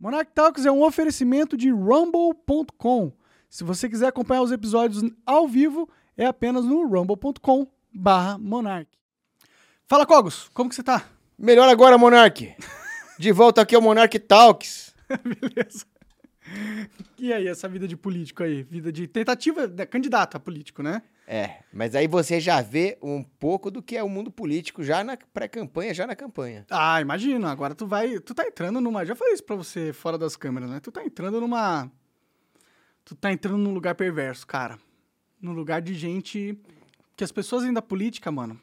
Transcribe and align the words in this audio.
Monarch 0.00 0.30
Talks 0.32 0.64
é 0.64 0.70
um 0.70 0.82
oferecimento 0.82 1.56
de 1.56 1.70
rumble.com. 1.70 3.12
Se 3.50 3.64
você 3.64 3.88
quiser 3.88 4.06
acompanhar 4.06 4.42
os 4.42 4.52
episódios 4.52 5.02
ao 5.26 5.48
vivo, 5.48 5.88
é 6.16 6.24
apenas 6.24 6.64
no 6.64 6.86
rumble.com 6.86 7.66
barra 7.92 8.38
Monarch. 8.38 8.88
Fala, 9.86 10.06
Cogos, 10.06 10.48
como 10.54 10.68
que 10.68 10.76
você 10.76 10.82
tá? 10.84 11.04
Melhor 11.36 11.68
agora, 11.68 11.98
Monark. 11.98 12.54
De 13.18 13.32
volta 13.32 13.62
aqui 13.62 13.74
ao 13.74 13.82
Monark 13.82 14.16
Talks. 14.20 14.94
Beleza. 15.24 15.84
E 17.18 17.32
aí, 17.32 17.48
essa 17.48 17.68
vida 17.68 17.88
de 17.88 17.96
político 17.96 18.42
aí? 18.44 18.62
Vida 18.62 18.92
de 18.92 19.06
tentativa, 19.08 19.66
de 19.66 19.84
candidato 19.86 20.36
a 20.36 20.40
político, 20.40 20.82
né? 20.82 21.02
É, 21.26 21.62
mas 21.72 21.94
aí 21.94 22.06
você 22.06 22.40
já 22.40 22.62
vê 22.62 22.96
um 23.02 23.22
pouco 23.22 23.70
do 23.70 23.82
que 23.82 23.96
é 23.96 24.02
o 24.02 24.08
mundo 24.08 24.30
político 24.30 24.82
já 24.82 25.04
na 25.04 25.14
pré-campanha, 25.16 25.92
já 25.92 26.06
na 26.06 26.16
campanha. 26.16 26.64
Ah, 26.70 27.00
imagina. 27.00 27.50
Agora 27.50 27.74
tu 27.74 27.86
vai. 27.86 28.18
Tu 28.20 28.34
tá 28.34 28.46
entrando 28.46 28.80
numa. 28.80 29.04
Já 29.04 29.14
falei 29.14 29.34
isso 29.34 29.44
pra 29.44 29.54
você 29.56 29.92
fora 29.92 30.16
das 30.16 30.36
câmeras, 30.36 30.70
né? 30.70 30.80
Tu 30.80 30.90
tá 30.90 31.04
entrando 31.04 31.38
numa. 31.40 31.90
Tu 33.04 33.14
tá 33.14 33.30
entrando 33.30 33.58
num 33.58 33.74
lugar 33.74 33.94
perverso, 33.94 34.46
cara. 34.46 34.78
Num 35.40 35.52
lugar 35.52 35.82
de 35.82 35.92
gente. 35.92 36.58
Que 37.14 37.24
as 37.24 37.32
pessoas 37.32 37.64
ainda 37.64 37.82
política, 37.82 38.30
mano. 38.30 38.58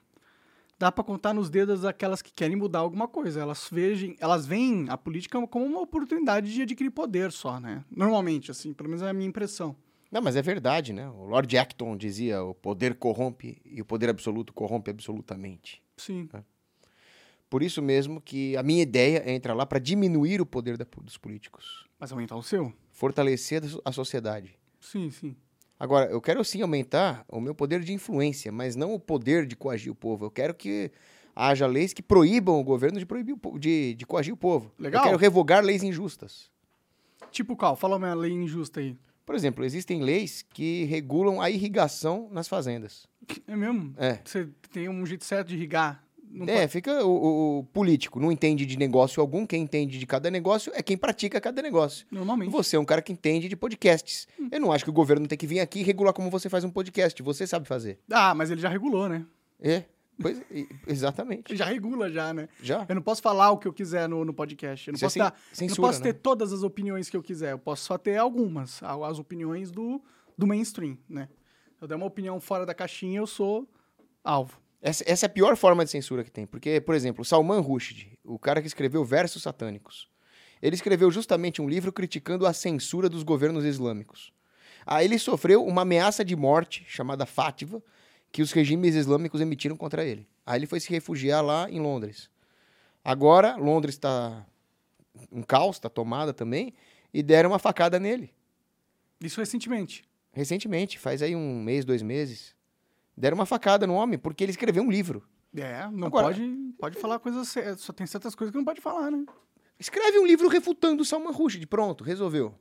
Dá 0.78 0.92
pra 0.92 1.04
contar 1.04 1.34
nos 1.34 1.50
dedos 1.50 1.86
aquelas 1.86 2.22
que 2.22 2.34
querem 2.34 2.56
mudar 2.58 2.80
alguma 2.80 3.08
coisa. 3.08 3.40
Elas 3.40 3.68
vejam, 3.72 4.14
elas 4.20 4.46
veem 4.46 4.88
a 4.90 4.98
política 4.98 5.46
como 5.48 5.66
uma 5.66 5.80
oportunidade 5.80 6.54
de 6.54 6.62
adquirir 6.64 6.92
poder 6.92 7.32
só, 7.32 7.60
né? 7.60 7.86
Normalmente, 7.90 8.52
assim, 8.52 8.74
pelo 8.74 8.90
menos 8.90 9.02
é 9.02 9.10
a 9.10 9.14
minha 9.14 9.30
impressão. 9.30 9.76
Não, 10.12 10.22
mas 10.22 10.36
é 10.36 10.42
verdade, 10.42 10.92
né? 10.92 11.10
O 11.10 11.24
Lord 11.26 11.58
Acton 11.58 11.96
dizia: 11.96 12.44
o 12.44 12.54
poder 12.54 12.96
corrompe 12.96 13.62
e 13.66 13.82
o 13.82 13.86
poder 13.86 14.10
absoluto 14.10 14.54
corrompe 14.54 14.92
absolutamente. 14.92 15.82
Sim. 15.98 16.28
Por 17.50 17.64
isso 17.64 17.82
mesmo 17.82 18.20
que 18.20 18.58
a 18.58 18.64
minha 18.64 18.82
ideia 18.84 19.20
é 19.26 19.34
entrar 19.34 19.54
lá 19.54 19.66
para 19.66 19.80
diminuir 19.80 20.42
o 20.42 20.46
poder 20.46 20.78
da- 20.78 20.86
dos 21.02 21.18
políticos, 21.18 21.88
Mas 21.98 22.12
aumentar 22.12 22.36
o 22.36 22.44
seu? 22.44 22.74
fortalecer 22.92 23.62
a 23.86 23.92
sociedade. 23.92 24.58
Sim, 24.80 25.10
sim. 25.10 25.36
Agora, 25.80 26.10
eu 26.10 26.22
quero 26.22 26.44
sim 26.44 26.62
aumentar 26.62 27.26
o 27.28 27.42
meu 27.42 27.54
poder 27.54 27.82
de 27.82 27.94
influência, 27.94 28.52
mas 28.52 28.76
não 28.76 28.94
o 28.94 29.00
poder 29.00 29.46
de 29.46 29.56
coagir 29.56 29.92
o 29.92 29.96
povo. 29.96 30.26
Eu 30.26 30.32
quero 30.32 30.54
que 30.54 30.92
haja 31.36 31.68
leis 31.68 31.94
que 31.94 32.02
proíbam 32.02 32.60
o 32.60 32.64
governo 32.64 32.98
de, 32.98 33.06
proibir 33.06 33.36
o 33.36 33.60
de, 33.60 33.94
de 33.94 34.06
coagir 34.06 34.34
o 34.34 34.38
povo. 34.38 34.72
Legal. 34.80 35.02
Eu 35.02 35.06
quero 35.06 35.18
revogar 35.18 35.64
leis 35.64 35.84
injustas. 35.84 36.50
Tipo 37.30 37.56
qual? 37.56 37.76
Fala 37.76 37.98
uma 37.98 38.14
lei 38.14 38.32
injusta 38.32 38.80
aí. 38.80 38.98
Por 39.26 39.36
exemplo, 39.36 39.66
existem 39.66 40.02
leis 40.02 40.42
que 40.42 40.86
regulam 40.86 41.42
a 41.42 41.50
irrigação 41.50 42.30
nas 42.32 42.48
fazendas. 42.48 43.08
É 43.48 43.56
mesmo? 43.56 43.94
É. 43.98 44.20
Você 44.24 44.48
tem 44.72 44.88
um 44.88 45.06
jeito 45.06 45.26
certo 45.26 45.48
de 45.48 45.56
irrigar? 45.56 46.05
Não 46.38 46.54
é, 46.54 46.68
fica 46.68 47.06
o, 47.06 47.60
o- 47.60 47.64
político, 47.66 48.20
não 48.20 48.32
entende 48.32 48.66
de 48.66 48.78
negócio 48.78 49.22
algum. 49.22 49.46
Quem 49.46 49.64
entende 49.64 49.98
de 49.98 50.06
cada 50.06 50.30
negócio 50.30 50.72
é 50.76 50.84
quem 50.84 50.98
pratica 50.98 51.40
cada 51.40 51.62
negócio. 51.62 52.06
pode- 52.06 52.16
Normalmente. 52.18 52.52
Você 52.52 52.76
é 52.76 52.80
um 52.80 52.86
cara 52.86 53.02
que 53.02 53.14
entende 53.14 53.48
de 53.48 53.56
podcasts. 53.56 54.28
Eu 54.52 54.60
não 54.60 54.72
acho 54.72 54.84
que 54.84 54.90
o 54.90 54.94
governo 54.94 55.28
tem 55.28 55.38
que 55.38 55.48
vir 55.48 55.60
aqui 55.62 55.80
e 55.80 55.84
regular 55.84 56.14
como 56.14 56.30
você 56.30 56.50
faz 56.50 56.64
um 56.64 56.70
podcast. 56.70 57.22
Você 57.24 57.48
sabe 57.48 57.68
fazer. 57.68 58.00
Ah, 58.12 58.36
mas 58.36 58.52
ele 58.52 58.60
já 58.62 58.70
regulou, 58.70 59.08
né? 59.08 59.26
É, 59.62 59.86
pois, 60.22 60.42
exatamente. 60.88 61.52
Ele 61.52 61.58
já 61.58 61.66
regula 61.66 62.10
já, 62.12 62.34
né? 62.34 62.50
Já. 62.62 62.86
Eu 62.90 62.96
não 62.96 63.02
posso 63.02 63.22
falar 63.22 63.52
o 63.52 63.58
que 63.58 63.68
eu 63.68 63.74
quiser 63.74 64.08
no, 64.10 64.26
no 64.26 64.34
podcast. 64.34 64.88
Eu 64.88 64.92
não 64.94 64.98
Você 65.00 65.06
posso, 65.06 65.14
cen- 65.14 65.20
dar, 65.24 65.30
eu 65.32 65.38
não 65.50 65.56
censura, 65.56 65.88
posso 65.88 66.02
ter 66.02 66.14
né? 66.14 66.20
todas 66.22 66.52
as 66.54 66.64
opiniões 66.64 67.10
que 67.10 67.16
eu 67.18 67.24
quiser. 67.24 67.52
Eu 67.54 67.60
posso 67.60 67.86
só 67.86 67.98
ter 67.98 68.18
algumas. 68.18 68.82
As 68.84 69.20
opiniões 69.20 69.72
do, 69.72 70.02
do 70.38 70.46
mainstream, 70.46 70.98
né? 71.10 71.30
Se 71.78 71.84
eu 71.84 71.88
der 71.88 71.96
uma 71.96 72.06
opinião 72.06 72.40
fora 72.40 72.66
da 72.66 72.74
caixinha, 72.74 73.20
eu 73.20 73.28
sou 73.28 73.68
alvo. 74.24 74.60
Essa, 74.86 75.04
essa 75.08 75.26
é 75.26 75.28
a 75.28 75.30
pior 75.30 75.58
forma 75.58 75.84
de 75.84 75.90
censura 75.90 76.24
que 76.24 76.30
tem. 76.30 76.46
Porque, 76.46 76.80
por 76.80 76.94
exemplo, 76.94 77.26
Salman 77.26 77.60
Rushdie, 77.60 78.20
o 78.24 78.38
cara 78.38 78.62
que 78.62 78.68
escreveu 78.68 79.04
Versos 79.04 79.42
Satânicos, 79.42 80.08
ele 80.62 80.76
escreveu 80.76 81.10
justamente 81.10 81.60
um 81.60 81.68
livro 81.68 81.92
criticando 81.92 82.46
a 82.46 82.54
censura 82.54 83.10
dos 83.10 83.24
governos 83.24 83.66
islâmicos. 83.66 84.32
Aí 84.86 85.06
ele 85.06 85.18
sofreu 85.18 85.66
uma 85.66 85.82
ameaça 85.82 86.24
de 86.24 86.36
morte, 86.36 86.86
chamada 86.88 87.26
Fátiva, 87.26 87.82
que 88.32 88.44
os 88.44 88.52
regimes 88.52 88.94
islâmicos 88.94 89.42
emitiram 89.42 89.76
contra 89.76 90.06
ele. 90.06 90.28
Aí 90.46 90.60
ele 90.60 90.68
foi 90.68 90.80
se 90.80 90.92
refugiar 90.92 91.44
lá 91.44 91.68
em 91.68 91.80
Londres. 91.80 92.30
Agora, 93.04 93.56
Londres 93.56 93.96
está 93.96 94.46
um 95.32 95.42
caos, 95.42 95.78
está 95.78 95.90
tomada 95.90 96.32
também, 96.32 96.76
e 97.12 97.24
deram 97.24 97.50
uma 97.50 97.60
facada 97.60 98.00
nele. 98.00 98.32
Isso 99.20 99.40
recentemente. 99.40 100.08
Recentemente, 100.32 101.00
faz 101.00 101.24
aí 101.24 101.36
um 101.36 101.60
mês, 101.60 101.86
dois 101.86 102.04
meses. 102.04 102.55
Deram 103.18 103.36
uma 103.36 103.46
facada 103.46 103.88
no 103.88 103.94
homem 103.94 104.18
porque 104.20 104.44
ele 104.44 104.52
escreveu 104.52 104.84
um 104.84 104.92
livro. 104.92 105.24
É, 105.56 105.88
não 105.90 106.08
Agora- 106.08 106.28
pode, 106.28 106.74
pode 106.78 106.98
falar 107.00 107.20
coisas. 107.20 107.54
Só 107.78 107.94
tem 107.94 108.06
certas 108.06 108.36
coisas 108.36 108.52
que 108.52 108.58
não 108.58 108.66
pode 108.66 108.82
falar, 108.82 109.10
né? 109.10 109.26
Escreve 109.80 110.20
um 110.20 110.26
livro 110.26 110.48
refutando 110.48 111.02
o 111.02 111.06
Salman 111.06 111.32
Rushdie. 111.32 111.66
Pronto, 111.66 112.04
resolveu. 112.04 112.54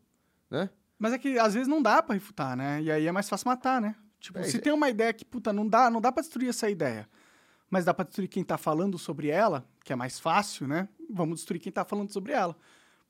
Né? 0.50 0.70
Mas 0.98 1.12
é 1.12 1.19
que 1.19 1.38
às 1.38 1.54
vezes 1.54 1.66
não 1.69 1.82
dá 1.82 2.03
pra 2.03 2.14
refutar, 2.14 2.56
né? 2.56 2.81
E 2.82 2.91
aí 2.91 3.06
é 3.06 3.12
mais 3.12 3.28
fácil 3.28 3.48
matar, 3.48 3.81
né? 3.81 3.97
Tipo, 4.20 4.38
É, 4.38 4.43
se 4.44 4.50
isso- 4.50 4.60
tem 4.60 4.72
uma 4.72 4.88
ideia 4.88 5.12
que, 5.12 5.25
puta, 5.25 5.53
não 5.53 5.66
dá, 5.69 5.91
não 5.91 6.00
dá 6.00 6.10
pra 6.12 6.22
destruir 6.22 6.48
essa 6.48 6.70
ideia. 6.70 7.09
Mas 7.69 7.84
dá 7.84 7.93
pra 7.93 8.04
destruir 8.04 8.28
quem 8.28 8.44
tá 8.44 8.56
falando 8.56 8.97
sobre 8.98 9.28
ela, 9.28 9.66
que 9.84 9.93
é 9.93 9.97
mais 9.97 10.20
fácil, 10.20 10.66
né? 10.69 10.88
Vamos 11.10 11.41
destruir 11.41 11.59
quem 11.60 11.72
tá 11.72 11.84
falando 11.84 12.12
sobre 12.12 12.32
ela. 12.32 12.56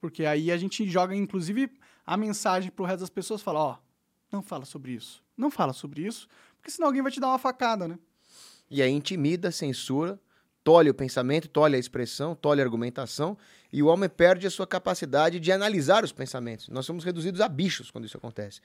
Porque 0.00 0.24
aí 0.24 0.50
a 0.50 0.56
gente 0.56 0.88
joga, 0.88 1.14
inclusive, 1.14 1.70
a 2.06 2.16
mensagem 2.16 2.70
pro 2.70 2.84
resto 2.84 3.00
das 3.00 3.10
pessoas, 3.10 3.42
fala, 3.42 3.60
ó, 3.60 3.76
não 4.32 4.42
fala 4.42 4.64
sobre 4.64 4.92
isso. 4.92 5.22
Não 5.36 5.50
fala 5.50 5.72
sobre 5.72 6.02
isso, 6.06 6.26
porque 6.64 6.70
senão 6.70 6.88
alguém 6.88 7.02
vai 7.02 7.12
te 7.12 7.20
dar 7.20 7.28
uma 7.28 7.38
facada, 7.38 7.86
né? 7.86 7.98
E 8.70 8.80
aí 8.80 8.90
intimida, 8.90 9.52
censura, 9.52 10.18
tolhe 10.64 10.88
o 10.88 10.94
pensamento, 10.94 11.46
tolhe 11.46 11.76
a 11.76 11.78
expressão, 11.78 12.34
tolhe 12.34 12.62
a 12.62 12.64
argumentação, 12.64 13.36
e 13.70 13.82
o 13.82 13.86
homem 13.86 14.08
perde 14.08 14.46
a 14.46 14.50
sua 14.50 14.66
capacidade 14.66 15.38
de 15.38 15.52
analisar 15.52 16.04
os 16.04 16.10
pensamentos. 16.10 16.70
Nós 16.70 16.86
somos 16.86 17.04
reduzidos 17.04 17.42
a 17.42 17.50
bichos 17.50 17.90
quando 17.90 18.06
isso 18.06 18.16
acontece. 18.16 18.62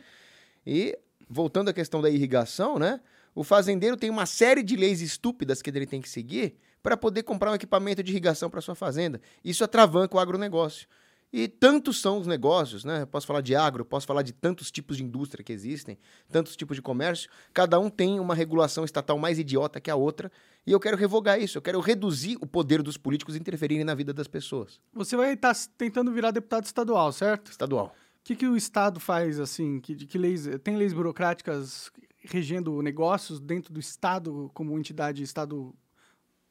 E, 0.65 0.97
voltando 1.29 1.67
à 1.67 1.73
questão 1.73 2.01
da 2.01 2.09
irrigação, 2.09 2.79
né? 2.79 3.01
O 3.35 3.43
fazendeiro 3.43 3.97
tem 3.97 4.09
uma 4.09 4.25
série 4.25 4.63
de 4.63 4.77
leis 4.77 5.01
estúpidas 5.01 5.61
que 5.61 5.69
ele 5.69 5.85
tem 5.85 5.99
que 5.99 6.07
seguir 6.07 6.55
para 6.81 6.95
poder 6.95 7.23
comprar 7.23 7.51
um 7.51 7.55
equipamento 7.55 8.01
de 8.01 8.13
irrigação 8.13 8.49
para 8.49 8.61
sua 8.61 8.75
fazenda. 8.75 9.19
Isso 9.43 9.61
atravanca 9.61 10.15
o 10.15 10.19
agronegócio. 10.19 10.88
E 11.31 11.47
tantos 11.47 12.01
são 12.01 12.17
os 12.17 12.25
negócios, 12.25 12.84
né? 12.84 13.03
Eu 13.03 13.07
posso 13.07 13.28
falar 13.28 13.41
de 13.41 13.56
agro, 13.56 13.85
posso 13.85 14.07
falar 14.07 14.23
de 14.23 14.34
tantos 14.34 14.72
tipos 14.72 14.97
de 14.97 15.03
indústria 15.03 15.44
que 15.44 15.53
existem, 15.53 15.97
tantos 16.28 16.56
tipos 16.56 16.75
de 16.75 16.81
comércio. 16.81 17.29
Cada 17.53 17.79
um 17.79 17.88
tem 17.88 18.19
uma 18.19 18.34
regulação 18.34 18.84
estatal 18.84 19.17
mais 19.19 19.38
idiota 19.38 19.79
que 19.79 19.91
a 19.91 19.95
outra. 19.95 20.31
E 20.66 20.72
eu 20.72 20.79
quero 20.79 20.97
revogar 20.97 21.39
isso. 21.39 21.57
Eu 21.57 21.62
quero 21.62 21.79
reduzir 21.79 22.38
o 22.41 22.47
poder 22.47 22.81
dos 22.81 22.97
políticos 22.97 23.35
interferirem 23.35 23.84
na 23.84 23.94
vida 23.94 24.12
das 24.12 24.28
pessoas. 24.28 24.79
Você 24.91 25.16
vai 25.16 25.34
estar 25.34 25.56
tentando 25.78 26.12
virar 26.12 26.31
deputado 26.31 26.66
estadual, 26.66 27.12
certo? 27.12 27.51
Estadual. 27.51 27.94
O 28.22 28.23
que, 28.23 28.35
que 28.35 28.47
o 28.47 28.57
Estado 28.57 29.00
faz, 29.00 29.39
assim? 29.39 29.79
Que, 29.79 29.95
que 29.95 30.18
leis, 30.18 30.47
tem 30.63 30.75
leis 30.75 30.94
burocráticas 30.94 31.91
regendo 32.22 32.81
negócios 32.81 33.39
dentro 33.39 33.72
do 33.72 33.79
Estado 33.79 34.50
como 34.53 34.78
entidade 34.78 35.22
Estado 35.22 35.75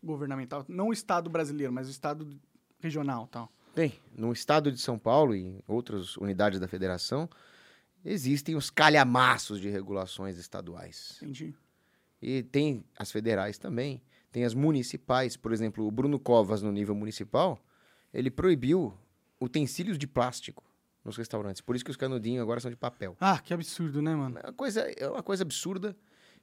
governamental? 0.02 0.64
Não 0.68 0.88
o 0.88 0.92
Estado 0.92 1.28
brasileiro, 1.28 1.72
mas 1.72 1.88
o 1.88 1.90
Estado 1.90 2.28
regional 2.80 3.26
tal. 3.26 3.52
Tem. 3.78 3.94
No 4.12 4.32
estado 4.32 4.72
de 4.72 4.80
São 4.80 4.98
Paulo 4.98 5.36
e 5.36 5.40
em 5.40 5.62
outras 5.68 6.16
unidades 6.16 6.58
da 6.58 6.66
federação, 6.66 7.30
existem 8.04 8.56
os 8.56 8.70
calhamaços 8.70 9.60
de 9.60 9.68
regulações 9.68 10.36
estaduais. 10.36 11.16
Entendi. 11.22 11.54
E 12.20 12.42
tem 12.42 12.84
as 12.98 13.12
federais 13.12 13.56
também, 13.56 14.02
tem 14.32 14.42
as 14.42 14.52
municipais. 14.52 15.36
Por 15.36 15.52
exemplo, 15.52 15.86
o 15.86 15.92
Bruno 15.92 16.18
Covas, 16.18 16.60
no 16.60 16.72
nível 16.72 16.92
municipal, 16.92 17.64
ele 18.12 18.32
proibiu 18.32 18.98
utensílios 19.40 19.96
de 19.96 20.08
plástico 20.08 20.64
nos 21.04 21.16
restaurantes. 21.16 21.60
Por 21.60 21.76
isso 21.76 21.84
que 21.84 21.92
os 21.92 21.96
canudinhos 21.96 22.42
agora 22.42 22.58
são 22.58 22.72
de 22.72 22.76
papel. 22.76 23.16
Ah, 23.20 23.38
que 23.38 23.54
absurdo, 23.54 24.02
né, 24.02 24.12
mano? 24.12 24.40
É 24.42 24.46
uma 24.48 24.54
coisa, 24.54 24.80
é 24.80 25.08
uma 25.08 25.22
coisa 25.22 25.44
absurda 25.44 25.96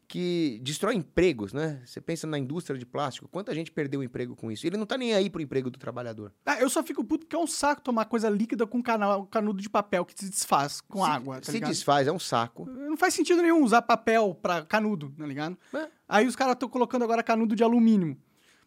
que 0.07 0.59
destrói 0.63 0.95
empregos, 0.95 1.51
né? 1.53 1.81
Você 1.85 1.99
pensa 1.99 2.25
na 2.27 2.38
indústria 2.38 2.77
de 2.77 2.85
plástico, 2.85 3.27
quanta 3.27 3.53
gente 3.55 3.71
perdeu 3.71 3.99
o 3.99 4.03
emprego 4.03 4.35
com 4.35 4.51
isso? 4.51 4.66
Ele 4.67 4.77
não 4.77 4.85
tá 4.85 4.97
nem 4.97 5.13
aí 5.13 5.29
pro 5.29 5.41
emprego 5.41 5.69
do 5.69 5.79
trabalhador. 5.79 6.31
Ah, 6.45 6.59
eu 6.59 6.69
só 6.69 6.83
fico 6.83 7.03
puto 7.03 7.25
porque 7.25 7.35
é 7.35 7.39
um 7.39 7.47
saco 7.47 7.81
tomar 7.81 8.05
coisa 8.05 8.29
líquida 8.29 8.67
com 8.67 8.81
cana- 8.83 9.25
canudo 9.31 9.61
de 9.61 9.69
papel 9.69 10.06
que 10.06 10.13
se 10.18 10.30
desfaz 10.30 10.80
com 10.81 11.03
se, 11.03 11.09
água, 11.09 11.35
tá 11.38 11.44
se 11.47 11.51
ligado? 11.53 11.69
desfaz, 11.69 12.07
é 12.07 12.12
um 12.12 12.19
saco. 12.19 12.65
Não 12.65 12.95
faz 12.95 13.13
sentido 13.13 13.41
nenhum 13.41 13.63
usar 13.63 13.81
papel 13.81 14.38
pra 14.41 14.63
canudo, 14.63 15.12
tá 15.18 15.25
ligado? 15.25 15.57
É. 15.74 15.88
Aí 16.07 16.27
os 16.27 16.35
caras 16.35 16.53
estão 16.53 16.69
colocando 16.69 17.03
agora 17.03 17.24
canudo 17.24 17.56
de 17.56 17.63
alumínio. 17.63 18.15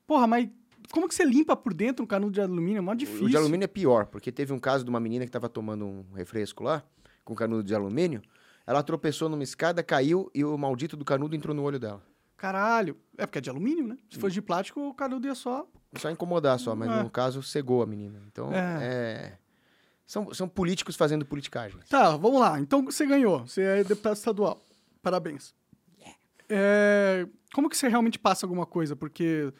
Porra, 0.07 0.27
mas 0.27 0.49
como 0.91 1.07
que 1.07 1.15
você 1.15 1.25
limpa 1.25 1.55
por 1.55 1.73
dentro 1.75 2.05
um 2.05 2.07
canudo 2.09 2.33
de 2.33 2.41
alumínio? 2.41 2.79
É 2.79 2.81
mó 2.81 2.95
difícil. 2.95 3.27
O 3.27 3.31
de 3.31 3.37
alumínio 3.37 3.65
é 3.65 3.69
pior, 3.69 4.07
porque 4.07 4.33
teve 4.33 4.53
um 4.53 4.59
caso 4.59 4.83
de 4.85 4.91
uma 4.91 4.99
menina 4.99 5.25
que 5.25 5.29
estava 5.29 5.49
tomando 5.49 5.85
um 5.87 6.05
refresco 6.15 6.65
lá, 6.65 6.83
com 7.25 7.35
canudo 7.35 7.63
de 7.63 7.75
alumínio. 7.75 8.23
Ela 8.69 8.83
tropeçou 8.83 9.31
numa 9.31 9.43
escada, 9.43 9.83
caiu 9.83 10.31
e 10.35 10.45
o 10.45 10.59
maldito 10.59 10.95
do 10.95 11.03
canudo 11.03 11.35
entrou 11.35 11.55
no 11.57 11.63
olho 11.63 11.79
dela. 11.79 12.03
Caralho. 12.37 12.99
É 13.17 13.25
porque 13.25 13.39
é 13.39 13.41
de 13.41 13.49
alumínio, 13.49 13.87
né? 13.89 13.97
Se 14.11 14.19
fosse 14.19 14.35
de 14.35 14.43
plástico, 14.43 14.79
o 14.91 14.93
canudo 14.93 15.27
ia 15.27 15.35
só. 15.35 15.67
Só 15.97 16.11
incomodar 16.11 16.59
só, 16.61 16.77
mas 16.77 16.91
É. 16.91 17.03
no 17.03 17.09
caso 17.09 17.43
cegou 17.43 17.83
a 17.83 17.87
menina. 17.87 18.21
Então, 18.31 18.53
É. 18.53 18.79
é. 18.83 19.39
São, 20.07 20.35
são 20.35 20.47
políticos 20.47 20.97
fazendo 20.97 21.25
politicagem. 21.25 21.81
Tá, 21.89 22.15
vamos 22.19 22.39
lá. 22.41 22.61
Então 22.61 22.85
você 22.85 23.07
ganhou. 23.07 23.47
Você 23.47 23.63
é 23.63 23.85
deputado 23.85 24.17
estadual. 24.17 24.61
Parabéns. 25.03 25.55
É, 26.49 27.27
Como 27.55 27.71
que 27.71 27.77
você 27.79 27.89
realmente 27.89 28.19
passa 28.19 28.45
alguma 28.45 28.67
coisa? 28.67 28.95
Porque 28.95 29.51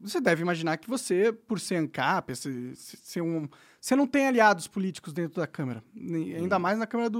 você 0.00 0.20
deve 0.20 0.42
imaginar 0.42 0.76
que 0.78 0.88
você, 0.90 1.32
por 1.32 1.60
ser 1.60 1.76
ANCAP, 1.76 2.34
se- 2.34 2.74
se- 2.74 2.96
ser 2.96 3.20
um, 3.20 3.48
Você 3.82 3.96
não 3.96 4.06
tem 4.06 4.28
aliados 4.28 4.68
políticos 4.68 5.12
dentro 5.12 5.40
da 5.40 5.46
Câmara. 5.46 5.82
Ainda 5.96 6.56
mais 6.56 6.78
na 6.78 6.86
Câmara 6.86 7.10
do. 7.10 7.18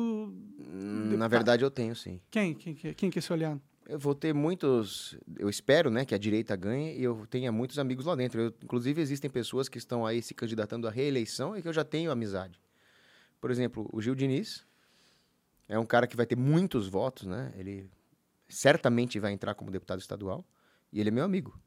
Hum, 0.60 0.66
Na 0.68 1.02
Deputado. 1.08 1.30
verdade, 1.30 1.64
eu 1.64 1.70
tenho 1.72 1.96
sim. 1.96 2.20
Quem? 2.30 2.54
Quem, 2.54 2.72
que- 2.72 2.94
quem 2.94 3.10
que 3.10 3.18
é 3.18 3.22
seu 3.22 3.34
aliado? 3.34 3.60
Eu 3.88 3.98
vou 3.98 4.14
ter 4.14 4.32
muitos. 4.32 5.18
Eu 5.40 5.50
espero, 5.50 5.90
né, 5.90 6.04
que 6.04 6.14
a 6.14 6.18
direita 6.18 6.54
ganhe 6.54 6.96
e 6.96 7.02
eu 7.02 7.26
tenha 7.28 7.50
muitos 7.50 7.80
amigos 7.80 8.06
lá 8.06 8.14
dentro. 8.14 8.40
Eu- 8.42 8.54
inclusive, 8.62 9.02
existem 9.02 9.28
pessoas 9.28 9.68
que 9.68 9.76
estão 9.76 10.06
aí 10.06 10.22
se 10.22 10.34
candidatando 10.34 10.86
à 10.86 10.90
reeleição 10.92 11.56
e 11.56 11.62
que 11.62 11.66
eu 11.66 11.72
já 11.72 11.82
tenho 11.84 12.12
amizade. 12.12 12.60
Por 13.40 13.50
exemplo, 13.50 13.90
o 13.92 14.00
Gil 14.00 14.14
Diniz 14.14 14.64
é 15.68 15.76
um 15.76 15.84
cara 15.84 16.06
que 16.06 16.16
vai 16.16 16.26
ter 16.26 16.36
muitos 16.36 16.86
votos, 16.86 17.26
né? 17.26 17.52
Ele 17.56 17.90
certamente 18.48 19.18
vai 19.18 19.32
entrar 19.32 19.56
como 19.56 19.68
deputado 19.68 19.98
estadual 19.98 20.44
e 20.92 21.00
ele 21.00 21.08
é 21.08 21.12
meu 21.12 21.24
amigo. 21.24 21.58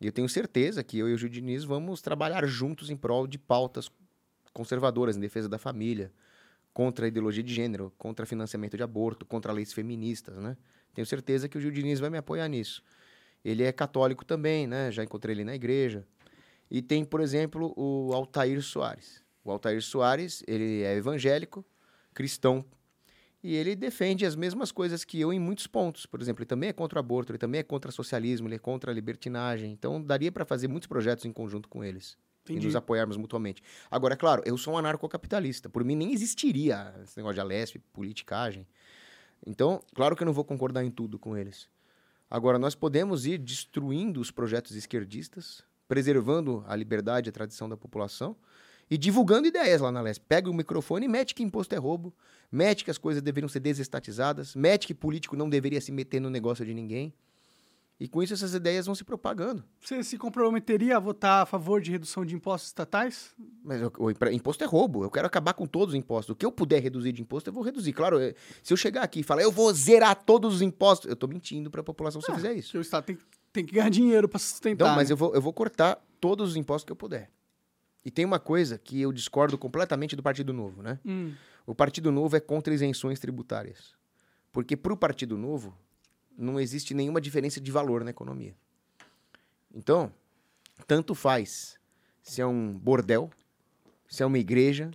E 0.00 0.06
eu 0.06 0.12
tenho 0.12 0.28
certeza 0.28 0.84
que 0.84 0.98
eu 0.98 1.08
e 1.08 1.14
o 1.14 1.18
Gil 1.18 1.28
Diniz 1.28 1.64
vamos 1.64 2.00
trabalhar 2.02 2.46
juntos 2.46 2.90
em 2.90 2.96
prol 2.96 3.26
de 3.26 3.38
pautas 3.38 3.90
conservadoras, 4.52 5.16
em 5.16 5.20
defesa 5.20 5.48
da 5.48 5.58
família, 5.58 6.12
contra 6.72 7.06
a 7.06 7.08
ideologia 7.08 7.42
de 7.42 7.52
gênero, 7.52 7.92
contra 7.96 8.26
financiamento 8.26 8.76
de 8.76 8.82
aborto, 8.82 9.24
contra 9.24 9.52
leis 9.52 9.72
feministas, 9.72 10.36
né? 10.36 10.56
Tenho 10.94 11.06
certeza 11.06 11.48
que 11.48 11.58
o 11.58 11.60
Gil 11.60 11.70
Diniz 11.70 12.00
vai 12.00 12.10
me 12.10 12.18
apoiar 12.18 12.48
nisso. 12.48 12.82
Ele 13.44 13.62
é 13.62 13.72
católico 13.72 14.24
também, 14.24 14.66
né? 14.66 14.90
Já 14.90 15.04
encontrei 15.04 15.34
ele 15.34 15.44
na 15.44 15.54
igreja. 15.54 16.06
E 16.70 16.82
tem, 16.82 17.04
por 17.04 17.20
exemplo, 17.20 17.72
o 17.76 18.12
Altair 18.12 18.62
Soares. 18.62 19.22
O 19.44 19.50
Altair 19.50 19.82
Soares, 19.82 20.42
ele 20.46 20.82
é 20.82 20.96
evangélico, 20.96 21.64
cristão, 22.12 22.64
e 23.46 23.54
ele 23.54 23.76
defende 23.76 24.26
as 24.26 24.34
mesmas 24.34 24.72
coisas 24.72 25.04
que 25.04 25.20
eu 25.20 25.32
em 25.32 25.38
muitos 25.38 25.68
pontos. 25.68 26.04
Por 26.04 26.20
exemplo, 26.20 26.42
ele 26.42 26.48
também 26.48 26.70
é 26.70 26.72
contra 26.72 26.98
o 26.98 27.00
aborto, 27.00 27.30
ele 27.30 27.38
também 27.38 27.60
é 27.60 27.62
contra 27.62 27.88
o 27.88 27.94
socialismo, 27.94 28.48
ele 28.48 28.56
é 28.56 28.58
contra 28.58 28.90
a 28.90 28.94
libertinagem. 28.94 29.70
Então, 29.70 30.02
daria 30.02 30.32
para 30.32 30.44
fazer 30.44 30.66
muitos 30.66 30.88
projetos 30.88 31.24
em 31.24 31.32
conjunto 31.32 31.68
com 31.68 31.84
eles 31.84 32.18
e 32.48 32.52
Entendi. 32.52 32.66
nos 32.66 32.74
apoiarmos 32.74 33.16
mutuamente. 33.16 33.62
Agora, 33.88 34.14
é 34.14 34.16
claro, 34.16 34.42
eu 34.44 34.58
sou 34.58 34.74
um 34.74 34.78
anarcocapitalista. 34.78 35.68
Por 35.68 35.84
mim, 35.84 35.94
nem 35.94 36.12
existiria 36.12 36.92
esse 37.04 37.16
negócio 37.16 37.34
de 37.34 37.40
Alesp, 37.40 37.78
politicagem. 37.92 38.66
Então, 39.46 39.80
claro 39.94 40.16
que 40.16 40.24
eu 40.24 40.26
não 40.26 40.32
vou 40.32 40.44
concordar 40.44 40.84
em 40.84 40.90
tudo 40.90 41.16
com 41.16 41.36
eles. 41.36 41.68
Agora, 42.28 42.58
nós 42.58 42.74
podemos 42.74 43.26
ir 43.26 43.38
destruindo 43.38 44.20
os 44.20 44.32
projetos 44.32 44.74
esquerdistas, 44.74 45.62
preservando 45.86 46.64
a 46.66 46.74
liberdade 46.74 47.28
e 47.28 47.30
a 47.30 47.32
tradição 47.32 47.68
da 47.68 47.76
população 47.76 48.34
e 48.90 48.96
divulgando 48.96 49.46
ideias 49.48 49.80
lá 49.80 49.90
na 49.90 50.00
Lesp. 50.00 50.22
Pega 50.28 50.50
o 50.50 50.54
microfone 50.54 51.06
e 51.06 51.08
mete 51.08 51.34
que 51.34 51.42
imposto 51.42 51.74
é 51.74 51.78
roubo, 51.78 52.14
mete 52.50 52.84
que 52.84 52.90
as 52.90 52.98
coisas 52.98 53.22
deveriam 53.22 53.48
ser 53.48 53.60
desestatizadas, 53.60 54.54
mete 54.54 54.86
que 54.86 54.94
político 54.94 55.36
não 55.36 55.48
deveria 55.48 55.80
se 55.80 55.90
meter 55.92 56.20
no 56.20 56.30
negócio 56.30 56.64
de 56.64 56.72
ninguém. 56.74 57.12
E 57.98 58.06
com 58.06 58.22
isso 58.22 58.34
essas 58.34 58.52
ideias 58.52 58.84
vão 58.84 58.94
se 58.94 59.02
propagando. 59.02 59.64
Você 59.80 60.04
se 60.04 60.18
comprometeria 60.18 60.98
a 60.98 61.00
votar 61.00 61.42
a 61.42 61.46
favor 61.46 61.80
de 61.80 61.90
redução 61.90 62.26
de 62.26 62.34
impostos 62.34 62.68
estatais? 62.68 63.30
Mas 63.64 63.80
impra- 63.80 64.30
imposto 64.34 64.62
é 64.62 64.66
roubo. 64.66 65.02
Eu 65.02 65.10
quero 65.10 65.26
acabar 65.26 65.54
com 65.54 65.64
todos 65.66 65.94
os 65.94 65.98
impostos. 65.98 66.34
O 66.34 66.36
que 66.36 66.44
eu 66.44 66.52
puder 66.52 66.82
reduzir 66.82 67.10
de 67.12 67.22
imposto, 67.22 67.48
eu 67.48 67.54
vou 67.54 67.62
reduzir. 67.62 67.94
Claro, 67.94 68.20
eh, 68.20 68.34
se 68.62 68.70
eu 68.70 68.76
chegar 68.76 69.02
aqui 69.02 69.20
e 69.20 69.22
falar, 69.22 69.40
eu 69.40 69.50
vou 69.50 69.72
zerar 69.72 70.14
todos 70.14 70.56
os 70.56 70.60
impostos, 70.60 71.06
eu 71.08 71.14
estou 71.14 71.26
mentindo 71.26 71.70
para 71.70 71.80
a 71.80 71.84
população 71.84 72.20
se 72.20 72.28
eu 72.30 72.34
Ah, 72.34 72.36
fizer 72.36 72.52
isso. 72.52 72.76
O 72.76 72.82
Estado 72.82 73.04
tem, 73.04 73.18
tem 73.50 73.64
que 73.64 73.72
ganhar 73.72 73.88
dinheiro 73.88 74.28
para 74.28 74.40
sustentar. 74.40 74.84
Então, 74.84 74.94
mas 74.94 75.08
né? 75.08 75.14
eu 75.14 75.16
vou, 75.16 75.34
eu 75.34 75.40
vou 75.40 75.54
cortar 75.54 75.98
todos 76.20 76.50
os 76.50 76.56
impostos 76.56 76.84
que 76.84 76.92
eu 76.92 76.96
puder. 76.96 77.30
E 78.06 78.10
tem 78.12 78.24
uma 78.24 78.38
coisa 78.38 78.78
que 78.78 79.00
eu 79.00 79.12
discordo 79.12 79.58
completamente 79.58 80.14
do 80.14 80.22
Partido 80.22 80.52
Novo, 80.52 80.80
né? 80.80 81.00
Hum, 81.04 81.34
O 81.66 81.74
Partido 81.74 82.12
Novo 82.12 82.36
é 82.36 82.40
contra 82.40 82.72
isenções 82.72 83.18
tributárias. 83.18 83.96
Porque 84.52 84.76
para 84.76 84.92
o 84.92 84.96
Partido 84.96 85.36
Novo, 85.36 85.76
não 86.38 86.60
existe 86.60 86.94
nenhuma 86.94 87.20
diferença 87.20 87.60
de 87.60 87.72
valor 87.72 88.04
na 88.04 88.10
economia. 88.10 88.54
Então, 89.74 90.12
tanto 90.86 91.16
faz 91.16 91.80
se 92.22 92.40
é 92.40 92.46
um 92.46 92.78
bordel, 92.78 93.28
se 94.08 94.22
é 94.22 94.26
uma 94.26 94.38
igreja, 94.38 94.92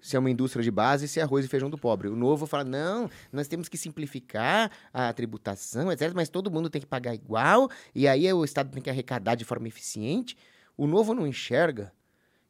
se 0.00 0.16
é 0.16 0.18
uma 0.18 0.30
indústria 0.30 0.64
de 0.64 0.70
base, 0.70 1.06
se 1.06 1.20
é 1.20 1.22
arroz 1.22 1.44
e 1.44 1.48
feijão 1.48 1.68
do 1.68 1.76
pobre. 1.76 2.08
O 2.08 2.16
Novo 2.16 2.46
fala, 2.46 2.64
não, 2.64 3.10
nós 3.30 3.48
temos 3.48 3.68
que 3.68 3.76
simplificar 3.76 4.70
a 4.94 5.12
tributação, 5.12 5.92
etc., 5.92 6.14
mas 6.14 6.30
todo 6.30 6.50
mundo 6.50 6.70
tem 6.70 6.80
que 6.80 6.86
pagar 6.86 7.14
igual, 7.14 7.70
e 7.94 8.08
aí 8.08 8.32
o 8.32 8.46
Estado 8.46 8.70
tem 8.70 8.82
que 8.82 8.88
arrecadar 8.88 9.34
de 9.34 9.44
forma 9.44 9.68
eficiente. 9.68 10.38
O 10.74 10.86
Novo 10.86 11.12
não 11.12 11.26
enxerga 11.26 11.92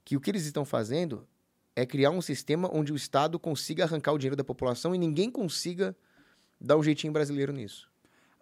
que 0.05 0.17
o 0.17 0.21
que 0.21 0.31
eles 0.31 0.45
estão 0.45 0.65
fazendo 0.65 1.27
é 1.75 1.85
criar 1.85 2.11
um 2.11 2.21
sistema 2.21 2.71
onde 2.73 2.93
o 2.93 2.97
Estado 2.97 3.39
consiga 3.39 3.85
arrancar 3.85 4.13
o 4.13 4.19
dinheiro 4.19 4.37
da 4.37 4.45
população 4.45 4.95
e 4.95 4.99
ninguém 4.99 5.31
consiga 5.31 5.97
dar 6.61 6.77
um 6.77 6.83
jeitinho 6.83 7.13
brasileiro 7.13 7.53
nisso. 7.53 7.93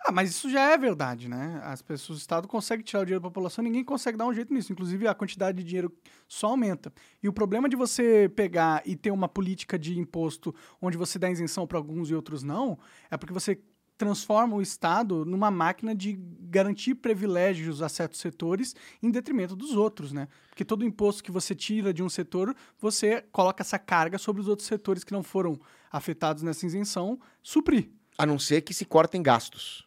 Ah, 0.04 0.10
mas 0.10 0.30
isso 0.30 0.50
já 0.50 0.72
é 0.72 0.76
verdade, 0.76 1.28
né? 1.28 1.60
As 1.62 1.80
pessoas, 1.80 2.18
o 2.18 2.20
Estado 2.20 2.48
consegue 2.48 2.82
tirar 2.82 3.02
o 3.02 3.04
dinheiro 3.04 3.22
da 3.22 3.28
população, 3.28 3.62
ninguém 3.62 3.84
consegue 3.84 4.18
dar 4.18 4.26
um 4.26 4.34
jeito 4.34 4.52
nisso. 4.52 4.72
Inclusive, 4.72 5.06
a 5.06 5.14
quantidade 5.14 5.58
de 5.58 5.64
dinheiro 5.64 5.96
só 6.26 6.48
aumenta. 6.48 6.92
E 7.22 7.28
o 7.28 7.32
problema 7.32 7.68
de 7.68 7.76
você 7.76 8.28
pegar 8.34 8.82
e 8.84 8.96
ter 8.96 9.12
uma 9.12 9.28
política 9.28 9.78
de 9.78 9.96
imposto 9.96 10.52
onde 10.80 10.96
você 10.96 11.20
dá 11.20 11.30
isenção 11.30 11.68
para 11.68 11.78
alguns 11.78 12.10
e 12.10 12.14
outros 12.16 12.42
não, 12.42 12.76
é 13.10 13.16
porque 13.16 13.32
você 13.32 13.60
transforma 14.02 14.56
o 14.56 14.60
Estado 14.60 15.24
numa 15.24 15.48
máquina 15.48 15.94
de 15.94 16.18
garantir 16.50 16.96
privilégios 16.96 17.80
a 17.80 17.88
certos 17.88 18.18
setores 18.18 18.74
em 19.00 19.10
detrimento 19.12 19.54
dos 19.54 19.76
outros, 19.76 20.12
né? 20.12 20.26
Porque 20.48 20.64
todo 20.64 20.84
imposto 20.84 21.22
que 21.22 21.30
você 21.30 21.54
tira 21.54 21.94
de 21.94 22.02
um 22.02 22.08
setor, 22.08 22.52
você 22.80 23.22
coloca 23.30 23.62
essa 23.62 23.78
carga 23.78 24.18
sobre 24.18 24.42
os 24.42 24.48
outros 24.48 24.66
setores 24.66 25.04
que 25.04 25.12
não 25.12 25.22
foram 25.22 25.56
afetados 25.90 26.42
nessa 26.42 26.66
isenção, 26.66 27.16
suprir. 27.40 27.90
A 28.18 28.26
não 28.26 28.40
ser 28.40 28.62
que 28.62 28.74
se 28.74 28.84
cortem 28.84 29.22
gastos. 29.22 29.86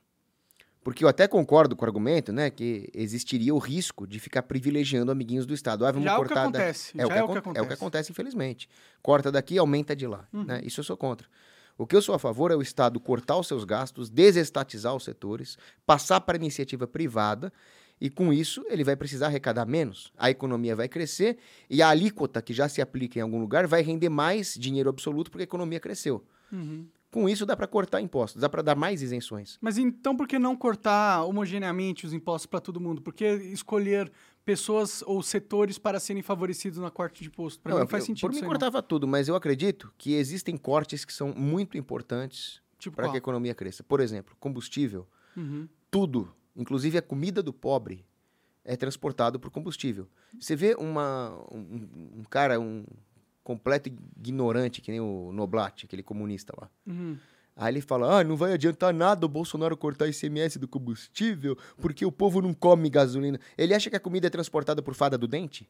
Porque 0.82 1.04
eu 1.04 1.10
até 1.10 1.28
concordo 1.28 1.76
com 1.76 1.84
o 1.84 1.88
argumento, 1.88 2.32
né, 2.32 2.50
que 2.50 2.90
existiria 2.94 3.54
o 3.54 3.58
risco 3.58 4.08
de 4.08 4.18
ficar 4.20 4.44
privilegiando 4.44 5.12
amiguinhos 5.12 5.46
do 5.46 5.54
Estado. 5.54 5.86
Ah, 5.86 5.92
vamos 5.92 6.06
Já 6.06 6.12
é 6.14 6.18
o 6.18 6.22
que 6.22 6.28
cortar 6.28 6.36
da- 6.36 6.42
acontece. 6.60 6.94
É, 6.98 7.06
o 7.06 7.10
que 7.10 7.14
é 7.18 7.24
o 7.24 7.26
que 7.26 7.32
acon- 7.32 7.40
acontece. 7.40 7.60
é 7.60 7.62
o 7.64 7.68
que 7.68 7.74
acontece, 7.74 8.12
infelizmente. 8.12 8.70
Corta 9.02 9.30
daqui, 9.32 9.58
aumenta 9.58 9.94
de 9.96 10.08
lá. 10.08 10.26
né? 10.32 10.62
Isso 10.64 10.80
eu 10.80 10.84
sou 10.86 10.96
contra. 10.96 11.28
O 11.78 11.86
que 11.86 11.96
eu 11.96 12.02
sou 12.02 12.16
a 12.16 12.20
favor 12.20 12.52
é 12.52 12.56
o 12.56 12.62
Estado 12.62 13.00
cortar 13.00 13.38
os 13.38 13.48
seus 13.48 13.64
gastos, 13.64 14.10
desestatizar 14.10 14.96
os 14.96 15.04
setores, 15.04 15.58
passar 15.86 16.22
para 16.22 16.38
a 16.38 16.40
iniciativa 16.40 16.88
privada, 16.88 17.52
e 18.00 18.10
com 18.10 18.32
isso 18.32 18.64
ele 18.70 18.84
vai 18.84 18.96
precisar 18.96 19.28
arrecadar 19.28 19.66
menos. 19.66 20.12
A 20.18 20.30
economia 20.30 20.76
vai 20.76 20.88
crescer 20.88 21.38
e 21.70 21.82
a 21.82 21.90
alíquota 21.90 22.42
que 22.42 22.54
já 22.54 22.68
se 22.68 22.82
aplica 22.82 23.20
em 23.20 23.22
algum 23.22 23.40
lugar 23.40 23.68
vai 23.68 23.82
render 23.82 24.10
mais 24.10 24.54
dinheiro 24.54 24.90
absoluto 24.90 25.32
porque 25.32 25.44
a 25.44 25.46
economia 25.46 25.80
cresceu. 25.80 26.24
Uhum. 26.52 26.86
Com 27.16 27.30
isso 27.30 27.46
dá 27.46 27.56
para 27.56 27.66
cortar 27.66 28.02
impostos, 28.02 28.42
dá 28.42 28.50
para 28.50 28.62
dar 28.62 28.76
mais 28.76 29.02
isenções. 29.02 29.58
Mas 29.62 29.78
então 29.78 30.18
por 30.18 30.28
que 30.28 30.38
não 30.38 30.54
cortar 30.54 31.24
homogeneamente 31.24 32.06
os 32.06 32.12
impostos 32.12 32.46
para 32.46 32.60
todo 32.60 32.78
mundo? 32.78 33.02
Por 33.02 33.14
que 33.14 33.26
escolher 33.26 34.12
pessoas 34.44 35.02
ou 35.08 35.24
setores 35.24 35.78
para 35.78 35.98
serem 35.98 36.22
favorecidos 36.22 36.78
na 36.78 36.92
corte 36.92 37.22
de 37.24 37.30
imposto? 37.30 37.62
Para 37.62 37.74
mim 37.74 37.80
Não, 37.80 37.88
faz 37.88 38.04
eu- 38.04 38.08
sentido 38.08 38.22
Por 38.28 38.34
mim 38.34 38.42
não. 38.42 38.48
cortava 38.50 38.82
tudo, 38.82 39.08
mas 39.08 39.30
eu 39.30 39.36
acredito 39.36 39.94
que 39.98 40.14
existem 40.14 40.58
cortes 40.58 41.06
que 41.06 41.14
são 41.14 41.34
muito 41.34 41.78
importantes 41.78 42.62
Tipo 42.78 42.98
para 42.98 43.08
que 43.08 43.16
a 43.16 43.18
economia 43.18 43.56
cresça. 43.56 43.82
Por 43.82 44.02
exemplo, 44.02 44.36
combustível. 44.38 45.08
Uhum. 45.38 45.70
tudo, 45.90 46.34
inclusive 46.54 46.98
a 46.98 47.02
comida 47.02 47.42
do 47.42 47.54
pobre, 47.54 48.06
é 48.66 48.76
transportado 48.76 49.40
por 49.40 49.50
combustível. 49.50 50.06
Você 50.38 50.54
vê 50.54 50.76
uma, 50.78 51.32
um, 51.50 51.88
um 52.20 52.24
cara, 52.30 52.60
um 52.60 52.84
completo 53.46 53.88
ignorante, 54.18 54.82
que 54.82 54.90
nem 54.92 55.00
o 55.00 55.32
Noblat, 55.32 55.86
aquele 55.86 56.02
comunista 56.04 56.52
lá. 56.60 56.68
Uhum. 56.86 57.16
Aí 57.56 57.72
ele 57.72 57.80
fala: 57.80 58.20
ah, 58.20 58.24
não 58.24 58.36
vai 58.36 58.52
adiantar 58.52 58.94
nada 58.94 59.26
o 59.26 59.30
Bolsonaro 59.30 59.78
cortar 59.78 60.08
ICMS 60.10 60.58
do 60.60 60.68
combustível, 60.68 61.56
porque 61.78 62.04
o 62.06 62.12
povo 62.12 62.42
não 62.42 62.54
come 62.54 62.90
gasolina. 62.90 63.40
Ele 63.58 63.74
acha 63.74 63.90
que 63.90 63.96
a 63.96 64.00
comida 64.00 64.28
é 64.28 64.30
transportada 64.30 64.82
por 64.82 64.94
fada 64.96 65.18
do 65.18 65.28
dente? 65.28 65.70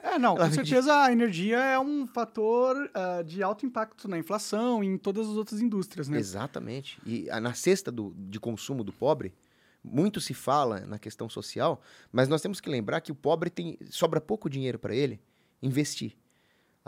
É, 0.00 0.18
não, 0.18 0.36
com 0.36 0.50
certeza 0.52 0.94
a 1.02 1.12
energia 1.12 1.58
é 1.58 1.78
um 1.78 2.06
fator 2.06 2.88
ah, 2.94 3.22
de 3.22 3.42
alto 3.42 3.66
impacto 3.66 4.06
na 4.08 4.16
inflação 4.16 4.82
e 4.82 4.86
em 4.86 4.96
todas 4.96 5.28
as 5.28 5.34
outras 5.34 5.60
indústrias, 5.60 6.08
né? 6.08 6.18
Exatamente. 6.18 6.98
E 7.04 7.28
a- 7.28 7.40
na 7.40 7.52
cesta 7.52 7.90
do, 7.90 8.14
de 8.16 8.38
consumo 8.38 8.84
do 8.84 8.92
pobre, 8.92 9.34
muito 9.82 10.20
se 10.20 10.32
fala 10.32 10.80
na 10.86 10.98
questão 10.98 11.28
social, 11.28 11.82
mas 12.12 12.28
nós 12.28 12.40
temos 12.40 12.60
que 12.60 12.70
lembrar 12.70 13.00
que 13.00 13.10
o 13.12 13.14
pobre 13.14 13.50
tem 13.50 13.76
sobra 13.90 14.20
pouco 14.20 14.48
dinheiro 14.48 14.78
para 14.78 14.94
ele 14.94 15.20
investir. 15.60 16.16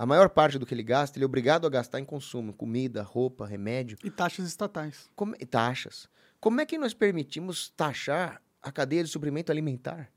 A 0.00 0.07
maior 0.07 0.30
parte 0.30 0.59
do 0.59 0.64
que 0.64 0.73
ele 0.73 0.83
gasta, 0.83 1.19
ele 1.19 1.25
é 1.25 1.26
obrigado 1.26 1.66
a 1.66 1.69
gastar 1.69 2.00
em 2.00 2.07
consumo, 2.07 2.54
comida, 2.54 3.02
roupa, 3.02 3.47
remédio, 3.47 3.99
E 4.02 4.09
taxas 4.11 4.47
estatais. 4.47 5.11
como- 5.14 5.35
e 5.38 5.45
taxas. 5.45 6.09
Como 6.40 6.59
é 6.59 6.64
que 6.64 6.78
nós 6.78 6.95
permitimos 6.95 7.69
taxar 7.69 8.40
a 8.62 8.73
cadeia 8.73 9.04
de 9.04 9.11
suprimento 9.11 9.52
alimentar? 9.52 10.11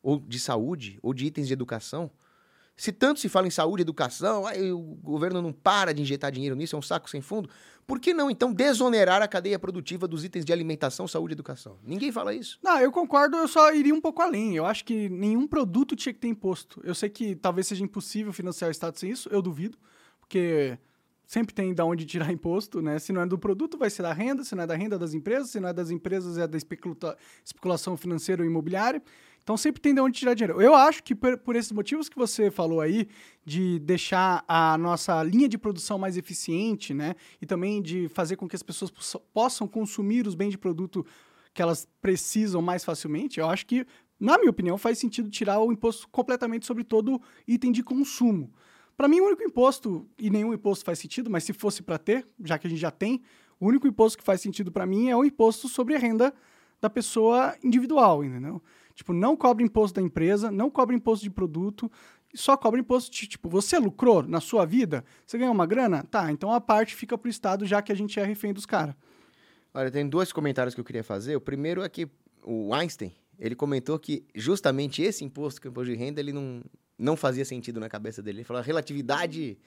Ou 0.00 0.20
de 0.20 0.38
saúde, 0.38 1.00
ou 1.02 1.12
de 1.12 1.26
itens 1.26 1.48
de 1.48 1.52
educação? 1.52 2.08
Se 2.76 2.92
tanto 2.92 3.20
se 3.20 3.28
fala 3.28 3.46
em 3.46 3.50
saúde 3.50 3.80
educação, 3.82 4.46
aí 4.46 4.70
o 4.70 4.78
governo 5.02 5.40
não 5.40 5.50
para 5.52 5.94
de 5.94 6.02
injetar 6.02 6.30
dinheiro 6.30 6.54
nisso, 6.54 6.76
é 6.76 6.78
um 6.78 6.82
saco 6.82 7.08
sem 7.08 7.22
fundo. 7.22 7.48
Por 7.86 7.98
que 7.98 8.12
não, 8.12 8.30
então, 8.30 8.52
desonerar 8.52 9.22
a 9.22 9.28
cadeia 9.28 9.58
produtiva 9.58 10.06
dos 10.06 10.24
itens 10.24 10.44
de 10.44 10.52
alimentação, 10.52 11.08
saúde 11.08 11.32
e 11.32 11.36
educação? 11.36 11.78
Ninguém 11.82 12.12
fala 12.12 12.34
isso. 12.34 12.58
Não, 12.62 12.78
eu 12.78 12.92
concordo, 12.92 13.36
eu 13.36 13.48
só 13.48 13.72
iria 13.72 13.94
um 13.94 14.00
pouco 14.00 14.20
além. 14.20 14.56
Eu 14.56 14.66
acho 14.66 14.84
que 14.84 15.08
nenhum 15.08 15.46
produto 15.46 15.96
tinha 15.96 16.12
que 16.12 16.18
ter 16.18 16.28
imposto. 16.28 16.80
Eu 16.84 16.94
sei 16.94 17.08
que 17.08 17.34
talvez 17.34 17.66
seja 17.66 17.82
impossível 17.82 18.32
financiar 18.32 18.68
o 18.68 18.72
Estado 18.72 18.98
sem 18.98 19.10
isso, 19.10 19.28
eu 19.32 19.40
duvido, 19.40 19.78
porque 20.20 20.76
sempre 21.24 21.54
tem 21.54 21.72
de 21.72 21.80
onde 21.82 22.04
tirar 22.04 22.30
imposto, 22.32 22.82
né? 22.82 22.98
Se 22.98 23.12
não 23.12 23.22
é 23.22 23.26
do 23.26 23.38
produto, 23.38 23.78
vai 23.78 23.88
ser 23.88 24.02
da 24.02 24.12
renda, 24.12 24.44
se 24.44 24.54
não 24.54 24.64
é 24.64 24.66
da 24.66 24.74
renda 24.74 24.98
das 24.98 25.14
empresas, 25.14 25.48
se 25.50 25.60
não 25.60 25.68
é 25.68 25.72
das 25.72 25.88
empresas, 25.90 26.36
é 26.36 26.46
da 26.46 26.58
especula- 26.58 27.16
especulação 27.44 27.96
financeira 27.96 28.42
ou 28.42 28.46
imobiliária. 28.48 29.02
Então 29.46 29.56
sempre 29.56 29.80
tem 29.80 29.94
de 29.94 30.00
onde 30.00 30.18
tirar 30.18 30.34
dinheiro. 30.34 30.60
Eu 30.60 30.74
acho 30.74 31.04
que 31.04 31.14
por, 31.14 31.38
por 31.38 31.54
esses 31.54 31.70
motivos 31.70 32.08
que 32.08 32.16
você 32.16 32.50
falou 32.50 32.80
aí, 32.80 33.06
de 33.44 33.78
deixar 33.78 34.44
a 34.48 34.76
nossa 34.76 35.22
linha 35.22 35.48
de 35.48 35.56
produção 35.56 35.96
mais 36.00 36.16
eficiente, 36.16 36.92
né? 36.92 37.14
E 37.40 37.46
também 37.46 37.80
de 37.80 38.08
fazer 38.08 38.34
com 38.34 38.48
que 38.48 38.56
as 38.56 38.62
pessoas 38.64 38.90
poss- 38.90 39.22
possam 39.32 39.68
consumir 39.68 40.26
os 40.26 40.34
bens 40.34 40.50
de 40.50 40.58
produto 40.58 41.06
que 41.54 41.62
elas 41.62 41.86
precisam 42.02 42.60
mais 42.60 42.84
facilmente, 42.84 43.38
eu 43.38 43.48
acho 43.48 43.64
que, 43.66 43.86
na 44.18 44.36
minha 44.36 44.50
opinião, 44.50 44.76
faz 44.76 44.98
sentido 44.98 45.30
tirar 45.30 45.60
o 45.60 45.70
imposto 45.70 46.08
completamente 46.08 46.66
sobre 46.66 46.82
todo 46.82 47.22
item 47.46 47.70
de 47.70 47.84
consumo. 47.84 48.52
Para 48.96 49.06
mim, 49.06 49.20
o 49.20 49.26
único 49.26 49.44
imposto, 49.44 50.08
e 50.18 50.28
nenhum 50.28 50.52
imposto 50.52 50.84
faz 50.84 50.98
sentido, 50.98 51.30
mas 51.30 51.44
se 51.44 51.52
fosse 51.52 51.84
para 51.84 51.98
ter, 51.98 52.26
já 52.42 52.58
que 52.58 52.66
a 52.66 52.70
gente 52.70 52.80
já 52.80 52.90
tem, 52.90 53.22
o 53.60 53.68
único 53.68 53.86
imposto 53.86 54.18
que 54.18 54.24
faz 54.24 54.40
sentido 54.40 54.72
para 54.72 54.84
mim 54.84 55.08
é 55.08 55.16
o 55.16 55.24
imposto 55.24 55.68
sobre 55.68 55.94
a 55.94 55.98
renda 56.00 56.34
da 56.80 56.90
pessoa 56.90 57.56
individual, 57.62 58.24
entendeu? 58.24 58.60
Tipo, 58.96 59.12
não 59.12 59.36
cobra 59.36 59.62
imposto 59.62 60.00
da 60.00 60.02
empresa, 60.04 60.50
não 60.50 60.70
cobra 60.70 60.96
imposto 60.96 61.22
de 61.22 61.30
produto, 61.30 61.92
só 62.34 62.56
cobra 62.56 62.80
imposto 62.80 63.14
de, 63.14 63.26
tipo, 63.26 63.46
você 63.46 63.78
lucrou 63.78 64.22
na 64.22 64.40
sua 64.40 64.64
vida, 64.64 65.04
você 65.26 65.36
ganhou 65.36 65.52
uma 65.52 65.66
grana? 65.66 66.02
Tá, 66.02 66.32
então 66.32 66.50
a 66.50 66.60
parte 66.62 66.96
fica 66.96 67.16
pro 67.18 67.28
Estado, 67.28 67.66
já 67.66 67.82
que 67.82 67.92
a 67.92 67.94
gente 67.94 68.18
é 68.18 68.24
refém 68.24 68.54
dos 68.54 68.64
caras. 68.64 68.94
Olha, 69.74 69.90
tem 69.90 70.08
dois 70.08 70.32
comentários 70.32 70.74
que 70.74 70.80
eu 70.80 70.84
queria 70.84 71.04
fazer. 71.04 71.36
O 71.36 71.40
primeiro 71.40 71.82
é 71.82 71.88
que 71.90 72.08
o 72.42 72.72
Einstein, 72.72 73.12
ele 73.38 73.54
comentou 73.54 73.98
que 73.98 74.24
justamente 74.34 75.02
esse 75.02 75.22
imposto, 75.22 75.60
que 75.60 75.66
é 75.66 75.68
o 75.68 75.72
imposto 75.72 75.92
de 75.92 75.98
renda, 75.98 76.18
ele 76.18 76.32
não, 76.32 76.62
não 76.98 77.16
fazia 77.18 77.44
sentido 77.44 77.78
na 77.78 77.90
cabeça 77.90 78.22
dele. 78.22 78.38
Ele 78.38 78.44
falou, 78.44 78.62
a 78.62 78.64
relatividade 78.64 79.58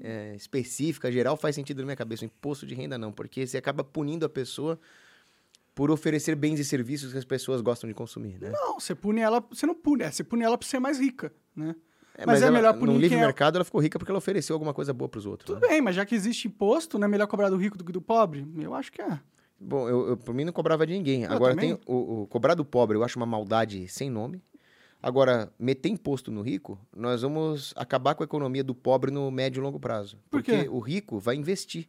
é, 0.00 0.34
específica, 0.34 1.12
geral, 1.12 1.36
faz 1.36 1.54
sentido 1.54 1.80
na 1.80 1.84
minha 1.84 1.96
cabeça. 1.96 2.22
O 2.22 2.26
imposto 2.26 2.66
de 2.66 2.74
renda 2.74 2.96
não, 2.96 3.12
porque 3.12 3.46
você 3.46 3.58
acaba 3.58 3.84
punindo 3.84 4.24
a 4.24 4.28
pessoa 4.30 4.80
por 5.80 5.90
oferecer 5.90 6.34
bens 6.34 6.60
e 6.60 6.64
serviços 6.64 7.10
que 7.10 7.16
as 7.16 7.24
pessoas 7.24 7.62
gostam 7.62 7.88
de 7.88 7.94
consumir, 7.94 8.38
né? 8.38 8.50
Não, 8.50 8.78
você 8.78 8.94
pune 8.94 9.22
ela, 9.22 9.42
você 9.50 9.64
não 9.64 9.74
pune, 9.74 10.02
é, 10.02 10.10
você 10.10 10.22
pune 10.22 10.44
ela 10.44 10.58
pra 10.58 10.68
ser 10.68 10.78
mais 10.78 11.00
rica, 11.00 11.32
né? 11.56 11.74
É, 12.14 12.26
mas 12.26 12.42
é 12.42 12.48
ela, 12.48 12.52
melhor 12.54 12.74
punir 12.74 12.92
No 12.92 12.98
livre 12.98 13.16
é- 13.16 13.20
mercado, 13.20 13.56
ela 13.56 13.64
ficou 13.64 13.80
rica 13.80 13.98
porque 13.98 14.12
ela 14.12 14.18
ofereceu 14.18 14.54
alguma 14.54 14.74
coisa 14.74 14.92
boa 14.92 15.08
pros 15.08 15.24
outros. 15.24 15.46
Tudo 15.46 15.62
né? 15.62 15.68
bem, 15.68 15.80
mas 15.80 15.96
já 15.96 16.04
que 16.04 16.14
existe 16.14 16.48
imposto, 16.48 16.98
não 16.98 17.06
é 17.06 17.08
melhor 17.08 17.26
cobrar 17.26 17.48
do 17.48 17.56
rico 17.56 17.78
do 17.78 17.84
que 17.84 17.92
do 17.92 18.02
pobre? 18.02 18.46
Eu 18.58 18.74
acho 18.74 18.92
que 18.92 19.00
é. 19.00 19.18
Bom, 19.58 19.88
eu, 19.88 20.08
eu, 20.08 20.16
por 20.18 20.34
mim 20.34 20.44
não 20.44 20.52
cobrava 20.52 20.86
de 20.86 20.92
ninguém. 20.92 21.22
Eu 21.22 21.32
Agora, 21.32 21.54
também. 21.54 21.74
tem 21.74 21.82
o, 21.86 22.24
o 22.24 22.26
cobrar 22.26 22.54
do 22.54 22.64
pobre, 22.64 22.98
eu 22.98 23.02
acho 23.02 23.18
uma 23.18 23.24
maldade 23.24 23.88
sem 23.88 24.10
nome. 24.10 24.42
Agora, 25.02 25.50
meter 25.58 25.88
imposto 25.88 26.30
no 26.30 26.42
rico, 26.42 26.78
nós 26.94 27.22
vamos 27.22 27.72
acabar 27.74 28.14
com 28.14 28.22
a 28.22 28.26
economia 28.26 28.62
do 28.62 28.74
pobre 28.74 29.10
no 29.10 29.30
médio 29.30 29.60
e 29.60 29.62
longo 29.62 29.80
prazo. 29.80 30.18
Por 30.28 30.42
porque 30.42 30.64
quê? 30.64 30.68
o 30.68 30.78
rico 30.78 31.18
vai 31.18 31.36
investir. 31.36 31.88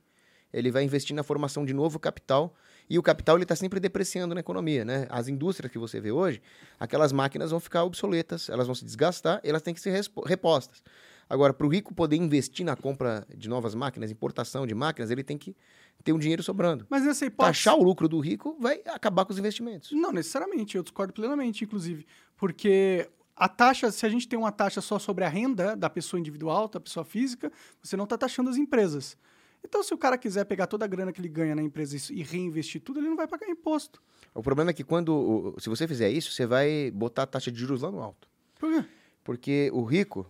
Ele 0.53 0.71
vai 0.71 0.85
investir 0.85 1.13
na 1.13 1.23
formação 1.23 1.65
de 1.65 1.73
novo 1.73 1.99
capital. 1.99 2.55
E 2.91 2.99
o 2.99 3.01
capital 3.01 3.37
ele 3.37 3.43
está 3.43 3.55
sempre 3.55 3.79
depreciando 3.79 4.35
na 4.35 4.41
economia, 4.41 4.83
né? 4.83 5.07
As 5.09 5.29
indústrias 5.29 5.71
que 5.71 5.79
você 5.79 6.01
vê 6.01 6.11
hoje, 6.11 6.41
aquelas 6.77 7.13
máquinas 7.13 7.49
vão 7.49 7.57
ficar 7.57 7.85
obsoletas, 7.85 8.49
elas 8.49 8.67
vão 8.67 8.75
se 8.75 8.83
desgastar, 8.83 9.39
elas 9.45 9.61
têm 9.61 9.73
que 9.73 9.79
ser 9.79 9.97
repostas. 10.25 10.83
Agora, 11.29 11.53
para 11.53 11.65
o 11.65 11.69
rico 11.69 11.95
poder 11.95 12.17
investir 12.17 12.65
na 12.65 12.75
compra 12.75 13.25
de 13.33 13.47
novas 13.47 13.73
máquinas, 13.73 14.11
importação 14.11 14.67
de 14.67 14.75
máquinas, 14.75 15.09
ele 15.09 15.23
tem 15.23 15.37
que 15.37 15.55
ter 16.03 16.11
um 16.11 16.19
dinheiro 16.19 16.43
sobrando. 16.43 16.85
Mas 16.89 17.05
nessa 17.05 17.25
hipótese. 17.25 17.63
Taxar 17.63 17.79
o 17.79 17.81
lucro 17.81 18.09
do 18.09 18.19
rico 18.19 18.57
vai 18.59 18.81
acabar 18.87 19.23
com 19.23 19.31
os 19.31 19.39
investimentos. 19.39 19.93
Não 19.93 20.11
necessariamente, 20.11 20.75
eu 20.75 20.83
discordo 20.83 21.13
plenamente, 21.13 21.63
inclusive. 21.63 22.05
Porque 22.35 23.09
a 23.37 23.47
taxa, 23.47 23.89
se 23.89 24.05
a 24.05 24.09
gente 24.09 24.27
tem 24.27 24.37
uma 24.37 24.51
taxa 24.51 24.81
só 24.81 24.99
sobre 24.99 25.23
a 25.23 25.29
renda 25.29 25.77
da 25.77 25.89
pessoa 25.89 26.19
individual, 26.19 26.67
da 26.67 26.81
pessoa 26.81 27.05
física, 27.05 27.49
você 27.81 27.95
não 27.95 28.03
está 28.03 28.17
taxando 28.17 28.49
as 28.49 28.57
empresas. 28.57 29.15
Então, 29.63 29.83
se 29.83 29.93
o 29.93 29.97
cara 29.97 30.17
quiser 30.17 30.43
pegar 30.45 30.67
toda 30.67 30.85
a 30.85 30.87
grana 30.87 31.11
que 31.11 31.21
ele 31.21 31.29
ganha 31.29 31.55
na 31.55 31.61
empresa 31.61 31.95
e- 32.11 32.23
reinvestir 32.23 32.81
tudo, 32.81 32.99
ele 32.99 33.09
não 33.09 33.15
vai 33.15 33.27
pagar 33.27 33.47
imposto. 33.47 34.01
O 34.33 34.41
problema 34.41 34.71
é 34.71 34.73
que 34.73 34.83
quando, 34.83 35.55
se 35.59 35.69
você 35.69 35.87
fizer 35.87 36.09
isso, 36.09 36.31
você 36.31 36.45
vai 36.45 36.89
botar 36.91 37.23
a 37.23 37.27
taxa 37.27 37.51
de 37.51 37.59
juros 37.59 37.81
lá 37.81 37.91
no 37.91 37.99
alto. 38.01 38.27
Por 38.59 38.71
quê? 38.71 38.85
Porque 39.23 39.69
o 39.73 39.83
rico, 39.83 40.25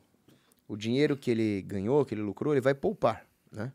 o 0.67 0.75
dinheiro 0.75 1.15
que 1.15 1.31
ele 1.31 1.61
ganhou, 1.61 2.05
que 2.05 2.13
ele 2.13 2.21
lucrou, 2.21 2.53
ele 2.53 2.61
vai 2.61 2.73
poupar, 2.73 3.25
né? 3.51 3.71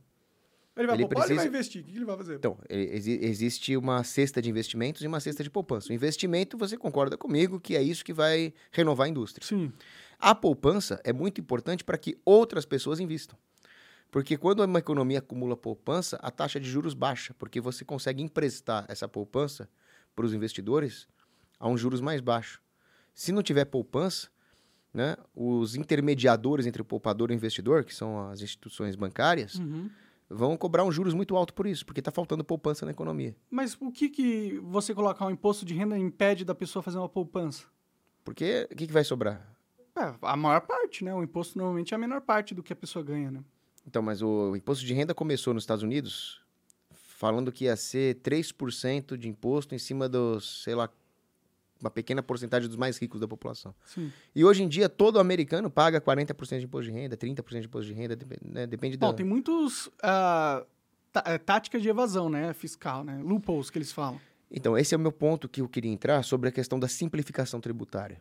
Ele 0.76 0.86
vai 0.86 0.96
Ele 0.96 1.02
poupar 1.04 1.22
ou 1.22 1.24
ele 1.24 1.34
vai 1.36 1.48
precisa- 1.48 1.48
investir? 1.48 1.82
O 1.82 1.84
que 1.86 1.96
ele 1.96 2.04
vai 2.04 2.16
fazer? 2.18 2.34
Então, 2.34 2.58
exi- 2.68 3.18
existe 3.22 3.74
uma 3.78 4.04
cesta 4.04 4.42
de 4.42 4.50
investimentos 4.50 5.00
e 5.02 5.06
uma 5.06 5.20
cesta 5.20 5.42
de 5.42 5.48
poupança. 5.48 5.90
O 5.90 5.94
investimento, 5.94 6.58
você 6.58 6.76
concorda 6.76 7.16
comigo 7.16 7.58
que 7.58 7.74
é 7.74 7.82
isso 7.82 8.04
que 8.04 8.12
vai 8.12 8.52
renovar 8.70 9.06
a 9.06 9.08
indústria. 9.08 9.46
Sim. 9.46 9.72
A 10.18 10.34
poupança 10.34 11.00
é 11.02 11.14
muito 11.14 11.40
importante 11.40 11.82
para 11.82 11.96
que 11.96 12.18
outras 12.26 12.66
pessoas 12.66 13.00
invistam. 13.00 13.38
Porque 14.10 14.36
quando 14.36 14.60
uma 14.64 14.78
economia 14.78 15.18
acumula 15.18 15.56
poupança, 15.56 16.16
a 16.22 16.30
taxa 16.30 16.58
de 16.60 16.68
juros 16.68 16.94
baixa, 16.94 17.34
porque 17.34 17.60
você 17.60 17.84
consegue 17.84 18.22
emprestar 18.22 18.86
essa 18.88 19.06
poupança 19.08 19.68
para 20.14 20.24
os 20.24 20.32
investidores 20.32 21.06
a 21.58 21.68
um 21.68 21.76
juros 21.76 22.00
mais 22.00 22.20
baixo. 22.20 22.62
Se 23.14 23.32
não 23.32 23.42
tiver 23.42 23.64
poupança, 23.66 24.28
né, 24.94 25.16
os 25.34 25.74
intermediadores 25.76 26.66
entre 26.66 26.80
o 26.80 26.84
poupador 26.84 27.30
e 27.30 27.34
o 27.34 27.36
investidor, 27.36 27.84
que 27.84 27.94
são 27.94 28.28
as 28.30 28.40
instituições 28.40 28.94
bancárias, 28.96 29.56
Uhum. 29.56 29.90
vão 30.30 30.56
cobrar 30.56 30.84
um 30.84 30.92
juros 30.92 31.12
muito 31.12 31.36
alto 31.36 31.52
por 31.52 31.66
isso, 31.66 31.84
porque 31.84 32.00
está 32.00 32.10
faltando 32.10 32.42
poupança 32.44 32.86
na 32.86 32.92
economia. 32.92 33.36
Mas 33.50 33.76
o 33.80 33.90
que, 33.92 34.08
que 34.08 34.58
você 34.62 34.94
colocar 34.94 35.26
um 35.26 35.30
imposto 35.30 35.64
de 35.66 35.74
renda 35.74 35.98
impede 35.98 36.44
da 36.44 36.54
pessoa 36.54 36.82
fazer 36.82 36.98
uma 36.98 37.08
poupança? 37.08 37.64
Porque 38.24 38.66
o 38.70 38.74
que, 38.76 38.86
que 38.86 38.92
vai 38.92 39.04
sobrar? 39.04 39.54
É, 39.98 40.14
a 40.22 40.36
maior 40.36 40.60
parte, 40.62 41.04
né? 41.04 41.14
O 41.14 41.22
imposto 41.22 41.56
normalmente 41.58 41.92
é 41.92 41.96
a 41.96 41.98
menor 41.98 42.20
parte 42.20 42.54
do 42.54 42.62
que 42.62 42.72
a 42.72 42.76
pessoa 42.76 43.02
ganha, 43.04 43.30
né? 43.30 43.42
Então, 43.86 44.02
mas 44.02 44.20
o 44.22 44.54
imposto 44.56 44.84
de 44.84 44.92
renda 44.92 45.14
começou 45.14 45.54
nos 45.54 45.62
Estados 45.62 45.82
Unidos 45.82 46.40
falando 46.92 47.50
que 47.50 47.64
ia 47.64 47.76
ser 47.76 48.16
3% 48.16 49.16
de 49.16 49.28
imposto 49.28 49.74
em 49.74 49.78
cima 49.78 50.08
dos, 50.08 50.62
sei 50.64 50.74
lá, 50.74 50.90
uma 51.80 51.90
pequena 51.90 52.22
porcentagem 52.22 52.68
dos 52.68 52.76
mais 52.76 52.98
ricos 52.98 53.20
da 53.20 53.28
população. 53.28 53.74
Sim. 53.84 54.12
E 54.34 54.44
hoje 54.44 54.62
em 54.62 54.68
dia, 54.68 54.88
todo 54.88 55.18
americano 55.18 55.70
paga 55.70 56.00
40% 56.00 56.58
de 56.58 56.64
imposto 56.64 56.90
de 56.90 56.98
renda, 56.98 57.16
30% 57.16 57.60
de 57.60 57.66
imposto 57.66 57.86
de 57.86 57.94
renda, 57.94 58.18
né, 58.42 58.66
depende 58.66 58.96
da... 58.96 59.06
Bom, 59.06 59.14
tem 59.14 59.24
muitos 59.24 59.90
ah, 60.02 60.64
tá- 61.12 61.24
eh, 61.26 61.38
táticas 61.38 61.82
de 61.82 61.88
evasão, 61.88 62.28
né? 62.28 62.52
Fiscal, 62.52 63.04
né? 63.04 63.20
Loopholes 63.22 63.70
que 63.70 63.78
eles 63.78 63.92
falam. 63.92 64.20
Então, 64.50 64.76
esse 64.76 64.94
é 64.94 64.96
o 64.96 65.00
meu 65.00 65.12
ponto 65.12 65.48
que 65.48 65.60
eu 65.60 65.68
queria 65.68 65.90
entrar 65.90 66.22
sobre 66.22 66.48
a 66.48 66.52
questão 66.52 66.78
da 66.78 66.88
simplificação 66.88 67.60
tributária. 67.60 68.20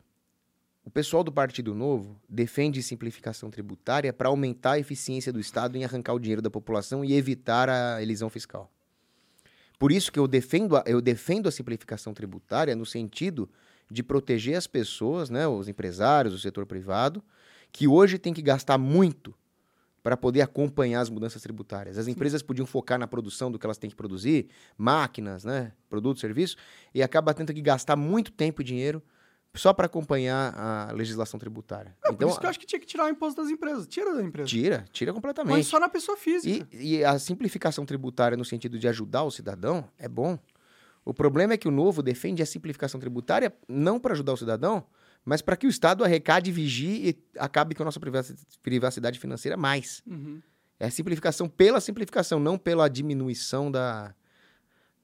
O 0.86 0.92
pessoal 0.92 1.24
do 1.24 1.32
Partido 1.32 1.74
Novo 1.74 2.16
defende 2.30 2.84
simplificação 2.84 3.50
tributária 3.50 4.14
para 4.14 4.30
aumentar 4.30 4.74
a 4.74 4.80
eficiência 4.80 5.34
do 5.34 5.40
Estado 5.40 5.76
em 5.76 5.84
arrancar 5.84 6.14
o 6.14 6.20
dinheiro 6.20 6.44
da 6.44 6.50
população 6.50 7.04
e 7.04 7.14
evitar 7.14 7.68
a 7.68 8.00
elisão 8.04 8.30
fiscal. 8.30 8.72
Por 9.80 9.92
isso 9.92 10.12
que 10.12 10.20
eu 10.20 10.28
defendo 10.28 10.78
a, 10.78 10.84
eu 10.86 11.02
defendo 11.02 11.50
a 11.50 11.52
simplificação 11.52 12.14
tributária 12.14 12.76
no 12.76 12.86
sentido 12.86 13.50
de 13.90 14.04
proteger 14.04 14.56
as 14.56 14.68
pessoas, 14.68 15.32
né, 15.32 15.48
os 15.48 15.68
empresários, 15.68 16.36
o 16.36 16.40
setor 16.40 16.68
privado, 16.68 17.24
que 17.72 17.88
hoje 17.88 18.20
tem 18.20 18.32
que 18.32 18.42
gastar 18.44 18.78
muito 18.78 19.34
para 20.04 20.16
poder 20.16 20.42
acompanhar 20.42 21.02
as 21.02 21.10
mudanças 21.10 21.42
tributárias. 21.42 21.98
As 21.98 22.08
empresas 22.08 22.44
podiam 22.44 22.68
focar 22.68 23.00
na 23.00 23.08
produção 23.08 23.52
do 23.52 23.58
que 23.58 23.66
elas 23.66 23.80
têm 23.80 23.90
que 23.90 23.96
produzir, 23.96 24.50
máquinas, 24.78 25.44
né, 25.44 25.72
produtos, 25.90 26.22
serviços, 26.22 26.56
e 26.94 27.02
acaba 27.02 27.34
tendo 27.34 27.52
que 27.52 27.62
gastar 27.62 27.96
muito 27.96 28.32
tempo 28.32 28.62
e 28.62 28.66
dinheiro 28.66 29.02
só 29.56 29.74
para 29.74 29.86
acompanhar 29.86 30.54
a 30.58 30.92
legislação 30.92 31.40
tributária. 31.40 31.96
É, 32.04 32.08
por 32.08 32.14
então, 32.16 32.30
isso 32.30 32.40
que 32.40 32.46
eu 32.46 32.50
acho 32.50 32.60
que 32.60 32.66
tinha 32.66 32.80
que 32.80 32.86
tirar 32.86 33.06
o 33.06 33.10
imposto 33.10 33.42
das 33.42 33.50
empresas. 33.52 33.88
Tira 33.88 34.14
da 34.14 34.22
empresa. 34.24 34.48
tira, 34.48 34.86
tira 34.92 35.14
completamente. 35.14 35.64
só 35.66 35.80
na 35.80 35.90
pessoa 35.90 36.18
física. 36.18 36.68
E, 36.72 36.98
e 36.98 37.06
a 37.06 37.18
simplificação 37.18 37.86
tributária 37.86 38.38
no 38.38 38.46
sentido 38.46 38.78
de 38.78 38.88
ajudar 38.88 39.24
o 39.24 39.32
cidadão 39.32 39.90
é 39.98 40.08
bom. 40.08 40.38
O 41.04 41.14
problema 41.14 41.54
é 41.54 41.58
que 41.58 41.68
o 41.68 41.72
novo 41.72 42.02
defende 42.02 42.42
a 42.42 42.46
simplificação 42.46 43.00
tributária 43.00 43.54
não 43.68 44.00
para 44.00 44.14
ajudar 44.14 44.34
o 44.34 44.38
cidadão, 44.38 44.84
mas 45.24 45.42
para 45.42 45.56
que 45.56 45.68
o 45.68 45.70
Estado 45.70 46.04
arrecade, 46.04 46.52
vigie 46.52 47.10
e 47.10 47.40
acabe 47.40 47.76
com 47.76 47.84
a 47.84 47.86
nossa 47.86 48.00
privaci- 48.00 48.36
privacidade 48.62 49.20
financeira 49.20 49.56
mais. 49.56 50.02
Uhum. 50.06 50.42
É 50.80 50.88
a 50.88 50.92
simplificação 50.92 51.48
pela 51.48 51.80
simplificação, 51.80 52.40
não 52.40 52.58
pela 52.58 52.90
diminuição 52.90 53.72
da, 53.72 54.14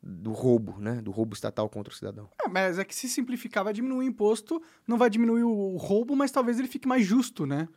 do 0.03 0.31
roubo, 0.31 0.79
né? 0.79 1.01
Do 1.01 1.11
roubo 1.11 1.33
estatal 1.35 1.69
contra 1.69 1.93
o 1.93 1.95
cidadão. 1.95 2.27
É, 2.43 2.47
mas 2.49 2.79
é 2.79 2.83
que 2.85 2.95
se 2.95 3.07
simplificar 3.07 3.63
vai 3.63 3.73
diminuir 3.73 3.99
o 3.99 4.03
imposto, 4.09 4.61
não 4.87 4.97
vai 4.97 5.09
diminuir 5.09 5.43
o 5.43 5.77
roubo, 5.77 6.15
mas 6.15 6.31
talvez 6.31 6.57
ele 6.59 6.67
fique 6.67 6.87
mais 6.87 7.05
justo, 7.05 7.45
né? 7.45 7.67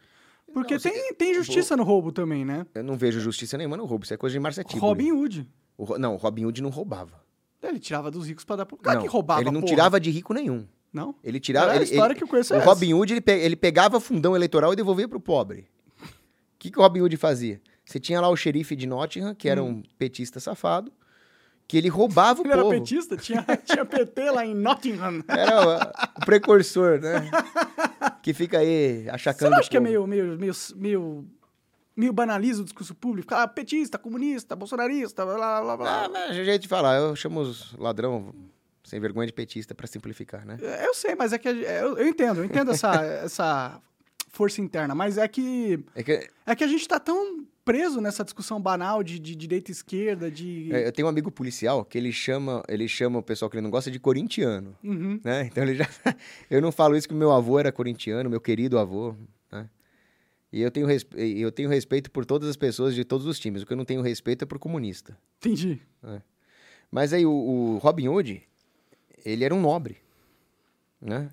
Porque 0.52 0.74
Não, 0.74 0.80
tem, 0.80 1.14
tem 1.14 1.34
justiça 1.34 1.76
no 1.76 1.82
roubo 1.82 2.12
também, 2.12 2.44
né? 2.44 2.66
Eu 2.74 2.84
não 2.84 2.96
vejo 2.96 3.18
justiça 3.20 3.58
nenhuma 3.58 3.76
no 3.76 3.84
roubo, 3.84 4.04
isso 4.04 4.14
é 4.14 4.16
coisa 4.16 4.32
de 4.34 4.40
Marcia 4.40 4.62
Tiburi. 4.64 4.80
Robin 4.86 5.12
Hood. 5.12 5.50
O 5.76 5.98
não, 5.98 6.14
o 6.14 6.16
Robin 6.16 6.44
Hood 6.46 6.62
não 6.62 6.70
roubava. 6.70 7.22
Ele 7.62 7.78
tirava 7.80 8.10
dos 8.10 8.26
ricos 8.26 8.44
pra 8.44 8.56
dar 8.56 8.66
pro 8.66 8.76
cara 8.76 8.96
não, 8.96 9.02
que 9.06 9.08
roubava, 9.10 9.40
ele 9.40 9.50
não 9.50 9.60
porra. 9.60 9.72
tirava 9.72 9.98
de 10.00 10.10
rico 10.10 10.32
nenhum. 10.34 10.66
Não? 10.92 11.14
Ele 11.24 11.40
tirava. 11.40 11.74
É 11.74 11.78
a 11.78 11.82
história 11.82 12.12
ele- 12.12 12.18
que 12.18 12.24
eu 12.24 12.28
conheço 12.28 12.54
O 12.54 12.56
é. 12.58 12.62
Robin 12.62 12.92
Hood 12.94 13.12
ele, 13.14 13.20
pe- 13.20 13.32
ele 13.40 13.56
pegava 13.56 13.98
fundão 13.98 14.36
eleitoral 14.36 14.72
e 14.72 14.76
devolvia 14.76 15.08
pro 15.08 15.18
pobre. 15.18 15.66
O 16.00 16.04
que, 16.58 16.70
que 16.70 16.78
o 16.78 16.82
Robin 16.82 17.00
Hood 17.00 17.16
fazia? 17.16 17.60
Você 17.84 17.98
tinha 17.98 18.20
lá 18.20 18.28
o 18.28 18.36
xerife 18.36 18.76
de 18.76 18.86
Nottingham, 18.86 19.34
que 19.34 19.48
era 19.48 19.62
um 19.62 19.82
petista 19.98 20.38
safado, 20.38 20.92
que 21.66 21.78
ele 21.78 21.88
roubava 21.88 22.40
o 22.40 22.42
Hum. 22.42 22.46
Ele 22.46 22.52
era 22.52 22.62
povo. 22.62 22.74
petista? 22.74 23.16
Tinha, 23.16 23.42
tinha 23.64 23.84
PT 23.84 24.30
lá 24.30 24.44
em 24.44 24.54
Nottingham. 24.54 25.22
Era 25.28 25.60
o, 26.16 26.20
o 26.22 26.24
precursor, 26.26 27.00
né? 27.00 27.30
que 28.22 28.32
fica 28.34 28.58
aí 28.58 29.04
Você 29.04 29.10
achacando. 29.10 29.50
não 29.50 29.56
o 29.58 29.60
acha 29.60 29.70
que 29.70 29.76
é 29.76 29.80
povo. 29.80 29.90
meio, 29.90 30.06
meio, 30.06 30.38
meio, 30.38 30.52
meio, 30.76 31.24
meio 31.96 32.12
banaliza 32.12 32.60
o 32.62 32.64
discurso 32.64 32.94
público? 32.94 33.28
Ficar 33.28 33.46
petista, 33.48 33.98
comunista, 33.98 34.54
bolsonarista, 34.54 35.24
blá, 35.24 35.60
blá, 35.62 35.76
blá. 35.76 36.04
Ah, 36.04 36.08
mas 36.08 36.36
é 36.36 36.44
jeito 36.44 36.62
de 36.62 36.68
falar. 36.68 36.96
Eu 36.96 37.16
chamo 37.16 37.40
os 37.40 37.74
ladrão 37.78 38.34
Sem 38.84 39.00
vergonha 39.00 39.26
de 39.26 39.32
petista, 39.32 39.74
para 39.74 39.86
simplificar, 39.86 40.44
né? 40.44 40.58
É, 40.60 40.86
Eu 40.86 40.92
sei, 40.94 41.14
mas 41.14 41.32
é 41.32 41.38
que 41.38 41.48
é, 41.48 41.82
eu, 41.82 41.96
eu 41.96 42.06
entendo, 42.06 42.40
eu 42.40 42.44
entendo 42.44 42.70
essa, 42.72 42.94
essa 43.24 43.80
força 44.28 44.60
interna, 44.60 44.94
mas 44.94 45.16
é 45.16 45.26
que 45.26 45.82
É 45.94 46.02
que 46.02 46.28
é 46.44 46.54
que 46.54 46.64
a 46.64 46.68
gente 46.68 46.86
tá 46.86 47.00
tão 47.00 47.46
preso 47.64 48.00
nessa 48.00 48.22
discussão 48.22 48.60
banal 48.60 49.02
de, 49.02 49.18
de 49.18 49.34
direita 49.34 49.70
e 49.70 49.72
esquerda, 49.72 50.30
de 50.30 50.70
é, 50.72 50.86
eu 50.86 50.92
tenho 50.92 51.06
um 51.06 51.10
amigo 51.10 51.30
policial 51.30 51.84
que 51.84 51.96
ele 51.96 52.12
chama, 52.12 52.62
ele 52.68 52.86
chama 52.86 53.18
o 53.18 53.22
pessoal 53.22 53.50
que 53.50 53.56
ele 53.56 53.62
não 53.62 53.70
gosta 53.70 53.90
de 53.90 53.98
corintiano, 53.98 54.76
Uhum. 54.84 55.18
né? 55.24 55.46
Então 55.46 55.62
ele 55.64 55.74
já 55.74 55.88
eu 56.50 56.60
não 56.60 56.70
falo 56.70 56.96
isso 56.96 57.08
que 57.08 57.14
o 57.14 57.16
meu 57.16 57.32
avô 57.32 57.58
era 57.58 57.72
corintiano, 57.72 58.28
meu 58.28 58.40
querido 58.40 58.78
avô, 58.78 59.14
né? 59.50 59.68
E 60.52 60.60
eu 60.60 60.70
tenho, 60.70 60.86
respe... 60.86 61.16
eu 61.18 61.50
tenho 61.50 61.68
respeito 61.68 62.10
por 62.10 62.24
todas 62.24 62.48
as 62.48 62.56
pessoas 62.56 62.94
de 62.94 63.04
todos 63.04 63.26
os 63.26 63.40
times. 63.40 63.62
O 63.62 63.66
que 63.66 63.72
eu 63.72 63.76
não 63.76 63.84
tenho 63.84 64.02
respeito 64.02 64.42
é 64.42 64.46
por 64.46 64.58
comunista. 64.58 65.18
Entendi. 65.38 65.80
Mas 66.92 67.12
aí 67.12 67.26
o, 67.26 67.32
o 67.32 67.78
Robin 67.78 68.06
Hood, 68.06 68.40
ele 69.24 69.42
era 69.44 69.52
um 69.52 69.60
nobre, 69.60 69.96
né? 71.00 71.28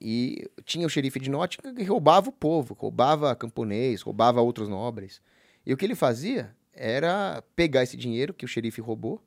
E 0.00 0.48
tinha 0.64 0.86
o 0.86 0.90
xerife 0.90 1.20
de 1.20 1.28
Nottingham 1.28 1.74
que 1.74 1.84
roubava 1.84 2.30
o 2.30 2.32
povo, 2.32 2.72
roubava 2.74 3.36
camponês, 3.36 4.00
roubava 4.00 4.40
outros 4.40 4.68
nobres. 4.70 5.20
E 5.64 5.72
o 5.72 5.76
que 5.76 5.84
ele 5.84 5.94
fazia 5.94 6.54
era 6.72 7.42
pegar 7.54 7.82
esse 7.82 7.96
dinheiro 7.96 8.34
que 8.34 8.44
o 8.44 8.48
xerife 8.48 8.80
roubou 8.80 9.22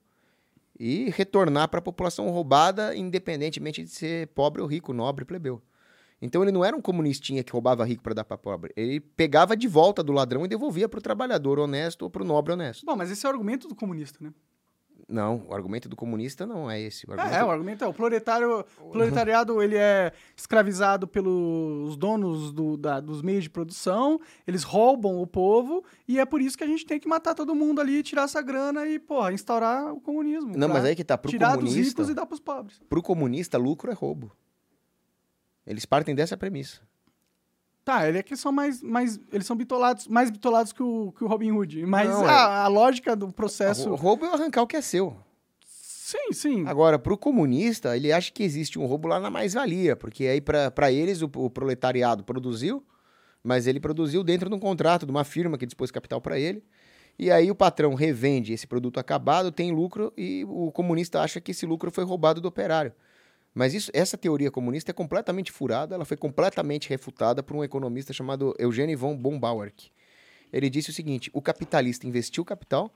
e 0.77 1.09
retornar 1.11 1.69
para 1.69 1.79
a 1.79 1.81
população 1.81 2.29
roubada, 2.29 2.95
independentemente 2.95 3.83
de 3.83 3.89
ser 3.89 4.27
pobre 4.27 4.61
ou 4.61 4.67
rico, 4.67 4.93
nobre, 4.93 5.23
plebeu. 5.23 5.61
Então 6.21 6.41
ele 6.41 6.51
não 6.51 6.63
era 6.63 6.75
um 6.75 6.81
comunistinha 6.81 7.43
que 7.43 7.51
roubava 7.51 7.85
rico 7.85 8.03
para 8.03 8.13
dar 8.13 8.23
para 8.23 8.37
pobre. 8.37 8.73
Ele 8.75 8.99
pegava 8.99 9.55
de 9.55 9.67
volta 9.67 10.01
do 10.03 10.11
ladrão 10.11 10.45
e 10.45 10.47
devolvia 10.47 10.89
para 10.89 10.97
o 10.97 11.01
trabalhador 11.01 11.59
honesto 11.59 12.03
ou 12.03 12.09
para 12.09 12.23
o 12.23 12.25
nobre 12.25 12.53
honesto. 12.53 12.85
Bom, 12.85 12.95
mas 12.95 13.11
esse 13.11 13.25
é 13.25 13.29
o 13.29 13.31
argumento 13.31 13.67
do 13.67 13.75
comunista, 13.75 14.17
né? 14.21 14.33
Não, 15.07 15.43
o 15.47 15.53
argumento 15.53 15.87
do 15.87 15.95
comunista 15.95 16.47
não 16.47 16.69
é 16.69 16.81
esse. 16.81 17.07
O 17.07 17.11
argumento 17.11 17.35
É, 17.35 17.39
é, 17.39 17.43
o 17.43 17.51
argumento 17.51 17.83
é 17.83 17.87
o 17.87 17.93
proletário, 17.93 18.65
o 18.79 18.89
proletariado 18.89 19.61
ele 19.61 19.75
é 19.77 20.11
escravizado 20.35 21.07
pelos 21.07 21.95
donos 21.95 22.51
do- 22.51 22.75
da- 22.75 22.99
dos 22.99 23.21
meios 23.21 23.43
de 23.43 23.49
produção, 23.51 24.19
eles 24.47 24.63
roubam 24.63 25.21
o 25.21 25.27
povo 25.27 25.83
e 26.07 26.19
é 26.19 26.25
por 26.25 26.41
isso 26.41 26.57
que 26.57 26.63
a 26.63 26.67
gente 26.67 26.85
tem 26.87 26.99
que 26.99 27.07
matar 27.07 27.35
todo 27.35 27.53
mundo 27.53 27.79
ali, 27.79 28.01
tirar 28.01 28.23
essa 28.23 28.41
grana 28.41 28.87
e, 28.87 28.97
porra, 28.97 29.31
instaurar 29.31 29.93
o 29.93 30.01
comunismo. 30.01 30.57
Não, 30.57 30.67
mas 30.67 30.83
aí 30.83 30.95
que 30.95 31.03
tá, 31.03 31.15
pro 31.17 31.29
tirar 31.29 31.55
dos 31.55 31.65
comunista, 31.65 31.89
ricos 32.01 32.09
e 32.09 32.13
dar 32.15 32.25
pros 32.25 32.39
pobres. 32.39 32.81
pro 32.89 33.03
comunista, 33.03 33.59
lucro 33.59 33.91
é 33.91 33.93
roubo. 33.93 34.31
Eles 35.67 35.85
partem 35.85 36.15
dessa 36.15 36.35
premissa. 36.35 36.81
Tá, 37.85 38.09
ele 38.09 38.17
é 38.17 38.23
que 38.23 38.35
são 38.35 38.51
mais, 38.51 38.81
mais 38.81 39.19
eles 39.31 39.45
são 39.45 39.55
bitolados, 39.55 40.07
mais 40.07 40.31
bitolados 40.31 40.73
que 40.73 40.81
o, 40.81 41.13
que 41.15 41.23
o 41.23 41.27
Robin 41.27 41.51
Hood, 41.51 41.85
mas 41.85 42.09
Não, 42.09 42.27
é- 42.27 42.31
a, 42.31 42.63
a 42.63 42.67
lógica 42.67 43.15
do 43.15 43.31
processo... 43.31 43.91
O 43.91 43.95
roubo 43.95 44.25
é 44.25 44.33
arrancar 44.33 44.63
o 44.63 44.67
que 44.67 44.75
é 44.75 44.81
seu. 44.81 45.15
Sim, 45.63 46.33
sim. 46.33 46.67
Agora, 46.67 46.97
pro 46.97 47.15
comunista, 47.15 47.95
ele 47.95 48.11
acha 48.11 48.31
que 48.31 48.41
existe 48.43 48.79
um 48.79 48.87
roubo 48.87 49.07
lá 49.07 49.19
na 49.19 49.29
mais-valia, 49.29 49.95
porque 49.95 50.25
aí 50.25 50.41
pra 50.41 50.91
eles 50.91 51.21
o, 51.21 51.29
o 51.35 51.47
proletariado 51.49 52.23
produziu, 52.23 52.83
mas 53.43 53.67
ele 53.67 53.79
produziu 53.79 54.23
dentro 54.23 54.49
de 54.49 54.55
um 54.55 54.59
contrato 54.59 55.05
de 55.05 55.11
uma 55.11 55.23
firma 55.23 55.55
que 55.55 55.65
dispôs 55.67 55.91
capital 55.91 56.19
para 56.19 56.39
ele. 56.39 56.63
E 57.19 57.31
aí 57.31 57.49
o 57.51 57.55
patrão 57.55 57.93
revende 57.93 58.51
esse 58.51 58.65
produto 58.65 58.99
acabado, 58.99 59.51
tem 59.51 59.71
lucro 59.71 60.11
e 60.17 60.43
o 60.47 60.71
comunista 60.71 61.21
acha 61.21 61.39
que 61.39 61.51
esse 61.51 61.65
lucro 61.65 61.91
foi 61.91 62.03
roubado 62.03 62.41
do 62.41 62.47
operário. 62.47 62.91
Mas 63.55 63.73
isso, 63.73 63.89
essa 63.93 64.17
teoria 64.17 64.51
comunista 64.51 64.91
é 64.91 64.93
completamente 64.93 65.49
furada, 65.49 65.95
ela 65.95 66.03
foi 66.03 66.17
completamente 66.17 66.89
refutada 66.89 67.41
por 67.41 67.55
um 67.55 67.63
economista 67.63 68.11
chamado 68.11 68.53
Eugênio 68.59 68.97
von 68.97 69.15
Bombauer. 69.15 69.71
Ele 70.51 70.69
disse 70.69 70.89
o 70.89 70.93
seguinte: 70.93 71.31
o 71.33 71.41
capitalista 71.41 72.05
investiu 72.05 72.43
capital, 72.43 72.93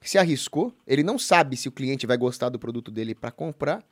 se 0.00 0.16
arriscou, 0.16 0.72
ele 0.86 1.02
não 1.02 1.18
sabe 1.18 1.56
se 1.56 1.68
o 1.68 1.72
cliente 1.72 2.06
vai 2.06 2.16
gostar 2.16 2.50
do 2.50 2.58
produto 2.58 2.92
dele 2.92 3.16
para 3.16 3.32
comprar, 3.32 3.84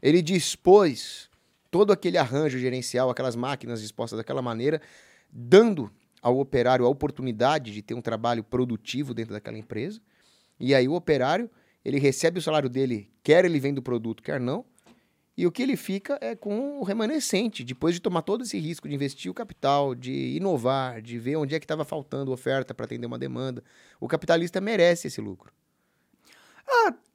ele 0.00 0.22
dispôs 0.22 1.28
todo 1.72 1.92
aquele 1.92 2.16
arranjo 2.16 2.56
gerencial, 2.56 3.10
aquelas 3.10 3.34
máquinas 3.34 3.82
dispostas 3.82 4.16
daquela 4.16 4.40
maneira, 4.40 4.80
dando 5.28 5.90
ao 6.22 6.38
operário 6.38 6.86
a 6.86 6.88
oportunidade 6.88 7.72
de 7.72 7.82
ter 7.82 7.94
um 7.94 8.00
trabalho 8.00 8.44
produtivo 8.44 9.12
dentro 9.12 9.34
daquela 9.34 9.58
empresa. 9.58 10.00
E 10.58 10.72
aí 10.72 10.86
o 10.86 10.94
operário, 10.94 11.50
ele 11.84 11.98
recebe 11.98 12.38
o 12.38 12.42
salário 12.42 12.68
dele, 12.68 13.10
quer 13.24 13.44
ele 13.44 13.58
venda 13.58 13.80
o 13.80 13.82
produto, 13.82 14.22
quer 14.22 14.40
não. 14.40 14.64
E 15.38 15.46
o 15.46 15.52
que 15.52 15.62
ele 15.62 15.76
fica 15.76 16.18
é 16.20 16.34
com 16.34 16.80
o 16.80 16.82
remanescente, 16.82 17.62
depois 17.62 17.94
de 17.94 18.00
tomar 18.00 18.22
todo 18.22 18.42
esse 18.42 18.58
risco 18.58 18.88
de 18.88 18.94
investir 18.96 19.30
o 19.30 19.34
capital, 19.34 19.94
de 19.94 20.34
inovar, 20.34 21.00
de 21.00 21.16
ver 21.16 21.36
onde 21.36 21.54
é 21.54 21.60
que 21.60 21.64
estava 21.64 21.84
faltando 21.84 22.32
oferta 22.32 22.74
para 22.74 22.86
atender 22.86 23.06
uma 23.06 23.16
demanda. 23.16 23.62
O 24.00 24.08
capitalista 24.08 24.60
merece 24.60 25.06
esse 25.06 25.20
lucro. 25.20 25.52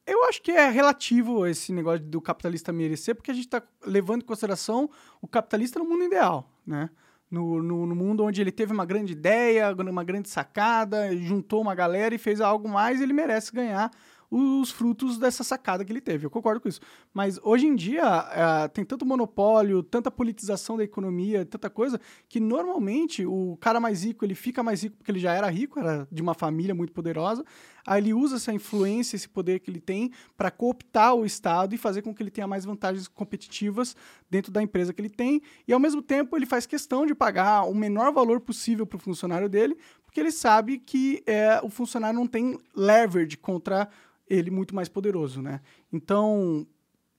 Eu 0.08 0.24
acho 0.24 0.42
que 0.42 0.52
é 0.52 0.70
relativo 0.70 1.46
esse 1.46 1.74
negócio 1.74 2.00
do 2.00 2.22
capitalista 2.22 2.72
merecer, 2.72 3.14
porque 3.14 3.30
a 3.30 3.34
gente 3.34 3.44
está 3.44 3.62
levando 3.86 4.22
em 4.22 4.26
consideração 4.26 4.90
o 5.22 5.28
capitalista 5.28 5.78
no 5.78 5.84
mundo 5.86 6.06
ideal, 6.06 6.50
né? 6.66 6.90
No, 7.30 7.62
no, 7.62 7.86
no 7.86 7.96
mundo 7.96 8.24
onde 8.24 8.40
ele 8.40 8.54
teve 8.54 8.72
uma 8.72 8.86
grande 8.86 9.12
ideia, 9.12 9.74
uma 9.74 10.04
grande 10.04 10.30
sacada, 10.30 11.14
juntou 11.18 11.62
uma 11.62 11.76
galera 11.76 12.16
e 12.16 12.18
fez 12.18 12.40
algo 12.40 12.70
mais, 12.70 13.02
ele 13.02 13.12
merece 13.12 13.52
ganhar 13.52 13.92
os 14.36 14.72
frutos 14.72 15.20
dessa 15.20 15.44
sacada 15.44 15.86
que 15.86 15.92
ele 15.92 16.02
teve. 16.02 16.26
Eu 16.26 16.30
concordo 16.30 16.60
com 16.60 16.68
isso. 16.68 16.82
Mas 17.14 17.40
hoje 17.44 17.68
em 17.68 17.76
dia 17.76 18.02
eh, 18.32 18.68
tem 18.70 18.84
tanto 18.84 19.06
monopólio, 19.06 19.84
tanta 19.84 20.10
politização 20.10 20.76
da 20.76 20.84
economia, 20.84 21.46
tanta 21.46 21.70
coisa, 21.70 22.02
que 22.28 22.40
normalmente 22.40 23.24
o 23.28 23.56
cara 23.62 23.80
mais 23.80 24.04
rico, 24.04 24.26
ele 24.26 24.34
fica 24.34 24.64
mais 24.64 24.82
rico 24.82 24.98
porque 24.98 25.12
ele 25.12 25.20
já 25.20 25.34
era 25.34 25.48
rico, 25.50 25.80
era 25.80 26.08
de 26.12 26.20
uma 26.20 26.34
família 26.34 26.74
muito 26.74 26.92
poderosa, 26.92 27.46
aí 27.86 28.02
ele 28.02 28.12
usa 28.12 28.38
essa 28.38 28.52
influência, 28.52 29.16
esse 29.16 29.30
poder 29.30 29.60
que 29.60 29.70
ele 29.70 29.80
tem 29.80 30.12
para 30.36 30.50
cooptar 30.50 31.14
o 31.14 31.26
Estado 31.26 31.76
e 31.76 31.78
fazer 31.78 32.02
com 32.02 32.14
que 32.14 32.24
ele 32.24 32.32
tenha 32.32 32.48
mais 32.48 32.66
vantagens 32.66 33.08
competitivas 33.08 33.96
dentro 34.32 34.52
da 34.52 34.64
empresa 34.64 34.94
que 34.94 35.02
ele 35.02 35.12
tem, 35.12 35.44
e 35.68 35.74
ao 35.74 35.80
mesmo 35.80 36.02
tempo 36.02 36.36
ele 36.36 36.48
faz 36.48 36.66
questão 36.66 37.06
de 37.06 37.14
pagar 37.14 37.70
o 37.70 37.76
menor 37.76 38.12
valor 38.12 38.40
possível 38.40 38.88
para 38.88 38.98
o 38.98 39.00
funcionário 39.00 39.48
dele, 39.48 39.78
porque 40.14 40.20
ele 40.20 40.32
sabe 40.32 40.78
que 40.78 41.24
é, 41.26 41.60
o 41.64 41.70
funcionário 41.70 42.20
não 42.20 42.28
tem 42.28 42.58
leverage 42.76 43.36
contra 43.36 43.90
ele 44.28 44.50
muito 44.52 44.76
mais 44.76 44.90
poderoso, 44.90 45.42
né? 45.42 45.62
Então, 45.92 46.66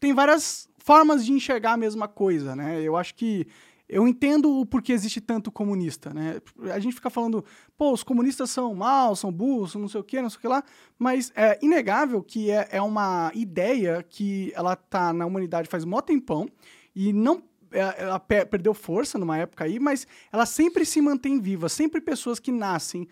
tem 0.01 0.13
várias 0.13 0.69
formas 0.79 1.25
de 1.25 1.33
enxergar 1.33 1.73
a 1.73 1.77
mesma 1.77 2.07
coisa, 2.09 2.55
né? 2.55 2.81
Eu 2.83 2.97
acho 2.97 3.15
que 3.15 3.47
eu 3.89 4.09
entendo 4.09 4.51
o 4.51 4.65
porquê 4.65 4.93
existe 4.93 5.21
tanto 5.21 5.53
comunista, 5.53 6.13
né? 6.13 6.41
A 6.73 6.79
gente 6.79 6.95
fica 6.95 7.11
falando, 7.11 7.45
pô, 7.77 7.93
os 7.93 8.03
comunistas 8.03 8.51
são 8.51 8.75
maus, 8.75 9.21
são 9.21 9.31
burros, 9.31 9.75
não 9.75 9.89
sei 9.89 10.01
o 10.01 10.05
quê, 10.05 10.23
não 10.23 10.31
sei 10.31 10.39
o 10.39 10.41
que 10.41 10.49
lá, 10.49 10.65
mas 10.99 11.31
é 11.37 11.59
inegável 11.63 12.23
que 12.23 12.51
é, 12.51 12.69
é 12.73 12.83
uma 12.83 13.31
ideia 13.35 14.03
que 14.03 14.53
ela 14.55 14.75
tá 14.75 15.13
na 15.13 15.27
humanidade 15.27 15.69
faz 15.69 15.85
mó 15.85 16.01
tempão 16.01 16.49
e 16.95 17.13
não 17.13 17.43
é, 17.71 18.03
ela 18.03 18.19
pe- 18.19 18.47
perdeu 18.47 18.73
força 18.73 19.19
numa 19.19 19.37
época 19.37 19.65
aí, 19.65 19.79
mas 19.79 20.07
ela 20.33 20.47
sempre 20.47 20.85
se 20.87 21.01
mantém 21.01 21.41
viva, 21.41 21.69
sempre 21.69 22.01
pessoas 22.01 22.39
que 22.39 22.51
nascem 22.53 23.07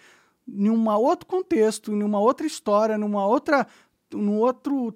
em 0.46 0.70
um 0.70 0.88
outro 0.88 1.26
contexto, 1.26 1.92
em 1.92 2.02
uma 2.02 2.18
outra 2.20 2.46
história, 2.46 2.98
numa 2.98 3.26
outra, 3.26 3.66
num 4.12 4.38
outro 4.38 4.94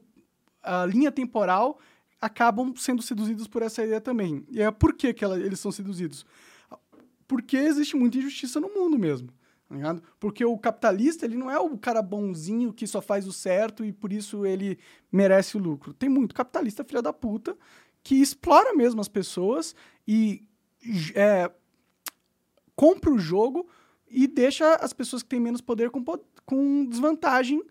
ah, 0.62 0.84
linha 0.86 1.12
temporal, 1.12 1.78
acabam 2.20 2.74
sendo 2.76 3.02
seduzidos 3.02 3.46
por 3.46 3.62
essa 3.62 3.84
ideia 3.84 4.00
também. 4.00 4.44
E 4.50 4.60
é 4.60 4.70
por 4.70 4.94
que, 4.94 5.12
que 5.14 5.24
ela- 5.24 5.38
eles 5.38 5.60
são 5.60 5.70
seduzidos? 5.70 6.26
Porque 7.28 7.56
existe 7.56 7.96
muita 7.96 8.18
injustiça 8.18 8.60
no 8.60 8.68
mundo 8.68 8.98
mesmo. 8.98 9.28
tá? 9.68 9.96
Porque 10.20 10.44
o 10.44 10.56
capitalista, 10.58 11.24
ele 11.24 11.36
não 11.36 11.50
é 11.50 11.58
o 11.58 11.76
cara 11.76 12.00
bonzinho 12.00 12.72
que 12.72 12.86
só 12.86 13.00
faz 13.00 13.26
o 13.26 13.32
certo 13.32 13.84
e 13.84 13.92
por 13.92 14.12
isso 14.12 14.46
ele 14.46 14.78
merece 15.10 15.56
o 15.56 15.60
lucro. 15.60 15.92
Tem 15.92 16.08
muito 16.08 16.34
capitalista 16.34 16.84
filha 16.84 17.02
da 17.02 17.12
puta 17.12 17.56
que 18.02 18.14
explora 18.16 18.74
mesmo 18.74 19.00
as 19.00 19.08
pessoas 19.08 19.74
e 20.06 20.44
é, 21.14 21.50
compra 22.76 23.10
o 23.12 23.18
jogo 23.18 23.68
e 24.08 24.26
deixa 24.26 24.74
as 24.76 24.92
pessoas 24.92 25.22
que 25.22 25.28
têm 25.28 25.40
menos 25.40 25.60
poder 25.60 25.90
com, 25.90 26.04
com 26.44 26.84
desvantagem 26.86 27.62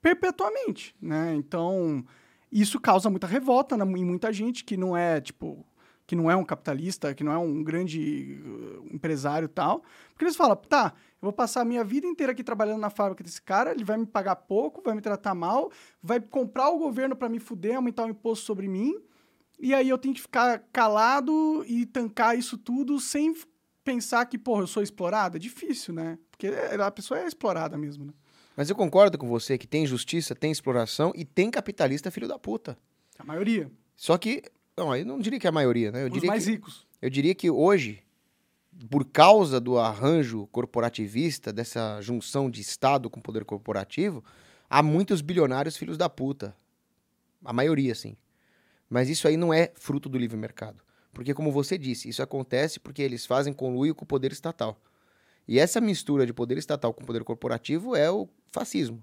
perpetuamente, 0.00 0.94
né? 1.00 1.34
Então, 1.34 2.04
isso 2.50 2.80
causa 2.80 3.10
muita 3.10 3.26
revolta 3.26 3.76
na- 3.76 3.84
em 3.84 4.04
muita 4.04 4.32
gente 4.32 4.64
que 4.64 4.76
não 4.76 4.96
é, 4.96 5.20
tipo, 5.20 5.66
que 6.06 6.14
não 6.14 6.30
é 6.30 6.36
um 6.36 6.44
capitalista, 6.44 7.12
que 7.14 7.24
não 7.24 7.32
é 7.32 7.38
um 7.38 7.64
grande 7.64 8.40
uh, 8.44 8.94
empresário 8.94 9.48
tal, 9.48 9.82
porque 10.10 10.24
eles 10.24 10.36
falam, 10.36 10.54
tá, 10.54 10.92
eu 11.20 11.26
vou 11.26 11.32
passar 11.32 11.62
a 11.62 11.64
minha 11.64 11.82
vida 11.82 12.06
inteira 12.06 12.30
aqui 12.32 12.44
trabalhando 12.44 12.80
na 12.80 12.90
fábrica 12.90 13.24
desse 13.24 13.42
cara, 13.42 13.72
ele 13.72 13.82
vai 13.82 13.96
me 13.96 14.06
pagar 14.06 14.36
pouco, 14.36 14.80
vai 14.84 14.94
me 14.94 15.00
tratar 15.00 15.34
mal, 15.34 15.72
vai 16.00 16.20
comprar 16.20 16.68
o 16.70 16.78
governo 16.78 17.16
para 17.16 17.28
me 17.28 17.40
fuder, 17.40 17.74
aumentar 17.74 18.04
o 18.04 18.08
imposto 18.10 18.44
sobre 18.44 18.68
mim, 18.68 18.94
e 19.58 19.74
aí 19.74 19.88
eu 19.88 19.98
tenho 19.98 20.14
que 20.14 20.20
ficar 20.20 20.60
calado 20.72 21.64
e 21.66 21.84
tancar 21.86 22.38
isso 22.38 22.56
tudo 22.56 23.00
sem 23.00 23.34
pensar 23.86 24.26
que, 24.26 24.36
porra, 24.36 24.62
eu 24.62 24.66
sou 24.66 24.82
explorado? 24.82 25.36
É 25.36 25.40
difícil, 25.40 25.94
né? 25.94 26.18
Porque 26.28 26.48
a 26.48 26.90
pessoa 26.90 27.20
é 27.20 27.26
explorada 27.26 27.78
mesmo, 27.78 28.04
né? 28.04 28.12
Mas 28.56 28.68
eu 28.68 28.74
concordo 28.74 29.16
com 29.16 29.28
você 29.28 29.56
que 29.56 29.66
tem 29.66 29.86
justiça, 29.86 30.34
tem 30.34 30.50
exploração 30.50 31.12
e 31.14 31.24
tem 31.24 31.50
capitalista 31.50 32.10
filho 32.10 32.26
da 32.26 32.38
puta. 32.38 32.76
A 33.16 33.24
maioria. 33.24 33.70
Só 33.94 34.18
que, 34.18 34.42
não, 34.76 34.94
eu 34.96 35.06
não 35.06 35.20
diria 35.20 35.38
que 35.38 35.46
é 35.46 35.50
a 35.50 35.52
maioria, 35.52 35.92
né? 35.92 36.02
Eu 36.02 36.06
Os 36.06 36.12
diria 36.12 36.28
mais 36.28 36.44
que, 36.44 36.50
ricos. 36.50 36.86
Eu 37.00 37.08
diria 37.08 37.34
que 37.34 37.48
hoje, 37.48 38.02
por 38.90 39.04
causa 39.04 39.60
do 39.60 39.78
arranjo 39.78 40.48
corporativista, 40.48 41.52
dessa 41.52 42.00
junção 42.00 42.50
de 42.50 42.60
Estado 42.60 43.08
com 43.08 43.20
poder 43.20 43.44
corporativo, 43.44 44.24
há 44.68 44.82
muitos 44.82 45.20
bilionários 45.20 45.76
filhos 45.76 45.96
da 45.96 46.08
puta. 46.08 46.56
A 47.44 47.52
maioria, 47.52 47.94
sim. 47.94 48.16
Mas 48.90 49.08
isso 49.08 49.28
aí 49.28 49.36
não 49.36 49.54
é 49.54 49.70
fruto 49.76 50.08
do 50.08 50.18
livre 50.18 50.36
mercado. 50.36 50.82
Porque, 51.16 51.32
como 51.32 51.50
você 51.50 51.78
disse, 51.78 52.10
isso 52.10 52.22
acontece 52.22 52.78
porque 52.78 53.00
eles 53.00 53.24
fazem 53.24 53.50
conluio 53.50 53.94
com 53.94 54.04
o 54.04 54.06
poder 54.06 54.32
estatal. 54.32 54.78
E 55.48 55.58
essa 55.58 55.80
mistura 55.80 56.26
de 56.26 56.32
poder 56.34 56.58
estatal 56.58 56.92
com 56.92 57.06
poder 57.06 57.24
corporativo 57.24 57.96
é 57.96 58.10
o 58.10 58.28
fascismo. 58.52 59.02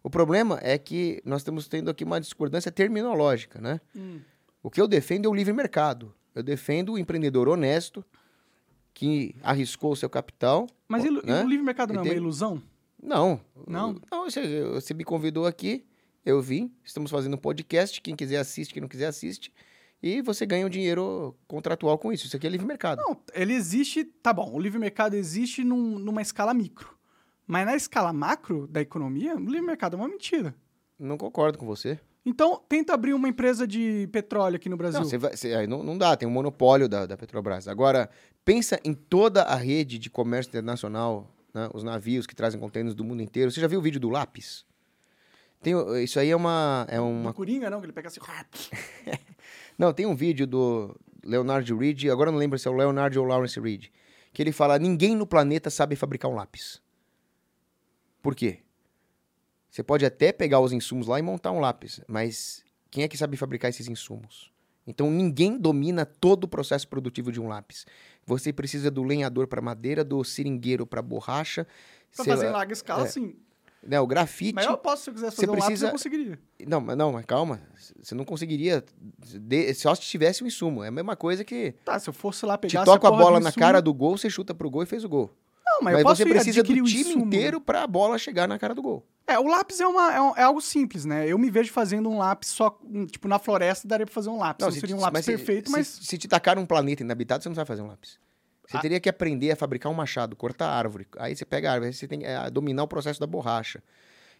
O 0.00 0.08
problema 0.08 0.60
é 0.62 0.78
que 0.78 1.20
nós 1.24 1.40
estamos 1.40 1.66
tendo 1.66 1.90
aqui 1.90 2.04
uma 2.04 2.20
discordância 2.20 2.70
terminológica, 2.70 3.60
né? 3.60 3.80
Hum. 3.96 4.20
O 4.62 4.70
que 4.70 4.80
eu 4.80 4.86
defendo 4.86 5.26
é 5.26 5.28
o 5.28 5.34
livre 5.34 5.52
mercado. 5.52 6.14
Eu 6.32 6.44
defendo 6.44 6.92
o 6.92 6.98
empreendedor 6.98 7.48
honesto 7.48 8.04
que 8.94 9.34
arriscou 9.42 9.90
o 9.90 9.96
seu 9.96 10.08
capital. 10.08 10.68
Mas 10.86 11.02
né? 11.02 11.42
o 11.42 11.48
livre 11.48 11.64
mercado 11.64 11.92
não 11.92 12.02
é 12.02 12.04
uma 12.04 12.14
ilusão? 12.14 12.62
Não. 13.02 13.40
Não? 13.66 14.00
Não, 14.08 14.30
você, 14.30 14.62
você 14.62 14.94
me 14.94 15.02
convidou 15.02 15.44
aqui, 15.44 15.84
eu 16.24 16.40
vim, 16.40 16.72
estamos 16.84 17.10
fazendo 17.10 17.34
um 17.34 17.38
podcast, 17.38 18.00
quem 18.00 18.14
quiser 18.14 18.36
assiste, 18.36 18.72
quem 18.72 18.80
não 18.80 18.88
quiser 18.88 19.06
assiste, 19.06 19.52
e 20.02 20.22
você 20.22 20.46
ganha 20.46 20.66
um 20.66 20.70
dinheiro 20.70 21.36
contratual 21.46 21.98
com 21.98 22.12
isso. 22.12 22.26
Isso 22.26 22.36
aqui 22.36 22.46
é 22.46 22.50
livre 22.50 22.66
mercado. 22.66 22.98
Não, 23.02 23.16
ele 23.34 23.52
existe, 23.54 24.04
tá 24.04 24.32
bom, 24.32 24.52
o 24.52 24.58
livre 24.58 24.78
mercado 24.78 25.14
existe 25.14 25.64
num- 25.64 25.98
numa 25.98 26.22
escala 26.22 26.52
micro. 26.54 26.96
Mas 27.46 27.64
na 27.66 27.74
escala 27.74 28.12
macro 28.12 28.66
da 28.68 28.80
economia, 28.80 29.34
o 29.34 29.40
livre 29.40 29.62
mercado 29.62 29.94
é 29.94 29.96
uma 29.98 30.08
mentira. 30.08 30.54
Não 30.98 31.16
concordo 31.16 31.56
com 31.58 31.64
você. 31.66 31.98
Então, 32.26 32.62
tenta 32.68 32.92
abrir 32.92 33.14
uma 33.14 33.28
empresa 33.28 33.66
de 33.66 34.06
petróleo 34.12 34.56
aqui 34.56 34.68
no 34.68 34.76
Brasil. 34.76 35.00
Não, 35.00 35.08
você 35.08 35.16
vai, 35.16 35.34
você- 35.34 35.66
não, 35.66 35.82
não 35.82 35.96
dá, 35.96 36.14
tem 36.14 36.28
um 36.28 36.32
monopólio 36.32 36.86
da, 36.88 37.06
da 37.06 37.16
Petrobras. 37.16 37.66
Agora, 37.66 38.10
pensa 38.44 38.78
em 38.84 38.92
toda 38.92 39.44
a 39.44 39.54
rede 39.54 39.98
de 39.98 40.10
comércio 40.10 40.50
internacional, 40.50 41.34
né, 41.54 41.70
os 41.72 41.82
navios 41.82 42.26
que 42.26 42.34
trazem 42.34 42.60
contêineres 42.60 42.94
do 42.94 43.02
mundo 43.02 43.22
inteiro. 43.22 43.50
Você 43.50 43.60
já 43.60 43.66
viu 43.66 43.78
o 43.78 43.82
vídeo 43.82 43.98
do 44.00 44.10
lápis? 44.10 44.66
Tem, 45.62 45.74
isso 46.04 46.20
aí 46.20 46.28
é 46.30 46.36
uma, 46.36 46.86
é 46.90 47.00
Uma 47.00 47.20
uma 47.30 47.32
coringa, 47.34 47.70
não, 47.70 47.80
que 47.80 47.86
ele 47.86 47.92
pega 47.94 48.08
assim. 48.08 48.20
Não, 49.78 49.92
tem 49.92 50.04
um 50.04 50.14
vídeo 50.16 50.46
do 50.46 50.98
Leonard 51.24 51.72
Reed, 51.72 52.06
agora 52.06 52.32
não 52.32 52.38
lembro 52.38 52.58
se 52.58 52.66
é 52.66 52.70
o 52.70 52.74
Leonard 52.74 53.16
ou 53.16 53.24
Lawrence 53.24 53.58
Reed, 53.60 53.86
que 54.32 54.42
ele 54.42 54.50
fala: 54.50 54.78
ninguém 54.78 55.14
no 55.14 55.26
planeta 55.26 55.70
sabe 55.70 55.94
fabricar 55.94 56.30
um 56.30 56.34
lápis. 56.34 56.82
Por 58.20 58.34
quê? 58.34 58.58
Você 59.70 59.82
pode 59.82 60.04
até 60.04 60.32
pegar 60.32 60.60
os 60.60 60.72
insumos 60.72 61.06
lá 61.06 61.18
e 61.18 61.22
montar 61.22 61.52
um 61.52 61.60
lápis, 61.60 62.00
mas 62.08 62.64
quem 62.90 63.04
é 63.04 63.08
que 63.08 63.16
sabe 63.16 63.36
fabricar 63.36 63.70
esses 63.70 63.86
insumos? 63.86 64.50
Então 64.86 65.10
ninguém 65.10 65.58
domina 65.58 66.06
todo 66.06 66.44
o 66.44 66.48
processo 66.48 66.88
produtivo 66.88 67.30
de 67.30 67.38
um 67.38 67.46
lápis. 67.46 67.86
Você 68.24 68.52
precisa 68.52 68.90
do 68.90 69.02
lenhador 69.02 69.46
para 69.46 69.60
madeira, 69.60 70.02
do 70.02 70.24
seringueiro 70.24 70.86
para 70.86 71.02
borracha, 71.02 71.66
sei 72.10 72.24
fazer 72.24 72.48
em 72.48 72.50
larga 72.50 72.72
escala, 72.72 73.04
é. 73.04 73.06
sim. 73.06 73.36
Né, 73.82 74.00
o 74.00 74.06
grafite. 74.06 74.54
Mas 74.54 74.66
eu 74.66 74.76
posso, 74.78 75.04
se 75.04 75.10
eu 75.10 75.14
quisesse 75.14 75.36
Você 75.36 75.42
fazer 75.46 75.50
um 75.50 75.54
lápis, 75.54 75.66
precisa- 75.66 75.86
eu 75.86 75.92
conseguiria. 75.92 76.38
Não, 76.66 76.80
mas 76.80 76.96
não, 76.96 77.12
mas 77.12 77.24
calma. 77.24 77.60
Você 78.02 78.14
não 78.14 78.24
conseguiria. 78.24 78.84
de- 79.18 79.74
Só 79.74 79.94
se 79.94 80.02
tivesse 80.02 80.42
um 80.42 80.46
insumo. 80.46 80.82
É 80.84 80.88
a 80.88 80.90
mesma 80.90 81.16
coisa 81.16 81.44
que 81.44 81.72
Tá, 81.84 81.98
se 81.98 82.08
eu 82.08 82.12
fosse 82.12 82.44
lá 82.46 82.56
te 82.58 82.62
pegar 82.68 82.84
toca 82.84 83.08
a 83.08 83.10
bola 83.10 83.40
na 83.40 83.52
cara 83.52 83.80
do 83.80 83.92
gol, 83.94 84.16
você 84.18 84.28
chuta 84.30 84.54
pro 84.54 84.70
gol 84.70 84.82
e 84.82 84.86
fez 84.86 85.04
o 85.04 85.08
gol. 85.08 85.30
Não, 85.64 85.84
mas, 85.84 85.92
Mas, 85.94 86.00
eu 86.00 86.04
posso 86.06 86.16
você 86.22 86.28
precisa 86.28 86.62
do 86.62 86.66
time 86.66 86.80
insumo. 87.00 87.24
inteiro 87.26 87.60
pra 87.60 87.86
bola 87.86 88.18
chegar 88.18 88.48
na 88.48 88.58
cara 88.58 88.74
do 88.74 88.82
gol. 88.82 89.06
É, 89.26 89.38
o 89.38 89.46
lápis 89.46 89.78
é, 89.78 89.86
uma, 89.86 90.12
é, 90.14 90.20
um- 90.20 90.34
é 90.36 90.42
algo 90.42 90.60
simples, 90.62 91.04
né? 91.04 91.28
Eu 91.28 91.36
me 91.38 91.50
vejo 91.50 91.70
fazendo 91.70 92.08
um 92.08 92.16
lápis 92.16 92.48
só, 92.48 92.76
um, 92.82 93.04
tipo, 93.06 93.28
na 93.28 93.38
floresta 93.38 93.86
daria 93.86 94.06
pra 94.06 94.14
fazer 94.14 94.30
um 94.30 94.38
lápis. 94.38 94.64
Não, 94.64 94.72
se- 94.72 94.80
seria 94.80 94.96
um 94.96 95.00
lápis 95.00 95.24
se- 95.26 95.30
perfeito, 95.36 95.66
se, 95.66 95.72
mas... 95.72 95.86
Se, 95.86 96.16
te 96.16 96.26
tacar 96.26 96.58
um 96.58 96.64
planeta 96.64 97.02
inabitado, 97.02 97.42
você 97.42 97.48
não 97.50 97.54
sabe 97.54 97.68
fazer 97.68 97.82
um 97.82 97.86
lápis. 97.86 98.18
Você 98.68 98.76
Ah. 98.76 98.80
teria 98.80 99.00
que 99.00 99.08
aprender 99.08 99.50
a 99.50 99.56
fabricar 99.56 99.90
um 99.90 99.94
machado, 99.94 100.36
cortar 100.36 100.68
árvore. 100.68 101.08
Aí 101.18 101.34
você 101.34 101.44
pega 101.46 101.70
a 101.70 101.72
árvore, 101.72 101.88
aí 101.88 101.94
você 101.94 102.06
tem 102.06 102.20
que 102.20 102.26
é, 102.26 102.50
dominar 102.50 102.84
o 102.84 102.88
processo 102.88 103.18
da 103.18 103.26
borracha. 103.26 103.82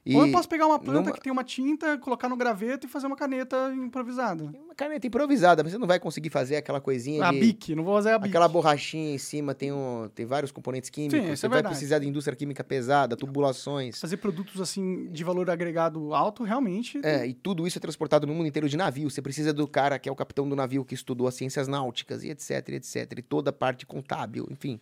E 0.07 0.17
Ou 0.17 0.27
eu 0.27 0.33
posso 0.33 0.49
pegar 0.49 0.67
uma 0.67 0.79
planta 0.79 1.01
numa- 1.01 1.13
que 1.13 1.21
tem 1.21 1.31
uma 1.31 1.45
tinta, 1.45 1.99
colocar 1.99 2.29
no 2.29 2.37
graveto 2.37 2.87
e 2.87 2.89
fazer 2.89 3.07
uma 3.07 3.17
caneta 3.17 3.71
improvisada. 3.75 4.45
Uma 4.45 4.75
caneta 4.75 5.07
improvisada, 5.07 5.63
mas 5.63 5.73
você 5.73 5.79
não 5.79 5.87
vai 5.87 6.01
conseguir 6.01 6.31
fazer 6.31 6.57
aquela 6.57 6.81
coisinha 6.81 7.27
A 7.27 7.31
de... 7.33 7.41
bique, 7.41 7.75
não 7.75 7.85
vou 7.85 7.95
fazer 7.97 8.13
a 8.13 8.19
bique. 8.19 8.31
Aquela 8.31 8.49
borrachinha 8.49 9.15
em 9.15 9.19
cima 9.19 9.55
tem, 9.55 9.71
um, 9.71 10.09
tem 10.15 10.25
vários 10.25 10.51
componentes 10.51 10.89
químicos. 10.89 11.19
Sim, 11.19 11.33
isso 11.33 11.41
você 11.41 11.47
é 11.47 11.49
vai 11.51 11.63
precisar 11.63 11.99
de 11.99 12.09
indústria 12.09 12.35
química 12.35 12.65
pesada, 12.65 13.17
tubulações. 13.17 14.01
Fazer 14.01 14.17
produtos, 14.17 14.61
assim, 14.61 15.09
de 15.11 15.23
valor 15.25 15.51
agregado 15.51 16.15
alto, 16.15 16.43
realmente... 16.43 17.01
É, 17.05 17.27
e 17.27 17.35
tudo 17.35 17.67
isso 17.67 17.77
é 17.79 17.81
transportado 17.81 18.27
no 18.27 18.33
mundo 18.35 18.47
inteiro 18.47 18.69
de 18.69 18.77
navio. 18.77 19.11
Você 19.11 19.21
precisa 19.21 19.53
do 19.53 19.69
cara 19.69 19.99
que 19.99 20.09
é 20.09 20.13
o 20.13 20.17
capitão 20.17 20.49
do 20.49 20.57
navio 20.57 20.85
que 20.85 20.95
estudou 20.95 21.27
as 21.27 21.35
ciências 21.35 21.69
náuticas 21.69 22.23
e 22.25 22.31
etc, 22.31 22.69
etc. 22.71 23.19
E 23.19 23.23
toda 23.23 23.51
a 23.51 23.53
parte 23.53 23.85
contábil, 23.85 24.47
enfim. 24.51 24.81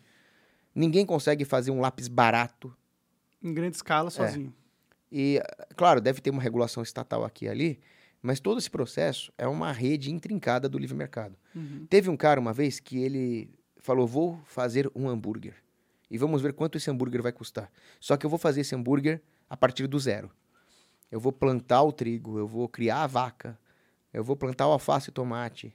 Ninguém 0.74 1.04
consegue 1.06 1.44
fazer 1.44 1.70
um 1.70 1.80
lápis 1.80 2.06
barato. 2.06 2.72
Em 3.42 3.52
grande 3.52 3.76
escala, 3.76 4.10
sozinho. 4.10 4.52
E, 5.10 5.40
claro, 5.76 6.00
deve 6.00 6.20
ter 6.20 6.30
uma 6.30 6.42
regulação 6.42 6.82
estatal 6.82 7.24
aqui 7.24 7.44
e 7.44 7.48
ali, 7.48 7.80
mas 8.20 8.40
todo 8.40 8.58
esse 8.58 8.70
processo 8.70 9.32
é 9.38 9.46
uma 9.46 9.72
rede 9.72 10.12
intrincada 10.12 10.68
do 10.68 10.78
livre 10.78 10.96
mercado. 10.96 11.36
Uhum. 11.54 11.86
Teve 11.88 12.10
um 12.10 12.16
cara 12.16 12.40
uma 12.40 12.52
vez 12.52 12.80
que 12.80 12.98
ele 12.98 13.50
falou: 13.78 14.06
vou 14.06 14.40
fazer 14.44 14.90
um 14.94 15.08
hambúrguer. 15.08 15.54
E 16.10 16.18
vamos 16.18 16.40
ver 16.40 16.52
quanto 16.52 16.76
esse 16.76 16.90
hambúrguer 16.90 17.22
vai 17.22 17.32
custar. 17.32 17.70
Só 18.00 18.16
que 18.16 18.24
eu 18.24 18.30
vou 18.30 18.38
fazer 18.38 18.60
esse 18.60 18.74
hambúrguer 18.74 19.20
a 19.50 19.56
partir 19.56 19.86
do 19.86 19.98
zero. 19.98 20.30
Eu 21.10 21.20
vou 21.20 21.32
plantar 21.32 21.82
o 21.82 21.92
trigo, 21.92 22.38
eu 22.38 22.46
vou 22.46 22.68
criar 22.68 23.02
a 23.02 23.06
vaca, 23.06 23.58
eu 24.12 24.24
vou 24.24 24.36
plantar 24.36 24.66
o 24.66 24.72
alface 24.72 25.10
e 25.10 25.12
tomate. 25.12 25.74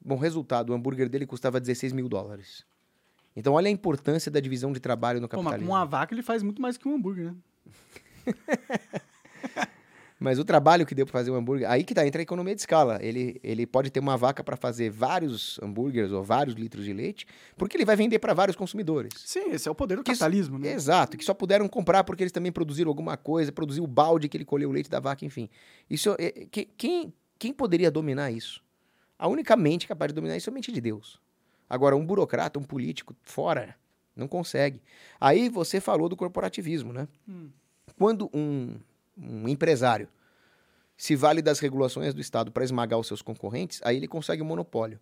Bom, 0.00 0.16
resultado, 0.16 0.70
o 0.70 0.74
hambúrguer 0.74 1.08
dele 1.08 1.26
custava 1.26 1.60
16 1.60 1.92
mil 1.92 2.08
dólares. 2.08 2.64
Então, 3.34 3.52
olha 3.54 3.68
a 3.68 3.70
importância 3.70 4.30
da 4.30 4.40
divisão 4.40 4.72
de 4.72 4.80
trabalho 4.80 5.20
no 5.20 5.28
Pô, 5.28 5.36
mas 5.36 5.44
capitalismo. 5.44 5.68
com 5.68 5.76
uma 5.76 5.84
vaca 5.84 6.14
ele 6.14 6.22
faz 6.22 6.42
muito 6.42 6.62
mais 6.62 6.78
que 6.78 6.88
um 6.88 6.94
hambúrguer, 6.94 7.26
né? 7.26 7.36
Mas 10.18 10.38
o 10.38 10.44
trabalho 10.46 10.86
que 10.86 10.94
deu 10.94 11.04
para 11.04 11.12
fazer 11.12 11.30
um 11.30 11.34
hambúrguer, 11.34 11.70
aí 11.70 11.84
que 11.84 11.92
tá, 11.94 12.06
entra 12.06 12.22
a 12.22 12.24
economia 12.24 12.54
de 12.54 12.60
escala. 12.62 12.98
Ele, 13.02 13.38
ele 13.44 13.66
pode 13.66 13.90
ter 13.90 14.00
uma 14.00 14.16
vaca 14.16 14.42
para 14.42 14.56
fazer 14.56 14.88
vários 14.88 15.60
hambúrgueres 15.62 16.10
ou 16.10 16.22
vários 16.24 16.54
litros 16.56 16.86
de 16.86 16.92
leite, 16.94 17.26
porque 17.54 17.76
ele 17.76 17.84
vai 17.84 17.96
vender 17.96 18.18
para 18.18 18.32
vários 18.32 18.56
consumidores. 18.56 19.12
Sim, 19.18 19.50
esse 19.50 19.68
é 19.68 19.70
o 19.70 19.74
poder 19.74 19.96
do 19.96 20.02
Que 20.02 20.12
capitalismo, 20.12 20.58
né? 20.58 20.72
Exato, 20.72 21.18
que 21.18 21.24
só 21.24 21.34
puderam 21.34 21.68
comprar 21.68 22.02
porque 22.02 22.22
eles 22.22 22.32
também 22.32 22.50
produziram 22.50 22.88
alguma 22.88 23.14
coisa, 23.18 23.52
produziu 23.52 23.84
o 23.84 23.86
balde 23.86 24.26
que 24.26 24.36
ele 24.38 24.44
colheu 24.46 24.70
o 24.70 24.72
leite 24.72 24.88
da 24.88 25.00
vaca, 25.00 25.22
enfim. 25.22 25.50
Isso, 25.88 26.16
é- 26.18 26.24
é- 26.28 26.46
que- 26.50 26.64
quem, 26.78 27.12
quem 27.38 27.52
poderia 27.52 27.90
dominar 27.90 28.30
isso? 28.30 28.62
A 29.18 29.28
única 29.28 29.54
mente 29.54 29.86
capaz 29.86 30.08
de 30.10 30.14
dominar 30.14 30.38
isso 30.38 30.48
é 30.48 30.50
a 30.50 30.54
mente 30.54 30.72
de 30.72 30.80
Deus. 30.80 31.20
Agora, 31.68 31.94
um 31.94 32.06
burocrata, 32.06 32.58
um 32.58 32.62
político, 32.62 33.14
fora, 33.22 33.76
não 34.16 34.26
consegue. 34.26 34.80
Aí 35.20 35.50
você 35.50 35.78
falou 35.78 36.08
do 36.08 36.16
corporativismo, 36.16 36.90
né? 36.90 37.06
Hum. 37.28 37.50
Quando 37.96 38.30
um, 38.32 38.78
um 39.16 39.48
empresário 39.48 40.08
se 40.96 41.14
vale 41.14 41.42
das 41.42 41.58
regulações 41.58 42.14
do 42.14 42.20
Estado 42.20 42.50
para 42.50 42.64
esmagar 42.64 42.98
os 42.98 43.06
seus 43.06 43.22
concorrentes, 43.22 43.80
aí 43.84 43.96
ele 43.96 44.08
consegue 44.08 44.42
um 44.42 44.46
monopólio. 44.46 44.98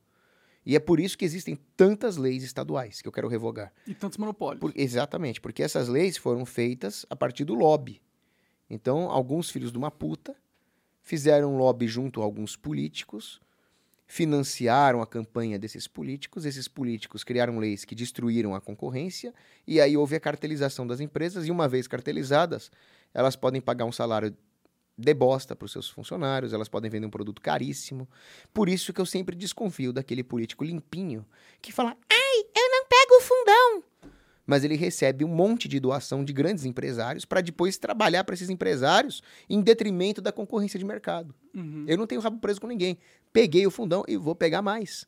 E 0.66 0.74
é 0.74 0.80
por 0.80 0.98
isso 0.98 1.16
que 1.18 1.24
existem 1.24 1.58
tantas 1.76 2.16
leis 2.16 2.42
estaduais 2.42 3.02
que 3.02 3.06
eu 3.06 3.12
quero 3.12 3.28
revogar. 3.28 3.72
E 3.86 3.94
tantos 3.94 4.16
monopólios. 4.18 4.60
Por- 4.60 4.72
exatamente, 4.74 5.40
porque 5.40 5.62
essas 5.62 5.88
leis 5.88 6.16
foram 6.16 6.46
feitas 6.46 7.04
a 7.10 7.14
partir 7.14 7.44
do 7.44 7.54
lobby. 7.54 8.00
Então, 8.70 9.10
alguns 9.10 9.50
filhos 9.50 9.70
de 9.70 9.76
uma 9.76 9.90
puta 9.90 10.34
fizeram 11.02 11.58
lobby 11.58 11.86
junto 11.86 12.22
a 12.22 12.24
alguns 12.24 12.56
políticos, 12.56 13.40
financiaram 14.06 15.00
a 15.00 15.06
campanha 15.06 15.58
desses 15.58 15.86
políticos, 15.86 16.44
esses 16.44 16.68
políticos 16.68 17.24
criaram 17.24 17.58
leis 17.58 17.84
que 17.84 17.94
destruíram 17.94 18.54
a 18.54 18.60
concorrência, 18.60 19.34
e 19.66 19.80
aí 19.80 19.96
houve 19.96 20.14
a 20.14 20.20
cartelização 20.20 20.86
das 20.86 21.00
empresas, 21.00 21.46
e 21.46 21.50
uma 21.50 21.68
vez 21.68 21.88
cartelizadas, 21.88 22.70
elas 23.12 23.36
podem 23.36 23.60
pagar 23.60 23.84
um 23.84 23.92
salário 23.92 24.36
de 24.96 25.14
bosta 25.14 25.56
para 25.56 25.66
os 25.66 25.72
seus 25.72 25.88
funcionários, 25.88 26.52
elas 26.52 26.68
podem 26.68 26.90
vender 26.90 27.06
um 27.06 27.10
produto 27.10 27.42
caríssimo. 27.42 28.08
Por 28.52 28.68
isso 28.68 28.92
que 28.92 29.00
eu 29.00 29.06
sempre 29.06 29.34
desconfio 29.34 29.92
daquele 29.92 30.22
político 30.22 30.64
limpinho 30.64 31.26
que 31.60 31.72
fala: 31.72 31.96
ai, 32.10 32.38
eu 32.54 32.70
não 32.70 32.86
pego 32.86 33.14
o 33.14 33.20
fundão. 33.20 34.13
Mas 34.46 34.62
ele 34.62 34.76
recebe 34.76 35.24
um 35.24 35.28
monte 35.28 35.68
de 35.68 35.80
doação 35.80 36.24
de 36.24 36.32
grandes 36.32 36.64
empresários 36.64 37.24
para 37.24 37.40
depois 37.40 37.78
trabalhar 37.78 38.24
para 38.24 38.34
esses 38.34 38.50
empresários 38.50 39.22
em 39.48 39.60
detrimento 39.60 40.20
da 40.20 40.30
concorrência 40.30 40.78
de 40.78 40.84
mercado. 40.84 41.34
Uhum. 41.54 41.84
Eu 41.88 41.96
não 41.96 42.06
tenho 42.06 42.20
rabo 42.20 42.38
preso 42.38 42.60
com 42.60 42.66
ninguém. 42.66 42.98
Peguei 43.32 43.66
o 43.66 43.70
fundão 43.70 44.04
e 44.06 44.16
vou 44.16 44.34
pegar 44.34 44.60
mais. 44.60 45.06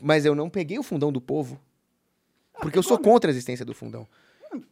Mas 0.00 0.24
eu 0.24 0.34
não 0.34 0.48
peguei 0.48 0.78
o 0.78 0.82
fundão 0.82 1.12
do 1.12 1.20
povo. 1.20 1.60
Porque 2.60 2.78
eu 2.78 2.82
sou 2.82 2.98
contra 2.98 3.30
a 3.30 3.32
existência 3.32 3.64
do 3.64 3.74
fundão. 3.74 4.08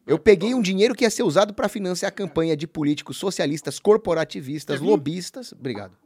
Eu 0.07 0.19
peguei 0.19 0.55
um 0.55 0.62
dinheiro 0.62 0.95
que 0.95 1.05
ia 1.05 1.11
ser 1.11 1.23
usado 1.23 1.53
para 1.53 1.69
financiar 1.69 2.09
a 2.09 2.12
campanha 2.12 2.57
de 2.57 2.67
políticos 2.67 3.19
socialistas, 3.19 3.79
corporativistas, 3.79 4.81
lobistas. 4.81 5.53
Obrigado. 5.53 5.97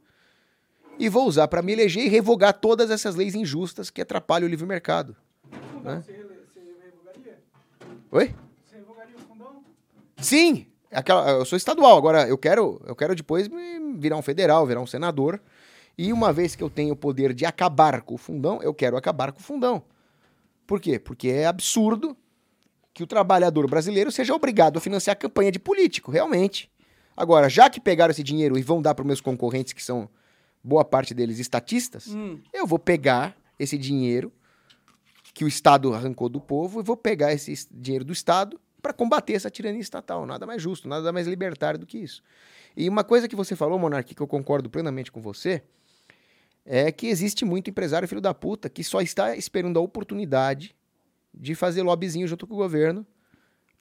E 0.99 1.07
vou 1.09 1.25
usar 1.25 1.47
para 1.47 1.61
me 1.61 1.71
eleger 1.71 2.05
e 2.05 2.09
revogar 2.09 2.53
todas 2.53 2.91
essas 2.91 3.15
leis 3.15 3.33
injustas 3.33 3.89
que 3.89 4.01
atrapalham 4.01 4.47
o 4.47 4.49
livre 4.49 4.65
mercado. 4.65 5.15
Né? 5.83 6.03
Oi? 8.11 8.35
Você 8.65 8.75
revogaria 8.75 9.15
o 9.15 9.19
fundão? 9.19 9.63
Sim, 10.17 10.65
aquela, 10.91 11.29
eu 11.31 11.45
sou 11.45 11.55
estadual, 11.57 11.97
agora 11.97 12.27
eu 12.27 12.37
quero, 12.37 12.81
eu 12.85 12.95
quero 12.95 13.15
depois 13.15 13.49
virar 13.95 14.17
um 14.17 14.21
federal, 14.21 14.65
virar 14.65 14.81
um 14.81 14.87
senador. 14.87 15.39
E 15.97 16.11
uma 16.11 16.33
vez 16.33 16.55
que 16.55 16.63
eu 16.63 16.69
tenho 16.69 16.93
o 16.93 16.95
poder 16.97 17.33
de 17.33 17.45
acabar 17.45 18.01
com 18.01 18.15
o 18.15 18.17
fundão, 18.17 18.61
eu 18.61 18.73
quero 18.73 18.97
acabar 18.97 19.31
com 19.31 19.39
o 19.39 19.43
fundão. 19.43 19.83
Por 20.65 20.79
quê? 20.79 20.97
Porque 20.99 21.29
é 21.29 21.45
absurdo 21.45 22.15
que 22.93 23.03
o 23.03 23.07
trabalhador 23.07 23.69
brasileiro 23.69 24.11
seja 24.11 24.33
obrigado 24.33 24.77
a 24.77 24.81
financiar 24.81 25.13
a 25.13 25.19
campanha 25.19 25.51
de 25.51 25.59
político, 25.59 26.11
realmente. 26.11 26.69
Agora, 27.15 27.49
já 27.49 27.69
que 27.69 27.79
pegaram 27.79 28.11
esse 28.11 28.23
dinheiro 28.23 28.57
e 28.57 28.61
vão 28.61 28.81
dar 28.81 28.95
para 28.95 29.05
meus 29.05 29.21
concorrentes 29.21 29.73
que 29.73 29.83
são 29.83 30.09
boa 30.63 30.83
parte 30.83 31.13
deles 31.13 31.39
estatistas, 31.39 32.07
Hum. 32.07 32.39
eu 32.53 32.65
vou 32.65 32.79
pegar 32.79 33.35
esse 33.59 33.77
dinheiro 33.77 34.31
que 35.33 35.43
o 35.45 35.47
Estado 35.47 35.93
arrancou 35.93 36.29
do 36.29 36.39
povo 36.39 36.79
e 36.79 36.83
vou 36.83 36.97
pegar 36.97 37.31
esse 37.33 37.51
es- 37.51 37.67
dinheiro 37.71 38.05
do 38.05 38.13
Estado 38.13 38.59
para 38.81 38.93
combater 38.93 39.33
essa 39.33 39.49
tirania 39.49 39.79
estatal. 39.79 40.25
Nada 40.25 40.45
mais 40.45 40.61
justo, 40.61 40.87
nada 40.87 41.11
mais 41.11 41.27
libertário 41.27 41.79
do 41.79 41.85
que 41.85 41.97
isso. 41.97 42.21
E 42.75 42.87
uma 42.89 43.03
coisa 43.03 43.27
que 43.27 43.35
você 43.35 43.55
falou, 43.55 43.77
Monarque, 43.77 44.15
que 44.15 44.21
eu 44.21 44.27
concordo 44.27 44.69
plenamente 44.69 45.11
com 45.11 45.21
você, 45.21 45.61
é 46.65 46.91
que 46.91 47.07
existe 47.07 47.43
muito 47.45 47.69
empresário 47.69 48.07
filho 48.07 48.21
da 48.21 48.33
puta 48.33 48.69
que 48.69 48.83
só 48.83 49.01
está 49.01 49.35
esperando 49.35 49.77
a 49.77 49.81
oportunidade 49.81 50.75
de 51.33 51.55
fazer 51.55 51.81
lobbyzinho 51.81 52.27
junto 52.27 52.45
com 52.45 52.53
o 52.53 52.57
governo 52.57 53.05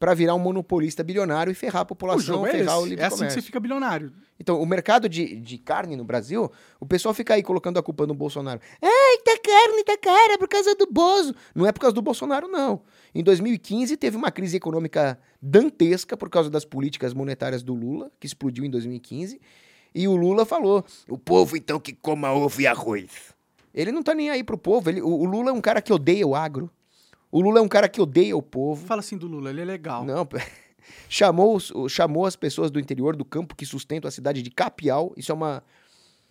para 0.01 0.15
virar 0.15 0.35
um 0.35 0.39
monopolista 0.39 1.05
bilionário 1.05 1.51
e 1.51 1.55
ferrar 1.55 1.81
a 1.81 1.83
O 1.83 1.87
população, 1.87 2.23
jogo 2.37 2.47
é 2.47 2.53
ferrar 2.53 2.79
o 2.79 2.81
esse. 2.81 2.89
livre 2.89 3.03
É 3.05 3.07
assim 3.07 3.15
que 3.17 3.19
comércio. 3.19 3.41
você 3.43 3.47
fica 3.47 3.61
bilionário. 3.61 4.11
Então, 4.41 4.59
o 4.59 4.65
mercado 4.65 5.07
de, 5.11 5.37
de 5.37 5.59
carne 5.59 5.95
no 5.95 6.03
Brasil, 6.05 6.51
o 6.81 6.87
pessoal 6.87 7.13
fica 7.13 7.35
aí 7.35 7.43
colocando 7.43 7.79
a 7.79 7.83
culpa 7.83 8.07
no 8.07 8.15
Bolsonaro. 8.15 8.59
Ai, 8.81 9.19
tá 9.23 9.39
carne, 9.45 9.85
tá 9.85 9.99
cara, 9.99 10.33
é 10.33 10.39
por 10.39 10.49
causa 10.49 10.75
do 10.75 10.87
Bozo. 10.91 11.35
Não 11.55 11.67
é 11.67 11.71
por 11.73 11.81
causa 11.81 11.95
do 11.95 12.01
Bolsonaro, 12.01 12.49
não. 12.49 12.81
Em 13.15 13.23
2015, 13.23 13.95
teve 13.99 14.17
uma 14.17 14.31
crise 14.31 14.57
econômica 14.57 15.19
dantesca 15.43 16.17
por 16.17 16.31
causa 16.31 16.49
das 16.49 16.65
políticas 16.65 17.13
monetárias 17.13 17.63
do 17.63 17.75
Lula, 17.75 18.11
que 18.19 18.27
explodiu 18.27 18.65
em 18.65 18.71
2015. 18.71 19.39
E 19.95 20.09
o 20.09 20.17
Lula 20.17 20.47
falou: 20.47 20.83
o 21.09 21.19
povo 21.19 21.59
então 21.59 21.79
que 21.79 21.93
coma 21.93 22.33
ovo 22.33 22.59
e 22.63 22.67
arroz. 22.67 23.35
Ele 23.75 23.93
não 23.93 24.03
tá 24.03 24.15
nem 24.15 24.31
aí 24.31 24.43
pro 24.43 24.57
povo. 24.57 24.89
Ele, 24.89 25.03
o, 25.03 25.09
o 25.11 25.25
Lula 25.27 25.51
é 25.51 25.53
um 25.53 25.61
cara 25.61 25.83
que 25.83 25.93
odeia 25.93 26.27
o 26.27 26.35
agro. 26.35 26.71
O 27.33 27.41
Lula 27.41 27.59
é 27.61 27.63
um 27.63 27.69
cara 27.69 27.89
que 27.89 28.01
odeia 28.01 28.37
o 28.37 28.43
povo. 28.43 28.85
Fala 28.87 29.01
assim 29.01 29.17
do 29.17 29.27
Lula, 29.27 29.51
ele 29.51 29.61
é 29.61 29.65
legal. 29.65 30.05
Não, 30.05 30.27
chamou, 31.09 31.59
chamou 31.89 32.27
as 32.27 32.37
pessoas 32.37 32.71
do 32.71 32.81
interior 32.81 33.15
do 33.17 33.25
campo 33.25 33.55
que 33.55 33.65
sustentam 33.67 34.09
a 34.09 34.13
cidade 34.13 34.43
de 34.43 34.51
Capial. 34.51 35.13
Isso 35.17 35.31
é 35.31 35.35
uma, 35.35 35.63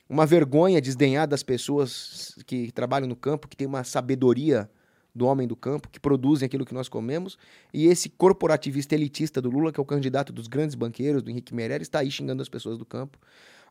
uma 0.09 0.25
vergonha 0.25 0.81
desdenhar 0.81 1.27
das 1.27 1.43
pessoas 1.43 2.37
que 2.45 2.71
trabalham 2.71 3.07
no 3.07 3.15
campo, 3.15 3.47
que 3.47 3.55
tem 3.55 3.67
uma 3.67 3.83
sabedoria 3.83 4.69
do 5.15 5.25
homem 5.25 5.47
do 5.47 5.55
campo, 5.55 5.89
que 5.89 5.99
produzem 5.99 6.45
aquilo 6.45 6.65
que 6.65 6.73
nós 6.73 6.87
comemos. 6.87 7.37
E 7.73 7.87
esse 7.87 8.09
corporativista 8.09 8.93
elitista 8.95 9.41
do 9.41 9.49
Lula, 9.49 9.71
que 9.71 9.79
é 9.79 9.83
o 9.83 9.85
candidato 9.85 10.31
dos 10.31 10.47
grandes 10.47 10.75
banqueiros, 10.75 11.23
do 11.23 11.31
Henrique 11.31 11.53
Meirelles, 11.53 11.87
está 11.87 11.99
aí 11.99 12.11
xingando 12.11 12.41
as 12.41 12.49
pessoas 12.49 12.77
do 12.77 12.85
campo. 12.85 13.17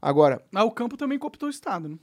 Agora, 0.00 0.42
Mas 0.50 0.64
o 0.64 0.70
campo 0.70 0.96
também 0.96 1.18
cooptou 1.18 1.46
o 1.48 1.50
Estado, 1.50 1.88
né? 1.88 1.96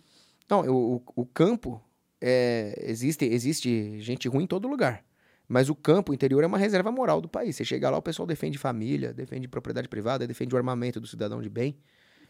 não, 0.49 0.61
o, 0.61 0.95
o- 0.97 1.03
o 1.15 1.25
campo, 1.25 1.81
é, 2.21 2.75
existe, 2.87 3.25
existe 3.25 3.99
gente 4.01 4.27
ruim 4.27 4.43
em 4.43 4.47
todo 4.47 4.67
lugar. 4.67 5.03
Mas 5.47 5.69
o 5.69 5.75
campo 5.75 6.13
interior 6.13 6.43
é 6.43 6.47
uma 6.47 6.57
reserva 6.57 6.91
moral 6.91 7.21
do 7.21 7.29
país. 7.29 7.55
Você 7.55 7.63
chega 7.63 7.89
lá, 7.89 7.97
o 7.97 8.01
pessoal 8.01 8.25
defende 8.25 8.57
família, 8.57 9.13
defende 9.13 9.47
propriedade 9.47 9.87
privada, 9.87 10.25
defende 10.25 10.53
o 10.55 10.57
armamento 10.57 10.99
do 10.99 11.07
cidadão 11.07 11.41
de 11.41 11.49
bem. 11.49 11.77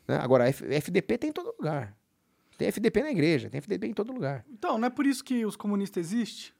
né? 0.08 0.18
Agora, 0.18 0.44
a 0.46 0.48
FDP 0.50 1.18
tem 1.18 1.30
em 1.30 1.34
todo 1.34 1.54
lugar. 1.58 1.96
Tem 2.58 2.68
FDP 2.68 3.02
na 3.04 3.12
igreja, 3.12 3.50
tem 3.50 3.58
FDP 3.60 3.88
em 3.88 3.94
todo 3.94 4.12
lugar. 4.14 4.46
Então, 4.52 4.78
não 4.78 4.88
é 4.88 4.90
por 4.90 5.06
isso 5.06 5.24
que 5.24 5.46
os 5.46 5.56
comunistas 5.56 6.08
existem? 6.12 6.54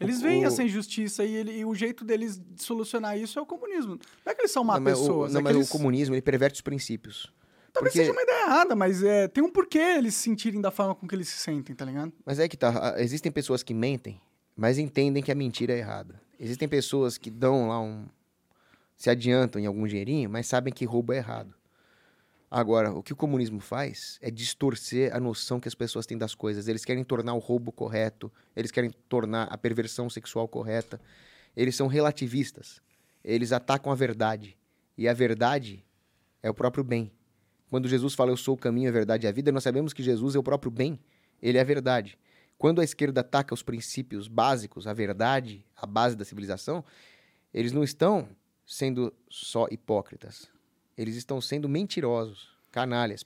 Eles 0.00 0.20
veem 0.20 0.44
o- 0.44 0.46
essa 0.46 0.62
injustiça 0.62 1.24
e, 1.24 1.34
ele- 1.34 1.58
e 1.58 1.64
o 1.64 1.74
jeito 1.74 2.04
deles 2.04 2.38
de 2.38 2.62
solucionar 2.62 3.16
isso 3.18 3.38
é 3.38 3.42
o 3.42 3.46
comunismo. 3.46 3.98
Não 4.24 4.32
é 4.32 4.34
que 4.34 4.40
eles 4.42 4.50
são 4.50 4.64
má 4.64 4.74
não, 4.74 4.80
mas, 4.82 4.98
o, 4.98 5.00
pessoas, 5.02 5.32
não, 5.32 5.40
é 5.40 5.42
mas 5.44 5.56
eles... 5.56 5.68
o 5.68 5.72
comunismo, 5.72 6.14
ele 6.14 6.22
perverte 6.22 6.56
os 6.56 6.60
princípios. 6.62 7.32
Talvez 7.72 7.92
porque- 7.92 7.98
seja 8.06 8.12
uma 8.12 8.22
ideia 8.22 8.44
errada, 8.46 8.74
mas 8.76 9.02
é, 9.02 9.28
tem 9.28 9.42
um 9.42 9.50
porquê 9.50 9.78
eles 9.78 10.14
se 10.14 10.22
sentirem 10.22 10.60
da 10.60 10.70
forma 10.70 10.94
com 10.94 11.06
que 11.06 11.14
eles 11.14 11.28
se 11.28 11.38
sentem, 11.38 11.74
tá 11.74 11.84
ligado? 11.84 12.12
Mas 12.24 12.38
é 12.38 12.48
que 12.48 12.56
tá, 12.56 12.94
a- 12.94 13.02
existem 13.02 13.30
pessoas 13.32 13.62
que 13.62 13.72
mentem, 13.74 14.20
mas 14.56 14.78
entendem 14.78 15.22
que 15.22 15.32
a 15.32 15.34
mentira 15.34 15.72
é 15.72 15.78
errada. 15.78 16.20
Existem 16.38 16.68
pessoas 16.68 17.16
que 17.18 17.30
dão 17.30 17.68
lá 17.68 17.80
um. 17.80 18.06
se 18.96 19.10
adiantam 19.10 19.60
em 19.60 19.66
algum 19.66 19.86
dinheirinho, 19.86 20.30
mas 20.30 20.46
sabem 20.46 20.72
que 20.72 20.84
roubo 20.84 21.12
é 21.12 21.16
errado. 21.16 21.54
Agora, 22.50 22.92
o 22.92 23.02
que 23.02 23.12
o 23.12 23.16
comunismo 23.16 23.58
faz 23.58 24.16
é 24.22 24.30
distorcer 24.30 25.14
a 25.14 25.18
noção 25.18 25.58
que 25.58 25.66
as 25.66 25.74
pessoas 25.74 26.06
têm 26.06 26.16
das 26.16 26.36
coisas. 26.36 26.68
Eles 26.68 26.84
querem 26.84 27.02
tornar 27.02 27.34
o 27.34 27.38
roubo 27.38 27.72
correto, 27.72 28.30
eles 28.54 28.70
querem 28.70 28.92
tornar 29.08 29.44
a 29.44 29.58
perversão 29.58 30.08
sexual 30.08 30.46
correta. 30.46 31.00
Eles 31.56 31.74
são 31.74 31.88
relativistas. 31.88 32.80
Eles 33.24 33.50
atacam 33.50 33.90
a 33.90 33.94
verdade. 33.96 34.56
E 34.96 35.08
a 35.08 35.12
verdade 35.12 35.84
é 36.42 36.48
o 36.48 36.54
próprio 36.54 36.84
bem. 36.84 37.10
Quando 37.70 37.88
Jesus 37.88 38.14
fala 38.14 38.30
eu 38.30 38.36
sou 38.36 38.54
o 38.54 38.58
caminho, 38.58 38.88
a 38.88 38.92
verdade 38.92 39.26
e 39.26 39.28
a 39.28 39.32
vida, 39.32 39.50
nós 39.50 39.64
sabemos 39.64 39.92
que 39.92 40.02
Jesus 40.02 40.36
é 40.36 40.38
o 40.38 40.42
próprio 40.42 40.70
bem. 40.70 41.00
Ele 41.42 41.58
é 41.58 41.60
a 41.60 41.64
verdade. 41.64 42.16
Quando 42.58 42.80
a 42.80 42.84
esquerda 42.84 43.20
ataca 43.20 43.52
os 43.52 43.62
princípios 43.62 44.28
básicos, 44.28 44.86
a 44.86 44.92
verdade, 44.92 45.64
a 45.76 45.86
base 45.86 46.16
da 46.16 46.24
civilização, 46.24 46.84
eles 47.52 47.72
não 47.72 47.84
estão 47.84 48.28
sendo 48.66 49.12
só 49.28 49.66
hipócritas. 49.70 50.48
Eles 50.96 51.16
estão 51.16 51.40
sendo 51.40 51.68
mentirosos, 51.68 52.48
canalhas. 52.70 53.24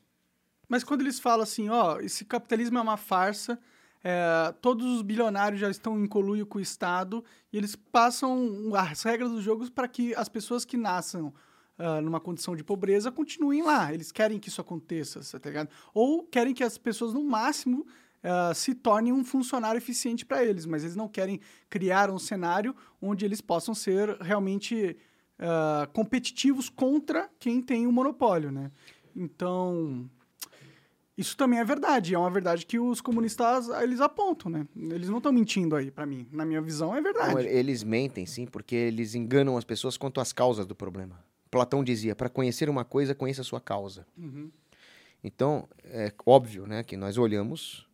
Mas 0.68 0.84
quando 0.84 1.02
eles 1.02 1.20
falam 1.20 1.42
assim, 1.42 1.68
ó, 1.68 1.98
esse 2.00 2.24
capitalismo 2.24 2.78
é 2.78 2.80
uma 2.80 2.96
farsa, 2.96 3.58
é, 4.02 4.54
todos 4.60 4.86
os 4.86 5.02
bilionários 5.02 5.60
já 5.60 5.70
estão 5.70 5.98
em 5.98 6.06
colúio 6.06 6.46
com 6.46 6.58
o 6.58 6.60
Estado 6.60 7.24
e 7.52 7.56
eles 7.56 7.74
passam 7.74 8.72
as 8.74 9.02
regras 9.02 9.30
dos 9.30 9.42
jogos 9.42 9.70
para 9.70 9.88
que 9.88 10.14
as 10.14 10.28
pessoas 10.28 10.64
que 10.64 10.76
nasçam 10.76 11.32
ah, 11.78 12.00
numa 12.00 12.18
condição 12.18 12.56
de 12.56 12.64
pobreza 12.64 13.12
continuem 13.12 13.62
lá. 13.62 13.94
Eles 13.94 14.10
querem 14.10 14.40
que 14.40 14.48
isso 14.48 14.60
aconteça, 14.60 15.20
tá 15.38 15.48
ligado? 15.48 15.70
Ou 15.94 16.24
querem 16.24 16.52
que 16.52 16.64
as 16.64 16.76
pessoas, 16.76 17.14
no 17.14 17.22
máximo, 17.22 17.86
ah, 18.22 18.52
se 18.54 18.74
tornem 18.74 19.12
um 19.12 19.24
funcionário 19.24 19.78
eficiente 19.78 20.24
para 20.24 20.44
eles, 20.44 20.66
mas 20.66 20.82
eles 20.82 20.96
não 20.96 21.08
querem 21.08 21.40
criar 21.68 22.10
um 22.10 22.18
cenário 22.18 22.74
onde 23.00 23.24
eles 23.24 23.40
possam 23.40 23.74
ser 23.74 24.16
realmente 24.20 24.96
ah, 25.38 25.88
competitivos 25.92 26.68
contra 26.68 27.30
quem 27.38 27.62
tem 27.62 27.86
o 27.86 27.92
monopólio, 27.92 28.50
né? 28.50 28.70
Então, 29.14 30.08
isso 31.16 31.36
também 31.36 31.58
é 31.58 31.64
verdade. 31.64 32.14
É 32.14 32.18
uma 32.18 32.30
verdade 32.30 32.66
que 32.66 32.78
os 32.78 33.00
comunistas 33.00 33.68
eles 33.82 34.00
apontam, 34.00 34.50
né? 34.50 34.66
Eles 34.76 35.08
não 35.08 35.18
estão 35.18 35.32
mentindo 35.32 35.74
aí 35.74 35.90
pra 35.90 36.06
mim. 36.06 36.28
Na 36.30 36.44
minha 36.44 36.60
visão 36.60 36.94
é 36.94 37.00
verdade. 37.00 37.34
Não, 37.34 37.40
eles 37.40 37.82
mentem, 37.82 38.26
sim, 38.26 38.46
porque 38.46 38.76
eles 38.76 39.14
enganam 39.14 39.56
as 39.56 39.64
pessoas 39.64 39.96
quanto 39.96 40.20
às 40.20 40.32
causas 40.32 40.66
do 40.66 40.74
problema. 40.74 41.18
Platão 41.50 41.82
dizia: 41.82 42.14
para 42.14 42.28
conhecer 42.28 42.68
uma 42.68 42.84
coisa, 42.84 43.14
conheça 43.14 43.40
a 43.40 43.44
sua 43.44 43.60
causa. 43.60 44.06
Uhum. 44.16 44.50
Então, 45.22 45.68
é 45.82 46.12
óbvio 46.24 46.66
né, 46.66 46.84
que 46.84 46.96
nós 46.96 47.18
olhamos 47.18 47.87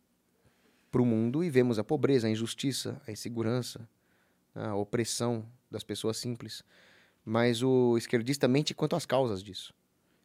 para 0.95 1.01
o 1.01 1.05
mundo 1.05 1.43
e 1.43 1.49
vemos 1.49 1.77
a 1.77 1.83
pobreza, 1.83 2.25
a 2.25 2.29
injustiça, 2.29 3.01
a 3.05 3.11
insegurança, 3.11 3.85
a 4.55 4.73
opressão 4.75 5.45
das 5.69 5.83
pessoas 5.83 6.15
simples. 6.15 6.63
Mas 7.25 7.61
o 7.61 7.97
esquerdista 7.97 8.47
mente 8.47 8.73
quanto 8.73 8.95
às 8.95 9.05
causas 9.05 9.43
disso. 9.43 9.73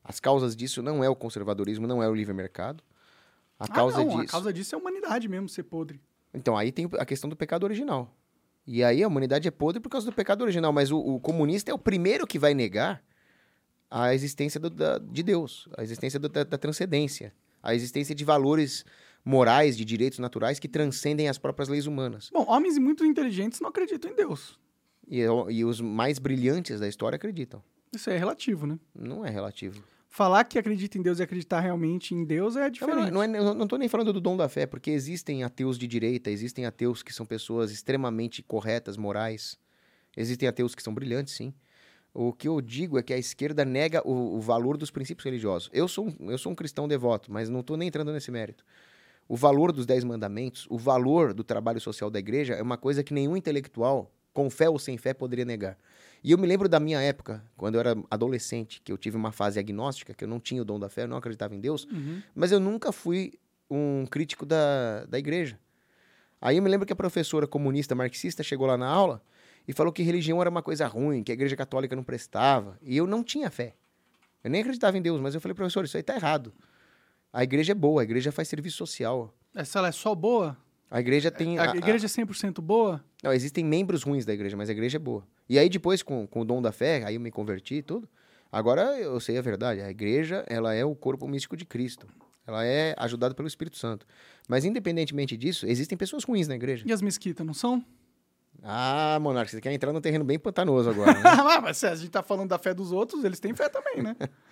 As 0.04 0.20
causas 0.20 0.54
disso 0.54 0.80
não 0.80 1.02
é 1.02 1.08
o 1.08 1.16
conservadorismo, 1.16 1.88
não 1.88 2.00
é 2.00 2.08
o 2.08 2.14
livre 2.14 2.32
mercado. 2.32 2.84
A 3.58 3.66
causa 3.66 4.00
ah, 4.00 4.04
não, 4.04 4.10
disso. 4.10 4.22
a 4.22 4.26
causa 4.26 4.52
disso 4.52 4.76
é 4.76 4.78
a 4.78 4.80
humanidade 4.80 5.26
mesmo 5.28 5.48
ser 5.48 5.64
podre. 5.64 6.00
Então, 6.32 6.56
aí 6.56 6.70
tem 6.70 6.88
a 7.00 7.04
questão 7.04 7.28
do 7.28 7.34
pecado 7.34 7.64
original. 7.64 8.14
E 8.64 8.84
aí 8.84 9.02
a 9.02 9.08
humanidade 9.08 9.48
é 9.48 9.50
podre 9.50 9.80
por 9.80 9.88
causa 9.88 10.06
do 10.08 10.12
pecado 10.14 10.42
original, 10.42 10.72
mas 10.72 10.92
o, 10.92 10.98
o 11.00 11.18
comunista 11.18 11.72
é 11.72 11.74
o 11.74 11.78
primeiro 11.78 12.28
que 12.28 12.38
vai 12.38 12.54
negar 12.54 13.02
a 13.90 14.14
existência 14.14 14.60
do- 14.60 14.70
da- 14.70 14.98
de 14.98 15.24
Deus, 15.24 15.68
a 15.76 15.82
existência 15.82 16.20
do- 16.20 16.28
da, 16.28 16.44
da 16.44 16.56
transcendência, 16.56 17.34
a 17.60 17.74
existência 17.74 18.14
de 18.14 18.24
valores 18.24 18.84
morais, 19.24 19.76
de 19.76 19.84
direitos 19.84 20.18
naturais 20.18 20.58
que 20.58 20.68
transcendem 20.68 21.28
as 21.28 21.38
próprias 21.38 21.68
leis 21.68 21.86
humanas. 21.86 22.30
Bom, 22.32 22.44
homens 22.48 22.78
muito 22.78 23.04
inteligentes 23.04 23.60
não 23.60 23.68
acreditam 23.70 24.10
em 24.10 24.14
Deus. 24.14 24.58
E, 25.08 25.20
e 25.20 25.64
os 25.64 25.80
mais 25.80 26.18
brilhantes 26.18 26.78
da 26.80 26.88
história 26.88 27.16
acreditam. 27.16 27.62
Isso 27.92 28.08
é 28.10 28.16
relativo, 28.16 28.66
né? 28.66 28.78
Não 28.94 29.24
é 29.26 29.30
relativo. 29.30 29.82
Falar 30.08 30.42
que 30.44 30.58
acredita 30.58 30.98
em 30.98 31.02
Deus 31.02 31.18
e 31.20 31.22
acreditar 31.22 31.60
realmente 31.60 32.14
em 32.14 32.24
Deus 32.24 32.56
é 32.56 32.62
Não, 32.64 32.70
diferente. 32.70 33.10
não, 33.12 33.22
é- 33.22 33.28
não 33.28 33.62
estou 33.62 33.78
nem 33.78 33.88
falando 33.88 34.12
do 34.12 34.20
dom 34.20 34.36
da 34.36 34.48
fé, 34.48 34.66
porque 34.66 34.90
existem 34.90 35.44
ateus 35.44 35.78
de 35.78 35.86
direita, 35.86 36.30
existem 36.30 36.66
ateus 36.66 37.02
que 37.02 37.12
são 37.12 37.24
pessoas 37.24 37.70
extremamente 37.70 38.42
corretas, 38.42 38.96
morais. 38.96 39.56
Existem 40.16 40.48
ateus 40.48 40.74
que 40.74 40.82
são 40.82 40.92
brilhantes, 40.94 41.34
sim. 41.34 41.54
O 42.12 42.32
que 42.32 42.48
eu 42.48 42.60
digo 42.60 42.98
é 42.98 43.02
que 43.04 43.12
a 43.12 43.18
esquerda 43.18 43.64
nega 43.64 44.02
o, 44.04 44.36
o 44.36 44.40
valor 44.40 44.76
dos 44.76 44.90
princípios 44.90 45.24
religiosos. 45.24 45.70
Eu 45.72 45.86
sou 45.86 46.08
um, 46.08 46.30
eu 46.30 46.38
sou 46.38 46.50
um 46.50 46.56
cristão 46.56 46.88
devoto, 46.88 47.32
mas 47.32 47.48
não 47.48 47.60
estou 47.60 47.76
nem 47.76 47.86
entrando 47.86 48.12
nesse 48.12 48.32
mérito. 48.32 48.64
O 49.30 49.36
valor 49.36 49.70
dos 49.70 49.86
dez 49.86 50.02
mandamentos, 50.02 50.66
o 50.68 50.76
valor 50.76 51.32
do 51.32 51.44
trabalho 51.44 51.80
social 51.80 52.10
da 52.10 52.18
igreja 52.18 52.54
é 52.54 52.60
uma 52.60 52.76
coisa 52.76 53.04
que 53.04 53.14
nenhum 53.14 53.36
intelectual, 53.36 54.10
com 54.32 54.50
fé 54.50 54.68
ou 54.68 54.76
sem 54.76 54.98
fé, 54.98 55.14
poderia 55.14 55.44
negar. 55.44 55.78
E 56.20 56.32
eu 56.32 56.36
me 56.36 56.48
lembro 56.48 56.68
da 56.68 56.80
minha 56.80 57.00
época, 57.00 57.40
quando 57.56 57.76
eu 57.76 57.80
era 57.80 57.96
adolescente, 58.10 58.82
que 58.82 58.90
eu 58.90 58.98
tive 58.98 59.16
uma 59.16 59.30
fase 59.30 59.60
agnóstica, 59.60 60.12
que 60.12 60.24
eu 60.24 60.28
não 60.28 60.40
tinha 60.40 60.60
o 60.60 60.64
dom 60.64 60.80
da 60.80 60.88
fé, 60.88 61.04
eu 61.04 61.06
não 61.06 61.16
acreditava 61.16 61.54
em 61.54 61.60
Deus. 61.60 61.84
Uhum. 61.84 62.20
Mas 62.34 62.50
eu 62.50 62.58
nunca 62.58 62.90
fui 62.90 63.34
um 63.70 64.04
crítico 64.04 64.44
da, 64.44 65.04
da 65.04 65.16
igreja. 65.16 65.56
Aí 66.40 66.56
eu 66.56 66.62
me 66.64 66.68
lembro 66.68 66.84
que 66.84 66.92
a 66.92 66.96
professora 66.96 67.46
comunista 67.46 67.94
marxista 67.94 68.42
chegou 68.42 68.66
lá 68.66 68.76
na 68.76 68.88
aula 68.88 69.22
e 69.68 69.72
falou 69.72 69.92
que 69.92 70.02
religião 70.02 70.40
era 70.40 70.50
uma 70.50 70.60
coisa 70.60 70.88
ruim, 70.88 71.22
que 71.22 71.30
a 71.30 71.34
igreja 71.34 71.54
católica 71.54 71.94
não 71.94 72.02
prestava. 72.02 72.76
E 72.82 72.96
eu 72.96 73.06
não 73.06 73.22
tinha 73.22 73.48
fé. 73.48 73.76
Eu 74.42 74.50
nem 74.50 74.62
acreditava 74.62 74.98
em 74.98 75.02
Deus, 75.02 75.20
mas 75.20 75.36
eu 75.36 75.40
falei, 75.40 75.54
professor, 75.54 75.84
isso 75.84 75.96
aí 75.96 76.02
tá 76.02 76.16
errado. 76.16 76.52
A 77.32 77.42
igreja 77.44 77.72
é 77.72 77.74
boa, 77.74 78.02
a 78.02 78.04
igreja 78.04 78.32
faz 78.32 78.48
serviço 78.48 78.76
social. 78.76 79.32
Essa 79.54 79.78
ela 79.78 79.88
é 79.88 79.92
só 79.92 80.14
boa? 80.14 80.56
A 80.90 80.98
igreja 81.00 81.30
tem. 81.30 81.58
A, 81.58 81.70
a- 81.72 81.76
igreja 81.76 82.06
é 82.06 82.08
100% 82.08 82.60
boa? 82.60 83.04
Não, 83.22 83.32
existem 83.32 83.64
membros 83.64 84.02
ruins 84.02 84.24
da 84.24 84.32
igreja, 84.32 84.56
mas 84.56 84.68
a 84.68 84.72
igreja 84.72 84.96
é 84.96 84.98
boa. 84.98 85.24
E 85.48 85.58
aí 85.58 85.68
depois, 85.68 86.02
com, 86.02 86.26
com 86.26 86.40
o 86.40 86.44
dom 86.44 86.60
da 86.60 86.72
fé, 86.72 87.04
aí 87.04 87.14
eu 87.14 87.20
me 87.20 87.30
converti 87.30 87.76
e 87.76 87.82
tudo. 87.82 88.08
Agora 88.50 88.98
eu 88.98 89.20
sei 89.20 89.38
a 89.38 89.42
verdade. 89.42 89.80
A 89.80 89.90
igreja, 89.90 90.44
ela 90.48 90.74
é 90.74 90.84
o 90.84 90.94
corpo 90.94 91.28
místico 91.28 91.56
de 91.56 91.64
Cristo. 91.64 92.08
Ela 92.46 92.64
é 92.64 92.94
ajudada 92.98 93.32
pelo 93.34 93.46
Espírito 93.46 93.76
Santo. 93.76 94.04
Mas 94.48 94.64
independentemente 94.64 95.36
disso, 95.36 95.66
existem 95.66 95.96
pessoas 95.96 96.24
ruins 96.24 96.48
na 96.48 96.56
igreja. 96.56 96.84
E 96.86 96.92
as 96.92 97.00
mesquitas, 97.00 97.46
não 97.46 97.54
são? 97.54 97.84
Ah, 98.62 99.18
Monarca, 99.20 99.50
você 99.50 99.60
quer 99.60 99.72
entrar 99.72 99.92
num 99.92 100.00
terreno 100.00 100.24
bem 100.24 100.38
pantanoso 100.38 100.90
agora, 100.90 101.14
né? 101.14 101.20
Ah, 101.24 101.60
mas 101.62 101.78
se 101.78 101.86
a 101.86 101.94
gente 101.94 102.10
tá 102.10 102.22
falando 102.22 102.48
da 102.48 102.58
fé 102.58 102.74
dos 102.74 102.90
outros, 102.92 103.24
eles 103.24 103.38
têm 103.40 103.54
fé 103.54 103.68
também, 103.68 104.02
né? 104.02 104.16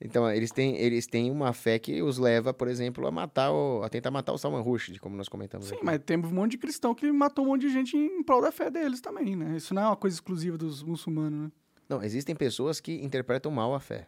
Então, 0.00 0.30
eles 0.30 0.50
têm, 0.50 0.76
eles 0.76 1.06
têm 1.06 1.30
uma 1.30 1.54
fé 1.54 1.78
que 1.78 2.02
os 2.02 2.18
leva, 2.18 2.52
por 2.52 2.68
exemplo, 2.68 3.06
a 3.06 3.10
matar 3.10 3.50
o, 3.50 3.82
a 3.82 3.88
tentar 3.88 4.10
matar 4.10 4.32
o 4.32 4.38
Salman 4.38 4.60
Rushdie, 4.60 4.98
como 4.98 5.16
nós 5.16 5.28
comentamos 5.28 5.68
Sim, 5.68 5.76
aqui. 5.76 5.84
mas 5.84 6.00
tem 6.04 6.18
um 6.18 6.30
monte 6.30 6.52
de 6.52 6.58
cristão 6.58 6.94
que 6.94 7.10
matou 7.10 7.46
um 7.46 7.48
monte 7.48 7.62
de 7.62 7.70
gente 7.70 7.96
em 7.96 8.22
prol 8.22 8.42
da 8.42 8.52
fé 8.52 8.70
deles 8.70 9.00
também, 9.00 9.34
né? 9.34 9.56
Isso 9.56 9.72
não 9.72 9.82
é 9.82 9.86
uma 9.86 9.96
coisa 9.96 10.14
exclusiva 10.14 10.58
dos 10.58 10.82
muçulmanos, 10.82 11.44
né? 11.44 11.52
Não, 11.88 12.02
existem 12.02 12.34
pessoas 12.34 12.78
que 12.78 12.92
interpretam 13.02 13.50
mal 13.50 13.74
a 13.74 13.80
fé. 13.80 14.06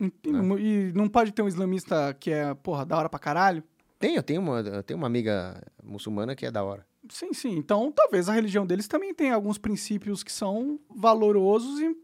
E, 0.00 0.12
e 0.60 0.92
não 0.94 1.08
pode 1.08 1.32
ter 1.32 1.42
um 1.42 1.48
islamista 1.48 2.14
que 2.14 2.30
é, 2.30 2.54
porra, 2.54 2.86
da 2.86 2.96
hora 2.96 3.08
pra 3.08 3.18
caralho? 3.18 3.64
Tem, 3.98 4.14
eu 4.14 4.22
tenho 4.22 4.40
uma, 4.40 4.60
eu 4.60 4.82
tenho 4.84 4.96
uma 4.96 5.08
amiga 5.08 5.60
muçulmana 5.82 6.36
que 6.36 6.46
é 6.46 6.52
da 6.52 6.62
hora. 6.62 6.86
Sim, 7.08 7.32
sim. 7.32 7.56
Então, 7.56 7.90
talvez 7.90 8.28
a 8.28 8.32
religião 8.32 8.64
deles 8.64 8.86
também 8.86 9.12
tenha 9.12 9.34
alguns 9.34 9.58
princípios 9.58 10.22
que 10.22 10.30
são 10.30 10.78
valorosos 10.88 11.80
e 11.80 11.96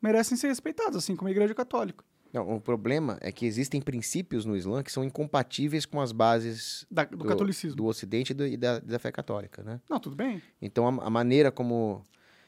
merecem 0.00 0.36
ser 0.36 0.48
respeitados, 0.48 0.96
assim 0.96 1.16
como 1.16 1.28
a 1.28 1.30
Igreja 1.32 1.54
Católica. 1.54 2.04
Não, 2.32 2.56
o 2.56 2.60
problema 2.60 3.18
é 3.20 3.30
que 3.30 3.44
existem 3.44 3.80
princípios 3.80 4.44
no 4.46 4.56
Islã 4.56 4.82
que 4.82 4.90
são 4.90 5.04
incompatíveis 5.04 5.84
com 5.84 6.00
as 6.00 6.12
bases 6.12 6.86
Da- 6.90 7.04
do, 7.04 7.24
catolicismo. 7.26 7.76
do 7.76 7.84
Ocidente 7.84 8.30
e, 8.32 8.34
do- 8.34 8.46
e 8.46 8.56
da, 8.56 8.78
da 8.78 8.98
fé 8.98 9.12
católica, 9.12 9.62
né? 9.62 9.80
Não, 9.88 10.00
tudo 10.00 10.16
bem. 10.16 10.40
Então, 10.60 10.86
a, 10.88 11.06
a 11.06 11.10
maneira 11.10 11.52
como 11.52 12.02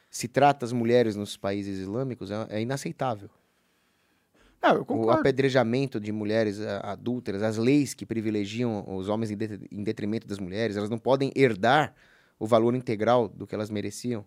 se 0.09 0.27
trata 0.27 0.65
as 0.65 0.71
mulheres 0.73 1.15
nos 1.15 1.37
países 1.37 1.77
islâmicos 1.79 2.31
é, 2.31 2.47
é 2.49 2.61
inaceitável. 2.61 3.29
Eu 4.63 4.81
O 4.81 4.85
concordo. 4.85 5.19
apedrejamento 5.19 5.99
de 5.99 6.11
mulheres 6.11 6.59
ah, 6.59 6.93
adúlteras, 6.93 7.43
as 7.43 7.55
leis 7.57 7.93
que 7.93 8.03
privilegiam 8.03 8.83
os 8.97 9.07
homens 9.07 9.29
em, 9.29 9.37
det- 9.37 9.67
em 9.71 9.83
detrimento 9.83 10.25
das 10.25 10.39
mulheres, 10.39 10.75
elas 10.75 10.89
não 10.89 10.97
podem 10.97 11.31
herdar 11.35 11.93
o 12.39 12.47
valor 12.47 12.73
integral 12.73 13.27
do 13.27 13.45
que 13.45 13.53
elas 13.53 13.69
mereciam. 13.69 14.25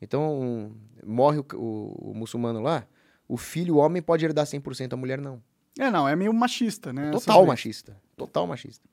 Então, 0.00 0.40
um- 0.40 0.76
morre 1.04 1.38
o, 1.40 1.46
o- 1.56 2.10
o 2.12 2.14
muçulmano 2.14 2.60
lá, 2.60 2.86
o 3.34 3.36
filho, 3.36 3.74
o 3.74 3.78
homem, 3.78 4.00
pode 4.00 4.24
herdar 4.24 4.46
100%, 4.46 4.92
a 4.92 4.96
mulher 4.96 5.20
não. 5.20 5.42
É, 5.78 5.90
não, 5.90 6.06
é 6.08 6.14
meio 6.14 6.32
machista, 6.32 6.92
né? 6.92 7.10
Total 7.10 7.44
machista. 7.44 8.00
Total 8.16 8.46
machista. 8.46 8.88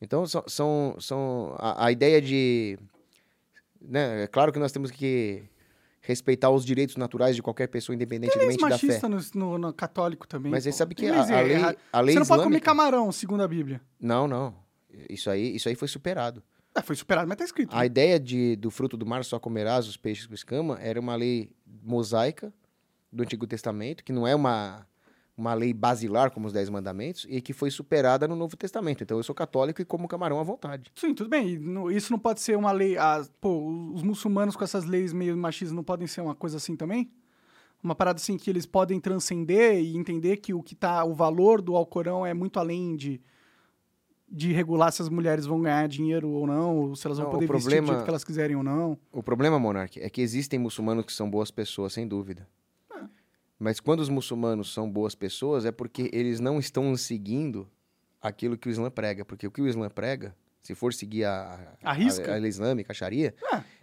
Então, 0.00 0.26
são, 0.26 0.42
são, 0.46 0.96
são 0.98 1.54
a, 1.58 1.86
a 1.86 1.92
ideia 1.92 2.20
de... 2.20 2.78
Né, 3.80 4.24
é 4.24 4.26
claro 4.26 4.52
que 4.52 4.58
nós 4.58 4.72
temos 4.72 4.90
que 4.90 5.44
respeitar 6.00 6.50
os 6.50 6.64
direitos 6.64 6.96
naturais 6.96 7.36
de 7.36 7.42
qualquer 7.42 7.68
pessoa, 7.68 7.94
independentemente 7.94 8.58
da 8.58 8.76
fé. 8.78 8.86
machistas 8.86 9.32
no, 9.34 9.40
no- 9.52 9.58
no 9.58 9.72
católico 9.72 10.26
também. 10.26 10.50
Mas 10.50 10.64
você 10.64 10.72
sabe 10.72 10.94
que 10.94 11.06
a, 11.06 11.22
a 11.22 11.40
lei, 11.42 11.52
erra- 11.52 11.76
a 11.92 12.00
lei 12.00 12.14
Você 12.14 12.18
não 12.20 12.26
pode 12.26 12.42
comer 12.42 12.60
camarão, 12.60 13.10
segundo 13.12 13.42
a 13.42 13.48
Bíblia. 13.48 13.80
Não, 14.00 14.26
não. 14.28 14.54
Isso 15.08 15.30
aí, 15.30 15.54
isso 15.54 15.68
aí 15.68 15.74
foi 15.74 15.88
superado. 15.88 16.42
É, 16.74 16.82
foi 16.82 16.96
superado, 16.96 17.28
mas 17.28 17.38
tá 17.38 17.44
escrito. 17.44 17.74
A 17.74 17.86
ideia 17.86 18.18
de, 18.18 18.56
do 18.56 18.70
fruto 18.70 18.96
do 18.96 19.06
mar 19.06 19.24
só 19.24 19.38
comerás 19.38 19.86
os 19.86 19.96
peixes 19.96 20.26
com 20.26 20.34
escama 20.34 20.78
era 20.80 20.98
uma 21.00 21.14
lei 21.14 21.50
mosaica 21.82 22.52
do 23.14 23.22
Antigo 23.22 23.46
Testamento, 23.46 24.02
que 24.04 24.12
não 24.12 24.26
é 24.26 24.34
uma, 24.34 24.86
uma 25.36 25.54
lei 25.54 25.72
basilar 25.72 26.30
como 26.30 26.46
os 26.46 26.52
Dez 26.52 26.68
Mandamentos, 26.68 27.26
e 27.28 27.40
que 27.40 27.52
foi 27.52 27.70
superada 27.70 28.26
no 28.26 28.34
Novo 28.36 28.56
Testamento. 28.56 29.02
Então 29.04 29.16
eu 29.16 29.22
sou 29.22 29.34
católico 29.34 29.80
e 29.80 29.84
como 29.84 30.08
camarão 30.08 30.40
à 30.40 30.42
vontade. 30.42 30.90
Sim, 30.94 31.14
tudo 31.14 31.30
bem. 31.30 31.58
Isso 31.94 32.10
não 32.12 32.18
pode 32.18 32.40
ser 32.40 32.56
uma 32.56 32.72
lei. 32.72 32.98
ah, 32.98 33.24
pô, 33.40 33.66
os 33.94 34.02
muçulmanos 34.02 34.56
com 34.56 34.64
essas 34.64 34.84
leis 34.84 35.12
meio 35.12 35.36
machistas 35.36 35.72
não 35.74 35.84
podem 35.84 36.06
ser 36.06 36.20
uma 36.20 36.34
coisa 36.34 36.56
assim 36.56 36.76
também? 36.76 37.10
Uma 37.82 37.94
parada 37.94 38.16
assim 38.16 38.36
que 38.38 38.48
eles 38.48 38.64
podem 38.66 38.98
transcender 38.98 39.78
e 39.78 39.96
entender 39.96 40.38
que 40.38 40.54
o 40.54 40.62
que 40.62 40.74
tá. 40.74 41.04
O 41.04 41.12
valor 41.14 41.60
do 41.60 41.76
Alcorão 41.76 42.24
é 42.26 42.34
muito 42.34 42.58
além 42.58 42.96
de. 42.96 43.20
De 44.26 44.52
regular 44.52 44.90
se 44.90 45.00
as 45.02 45.08
mulheres 45.08 45.44
vão 45.46 45.60
ganhar 45.60 45.86
dinheiro 45.86 46.28
ou 46.30 46.44
não, 46.46 46.76
ou 46.78 46.96
se 46.96 47.06
elas 47.06 47.18
vão 47.18 47.26
Não, 47.26 47.32
poder 47.34 47.46
vestir 47.46 47.60
do 47.60 47.62
problema- 47.62 47.86
jeito 47.92 48.04
que 48.04 48.10
elas 48.10 48.24
quiserem 48.24 48.56
ou 48.56 48.64
não. 48.64 48.98
O 49.12 49.22
problema, 49.22 49.60
Monark, 49.60 50.00
é 50.00 50.08
que 50.10 50.20
existem 50.22 50.58
muçulmanos 50.58 51.04
que 51.04 51.12
são 51.12 51.30
boas 51.30 51.50
pessoas, 51.52 51.92
sem 51.92 52.08
dúvida. 52.08 52.48
Ah. 53.54 53.64
Mas 53.64 53.80
quando 53.80 54.00
os 54.00 54.08
muçulmanos 54.08 54.72
são 54.72 54.90
boas 54.90 55.14
pessoas, 55.14 55.64
é 55.64 55.72
porque 55.72 56.10
eles 56.12 56.40
não 56.40 56.58
estão 56.58 56.96
seguindo 56.96 57.68
aquilo 58.20 58.56
que 58.58 58.68
o 58.68 58.70
Islã 58.70 58.90
prega. 58.90 59.24
Porque 59.24 59.46
o 59.46 59.50
que 59.50 59.62
o 59.62 59.68
Islã 59.68 59.88
prega, 59.88 60.34
se 60.62 60.74
for 60.74 60.92
seguir 60.92 61.24
a, 61.24 61.76
A 61.82 61.92
risca? 61.92 62.32
a, 62.32 62.36
a 62.36 62.38
lei 62.38 62.48
islâmica, 62.48 62.90
a 62.92 62.94
Sharia, 62.94 63.34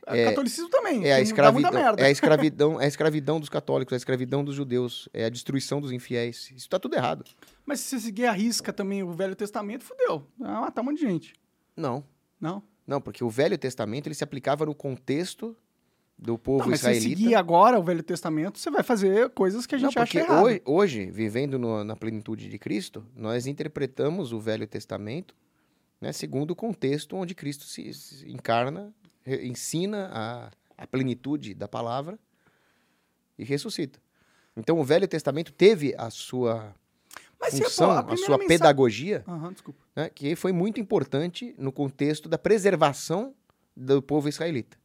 É, 0.07 0.21
É- 0.21 0.25
catolicismo 0.25 0.69
também. 0.69 1.05
É 1.05 1.13
a, 1.13 1.21
escravidão, 1.21 1.71
é, 1.97 2.05
a 2.05 2.09
escravidão, 2.11 2.81
é 2.81 2.85
a 2.85 2.87
escravidão 2.87 3.39
dos 3.39 3.49
católicos, 3.49 3.93
é 3.93 3.95
a 3.95 3.97
escravidão 3.97 4.43
dos 4.43 4.55
judeus, 4.55 5.07
é 5.13 5.25
a 5.25 5.29
destruição 5.29 5.79
dos 5.79 5.91
infiéis. 5.91 6.51
Isso 6.51 6.67
tá 6.67 6.79
tudo 6.79 6.95
errado. 6.95 7.23
Mas 7.65 7.79
se 7.79 7.89
você 7.89 7.99
seguir 8.07 8.25
a 8.25 8.31
risca 8.31 8.73
também 8.73 9.03
o 9.03 9.11
Velho 9.13 9.35
Testamento, 9.35 9.83
fudeu. 9.83 10.27
Vai 10.39 10.51
matar 10.53 10.81
um 10.81 10.85
monte 10.85 10.99
de 10.99 11.05
gente. 11.05 11.33
Não. 11.77 12.03
Não? 12.39 12.63
Não, 12.85 12.99
porque 12.99 13.23
o 13.23 13.29
Velho 13.29 13.57
Testamento 13.57 14.07
ele 14.07 14.15
se 14.15 14.23
aplicava 14.23 14.65
no 14.65 14.73
contexto 14.75 15.55
do 16.21 16.37
povo 16.37 16.59
Não, 16.65 16.69
mas 16.69 16.81
se 16.81 16.85
israelita. 16.91 17.19
seguir 17.19 17.35
agora 17.35 17.79
o 17.79 17.83
Velho 17.83 18.03
Testamento, 18.03 18.59
você 18.59 18.69
vai 18.69 18.83
fazer 18.83 19.31
coisas 19.31 19.65
que 19.65 19.73
a 19.73 19.79
Não, 19.79 19.85
gente 19.89 19.97
acha 19.97 20.05
porque 20.05 20.17
errado. 20.19 20.43
hoje, 20.45 20.61
hoje, 20.65 21.05
vivendo 21.11 21.57
no- 21.57 21.83
na 21.83 21.95
plenitude 21.95 22.47
de 22.47 22.59
Cristo, 22.59 23.03
nós 23.15 23.47
interpretamos 23.47 24.31
o 24.31 24.39
Velho 24.39 24.67
Testamento 24.67 25.35
né, 25.99 26.11
segundo 26.11 26.51
o 26.51 26.55
contexto 26.55 27.15
onde 27.15 27.35
Cristo 27.35 27.63
se, 27.63 27.93
se 27.93 28.27
encarna, 28.31 28.91
re- 29.23 29.45
ensina 29.47 30.09
a, 30.11 30.51
a 30.77 30.87
plenitude 30.87 31.53
da 31.53 31.67
palavra 31.67 32.17
e 33.37 33.43
ressuscita. 33.43 33.99
Então, 34.57 34.79
o 34.79 34.83
Velho 34.83 35.07
Testamento 35.07 35.51
teve 35.53 35.93
a 35.97 36.09
sua 36.09 36.73
Mas 37.39 37.53
se, 37.53 37.63
função, 37.63 37.91
a, 37.91 38.03
primeira 38.03 38.17
sua 38.25 38.37
mensagem- 38.37 38.47
pedagogia, 38.47 39.23
desculpa. 39.51 39.79
né, 39.95 40.09
que 40.09 40.35
foi 40.35 40.51
muito 40.51 40.79
importante 40.79 41.53
no 41.57 41.71
contexto 41.71 42.27
da 42.27 42.37
preservação 42.37 43.33
do 43.77 44.01
povo 44.01 44.27
israelita, 44.27 44.77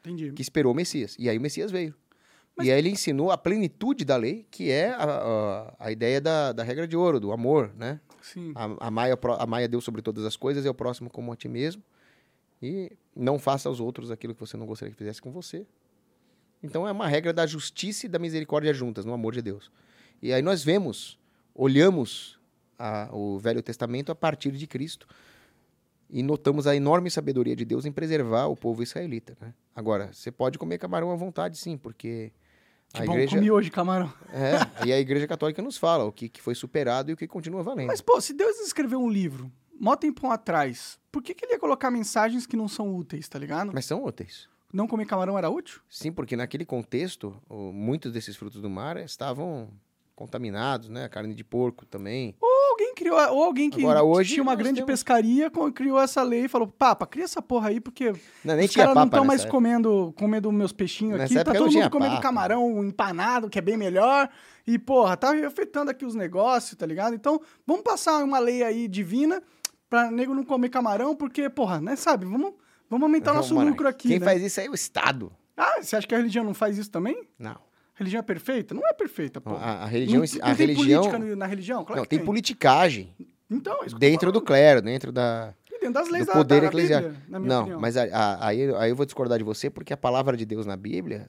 Entendi. 0.00 0.32
que 0.32 0.42
esperou 0.42 0.72
o 0.72 0.74
Messias. 0.74 1.16
E 1.18 1.28
aí 1.28 1.38
o 1.38 1.40
Messias 1.40 1.70
veio. 1.70 1.94
Mas- 2.56 2.66
E 2.66 2.72
aí 2.72 2.78
ele 2.78 2.90
ensinou 2.90 3.30
a 3.30 3.38
plenitude 3.38 4.04
da 4.04 4.16
lei, 4.16 4.46
que 4.50 4.70
é 4.70 4.90
a, 4.90 5.04
a, 5.04 5.74
a 5.78 5.92
ideia 5.92 6.20
da, 6.20 6.52
da 6.52 6.62
regra 6.62 6.86
de 6.86 6.96
ouro, 6.96 7.20
do 7.20 7.32
amor, 7.32 7.72
né? 7.76 8.00
Sim. 8.20 8.52
A, 8.54 8.64
a, 8.86 9.42
amai 9.42 9.64
a 9.64 9.66
Deus 9.66 9.84
sobre 9.84 10.02
todas 10.02 10.24
as 10.24 10.36
coisas 10.36 10.64
e 10.64 10.68
ao 10.68 10.74
próximo 10.74 11.08
como 11.08 11.32
a 11.32 11.36
ti 11.36 11.48
mesmo. 11.48 11.82
E 12.62 12.92
não 13.16 13.38
faça 13.38 13.68
aos 13.68 13.80
outros 13.80 14.10
aquilo 14.10 14.34
que 14.34 14.40
você 14.40 14.56
não 14.56 14.66
gostaria 14.66 14.92
que 14.92 14.98
fizesse 14.98 15.22
com 15.22 15.30
você. 15.30 15.66
Então 16.62 16.86
é 16.86 16.92
uma 16.92 17.08
regra 17.08 17.32
da 17.32 17.46
justiça 17.46 18.04
e 18.04 18.08
da 18.08 18.18
misericórdia 18.18 18.74
juntas, 18.74 19.04
no 19.06 19.14
amor 19.14 19.32
de 19.32 19.40
Deus. 19.40 19.70
E 20.20 20.30
aí 20.32 20.42
nós 20.42 20.62
vemos, 20.62 21.18
olhamos 21.54 22.38
a- 22.78 23.08
o 23.12 23.38
Velho 23.38 23.62
Testamento 23.62 24.12
a 24.12 24.14
partir 24.14 24.50
de 24.52 24.66
Cristo 24.66 25.06
e 26.12 26.22
notamos 26.22 26.66
a 26.66 26.74
enorme 26.74 27.10
sabedoria 27.10 27.54
de 27.54 27.64
Deus 27.64 27.84
em 27.86 27.92
preservar 27.92 28.46
o 28.46 28.56
povo 28.56 28.82
israelita. 28.82 29.36
Né? 29.40 29.54
Agora, 29.74 30.10
você 30.12 30.30
pode 30.30 30.58
comer 30.58 30.78
camarão 30.78 31.10
à 31.10 31.16
vontade, 31.16 31.56
sim, 31.56 31.76
porque 31.76 32.32
Que 32.92 33.02
a 33.02 33.04
bom, 33.06 33.12
igreja, 33.12 33.36
comi 33.36 33.50
hoje 33.50 33.70
camarão. 33.70 34.12
é, 34.32 34.86
e 34.86 34.92
a 34.92 34.98
igreja 34.98 35.26
católica 35.26 35.62
nos 35.62 35.76
fala 35.76 36.04
o 36.04 36.12
que, 36.12 36.28
que 36.28 36.42
foi 36.42 36.54
superado 36.54 37.10
e 37.10 37.14
o 37.14 37.16
que 37.16 37.26
continua 37.26 37.62
valendo. 37.62 37.86
Mas, 37.88 38.00
pô, 38.00 38.20
se 38.20 38.32
Deus 38.34 38.58
escreveu 38.60 39.00
um 39.00 39.08
livro, 39.08 39.50
mó 39.78 39.94
tempão 39.96 40.30
atrás, 40.32 40.98
por 41.12 41.22
que, 41.22 41.34
que 41.34 41.44
ele 41.44 41.52
ia 41.52 41.58
colocar 41.58 41.90
mensagens 41.90 42.46
que 42.46 42.56
não 42.56 42.68
são 42.68 42.94
úteis, 42.94 43.28
tá 43.28 43.38
ligado? 43.38 43.70
Mas 43.72 43.84
são 43.86 44.04
úteis. 44.04 44.48
Não 44.72 44.86
comer 44.86 45.06
camarão 45.06 45.36
era 45.36 45.50
útil? 45.50 45.80
Sim, 45.88 46.12
porque 46.12 46.36
naquele 46.36 46.64
contexto, 46.64 47.36
muitos 47.50 48.12
desses 48.12 48.36
frutos 48.36 48.60
do 48.62 48.70
mar 48.70 48.96
estavam 48.98 49.68
contaminados, 50.14 50.88
né? 50.88 51.04
A 51.04 51.08
carne 51.08 51.34
de 51.34 51.42
porco 51.42 51.84
também. 51.86 52.36
Alguém 52.80 52.94
criou, 52.94 53.18
ou 53.32 53.44
alguém 53.44 53.70
que 53.70 53.80
Agora, 53.80 54.02
hoje, 54.02 54.34
tinha 54.34 54.42
uma 54.42 54.54
grande 54.54 54.76
temos- 54.76 54.86
pescaria, 54.90 55.50
criou 55.74 56.00
essa 56.00 56.22
lei 56.22 56.44
e 56.44 56.48
falou, 56.48 56.66
papa, 56.66 57.06
cria 57.06 57.24
essa 57.24 57.42
porra 57.42 57.68
aí, 57.68 57.80
porque 57.80 58.12
Não, 58.44 58.58
os 58.58 58.74
caras 58.74 58.94
não 58.94 59.04
estão 59.04 59.24
mais 59.24 59.40
época. 59.42 59.50
comendo, 59.56 60.12
comendo 60.16 60.50
meus 60.50 60.72
peixinhos 60.72 61.18
Nessa 61.18 61.34
aqui, 61.40 61.44
tá 61.44 61.52
todo 61.52 61.70
mundo 61.72 61.90
comendo 61.90 62.10
papa. 62.12 62.22
camarão 62.22 62.84
empanado, 62.84 63.48
que 63.50 63.58
é 63.58 63.62
bem 63.62 63.76
melhor, 63.76 64.28
e, 64.66 64.78
porra, 64.78 65.16
tá 65.16 65.32
afetando 65.46 65.90
aqui 65.90 66.04
os 66.04 66.14
negócios, 66.14 66.74
tá 66.76 66.86
ligado? 66.86 67.14
Então, 67.14 67.40
vamos 67.66 67.82
passar 67.82 68.22
uma 68.24 68.38
lei 68.38 68.62
aí 68.62 68.88
divina 68.88 69.42
pra 69.88 70.10
nego 70.10 70.34
não 70.34 70.44
comer 70.44 70.68
camarão, 70.68 71.14
porque, 71.16 71.48
porra, 71.50 71.80
né, 71.80 71.96
sabe, 71.96 72.24
vamos, 72.24 72.52
vamos 72.88 73.04
aumentar 73.04 73.32
o 73.32 73.34
Não, 73.34 73.40
nosso 73.42 73.54
mano, 73.54 73.70
lucro 73.70 73.88
aqui, 73.88 74.08
Quem 74.08 74.18
né? 74.18 74.24
faz 74.24 74.42
isso 74.42 74.60
aí 74.60 74.66
é 74.66 74.70
o 74.70 74.74
Estado. 74.74 75.32
Ah, 75.56 75.82
você 75.82 75.96
acha 75.96 76.06
que 76.06 76.14
a 76.14 76.18
religião 76.18 76.44
não 76.44 76.54
faz 76.54 76.78
isso 76.78 76.90
também? 76.90 77.28
Não. 77.38 77.56
A 78.00 78.02
religião 78.02 78.20
é 78.20 78.22
perfeita? 78.22 78.74
Não 78.74 78.82
é 78.88 78.94
perfeita, 78.94 79.40
pô. 79.42 79.50
A, 79.50 79.82
a 79.82 79.86
religião. 79.86 80.22
não, 80.22 80.24
a 80.42 80.48
não 80.48 80.56
tem 80.56 80.66
religião 80.66 81.02
política 81.02 81.36
na 81.36 81.46
religião? 81.46 81.84
Claro 81.84 81.98
não, 82.00 82.04
que 82.04 82.08
tem 82.08 82.24
politicagem 82.24 83.14
Então, 83.50 83.82
é 83.82 83.86
isso 83.86 83.98
dentro 83.98 84.32
do 84.32 84.40
clero, 84.40 84.80
dentro 84.80 85.12
da, 85.12 85.52
E 85.70 85.72
dentro 85.78 85.92
das 85.92 86.08
leis 86.08 86.24
do 86.24 86.28
da- 86.28 86.32
poder 86.32 86.62
da, 86.62 86.66
eclesiástico. 86.68 87.14
Bíblia, 87.14 87.38
Não, 87.40 87.60
opinião. 87.60 87.78
mas 87.80 87.96
aí, 87.98 88.10
aí 88.74 88.90
eu 88.90 88.96
vou 88.96 89.04
discordar 89.04 89.36
de 89.36 89.44
você, 89.44 89.68
porque 89.68 89.92
a 89.92 89.96
palavra 89.98 90.34
de 90.34 90.46
Deus 90.46 90.64
na 90.64 90.76
Bíblia 90.76 91.28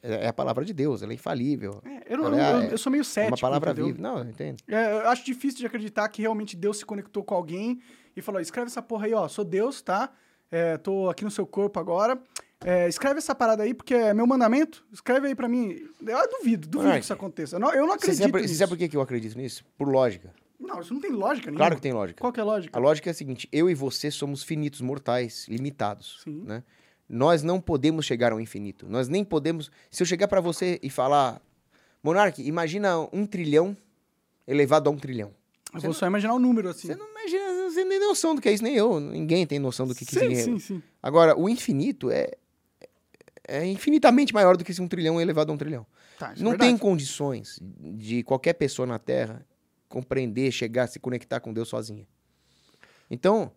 é 0.00 0.26
é 0.26 0.28
a 0.28 0.32
palavra 0.32 0.64
de 0.64 0.72
Deus, 0.72 1.02
ela 1.02 1.10
é 1.12 1.16
infalível. 1.16 1.82
É, 1.84 2.14
eu, 2.14 2.18
não- 2.18 2.32
é- 2.38 2.52
eu- 2.52 2.70
eu 2.70 2.78
sou 2.78 2.92
meio 2.92 3.04
cético, 3.04 3.32
uma 3.32 3.36
palavra 3.40 3.72
entendeu? 3.72 3.86
viva. 3.88 4.00
Não, 4.00 4.18
eu 4.18 4.24
entendo. 4.30 4.58
É, 4.68 4.92
eu 4.92 5.08
acho 5.08 5.24
difícil 5.26 5.58
de 5.58 5.66
acreditar 5.66 6.08
que 6.08 6.22
realmente 6.22 6.54
Deus 6.56 6.78
se 6.78 6.86
conectou 6.86 7.24
com 7.24 7.34
alguém 7.34 7.80
e 8.16 8.22
falou: 8.22 8.40
escreve 8.40 8.68
essa 8.68 8.80
porra 8.80 9.06
aí, 9.06 9.12
ó, 9.14 9.26
sou 9.26 9.44
Deus, 9.44 9.82
tá? 9.82 10.12
É, 10.52 10.76
tô 10.78 11.10
aqui 11.10 11.24
no 11.24 11.30
seu 11.32 11.44
corpo 11.44 11.80
agora. 11.80 12.16
É, 12.64 12.88
escreve 12.88 13.18
essa 13.18 13.34
parada 13.34 13.62
aí, 13.62 13.72
porque 13.72 13.94
é 13.94 14.12
meu 14.12 14.26
mandamento. 14.26 14.84
Escreve 14.92 15.28
aí 15.28 15.34
pra 15.34 15.48
mim. 15.48 15.76
Eu 16.04 16.28
duvido, 16.38 16.66
duvido 16.68 16.92
que 16.94 16.98
isso 17.00 17.12
aconteça. 17.12 17.56
Eu 17.56 17.60
não, 17.60 17.72
eu 17.72 17.82
não 17.86 17.90
Você 17.90 17.94
acredito 17.94 18.18
sabe, 18.20 18.32
por- 18.32 18.40
você 18.40 18.46
nisso. 18.46 18.58
sabe 18.58 18.68
por 18.76 18.88
que 18.88 18.96
eu 18.96 19.00
acredito 19.00 19.36
nisso? 19.38 19.64
Por 19.76 19.88
lógica. 19.88 20.34
Não, 20.58 20.80
isso 20.80 20.92
não 20.92 21.00
tem 21.00 21.12
lógica 21.12 21.46
nenhuma. 21.46 21.58
Claro 21.58 21.76
que 21.76 21.82
tem 21.82 21.92
lógica. 21.92 22.20
Qual 22.20 22.32
que 22.32 22.40
é 22.40 22.42
a 22.42 22.46
lógica? 22.46 22.76
A 22.76 22.80
lógica 22.82 23.08
é 23.10 23.12
a 23.12 23.14
seguinte: 23.14 23.48
eu 23.52 23.70
e 23.70 23.74
você 23.74 24.10
somos 24.10 24.42
finitos, 24.42 24.80
mortais, 24.80 25.46
limitados. 25.48 26.20
Sim. 26.24 26.42
Né? 26.44 26.64
Nós 27.08 27.42
não 27.44 27.60
podemos 27.60 28.04
chegar 28.04 28.32
ao 28.32 28.40
infinito. 28.40 28.86
Nós 28.88 29.08
nem 29.08 29.24
podemos. 29.24 29.70
Se 29.90 30.02
eu 30.02 30.06
chegar 30.06 30.26
pra 30.26 30.40
você 30.40 30.80
e 30.82 30.90
falar, 30.90 31.40
Monark, 32.02 32.42
imagina 32.42 32.98
um 33.12 33.24
trilhão 33.24 33.76
elevado 34.48 34.90
a 34.90 34.92
um 34.92 34.96
trilhão. 34.98 35.32
Eu 35.72 35.80
vou 35.80 35.92
só 35.94 36.06
imaginar 36.06 36.34
o 36.34 36.38
número 36.40 36.68
assim. 36.70 36.88
Você 36.88 36.96
não 36.96 37.08
imagina, 37.10 37.70
você 37.70 37.84
nem 37.84 37.98
tem 38.00 38.08
noção 38.08 38.34
do 38.34 38.40
que 38.40 38.48
é 38.48 38.52
isso, 38.52 38.64
nem 38.64 38.74
eu. 38.74 38.98
Ninguém 38.98 39.46
tem 39.46 39.58
noção 39.58 39.86
do 39.86 39.94
que, 39.94 40.04
que 40.04 40.12
sim, 40.18 40.34
sim, 40.34 40.58
sim. 40.58 40.82
Agora, 41.02 41.38
o 41.38 41.48
infinito 41.48 42.10
é, 42.10 42.32
é 43.48 43.66
infinitamente 43.66 44.32
maior 44.32 44.56
do 44.56 44.64
que 44.64 44.70
esse 44.70 44.80
um 44.80 44.86
trilhão 44.86 45.20
elevado 45.20 45.50
a 45.50 45.54
um 45.54 45.58
trilhão. 45.58 45.86
Tá, 46.18 46.26
é 46.26 46.42
não 46.42 46.50
verdade. 46.50 46.58
tem 46.58 46.78
condições 46.78 47.58
de 47.62 48.22
qualquer 48.22 48.52
pessoa 48.52 48.86
na 48.86 48.98
Terra 48.98 49.44
compreender, 49.88 50.52
chegar, 50.52 50.86
se 50.86 51.00
conectar 51.00 51.40
com 51.40 51.52
Deus 51.52 51.68
sozinha. 51.68 52.06
Então, 53.10 53.50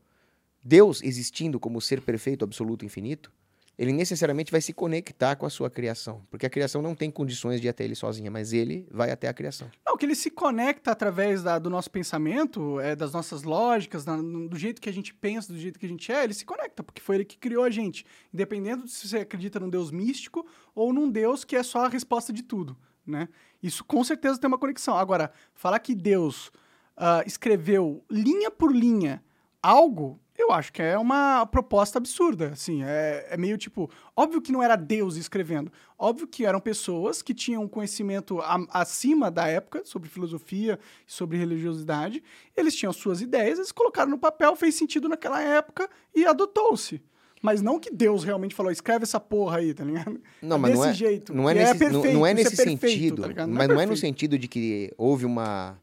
Deus 0.63 1.03
existindo 1.03 1.59
como 1.59 1.81
ser 1.81 2.01
perfeito, 2.01 2.45
absoluto, 2.45 2.85
infinito, 2.85 3.31
ele 3.77 3.91
necessariamente 3.93 4.51
vai 4.51 4.61
se 4.61 4.73
conectar 4.73 5.35
com 5.35 5.45
a 5.45 5.49
sua 5.49 5.69
criação, 5.69 6.21
porque 6.29 6.45
a 6.45 6.49
criação 6.49 6.81
não 6.81 6.93
tem 6.93 7.09
condições 7.09 7.59
de 7.59 7.67
ir 7.67 7.69
até 7.69 7.83
ele 7.83 7.95
sozinha, 7.95 8.29
mas 8.29 8.53
ele 8.53 8.87
vai 8.91 9.09
até 9.11 9.27
a 9.27 9.33
criação. 9.33 9.69
Não, 9.85 9.97
que 9.97 10.05
ele 10.05 10.13
se 10.15 10.29
conecta 10.29 10.91
através 10.91 11.41
da- 11.41 11.57
do 11.57 11.69
nosso 11.69 11.89
pensamento, 11.89 12.79
é, 12.79 12.95
das 12.95 13.11
nossas 13.13 13.43
lógicas, 13.43 14.05
do 14.05 14.55
jeito 14.57 14.81
que 14.81 14.89
a 14.89 14.93
gente 14.93 15.13
pensa, 15.13 15.51
do 15.51 15.57
jeito 15.59 15.79
que 15.79 15.85
a 15.85 15.89
gente 15.89 16.11
é, 16.11 16.23
ele 16.23 16.33
se 16.33 16.45
conecta, 16.45 16.83
porque 16.83 17.01
foi 17.01 17.15
ele 17.15 17.25
que 17.25 17.37
criou 17.37 17.63
a 17.63 17.69
gente. 17.69 18.05
Independente 18.33 18.83
de 18.85 18.91
se 18.91 19.07
você 19.07 19.17
acredita 19.19 19.59
num 19.59 19.69
Deus 19.69 19.89
místico 19.91 20.45
ou 20.75 20.93
num 20.93 21.09
Deus 21.09 21.43
que 21.43 21.55
é 21.55 21.63
só 21.63 21.85
a 21.85 21.89
resposta 21.89 22.31
de 22.31 22.43
tudo, 22.43 22.77
né? 23.05 23.27
Isso 23.63 23.83
com 23.83 24.03
certeza 24.03 24.39
tem 24.39 24.47
uma 24.47 24.57
conexão. 24.57 24.97
Agora, 24.97 25.31
falar 25.53 25.79
que 25.79 25.95
Deus 25.95 26.51
ah, 26.97 27.23
escreveu 27.25 28.03
linha 28.09 28.51
por 28.51 28.75
linha 28.75 29.23
algo, 29.61 30.19
eu 30.41 30.51
acho 30.51 30.71
que 30.73 30.81
é 30.81 30.97
uma 30.97 31.45
proposta 31.45 31.97
absurda, 31.97 32.47
assim, 32.53 32.83
é, 32.83 33.27
é 33.31 33.37
meio 33.37 33.57
tipo, 33.57 33.89
óbvio 34.15 34.41
que 34.41 34.51
não 34.51 34.61
era 34.63 34.75
Deus 34.75 35.15
escrevendo, 35.15 35.71
óbvio 35.97 36.27
que 36.27 36.45
eram 36.45 36.59
pessoas 36.59 37.21
que 37.21 37.33
tinham 37.33 37.67
conhecimento 37.67 38.39
a- 38.41 38.65
acima 38.71 39.29
da 39.31 39.47
época 39.47 39.81
sobre 39.85 40.09
filosofia, 40.09 40.79
sobre 41.05 41.37
religiosidade, 41.37 42.23
eles 42.55 42.75
tinham 42.75 42.91
suas 42.93 43.21
ideias, 43.21 43.57
eles 43.59 43.71
colocaram 43.71 44.09
no 44.11 44.17
papel, 44.17 44.55
fez 44.55 44.75
sentido 44.75 45.07
naquela 45.07 45.41
época 45.41 45.89
e 46.15 46.25
adotou-se. 46.25 47.01
Mas 47.43 47.59
não 47.61 47.79
que 47.79 47.89
Deus 47.89 48.23
realmente 48.23 48.53
falou, 48.53 48.71
escreve 48.71 49.01
essa 49.03 49.19
porra 49.19 49.57
aí, 49.57 49.73
tá 49.73 49.83
ligado? 49.83 50.21
Não, 50.41 50.57
É 50.57 50.59
mas 50.59 50.73
não 50.73 50.81
desse 50.81 50.89
é, 50.91 50.93
jeito. 50.93 51.33
não 51.33 51.49
é 51.49 51.53
nesse, 51.55 51.71
não- 51.73 51.79
perfeito, 51.79 52.13
não 52.13 52.25
é 52.27 52.33
nesse 52.35 52.55
perfeito, 52.55 52.87
sentido, 52.87 53.33
tá 53.33 53.47
mas 53.47 53.67
não 53.67 53.81
é 53.81 53.85
no 53.87 53.97
sentido 53.97 54.37
de 54.37 54.47
que 54.47 54.93
houve 54.97 55.25
uma 55.25 55.79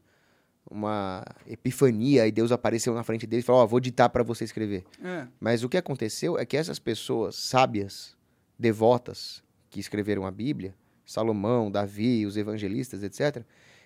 uma 0.69 1.23
epifania 1.47 2.27
e 2.27 2.31
Deus 2.31 2.51
apareceu 2.51 2.93
na 2.93 3.03
frente 3.03 3.25
deles 3.27 3.43
e 3.43 3.45
falou, 3.45 3.61
ó, 3.63 3.65
vou 3.67 3.79
ditar 3.79 4.09
para 4.09 4.23
você 4.23 4.43
escrever. 4.43 4.85
É. 5.03 5.27
Mas 5.39 5.63
o 5.63 5.69
que 5.69 5.77
aconteceu 5.77 6.37
é 6.37 6.45
que 6.45 6.55
essas 6.57 6.79
pessoas 6.79 7.35
sábias, 7.35 8.15
devotas, 8.57 9.43
que 9.69 9.79
escreveram 9.79 10.25
a 10.25 10.31
Bíblia, 10.31 10.75
Salomão, 11.05 11.71
Davi, 11.71 12.25
os 12.25 12.37
evangelistas, 12.37 13.01
etc., 13.03 13.43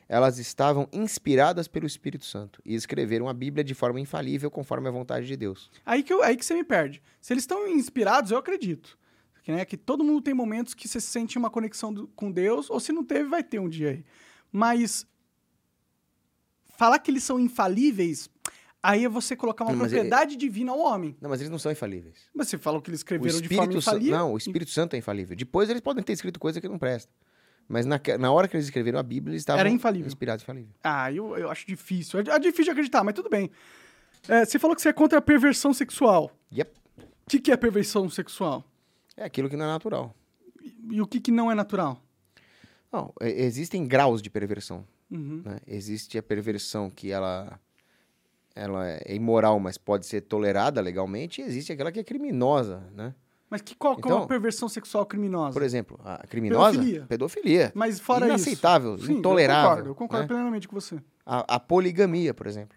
elas 0.09 0.37
estavam 0.37 0.87
inspiradas 0.91 1.67
pelo 1.67 1.87
Espírito 1.87 2.25
Santo 2.25 2.61
e 2.65 2.75
escreveram 2.75 3.29
a 3.29 3.33
Bíblia 3.33 3.63
de 3.63 3.73
forma 3.73 3.99
infalível, 3.99 4.51
conforme 4.51 4.87
a 4.89 4.91
vontade 4.91 5.25
de 5.25 5.37
Deus. 5.37 5.71
Aí 5.85 6.03
que, 6.03 6.11
eu- 6.13 6.21
aí 6.21 6.35
que 6.35 6.45
você 6.45 6.53
me 6.53 6.63
perde. 6.63 7.01
Se 7.21 7.31
eles 7.33 7.43
estão 7.43 7.65
inspirados, 7.67 8.29
eu 8.31 8.37
acredito. 8.37 8.97
Que, 9.43 9.51
né, 9.53 9.63
que 9.65 9.77
todo 9.77 10.03
mundo 10.03 10.21
tem 10.21 10.33
momentos 10.33 10.73
que 10.73 10.87
você 10.87 10.99
sente 10.99 11.37
uma 11.37 11.49
conexão 11.49 11.93
do- 11.93 12.07
com 12.09 12.29
Deus, 12.31 12.69
ou 12.69 12.79
se 12.79 12.91
não 12.91 13.03
teve, 13.03 13.29
vai 13.29 13.43
ter 13.43 13.59
um 13.59 13.69
dia 13.69 13.91
aí. 13.91 14.05
Mas 14.51 15.07
falar 16.77 16.99
que 16.99 17.09
eles 17.11 17.23
são 17.23 17.39
infalíveis, 17.39 18.29
aí 18.81 19.05
é 19.05 19.09
você 19.09 19.35
colocar 19.35 19.63
uma 19.63 19.71
Não, 19.71 19.79
mas 19.79 19.91
propriedade 19.91 20.35
divina 20.35 20.71
ao 20.71 20.79
homem. 20.79 21.15
Não, 21.21 21.29
mas 21.29 21.39
eles 21.41 21.49
não 21.51 21.59
são 21.59 21.71
infalíveis. 21.71 22.15
Mas 22.33 22.47
você 22.49 22.57
falou 22.57 22.81
que 22.81 22.89
eles 22.89 22.99
escreveram 22.99 23.39
de 23.41 23.47
forma 23.55 23.73
infalível. 23.73 24.17
não, 24.17 24.33
o 24.33 24.37
Espírito 24.37 24.71
Santo 24.71 24.95
é 24.95 24.97
infalível. 24.99 25.35
Depois 25.35 25.69
eles 25.69 25.81
podem 25.81 26.03
ter 26.03 26.13
escrito 26.13 26.39
coisa 26.39 26.59
que 26.59 26.67
não 26.67 26.77
presta. 26.79 27.11
Mas 27.67 27.85
na, 27.85 27.99
na 28.19 28.31
hora 28.31 28.47
que 28.47 28.57
eles 28.57 28.65
escreveram 28.65 28.99
a 28.99 29.03
Bíblia, 29.03 29.31
eles 29.33 29.41
estavam 29.41 29.61
Era 29.61 29.69
infalível. 29.69 30.07
inspirados 30.07 30.41
e 30.41 30.45
infalível. 30.45 30.73
Ah, 30.83 31.09
eu, 31.11 31.37
eu 31.37 31.49
acho 31.49 31.65
difícil. 31.65 32.19
É, 32.19 32.23
é 32.29 32.39
difícil 32.39 32.65
de 32.65 32.71
acreditar, 32.71 33.03
mas 33.05 33.13
tudo 33.13 33.29
bem. 33.29 33.49
É, 34.27 34.43
você 34.45 34.59
falou 34.59 34.75
que 34.75 34.81
você 34.81 34.89
é 34.89 34.93
contra 34.93 35.19
a 35.19 35.21
perversão 35.21 35.73
sexual. 35.73 36.29
Yep. 36.53 36.71
O 36.97 37.29
que, 37.29 37.39
que 37.39 37.51
é 37.51 37.57
perversão 37.57 38.09
sexual? 38.09 38.65
É 39.15 39.23
aquilo 39.23 39.49
que 39.49 39.55
não 39.55 39.63
é 39.65 39.69
natural. 39.69 40.13
E 40.91 41.01
o 41.01 41.07
que, 41.07 41.21
que 41.21 41.31
não 41.31 41.49
é 41.49 41.55
natural? 41.55 42.01
Não, 42.91 43.13
e- 43.21 43.27
existem 43.43 43.87
graus 43.87 44.21
de 44.21 44.29
perversão. 44.29 44.85
Uhum. 45.11 45.41
né? 45.45 45.59
Existe 45.67 46.17
a 46.17 46.23
perversão 46.23 46.89
que 46.89 47.11
ela, 47.11 47.59
ela 48.55 48.87
é 48.89 49.15
imoral, 49.15 49.59
mas 49.59 49.77
pode 49.77 50.05
ser 50.05 50.21
tolerada 50.21 50.81
legalmente, 50.81 51.41
e 51.41 51.43
existe 51.43 51.71
aquela 51.71 51.91
que 51.91 51.99
é 51.99 52.03
criminosa, 52.03 52.83
né? 52.95 53.13
Mas 53.49 53.61
que, 53.61 53.75
qual, 53.75 53.95
qual 53.97 54.11
é 54.11 54.15
Então, 54.15 54.23
a 54.23 54.27
perversão 54.27 54.67
sexual 54.67 55.05
criminosa? 55.05 55.53
Por 55.53 55.61
exemplo, 55.61 55.99
a 56.03 56.25
criminosa, 56.25 56.71
Pedofilia. 56.79 57.05
pedofilia. 57.07 57.71
Mas 57.75 57.99
fora 57.99 58.25
Inaceitável, 58.25 58.95
isso. 58.95 59.05
Sim, 59.05 59.13
intolerável, 59.17 59.69
Eu 59.69 59.69
concordo, 59.69 59.89
eu 59.89 59.95
concordo 59.95 60.21
né? 60.23 60.27
plenamente 60.27 60.67
com 60.67 60.73
você. 60.79 60.97
A, 61.23 61.55
a 61.55 61.59
poligamia, 61.59 62.33
por 62.33 62.47
exemplo. 62.47 62.75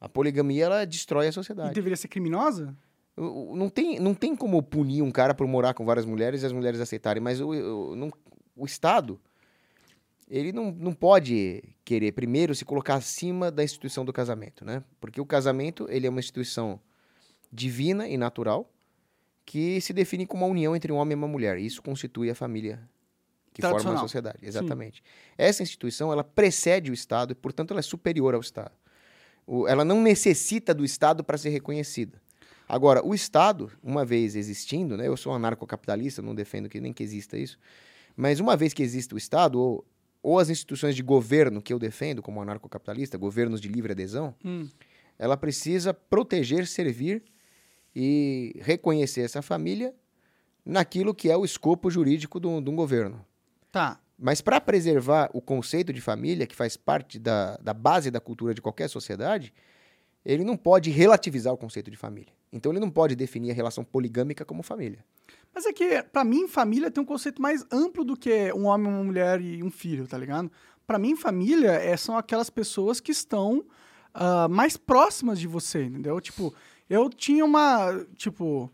A 0.00 0.08
poligamia, 0.08 0.66
ela 0.66 0.84
destrói 0.84 1.26
a 1.26 1.30
E 1.30 1.32
sociedade. 1.32 1.74
deveria 1.74 1.96
ser 1.96 2.06
criminosa? 2.06 2.76
Não 3.16 3.68
tem, 3.68 3.98
não 3.98 4.14
tem 4.14 4.36
como 4.36 4.62
punir 4.62 5.02
um 5.02 5.10
cara 5.10 5.34
por 5.34 5.44
morar 5.48 5.74
com 5.74 5.84
várias 5.84 6.06
mulheres 6.06 6.44
e 6.44 6.46
as 6.46 6.52
mulheres 6.52 6.78
aceitarem, 6.80 7.20
mas 7.20 7.40
o, 7.40 7.48
o, 7.50 7.96
não- 7.96 8.12
o 8.54 8.64
Estado, 8.64 9.20
ele 10.30 10.52
não, 10.52 10.70
não 10.70 10.92
pode 10.92 11.62
querer, 11.84 12.12
primeiro, 12.12 12.54
se 12.54 12.64
colocar 12.64 12.94
acima 12.96 13.50
da 13.50 13.64
instituição 13.64 14.04
do 14.04 14.12
casamento, 14.12 14.64
né? 14.64 14.82
Porque 15.00 15.20
o 15.20 15.26
casamento, 15.26 15.86
ele 15.90 16.06
é 16.06 16.10
uma 16.10 16.20
instituição 16.20 16.80
divina 17.52 18.06
e 18.08 18.16
natural 18.16 18.70
que 19.46 19.80
se 19.80 19.92
define 19.92 20.26
como 20.26 20.44
uma 20.44 20.50
união 20.50 20.76
entre 20.76 20.92
um 20.92 20.96
homem 20.96 21.12
e 21.12 21.14
uma 21.16 21.28
mulher. 21.28 21.58
E 21.58 21.64
isso 21.64 21.82
constitui 21.82 22.28
a 22.28 22.34
família 22.34 22.78
que 23.54 23.62
forma 23.62 23.78
a 23.78 24.00
sociedade. 24.02 24.38
Exatamente. 24.42 25.02
Essa 25.38 25.62
instituição, 25.62 26.12
ela 26.12 26.22
precede 26.22 26.90
o 26.90 26.94
Estado 26.94 27.32
e, 27.32 27.34
portanto, 27.34 27.70
ela 27.70 27.80
é 27.80 27.82
superior 27.82 28.34
ao 28.34 28.40
Estado. 28.40 28.72
O- 29.46 29.66
ela 29.66 29.84
não 29.84 30.02
necessita 30.02 30.74
do 30.74 30.84
Estado 30.84 31.24
para 31.24 31.38
ser 31.38 31.48
reconhecida. 31.48 32.20
Agora, 32.68 33.02
o 33.02 33.14
Estado, 33.14 33.72
uma 33.82 34.04
vez 34.04 34.36
existindo, 34.36 34.94
né, 34.94 35.08
eu 35.08 35.16
sou 35.16 35.32
anarcocapitalista, 35.32 36.20
não 36.20 36.34
defendo 36.34 36.68
que 36.68 36.78
nem 36.82 36.92
que 36.92 37.02
exista 37.02 37.38
isso, 37.38 37.58
mas 38.14 38.40
uma 38.40 38.54
vez 38.58 38.74
que 38.74 38.82
existe 38.82 39.14
o 39.14 39.16
Estado, 39.16 39.58
ou, 39.58 39.86
ou 40.22 40.38
as 40.38 40.48
instituições 40.50 40.94
de 40.96 41.02
governo 41.02 41.62
que 41.62 41.72
eu 41.72 41.78
defendo 41.78 42.22
como 42.22 42.40
anarcocapitalista, 42.42 43.16
governos 43.16 43.60
de 43.60 43.68
livre 43.68 43.92
adesão, 43.92 44.34
Hum. 44.44 44.68
ela 45.18 45.36
precisa 45.36 45.92
proteger, 45.94 46.66
servir 46.66 47.22
e 47.94 48.54
reconhecer 48.60 49.22
essa 49.22 49.42
família 49.42 49.94
naquilo 50.64 51.14
que 51.14 51.30
é 51.30 51.36
o 51.36 51.44
escopo 51.44 51.90
jurídico 51.90 52.38
do- 52.38 52.60
de 52.60 52.68
um 52.70 52.76
governo. 52.76 53.24
Tá. 53.72 54.00
Mas 54.18 54.40
para 54.40 54.60
preservar 54.60 55.30
o 55.32 55.40
conceito 55.40 55.92
de 55.92 56.00
família, 56.00 56.46
que 56.46 56.54
faz 56.56 56.76
parte 56.76 57.18
da, 57.18 57.56
da 57.58 57.72
base 57.72 58.10
da 58.10 58.20
cultura 58.20 58.52
de 58.52 58.60
qualquer 58.60 58.88
sociedade, 58.88 59.52
ele 60.24 60.44
não 60.44 60.56
pode 60.56 60.90
relativizar 60.90 61.52
o 61.52 61.56
conceito 61.56 61.90
de 61.90 61.96
família. 61.96 62.32
Então 62.52 62.72
ele 62.72 62.80
não 62.80 62.90
pode 62.90 63.14
definir 63.14 63.50
a 63.52 63.54
relação 63.54 63.84
poligâmica 63.84 64.44
como 64.44 64.62
família. 64.62 65.04
Mas 65.54 65.66
é 65.66 65.72
que, 65.72 66.02
pra 66.04 66.24
mim, 66.24 66.46
família 66.46 66.90
tem 66.90 67.02
um 67.02 67.06
conceito 67.06 67.42
mais 67.42 67.64
amplo 67.72 68.04
do 68.04 68.16
que 68.16 68.52
um 68.52 68.66
homem, 68.66 68.86
uma 68.92 69.02
mulher 69.02 69.40
e 69.40 69.62
um 69.62 69.70
filho, 69.70 70.06
tá 70.06 70.16
ligado? 70.16 70.50
Pra 70.86 70.98
mim, 70.98 71.16
família 71.16 71.72
é, 71.72 71.96
são 71.96 72.16
aquelas 72.16 72.48
pessoas 72.48 73.00
que 73.00 73.10
estão 73.12 73.64
ah, 74.14 74.48
mais 74.48 74.76
próximas 74.76 75.38
de 75.40 75.46
você, 75.46 75.84
entendeu? 75.84 76.20
Tipo, 76.20 76.54
eu 76.88 77.10
tinha 77.10 77.44
uma. 77.44 78.04
Tipo. 78.16 78.70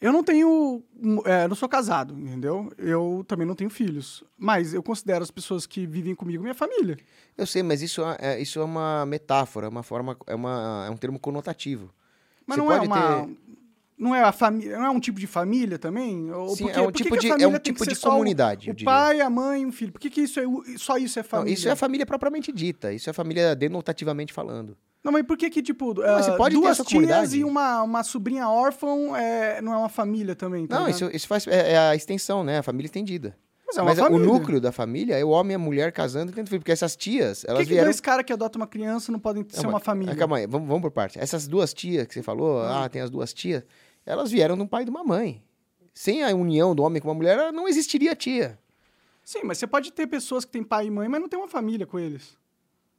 Eu 0.00 0.12
não 0.14 0.24
tenho. 0.24 0.82
é, 1.26 1.46
não 1.46 1.54
sou 1.54 1.68
casado, 1.68 2.18
entendeu? 2.18 2.72
Eu 2.78 3.22
também 3.28 3.46
não 3.46 3.54
tenho 3.54 3.68
filhos. 3.68 4.24
Mas 4.38 4.72
eu 4.72 4.82
considero 4.82 5.22
as 5.22 5.30
pessoas 5.30 5.66
que 5.66 5.86
vivem 5.86 6.14
comigo 6.14 6.42
minha 6.42 6.54
família. 6.54 6.96
Eu 7.36 7.46
sei, 7.46 7.62
mas 7.62 7.82
isso 7.82 8.02
é, 8.02 8.16
é- 8.18 8.40
isso 8.40 8.58
é 8.60 8.64
uma 8.64 9.04
metáfora, 9.04 9.68
uma 9.68 9.82
forma, 9.82 10.16
é, 10.26 10.34
uma, 10.34 10.84
é 10.86 10.90
um 10.90 10.96
termo 10.96 11.18
conotativo. 11.18 11.92
Mas 12.46 12.56
Você 12.56 12.62
não 12.62 12.72
é 12.72 12.76
pode 12.78 12.86
uma. 12.86 13.26
ter- 13.26 13.36
Não 14.00 14.14
é 14.14 14.22
a 14.22 14.32
família. 14.32 14.78
Não 14.78 14.86
é 14.86 14.90
um 14.90 14.98
tipo 14.98 15.20
de 15.20 15.26
família 15.26 15.78
também? 15.78 16.32
Ou 16.32 16.56
Sim, 16.56 16.64
por 16.64 16.72
quê? 16.72 16.78
é 16.78 16.82
um 16.82 16.90
tipo 16.90 17.18
de- 17.18 17.26
é 17.26 17.30
família 17.30 17.48
um 17.48 17.58
tipo 17.58 17.84
ser 17.84 17.92
de 17.92 17.98
o- 17.98 18.00
comunidade, 18.00 18.70
O, 18.70 18.74
diria. 18.74 18.84
pai, 18.90 19.20
a 19.20 19.28
mãe, 19.28 19.66
um 19.66 19.70
filho. 19.70 19.92
Por 19.92 20.00
que, 20.00 20.08
que 20.08 20.22
isso 20.22 20.40
é 20.40 20.46
o- 20.48 20.64
só 20.78 20.96
isso 20.96 21.18
é 21.18 21.22
Não, 21.22 21.28
família? 21.28 21.52
isso 21.54 21.68
é 21.68 21.76
família 21.76 22.06
propriamente 22.06 22.50
dita, 22.50 22.92
isso 22.94 23.10
é 23.10 23.12
família 23.12 23.54
denotativamente 23.54 24.32
falando. 24.32 24.74
Não, 25.04 25.12
mas 25.12 25.24
por 25.26 25.36
que 25.36 25.48
que, 25.50 25.62
tipo, 25.62 25.94
você 25.94 26.30
ah, 26.30 26.34
pode 26.36 26.54
ter 26.54 26.60
duas 26.60 26.72
essa 26.72 26.84
tias 26.84 27.02
comunidade. 27.02 27.38
e 27.38 27.44
uma, 27.44 27.82
uma 27.82 28.02
sobrinha 28.02 28.48
órfã 28.48 28.88
é, 29.18 29.60
não 29.60 29.72
é 29.74 29.76
uma 29.76 29.88
família 29.88 30.34
também, 30.34 30.66
tá 30.66 30.78
não, 30.78 30.86
ligado? 30.86 30.96
isso, 31.10 31.16
isso 31.16 31.26
faz, 31.28 31.46
é, 31.46 31.72
é 31.72 31.78
a 31.78 31.94
extensão, 31.94 32.42
né? 32.42 32.58
A 32.58 32.62
família 32.62 32.86
estendida. 32.86 33.36
Mas 33.66 33.78
é 33.78 33.82
uma 33.82 33.90
Mas 33.90 33.98
família. 34.00 34.26
o 34.28 34.32
núcleo 34.32 34.60
da 34.60 34.72
família 34.72 35.16
é 35.16 35.24
o 35.24 35.28
homem 35.28 35.52
e 35.52 35.54
a 35.54 35.58
mulher 35.58 35.92
casando 35.92 36.32
e 36.32 36.34
tendo 36.34 36.48
filho. 36.48 36.60
Porque 36.60 36.72
essas 36.72 36.96
tias, 36.96 37.44
elas 37.44 37.58
que, 37.60 37.66
que 37.66 37.70
vieram. 37.70 37.86
dois 37.86 38.00
caras 38.00 38.24
que 38.26 38.32
adotam 38.32 38.60
uma 38.60 38.66
criança 38.66 39.12
não 39.12 39.18
podem 39.20 39.46
ser 39.48 39.58
Não, 39.62 39.66
uma 39.70 39.72
mas- 39.74 39.82
família? 39.84 40.12
ah, 40.12 40.16
Calma 40.16 40.38
aí, 40.38 40.46
vamos, 40.46 40.66
vamos 40.66 40.82
por 40.82 40.90
parte. 40.90 41.18
Essas 41.20 41.46
duas 41.46 41.72
tias 41.72 42.06
que 42.06 42.14
você 42.14 42.22
falou, 42.22 42.60
ah, 42.62 42.88
tem 42.88 43.00
as 43.00 43.08
duas 43.10 43.32
tias, 43.32 43.62
elas 44.10 44.30
vieram 44.30 44.56
de 44.56 44.62
um 44.62 44.66
pai 44.66 44.82
e 44.82 44.84
de 44.84 44.90
uma 44.90 45.04
mãe. 45.04 45.42
Sem 45.94 46.22
a 46.22 46.34
união 46.34 46.74
do 46.74 46.82
homem 46.82 47.00
com 47.00 47.08
uma 47.08 47.14
mulher, 47.14 47.52
não 47.52 47.68
existiria 47.68 48.14
tia. 48.14 48.58
Sim, 49.24 49.40
mas 49.44 49.58
você 49.58 49.66
pode 49.66 49.92
ter 49.92 50.06
pessoas 50.06 50.44
que 50.44 50.50
têm 50.50 50.62
pai 50.62 50.86
e 50.86 50.90
mãe, 50.90 51.08
mas 51.08 51.20
não 51.20 51.28
tem 51.28 51.38
uma 51.38 51.48
família 51.48 51.86
com 51.86 51.98
eles. 51.98 52.38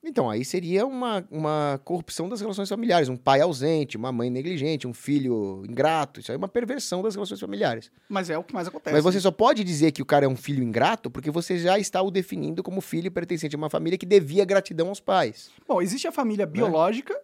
Então, 0.04 0.30
aí 0.30 0.44
seria 0.44 0.84
uma, 0.86 1.24
uma 1.30 1.80
corrupção 1.86 2.28
das 2.28 2.42
relações 2.42 2.68
familiares. 2.68 3.08
Um 3.08 3.16
pai 3.18 3.40
ausente, 3.40 3.98
uma 3.98 4.12
mãe 4.12 4.32
negligente, 4.32 4.88
um 4.88 4.94
filho 4.94 5.64
ingrato. 5.70 6.20
Isso 6.20 6.32
aí 6.32 6.36
é 6.36 6.38
uma 6.38 6.48
perversão 6.48 7.04
das 7.04 7.14
relações 7.14 7.40
familiares. 7.40 7.92
Mas 8.10 8.30
é 8.30 8.38
o 8.38 8.44
que 8.44 8.52
mais 8.52 8.68
acontece. 8.68 8.96
Mas 8.96 9.04
você 9.04 9.20
só 9.20 9.30
pode 9.30 9.64
dizer 9.64 9.92
que 9.92 10.02
o 10.02 10.06
cara 10.06 10.26
é 10.26 10.28
um 10.28 10.36
filho 10.36 10.64
ingrato 10.64 11.12
porque 11.12 11.30
você 11.30 11.60
já 11.60 11.78
está 11.78 12.02
o 12.02 12.10
definindo 12.10 12.64
como 12.64 12.82
filho 12.82 13.12
pertencente 13.12 13.56
a 13.56 13.58
uma 13.58 13.70
família 13.70 13.98
que 13.98 14.06
devia 14.06 14.44
gratidão 14.44 14.88
aos 14.90 15.00
pais. 15.00 15.52
Bom, 15.68 15.80
existe 15.82 16.08
a 16.08 16.12
família 16.12 16.48
biológica 16.48 17.16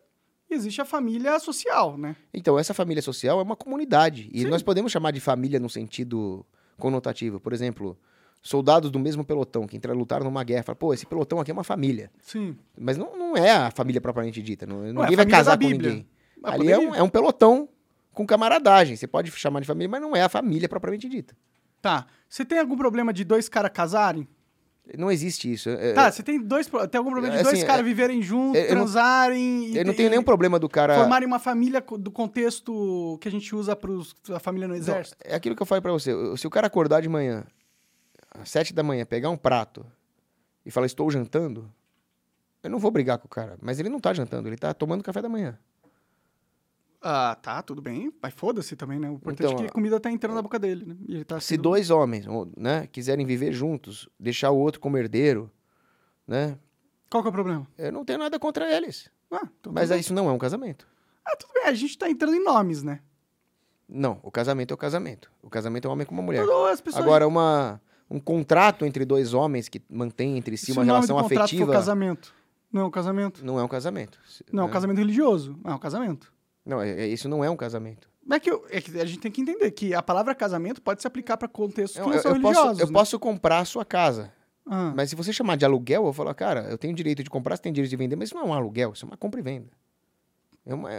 e 0.50 0.54
existe 0.54 0.82
a 0.82 0.86
família 0.86 1.39
social, 1.39 1.98
né? 1.98 2.16
Então, 2.34 2.58
essa 2.58 2.74
família 2.74 3.02
social 3.02 3.39
é 3.39 3.43
uma 3.43 3.56
comunidade. 3.56 4.30
E 4.34 4.41
Sim. 4.41 4.48
nós 4.48 4.64
podemos 4.64 4.91
chamar 4.91 5.12
de 5.12 5.20
família 5.20 5.60
no 5.60 5.70
sentido 5.70 6.45
conotativo. 6.78 7.39
Por 7.39 7.54
exemplo, 7.54 7.98
soldados 8.41 8.89
do 8.89 9.00
mesmo 9.00 9.26
pelotão 9.26 9.68
que 9.68 9.76
entraram 9.76 10.00
lutar 10.00 10.24
numa 10.24 10.43
guerra. 10.43 10.64
Fala, 10.64 10.76
pô, 10.76 10.93
esse 10.93 11.06
pelotão 11.06 11.39
aqui 11.39 11.52
é 11.52 11.54
uma 11.54 11.64
família. 11.64 12.10
Sim. 12.22 12.58
Mas 12.78 12.98
não, 12.98 13.18
não 13.18 13.38
é 13.38 13.52
a 13.52 13.72
família 13.72 14.00
propriamente 14.00 14.41
dita. 14.41 14.66
Não, 14.66 14.84
é 14.84 14.89
a 14.89 14.93
ninguém 14.93 15.16
vai 15.16 15.16
família 15.16 15.38
casar 15.38 15.58
com 15.58 15.68
ninguém. 15.68 16.08
Ah, 16.43 16.52
Ali 16.54 16.72
é 16.72 16.78
um, 16.78 16.95
é 16.95 17.04
um 17.04 17.10
pelotão 17.10 17.68
com 18.14 18.26
camaradagem. 18.26 18.95
Você 18.95 19.08
pode 19.08 19.30
chamar 19.32 19.60
de 19.60 19.68
família, 19.68 19.89
mas 19.89 20.02
não 20.02 20.16
é 20.16 20.22
a 20.22 20.30
família 20.30 20.70
propriamente 20.70 21.10
dita. 21.10 21.36
Tá. 21.82 22.08
Você 22.28 22.45
tem 22.45 22.60
algum 22.60 22.78
problema 22.78 23.14
de 23.14 23.24
dois 23.24 23.50
caras 23.50 23.72
casarem? 23.74 24.28
Não 24.97 25.11
existe 25.11 25.51
isso. 25.51 25.69
É- 25.69 25.93
Tá, 25.93 26.11
você 26.11 26.21
tem 26.21 26.39
dois. 26.39 26.67
Tem 26.67 26.97
algum 26.99 27.11
problema 27.11 27.35
de 27.35 27.41
Assim, 27.41 27.51
dois 27.51 27.63
caras 27.63 27.81
é- 27.81 27.83
viverem 27.83 28.21
juntos, 28.21 28.61
eu 28.61 28.67
não- 28.75 28.83
transarem. 28.83 29.75
eu 29.75 29.83
não 29.85 29.93
te- 29.93 29.97
tenho 29.97 30.09
nenhum 30.09 30.23
problema 30.23 30.59
do 30.59 30.69
cara. 30.69 30.95
Formarem 30.95 31.27
uma 31.27 31.39
família 31.39 31.81
do 31.99 32.11
contexto 32.11 33.17
que 33.21 33.27
a 33.27 33.31
gente 33.31 33.55
usa 33.55 33.75
para 33.75 33.91
a 34.35 34.39
família 34.39 34.67
no 34.67 34.73
Não, 34.73 34.79
exército. 34.79 35.17
é 35.23 35.35
aquilo 35.35 35.55
que 35.55 35.61
eu 35.61 35.65
falei 35.65 35.81
pra 35.81 35.91
você. 35.91 36.11
Se 36.38 36.45
o 36.45 36.49
cara 36.49 36.67
acordar 36.67 37.01
de 37.01 37.09
manhã, 37.09 37.43
às 38.31 38.49
sete 38.49 38.73
da 38.73 38.83
manhã, 38.83 39.05
pegar 39.05 39.29
um 39.29 39.38
prato 39.38 39.85
e 40.65 40.71
falar, 40.71 40.85
estou 40.85 41.09
jantando, 41.09 41.69
eu 42.63 42.69
não 42.69 42.79
vou 42.79 42.91
brigar 42.91 43.17
com 43.17 43.25
o 43.25 43.29
cara. 43.29 43.57
Mas 43.61 43.79
ele 43.79 43.89
não 43.89 43.99
tá 43.99 44.13
jantando, 44.13 44.47
ele 44.47 44.57
tá 44.57 44.73
tomando 44.73 45.03
café 45.03 45.21
da 45.21 45.29
manhã. 45.29 45.57
Ah, 47.02 47.38
tá, 47.41 47.62
tudo 47.62 47.82
bem. 47.82 48.12
Mas 48.22 48.34
foda-se 48.34 48.76
também, 48.76 49.00
né? 49.00 49.10
O 49.10 49.14
importante 49.14 49.48
Então, 49.48 49.60
é 49.60 49.64
que 49.64 49.70
a 49.70 49.74
comida 49.74 50.00
tá 50.00 50.12
entrando 50.12 50.36
na 50.36 50.41
boca 50.41 50.58
dele, 50.58 50.86
né? 50.86 50.95
E 51.08 51.16
ele 51.16 51.24
tá 51.24 51.39
Se 51.39 51.48
sendo- 51.50 51.62
dois 51.64 51.89
homens 51.89 52.26
né, 52.56 52.88
quiserem 52.88 53.26
viver 53.26 53.54
juntos, 53.54 54.10
deixar 54.20 54.50
o 54.52 54.58
outro 54.58 54.80
como 54.82 54.98
herdeiro, 54.98 55.52
né? 56.28 56.58
Qual 57.10 57.24
que 57.24 57.28
é 57.28 57.30
o 57.30 57.34
problema? 57.34 57.68
Eu 57.78 57.91
não 57.91 58.04
tenho 58.04 58.20
nada 58.20 58.38
contra 58.39 58.70
eles. 58.76 59.10
Ah, 59.32 59.48
então 59.60 59.72
Mas 59.72 59.89
bem. 59.89 60.00
isso 60.00 60.14
não 60.14 60.28
é 60.28 60.32
um 60.32 60.38
casamento. 60.38 60.88
Ah, 61.26 61.36
tudo 61.36 61.54
bem. 61.54 61.66
A 61.66 61.74
gente 61.74 61.98
tá 61.98 62.10
entrando 62.10 62.36
em 62.36 62.43
nomes, 62.43 62.84
né? 62.84 63.02
Não, 63.88 64.20
o 64.24 64.32
casamento 64.32 64.72
é 64.72 64.76
o 64.76 64.78
casamento. 64.78 65.32
O 65.41 65.50
casamento 65.50 65.86
é 65.86 65.89
um 65.89 65.93
homem 65.93 66.06
com 66.06 66.14
uma 66.14 66.24
mulher. 66.24 66.41
Pessoas... 66.41 66.82
Agora, 66.95 67.28
uma, 67.28 67.82
um 68.10 68.20
contrato 68.20 68.86
entre 68.86 69.06
dois 69.06 69.34
homens 69.34 69.70
que 69.70 69.82
mantém 69.89 70.38
entre 70.38 70.58
si 70.58 70.68
se 70.68 70.72
uma 70.74 70.84
relação 70.84 71.16
do 71.16 71.24
contrato 71.24 71.43
afetiva 71.45 71.66
for 71.68 71.72
casamento. 71.74 72.34
Não 72.72 72.82
é 72.82 72.86
um 72.86 72.91
casamento. 72.91 73.45
não 73.45 73.60
é 73.60 73.64
um 73.64 73.68
casamento. 73.68 74.20
Não, 74.52 74.64
é 74.64 74.66
um 74.66 74.68
né? 74.68 74.74
casamento 74.74 74.98
religioso. 74.98 75.58
É 75.64 75.72
um 75.72 75.80
casamento. 75.80 76.34
Não, 76.68 76.82
é- 76.82 76.89
é- 76.91 77.07
isso 77.07 77.28
não 77.30 77.43
é 77.43 77.49
um 77.49 77.55
casamento. 77.55 78.09
É 78.30 78.39
que, 78.39 78.51
eu- 78.51 78.65
é 78.70 78.82
que 78.82 78.99
a 78.99 79.05
gente 79.05 79.20
tem 79.20 79.32
que 79.32 79.39
entender 79.41 79.72
que 79.72 79.93
a 79.93 80.01
palavra 80.03 80.36
casamento 80.36 80.82
pode 80.82 81.01
se 81.01 81.07
aplicar 81.07 81.38
para 81.38 81.47
contextos 81.47 81.93
que 81.93 82.01
Eu, 82.01 82.07
não 82.07 82.15
eu- 82.15 82.22
são 82.22 82.36
eu 82.36 82.41
posso, 82.41 82.53
religiosos. 82.59 82.80
eu 82.82 82.88
né? 82.88 82.93
posso 82.93 83.20
comprar 83.20 83.59
a 83.59 83.65
sua 83.65 83.86
casa. 83.86 84.32
Ah, 84.70 84.91
Mas 84.95 85.09
se 85.09 85.15
você 85.15 85.32
chamar 85.32 85.55
de 85.55 85.63
aluguel, 85.63 86.01
eu 86.01 86.03
vou 86.03 86.13
falar, 86.13 86.34
cara, 86.34 86.68
eu 86.70 86.78
tenho 86.78 86.93
direito 86.93 87.24
de 87.24 87.30
comprar, 87.30 87.55
você 87.55 87.61
tem 87.63 87.72
direito 87.72 87.89
de 87.89 87.95
vender, 87.95 88.18
mas 88.18 88.28
isso 88.28 88.36
não 88.36 88.43
é 88.43 88.45
um 88.47 88.53
aluguel, 88.53 88.91
isso 88.91 89.05
é 89.05 89.07
uma 89.07 89.15
compra 89.15 89.39
e 89.39 89.43
venda. 89.43 89.70
É 90.65 90.74
uma- 90.74 90.91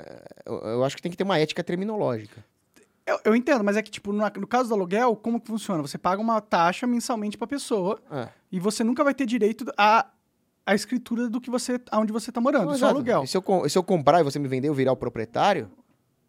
eu, 0.47 0.55
eu 0.65 0.85
acho 0.85 0.97
que 0.97 1.03
tem 1.03 1.11
que 1.11 1.19
ter 1.19 1.25
uma 1.25 1.39
ética 1.39 1.63
terminológica. 1.63 2.43
eu, 3.07 3.19
eu 3.25 3.35
entendo, 3.37 3.63
mas 3.65 3.77
é 3.77 3.83
que, 3.83 3.91
tipo, 3.91 4.13
no, 4.13 4.23
no 4.37 4.47
caso 4.47 4.69
do 4.71 4.75
aluguel, 4.75 5.15
como 5.17 5.39
que 5.41 5.47
funciona? 5.49 5.81
Você 5.83 5.97
paga 5.99 6.21
uma 6.21 6.41
taxa 6.43 6.87
mensalmente 6.87 7.37
pra 7.39 7.47
pessoa 7.47 7.99
É. 8.11 8.29
e 8.53 8.59
você 8.61 8.83
nunca 8.85 9.03
vai 9.05 9.13
ter 9.15 9.25
direito 9.27 9.65
a, 9.79 10.07
a 10.69 10.75
escritura 10.75 11.31
do 11.31 11.41
que 11.41 11.49
você, 11.49 11.81
aonde 11.91 12.13
você 12.13 12.31
tá 12.31 12.43
morando. 12.43 12.67
Não, 12.67 12.75
Isso 12.75 12.85
é 12.85 12.89
aluguel. 12.89 13.25
E 13.25 13.27
se 13.27 13.39
eu, 13.39 13.69
se 13.71 13.79
eu 13.79 13.83
comprar 13.83 14.21
e 14.21 14.23
você 14.23 14.39
me 14.39 14.47
vender, 14.47 14.69
eu 14.69 14.75
virar 14.75 14.93
o 14.93 14.97
proprietário, 14.97 15.71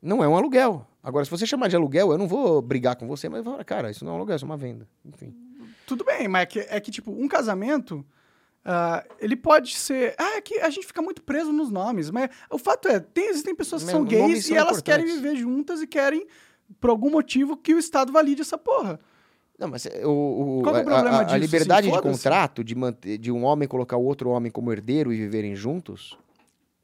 não 0.02 0.24
é 0.24 0.28
um 0.30 0.38
aluguel. 0.38 0.88
Agora, 1.04 1.26
se 1.26 1.32
você 1.32 1.46
chamar 1.46 1.68
de 1.68 1.76
aluguel, 1.76 2.14
eu 2.14 2.18
não 2.18 2.26
vou 2.26 2.62
brigar 2.62 2.96
com 2.96 3.06
você, 3.06 3.28
mas 3.28 3.44
falar, 3.44 3.62
cara, 3.66 3.92
isso 3.92 4.06
não 4.06 4.14
é 4.14 4.16
um 4.16 4.18
aluguel, 4.18 4.38
isso 4.38 4.46
é 4.46 4.48
uma 4.48 4.56
venda. 4.56 4.88
Enfim. 5.04 5.36
Tudo 5.86 6.06
bem, 6.06 6.30
mas 6.30 6.44
é 6.44 6.46
que, 6.46 6.60
é 6.60 6.80
que 6.80 6.90
tipo, 6.90 7.12
um 7.12 7.28
casamento, 7.28 8.06
ah, 8.64 9.04
ele 9.20 9.36
pode 9.36 9.76
ser... 9.76 10.16
Ah, 10.18 10.38
é 10.38 10.42
que 10.42 10.58
a 10.60 10.70
gente 10.70 10.88
fica 10.88 11.02
muito 11.02 11.22
preso 11.22 11.52
nos 11.52 11.70
nomes, 11.70 12.10
mas 12.10 12.30
o 12.50 12.58
fato 12.58 12.88
é, 12.88 12.98
tem, 12.98 13.28
existem 13.28 13.54
pessoas 13.54 13.84
que 13.84 13.92
são 13.92 14.06
gays 14.06 14.46
são 14.46 14.56
e 14.56 14.58
elas 14.58 14.82
querem 14.82 15.06
viver 15.06 15.36
juntas 15.36 15.82
e 15.82 15.88
querem, 15.88 16.26
por 16.80 16.90
algum 16.90 17.10
motivo, 17.10 17.58
que 17.58 17.74
o 17.74 17.78
Estado 17.80 18.14
valide 18.14 18.42
essa 18.42 18.58
porra. 18.58 19.02
Não, 19.60 19.68
mas 19.68 19.86
é, 19.86 20.06
o, 20.08 20.60
o- 20.60 20.62
Qual 20.64 20.74
é 20.76 20.80
o 20.80 20.82
a- 20.82 20.86
problema 20.86 21.18
a, 21.18 21.20
a 21.20 21.24
disso, 21.26 21.38
liberdade 21.38 21.88
assim? 21.90 21.98
de 21.98 22.02
contrato, 22.02 22.64
de, 22.64 22.74
manter, 22.76 23.18
de 23.18 23.30
um 23.32 23.44
homem 23.44 23.68
colocar 23.68 23.98
o 23.98 24.04
outro 24.06 24.30
homem 24.30 24.50
como 24.52 24.72
herdeiro 24.72 25.12
e 25.12 25.18
viverem 25.18 25.54
juntos, 25.56 26.18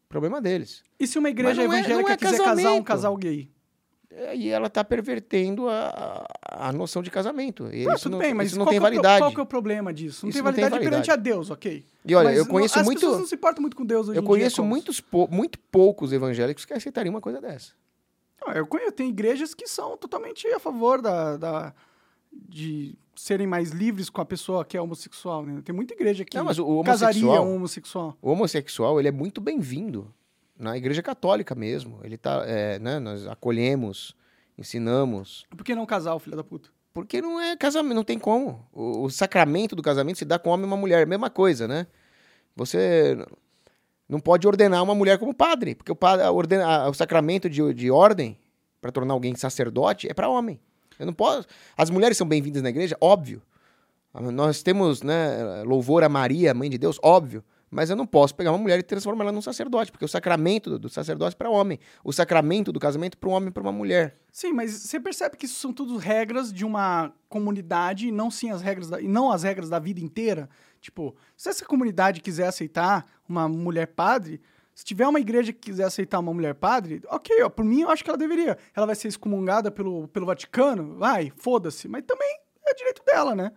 problema 0.10 0.42
deles. 0.42 0.84
E 1.00 1.08
se 1.08 1.18
uma 1.18 1.30
igreja 1.30 1.64
não 1.66 1.74
é- 1.74 1.78
evangélica 1.80 2.02
não 2.08 2.10
é 2.14 2.18
quiser 2.18 2.44
casar 2.44 2.74
um 2.74 2.84
casal 2.84 3.16
gay? 3.16 3.50
É, 4.12 4.36
E 4.36 4.50
ela 4.50 4.68
está 4.68 4.84
pervertendo 4.84 5.68
a, 5.70 6.26
a, 6.42 6.70
a 6.70 6.74
noção 6.74 7.02
de 7.02 7.10
casamento. 7.12 7.68
E 7.74 7.88
Ah, 7.90 7.94
isso 7.94 8.04
tudo 8.04 8.14
não, 8.14 8.20
bem, 8.20 8.34
mas 8.34 8.48
isso 8.50 8.58
não 8.60 8.66
tem 8.66 8.76
é 8.76 8.80
o 8.80 8.82
pro- 8.82 8.90
validade. 8.92 9.20
Qual 9.22 9.32
que 9.34 9.40
é 9.40 9.44
o 9.44 9.46
problema 9.46 9.94
disso? 9.94 10.26
Não 10.26 10.32
tem 10.34 10.42
não 10.42 10.54
tem 10.54 10.62
validade, 10.64 10.84
perante 10.84 11.08
validade. 11.08 11.12
a 11.12 11.16
Deus, 11.34 11.50
ok? 11.50 11.86
E 12.06 12.16
olha, 12.16 12.30
Mas 12.30 12.38
eu 12.38 12.44
não- 12.46 12.52
conheço 12.52 12.80
as 12.80 12.86
muito. 12.86 13.00
pessoas 13.00 13.20
não 13.20 13.26
se 13.28 13.36
importam 13.36 13.62
muito 13.62 13.76
com 13.76 13.86
Deus 13.86 14.08
hoje 14.10 14.20
Eu 14.20 14.24
conheço 14.24 14.62
dia. 14.62 14.70
muitos 14.70 15.00
pou- 15.02 15.28
muito 15.32 15.58
poucos 15.72 16.14
evangélicos 16.14 16.64
que 16.66 16.74
aceitariam 16.74 17.14
uma 17.14 17.22
coisa 17.22 17.42
dessa. 17.42 17.72
Não, 18.46 18.54
eu 18.54 18.66
conheço, 18.68 18.92
tem 18.92 19.10
igrejas 19.10 19.54
que 19.54 19.68
são 19.68 19.98
totalmente 19.98 20.48
a 20.50 20.60
favor 20.60 21.02
da, 21.02 21.36
da- 21.36 21.74
de 22.50 22.98
serem 23.16 23.48
mais 23.48 23.72
livres 23.72 24.10
com 24.10 24.20
a 24.22 24.26
pessoa 24.26 24.66
que 24.66 24.76
é 24.76 24.82
homossexual, 24.82 25.46
né? 25.46 25.62
Tem 25.64 25.74
muita 25.74 25.94
igreja 25.94 26.26
que 26.26 26.36
Não, 26.38 26.44
mas 26.46 26.60
o- 26.60 26.84
casaria 26.84 27.42
um 27.42 27.56
homossexual. 27.56 28.18
O 28.22 28.32
homossexual, 28.32 29.00
ele 29.00 29.08
é 29.08 29.12
muito 29.12 29.40
bem-vindo 29.40 30.14
na 30.58 30.78
igreja 30.78 31.02
católica 31.02 31.56
mesmo. 31.56 32.00
Ele 32.04 32.18
tá, 32.18 32.44
é, 32.46 32.78
né, 32.80 33.00
nós 33.00 33.26
acolhemos, 33.28 34.16
ensinamos. 34.58 35.46
Por 35.50 35.64
que 35.64 35.74
não 35.76 35.86
casar, 35.86 36.18
filho 36.20 36.36
da 36.36 36.44
puta? 36.44 36.70
Porque 36.94 37.22
não 37.22 37.40
é 37.40 37.56
casamento, 37.58 37.96
não 37.96 38.04
tem 38.04 38.18
como. 38.20 38.66
O, 38.72 39.04
o 39.04 39.10
sacramento 39.10 39.76
do 39.76 39.82
casamento 39.82 40.18
se 40.18 40.26
dá 40.26 40.38
com 40.40 40.50
homem 40.50 40.66
e 40.66 40.68
uma 40.68 40.78
mulher, 40.78 41.02
é 41.04 41.06
mesma 41.06 41.30
coisa, 41.30 41.68
né? 41.68 41.88
Você 42.56 43.18
não 44.08 44.20
pode 44.20 44.48
ordenar 44.48 44.82
uma 44.84 44.96
mulher 44.96 45.18
como 45.18 45.34
padre, 45.34 45.76
porque 45.76 45.92
o, 45.92 45.96
padre, 45.96 46.26
ordena, 46.28 46.88
o 46.88 46.94
sacramento 46.94 47.50
de, 47.50 47.74
de 47.74 47.92
ordem 47.92 48.38
para 48.80 48.92
tornar 48.92 49.14
alguém 49.14 49.36
sacerdote 49.36 50.08
é 50.10 50.14
para 50.14 50.30
homem. 50.30 50.60
Eu 51.00 51.06
não 51.06 51.14
posso. 51.14 51.48
As 51.78 51.90
mulheres 51.90 52.18
são 52.18 52.28
bem-vindas 52.28 52.62
na 52.62 52.70
igreja, 52.70 52.98
óbvio. 53.00 53.42
Ah, 54.14 54.22
Nós 54.22 54.64
temos, 54.64 55.02
né, 55.02 55.64
louvor 55.64 56.04
a 56.04 56.10
Maria, 56.10 56.54
mãe 56.54 56.70
de 56.70 56.78
Deus, 56.78 57.00
óbvio. 57.04 57.44
Mas 57.70 57.90
eu 57.90 57.96
não 57.96 58.06
posso 58.06 58.34
pegar 58.34 58.52
uma 58.52 58.58
mulher 58.58 58.80
e 58.80 58.84
transformar 58.84 59.26
ela 59.26 59.34
num 59.34 59.42
sacerdote, 59.42 59.92
porque 59.92 60.06
o 60.06 60.08
sacramento 60.08 60.80
do, 60.80 60.88
sacerdócio 60.88 61.36
é 61.36 61.38
para 61.38 61.50
homem, 61.50 61.78
o 62.04 62.14
sacramento 62.14 62.72
do 62.72 62.80
casamento 62.80 63.18
para 63.18 63.30
um 63.30 63.34
homem 63.34 63.50
e 63.50 63.52
para 63.52 63.62
uma 63.62 63.72
mulher. 63.72 64.16
Sim, 64.32 64.54
mas 64.54 64.72
você 64.72 65.00
percebe 65.00 65.36
que 65.36 65.46
isso 65.46 65.60
são 65.60 65.74
tudo 65.74 65.98
regras 65.98 66.54
de 66.54 66.64
uma 66.64 67.12
comunidade 67.28 68.08
e 68.08 68.12
não 68.12 68.32
sim 68.32 68.50
as 68.50 68.62
regras 68.62 68.90
da, 68.90 69.02
e 69.02 69.08
não 69.08 69.30
as 69.32 69.44
regras 69.44 69.68
da 69.68 69.80
vida 69.80 70.00
inteira. 70.00 70.48
Tipo, 70.80 71.16
se 71.36 71.50
essa 71.50 71.66
comunidade 71.66 72.22
quiser 72.22 72.48
aceitar 72.48 73.06
uma 73.28 73.50
mulher 73.50 73.88
padre, 73.88 74.40
se 74.76 74.84
tiver 74.86 75.08
uma 75.08 75.20
igreja 75.20 75.52
que 75.54 75.60
quiser 75.60 75.86
aceitar 75.86 76.20
uma 76.20 76.34
mulher 76.34 76.54
padre, 76.54 77.02
ok, 77.08 77.42
ó, 77.44 77.50
por 77.50 77.64
mim 77.66 77.82
eu 77.82 77.90
acho 77.90 78.04
que 78.04 78.10
ela 78.10 78.18
deveria. 78.18 78.58
Ela 78.76 78.86
vai 78.86 78.96
ser 78.96 79.08
excomungada 79.08 79.72
pelo, 79.72 80.08
pelo 80.10 80.26
Vaticano, 80.28 80.98
vai, 80.98 81.32
foda-se, 81.38 81.88
mas 81.88 82.04
também 82.06 82.28
é 82.68 82.74
direito 82.76 83.02
dela, 83.06 83.34
né? 83.34 83.52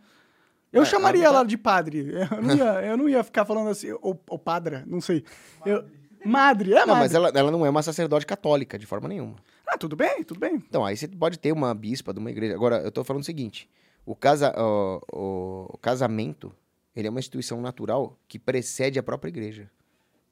Eu 0.72 0.82
É, 0.82 0.84
chamaria 0.86 1.24
ela 1.24 1.32
tá- 1.32 1.38
ela 1.40 1.46
de 1.48 1.58
padre. 1.58 2.12
Eu 2.30 2.42
não 2.42 2.54
ia, 2.56 2.86
eu 2.86 2.96
não 2.96 3.08
ia 3.08 3.24
ficar 3.24 3.44
falando 3.44 3.68
assim, 3.70 3.90
ou, 4.00 4.22
ou 4.28 4.38
padra, 4.38 4.84
não 4.86 5.00
sei. 5.00 5.24
Eu, 5.66 5.84
madre, 6.24 6.72
é 6.74 6.80
Não, 6.80 6.88
madre. 6.88 7.00
mas 7.02 7.14
ela, 7.14 7.30
ela 7.34 7.50
não 7.50 7.64
é 7.66 7.70
uma 7.70 7.82
sacerdote 7.82 8.26
católica, 8.26 8.78
de 8.78 8.84
forma 8.86 9.08
nenhuma. 9.08 9.36
Ah, 9.66 9.76
tudo 9.78 9.96
bem, 9.96 10.22
tudo 10.24 10.38
bem. 10.38 10.54
Então, 10.56 10.84
aí 10.84 10.96
você 10.96 11.08
pode 11.08 11.38
ter 11.38 11.52
uma 11.52 11.74
bispa 11.74 12.12
de 12.12 12.18
uma 12.20 12.30
igreja. 12.30 12.54
Agora, 12.54 12.76
eu 12.80 12.92
tô 12.92 13.02
falando 13.02 13.22
o 13.22 13.24
seguinte: 13.26 13.68
o, 14.04 14.14
casa, 14.14 14.52
ó, 14.56 15.00
o, 15.12 15.70
o 15.74 15.78
casamento 15.78 16.54
ele 16.94 17.06
é 17.06 17.10
uma 17.10 17.20
instituição 17.20 17.60
natural 17.62 18.18
que 18.28 18.38
precede 18.38 18.98
a 18.98 19.02
própria 19.02 19.30
igreja. 19.30 19.70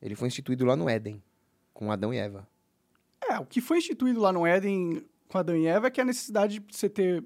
Ele 0.00 0.14
foi 0.14 0.28
instituído 0.28 0.64
lá 0.64 0.76
no 0.76 0.88
Éden, 0.88 1.22
com 1.72 1.90
Adão 1.90 2.12
e 2.12 2.18
Eva. 2.18 2.46
É, 3.28 3.38
o 3.38 3.46
que 3.46 3.60
foi 3.60 3.78
instituído 3.78 4.20
lá 4.20 4.32
no 4.32 4.46
Éden 4.46 5.04
com 5.28 5.38
Adão 5.38 5.56
e 5.56 5.66
Eva 5.66 5.86
é 5.88 5.90
que 5.90 6.00
a 6.00 6.04
necessidade 6.04 6.58
de 6.58 6.76
você 6.76 6.88
ter 6.88 7.24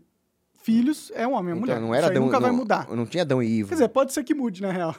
filhos 0.63 1.11
é 1.15 1.27
um 1.27 1.33
homem 1.33 1.51
e 1.51 1.53
uma 1.59 1.65
Então, 1.65 1.77
mulher. 1.77 1.81
não 1.81 1.95
era 1.95 2.07
Isso 2.07 2.13
Adão, 2.13 2.25
nunca 2.27 2.41
vai 2.41 2.51
não- 2.51 2.57
mudar. 2.59 2.89
Não 2.95 3.07
tinha 3.07 3.23
Adão 3.23 3.43
e 3.43 3.47
Ivo. 3.47 3.69
Quer 3.69 3.75
dizer, 3.77 3.89
pode 3.89 4.13
ser 4.13 4.25
que 4.25 4.35
mude, 4.35 4.63
na 4.63 4.71
real. 4.73 4.95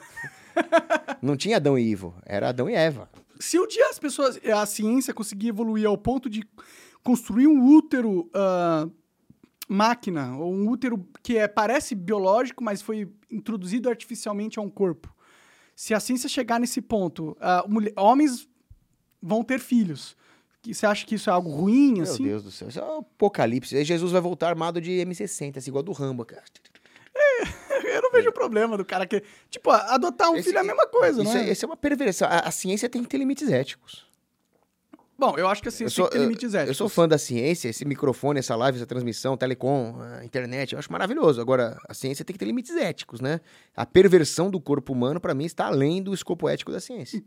Não 1.22 1.34
tinha 1.36 1.56
Adão 1.56 1.78
e 1.78 1.82
Ivo, 1.82 2.14
era 2.26 2.48
Adão 2.50 2.68
e 2.68 2.74
Eva. 2.74 3.08
Se 3.40 3.58
um 3.58 3.66
dia 3.66 3.88
as 3.88 3.98
pessoas, 3.98 4.38
a 4.44 4.66
ciência 4.66 5.14
conseguir 5.14 5.48
evoluir 5.48 5.86
ao 5.86 5.96
ponto 5.96 6.28
de 6.28 6.44
construir 7.02 7.46
um 7.46 7.64
útero 7.74 8.28
ah, 8.34 8.86
máquina, 9.68 10.36
ou 10.36 10.52
um 10.52 10.68
útero 10.68 11.06
que 11.22 11.38
é, 11.38 11.48
parece 11.48 11.94
biológico, 11.94 12.62
mas 12.62 12.82
foi 12.82 13.08
introduzido 13.30 13.88
artificialmente 13.88 14.58
a 14.58 14.62
um 14.62 14.68
corpo. 14.68 15.12
Se 15.74 15.94
a 15.94 16.00
ciência 16.00 16.28
chegar 16.28 16.60
nesse 16.60 16.80
ponto, 16.80 17.36
ah, 17.40 17.64
mulher- 17.68 17.92
homens 17.96 18.48
vão 19.20 19.42
ter 19.42 19.58
filhos. 19.58 20.16
Você 20.64 20.86
acha 20.86 21.04
que 21.04 21.16
isso 21.16 21.28
é 21.28 21.32
algo 21.32 21.50
ruim, 21.50 21.94
Meu 21.94 22.02
assim? 22.04 22.22
Deus 22.22 22.42
do 22.44 22.50
céu, 22.50 22.68
isso 22.68 22.78
é 22.78 22.84
um 22.84 22.98
apocalipse. 22.98 23.76
Aí 23.76 23.84
Jesus 23.84 24.12
vai 24.12 24.20
voltar 24.20 24.48
armado 24.48 24.80
de 24.80 24.92
M60, 24.92 25.56
assim, 25.58 25.70
igual 25.70 25.82
do 25.82 25.90
Rambo. 25.92 26.24
cara. 26.24 26.42
eu 27.84 28.02
não 28.02 28.12
vejo 28.12 28.30
problema 28.32 28.76
do 28.76 28.84
cara 28.84 29.06
que. 29.06 29.22
Tipo, 29.50 29.70
adotar 29.70 30.30
um 30.30 30.36
Esse- 30.36 30.44
filho 30.48 30.58
é 30.58 30.60
a 30.60 30.64
mesma 30.64 30.86
coisa, 30.86 31.22
Isso 31.22 31.32
não 31.34 31.40
é, 31.40 31.48
é? 31.48 31.52
isso 31.52 31.64
é 31.64 31.68
uma 31.68 31.76
perversão. 31.76 32.28
A, 32.28 32.40
a 32.40 32.50
ciência 32.50 32.88
tem 32.88 33.02
que 33.02 33.08
ter 33.08 33.18
limites 33.18 33.50
éticos. 33.50 34.06
Bom, 35.24 35.34
eu 35.38 35.46
acho 35.46 35.62
que 35.62 35.68
assim, 35.68 35.84
Eu 35.84 35.88
tem 35.88 35.94
sou, 35.94 36.06
que 36.06 36.10
ter 36.12 36.18
eu- 36.18 36.22
limites 36.24 36.52
éticos. 36.52 36.68
eu 36.70 36.74
sou 36.74 36.88
fã 36.88 37.06
da 37.06 37.16
ciência, 37.16 37.68
esse 37.68 37.84
microfone, 37.84 38.40
essa 38.40 38.56
live, 38.56 38.76
essa 38.76 38.86
transmissão, 38.86 39.36
telecom, 39.36 39.94
internet, 40.24 40.72
eu 40.72 40.80
acho 40.80 40.90
maravilhoso. 40.90 41.40
Agora, 41.40 41.78
a 41.88 41.94
ciência 41.94 42.24
tem 42.24 42.34
que 42.34 42.38
ter 42.40 42.44
limites 42.46 42.74
éticos, 42.74 43.20
né? 43.20 43.40
A 43.76 43.86
perversão 43.86 44.50
do 44.50 44.60
corpo 44.60 44.92
humano, 44.92 45.20
para 45.20 45.32
mim, 45.32 45.44
está 45.44 45.66
além 45.66 46.02
do 46.02 46.12
escopo 46.12 46.48
ético 46.48 46.72
da 46.72 46.80
ciência. 46.80 47.22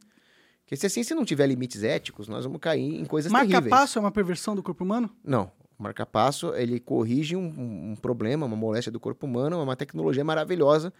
Porque 0.63 0.75
se 0.75 0.85
a 0.85 0.89
ciência 0.89 1.15
não 1.15 1.23
tiver 1.23 1.47
limites 1.47 1.83
éticos, 1.83 2.27
nós 2.27 2.43
vamos 2.43 2.59
cair 2.59 2.81
em 2.99 3.05
coisas 3.05 3.31
terríveis. 3.31 3.53
Marca-passo 3.63 3.97
é 3.97 4.01
uma 4.01 4.11
perversão 4.11 4.55
do 4.55 4.61
corpo 4.63 4.83
humano? 4.83 5.09
Não. 5.23 5.49
O 5.79 5.83
marca-passo, 5.83 6.53
ele 6.55 6.79
corrige 6.81 7.35
um, 7.35 7.43
um- 7.47 7.91
um 7.91 7.95
problema, 7.95 8.45
uma 8.45 8.55
moléstia 8.57 8.91
do 8.91 8.99
corpo 8.99 9.25
humano, 9.25 9.57
é 9.59 9.63
uma 9.63 9.75
tecnologia 9.75 10.23
maravilhosa 10.23 10.91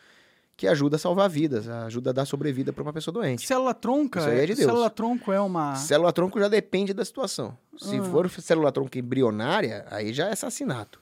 que 0.58 0.68
ajuda 0.68 0.96
a 0.96 1.00
salvar 1.00 1.30
vidas, 1.30 1.68
ajuda 1.68 2.12
a 2.12 2.14
dar 2.14 2.26
sobrevida 2.26 2.72
para 2.72 2.82
uma 2.82 2.94
pessoa 2.94 3.14
doente. 3.14 3.46
Célula 3.46 3.74
tronca? 3.74 4.20
Isso 4.20 4.30
aí 4.30 4.38
é 4.40 4.46
de 4.46 4.56
Deus. 4.56 4.66
Célula 4.68 4.90
tronco 4.90 5.32
é 5.34 5.40
uma. 5.40 5.76
Célula 5.76 6.14
tronco 6.14 6.40
já 6.40 6.48
depende 6.48 6.94
da 6.94 7.04
situação. 7.04 7.58
Se 7.78 7.98
Ah. 7.98 8.04
for 8.04 8.30
célula 8.30 8.72
tronco 8.72 8.98
embrionária, 8.98 9.86
aí 9.90 10.14
já 10.14 10.28
é 10.30 10.32
assassinato. 10.34 11.02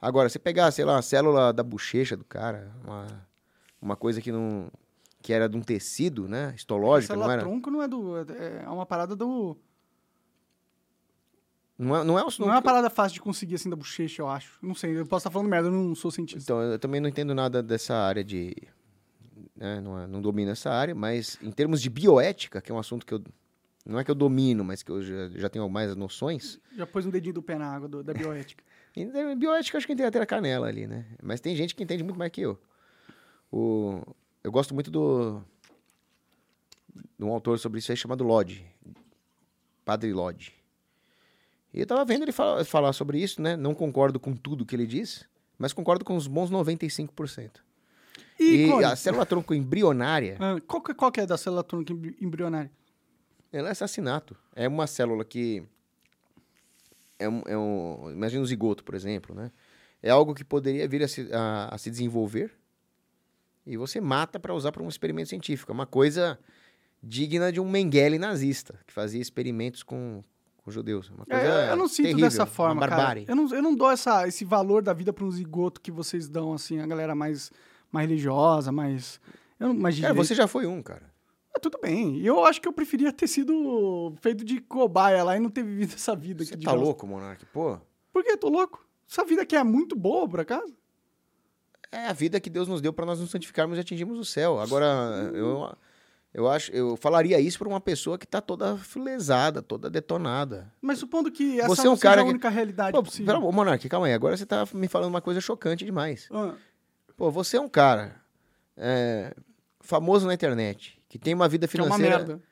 Agora, 0.00 0.30
se 0.30 0.38
pegar, 0.38 0.70
sei 0.70 0.84
lá, 0.84 0.94
uma 0.94 1.02
célula 1.02 1.52
da 1.52 1.62
bochecha 1.62 2.16
do 2.16 2.24
cara, 2.24 2.70
uma, 2.82 3.06
uma 3.82 3.96
coisa 3.96 4.20
que 4.20 4.32
não 4.32 4.70
que 5.22 5.34
era 5.34 5.46
de 5.46 5.54
um 5.54 5.60
tecido, 5.60 6.26
né, 6.26 6.54
histológico, 6.56 7.08
célula 7.12 7.26
não 7.26 7.32
era, 7.34 7.42
tronco 7.42 7.70
não 7.70 7.82
é 7.82 7.86
do. 7.88 8.16
É 8.16 8.66
uma 8.68 8.86
parada 8.86 9.14
do. 9.14 9.54
Não 11.80 11.96
é, 11.96 12.04
não 12.04 12.18
é, 12.18 12.22
um- 12.24 12.28
Não 12.38 12.48
é 12.48 12.52
uma 12.52 12.62
parada 12.62 12.90
fácil 12.90 13.14
de 13.14 13.20
conseguir 13.20 13.54
assim 13.56 13.70
da 13.70 13.76
bochecha, 13.76 14.22
eu 14.22 14.28
acho. 14.28 14.58
Não 14.62 14.74
sei, 14.74 14.98
eu 14.98 15.06
posso 15.06 15.22
estar 15.22 15.30
falando 15.30 15.48
merda, 15.48 15.68
eu 15.68 15.72
não 15.72 15.94
sou 15.94 16.10
cientista. 16.10 16.42
Então, 16.42 16.60
eu 16.62 16.78
também 16.78 17.00
não 17.00 17.08
entendo 17.08 17.34
nada 17.34 17.62
dessa 17.62 17.94
área 17.94 18.22
de. 18.22 18.54
né, 19.56 19.80
não, 19.80 19.98
é- 19.98 20.06
não 20.06 20.20
domino 20.22 20.50
essa 20.50 20.70
área, 20.70 20.94
mas 20.94 21.38
em 21.42 21.50
termos 21.50 21.80
de 21.82 21.88
bioética, 21.90 22.60
que 22.60 22.70
é 22.70 22.74
um 22.74 22.78
assunto 22.78 23.04
que 23.06 23.14
eu. 23.14 23.22
Não 23.86 23.98
é 23.98 24.04
que 24.04 24.10
eu 24.10 24.14
domino, 24.14 24.62
mas 24.62 24.82
que 24.82 24.90
eu 24.90 25.02
já, 25.02 25.28
já 25.30 25.48
tenho 25.48 25.68
mais 25.68 25.96
noções. 25.96 26.60
Já 26.76 26.86
pôs 26.86 27.06
um 27.06 27.10
dedinho 27.10 27.34
do 27.34 27.42
pé 27.42 27.56
na 27.56 27.66
água 27.74 27.88
do- 27.88 28.02
da 28.02 28.12
bioética. 28.12 28.62
De 28.94 29.04
bioética, 29.36 29.78
acho 29.78 29.86
que 29.86 29.96
tem 29.96 30.04
até 30.04 30.20
a 30.20 30.26
canela 30.26 30.66
ali, 30.68 30.86
né? 30.86 31.06
Mas 31.22 31.40
tem 31.40 31.56
gente 31.56 31.74
que 31.74 31.82
entende 31.82 32.02
muito 32.04 32.18
mais 32.18 32.30
que 32.30 32.42
eu. 32.42 32.58
O, 33.50 34.02
eu 34.44 34.52
gosto 34.52 34.74
muito 34.74 34.90
do. 34.90 35.40
de 37.18 37.24
um 37.24 37.32
autor 37.32 37.58
sobre 37.58 37.78
isso 37.78 37.90
aí 37.90 37.96
chamado 37.96 38.22
Lodge. 38.22 38.64
Padre 39.84 40.12
Lodge. 40.12 40.52
E 41.72 41.80
eu 41.80 41.86
tava 41.86 42.04
vendo 42.04 42.22
ele 42.22 42.32
fala- 42.32 42.64
falar 42.64 42.92
sobre 42.92 43.18
isso, 43.22 43.40
né? 43.40 43.56
Não 43.56 43.74
concordo 43.74 44.18
com 44.18 44.34
tudo 44.34 44.66
que 44.66 44.74
ele 44.74 44.86
diz, 44.86 45.24
mas 45.58 45.72
concordo 45.72 46.04
com 46.04 46.16
os 46.16 46.26
bons 46.26 46.50
95%. 46.50 47.62
E, 48.38 48.66
E 48.66 48.84
a 48.84 48.96
célula 48.96 49.26
tronco 49.26 49.52
embrionária, 49.54 50.36
ah, 50.40 50.60
qual, 50.66 50.82
que, 50.82 50.94
qual 50.94 51.12
que 51.12 51.20
é 51.20 51.26
da 51.26 51.36
célula 51.36 51.62
tronco 51.62 51.92
embri- 51.92 52.16
embrionária? 52.20 52.70
ela 53.52 53.68
é 53.68 53.72
assassinato. 53.72 54.36
É 54.54 54.66
uma 54.68 54.86
célula 54.86 55.24
que. 55.24 55.62
É 57.18 57.28
um, 57.28 57.42
é 57.46 57.56
um- 57.58 58.10
imagina 58.12 58.42
um 58.42 58.46
zigoto, 58.46 58.82
por 58.82 58.94
exemplo, 58.94 59.34
né? 59.34 59.50
É 60.02 60.08
algo 60.08 60.34
que 60.34 60.42
poderia 60.42 60.88
vir 60.88 61.02
a 61.02 61.08
se, 61.08 61.28
a- 61.32 61.68
a 61.74 61.76
se 61.78 61.90
desenvolver 61.90 62.50
e 63.66 63.76
você 63.76 64.00
mata 64.00 64.40
para 64.40 64.54
usar 64.54 64.72
para 64.72 64.82
um 64.82 64.88
experimento 64.88 65.28
científico. 65.28 65.70
É 65.70 65.74
uma 65.74 65.84
coisa 65.86 66.38
digna 67.02 67.52
de 67.52 67.60
um 67.60 67.68
Mengele 67.68 68.18
nazista, 68.18 68.80
que 68.86 68.92
fazia 68.92 69.20
experimentos 69.20 69.82
com, 69.82 70.24
com 70.62 70.70
judeus. 70.70 71.10
Uma 71.10 71.24
coisa 71.26 71.42
É, 71.42 71.70
eu 71.72 71.76
não 71.76 71.88
sinto 71.88 72.06
terrível, 72.06 72.24
dessa 72.28 72.46
forma, 72.46 72.86
cara. 72.86 73.22
Eu 73.26 73.34
não, 73.36 73.48
eu 73.54 73.62
não 73.62 73.74
dou 73.74 73.90
essa, 73.90 74.26
esse 74.28 74.44
valor 74.44 74.82
da 74.82 74.92
vida 74.92 75.12
para 75.12 75.24
um 75.24 75.30
zigoto 75.30 75.80
que 75.80 75.90
vocês 75.90 76.28
dão, 76.28 76.52
assim, 76.52 76.80
a 76.80 76.86
galera 76.86 77.14
mais, 77.14 77.50
mais 77.90 78.08
religiosa, 78.08 78.70
mais... 78.72 79.20
Eu, 79.58 79.68
não- 79.68 79.74
mais 79.74 79.96
de 79.96 80.02
Cara, 80.02 80.14
você 80.14 80.34
já 80.34 80.46
foi 80.46 80.66
um, 80.66 80.82
cara. 80.82 81.10
Ah, 81.54 81.58
tudo 81.58 81.78
bem. 81.82 82.20
Eu 82.20 82.44
acho 82.44 82.60
que 82.60 82.68
eu 82.68 82.72
preferia 82.72 83.12
ter 83.12 83.26
sido 83.26 84.14
feito 84.20 84.44
de 84.44 84.60
cobaia 84.60 85.22
lá 85.24 85.36
e 85.36 85.40
não 85.40 85.50
ter 85.50 85.62
vivido 85.64 85.92
essa 85.96 86.14
vida 86.14 86.44
Você 86.44 86.54
aqui 86.54 86.64
tá 86.64 86.72
louco, 86.72 87.06
Monark? 87.06 87.44
Pô, 87.46 87.78
Por 88.12 88.22
que? 88.22 88.36
Tô 88.36 88.48
louco. 88.48 88.86
Essa 89.10 89.24
vida 89.24 89.42
aqui 89.42 89.56
é 89.56 89.64
muito 89.64 89.96
boa, 89.96 90.28
por 90.28 90.40
acaso? 90.40 90.72
é 91.92 92.06
a 92.06 92.12
vida 92.12 92.38
que 92.38 92.48
Deus 92.48 92.68
nos 92.68 92.80
deu 92.80 92.92
para 92.92 93.04
nós 93.04 93.18
nos 93.18 93.30
santificarmos 93.30 93.76
e 93.76 93.80
atingirmos 93.80 94.16
o 94.16 94.24
céu. 94.24 94.60
Agora, 94.60 94.86
eu, 95.34 95.74
eu 96.32 96.48
acho, 96.48 96.70
eu 96.72 96.96
falaria 96.96 97.40
isso 97.40 97.58
para 97.58 97.68
uma 97.68 97.80
pessoa 97.80 98.16
que 98.18 98.26
tá 98.26 98.40
toda 98.40 98.78
lesada, 98.96 99.60
toda 99.62 99.90
detonada. 99.90 100.72
Mas 100.80 100.98
supondo 100.98 101.30
que 101.30 101.58
essa 101.58 101.68
Você 101.68 101.86
é 101.86 101.90
um 101.90 101.96
seja 101.96 102.02
cara 102.08 102.20
a 102.20 102.24
que- 102.24 102.30
única 102.30 102.48
realidade 102.48 102.92
Pô, 102.92 103.02
possível. 103.02 103.26
pera, 103.40 103.52
Monark, 103.52 103.88
calma 103.88 104.06
aí. 104.06 104.12
Agora 104.14 104.36
você 104.36 104.46
tá 104.46 104.66
me 104.72 104.86
falando 104.88 105.10
uma 105.10 105.20
coisa 105.20 105.40
chocante 105.40 105.84
demais. 105.84 106.28
Ah, 106.32 106.54
Pô, 107.16 107.30
você 107.30 107.56
é 107.56 107.60
um 107.60 107.68
cara 107.68 108.16
é, 108.76 109.34
famoso 109.80 110.26
na 110.26 110.32
internet, 110.34 111.00
que 111.08 111.18
tem 111.18 111.34
uma 111.34 111.48
vida 111.48 111.66
que 111.68 111.76
é 111.78 111.82
uma 111.82 111.94
financeira. 111.96 112.18
merda. 112.18 112.42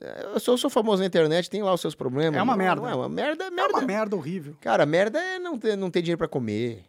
É, 0.00 0.26
Eu 0.34 0.40
sou, 0.40 0.54
eu 0.54 0.58
sou 0.58 0.70
famoso 0.70 1.00
na 1.00 1.06
internet, 1.06 1.48
tem 1.50 1.62
lá 1.62 1.72
os 1.74 1.80
seus 1.80 1.94
problemas. 1.94 2.38
É 2.38 2.42
uma 2.42 2.52
Não- 2.52 2.58
merda. 2.58 2.80
Não 2.82 2.88
é 2.88 2.94
uma 2.94 3.08
merda, 3.08 3.44
é 3.44 3.46
É 3.48 3.50
merda. 3.50 3.78
uma 3.78 3.82
merda 3.86 4.14
horrível. 4.16 4.54
Cara, 4.60 4.84
merda 4.86 5.18
é 5.18 5.38
não 5.38 5.58
ter, 5.58 5.74
não 5.76 5.90
ter 5.90 6.00
dinheiro 6.02 6.18
pra 6.18 6.28
comer. 6.28 6.84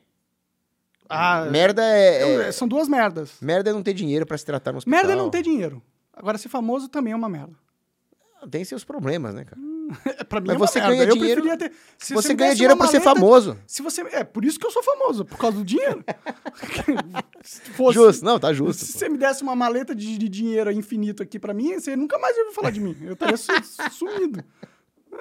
Ah, 1.10 1.46
merda 1.50 1.84
é, 1.84 2.48
é- 2.48 2.52
São 2.52 2.68
duas 2.68 2.88
merdas. 2.90 3.38
merda 3.42 3.70
é 3.70 3.74
não 3.74 3.82
ter 3.82 3.94
dinheiro 3.94 4.26
pra 4.26 4.38
se 4.38 4.46
tratar 4.46 4.72
no 4.74 4.80
hospital. 4.80 4.98
Merda 5.00 5.14
é 5.14 5.16
não 5.16 5.30
ter 5.30 5.42
dinheiro. 5.42 5.82
Agora, 6.18 6.38
ser 6.38 6.50
famoso 6.50 6.88
também 6.90 7.14
é 7.14 7.16
uma 7.16 7.30
merda. 7.30 7.54
Tem 8.52 8.64
seus 8.64 8.84
problemas, 8.84 9.34
né, 9.34 9.46
cara? 9.46 9.62
pra 10.30 10.40
mim 10.42 10.48
Mas 10.48 10.56
é 10.56 10.60
você 10.60 10.80
merda. 10.80 10.96
ganha 10.96 11.10
eu 11.10 11.14
dinheiro- 11.16 11.58
ter... 11.58 11.72
Se 11.98 12.14
você 12.14 12.30
me 12.30 12.36
ganha 12.36 12.54
dinheiro 12.54 12.76
por 12.78 12.88
ser 12.88 13.02
famoso. 13.02 13.58
Se 13.66 13.82
você... 13.82 14.02
É, 14.12 14.24
por 14.24 14.44
isso 14.46 14.60
que 14.60 14.66
eu 14.68 14.72
sou 14.72 14.84
famoso, 14.84 15.24
por 15.26 15.38
causa 15.38 15.58
do 15.58 15.64
dinheiro. 15.66 16.04
Se 17.44 17.62
fosse- 17.72 17.94
Justo, 17.96 18.26
não, 18.26 18.38
tá 18.40 18.52
justo. 18.54 18.84
Se 18.86 18.94
pô. 18.94 19.00
você 19.00 19.10
me 19.10 19.18
desse 19.18 19.42
uma 19.44 19.56
maleta 19.56 19.96
de, 19.96 20.18
de 20.18 20.28
dinheiro 20.30 20.72
infinito 20.72 21.24
aqui 21.24 21.40
pra 21.40 21.54
mim, 21.54 21.80
você 21.80 21.96
nunca 21.96 22.18
mais 22.20 22.36
ia 22.36 22.44
ouvir 22.44 22.56
falar 22.56 22.72
de 22.72 22.80
mim. 22.80 22.96
Eu 23.02 23.14
estaria 23.14 23.38
su- 23.38 23.52
sumido. 23.92 24.44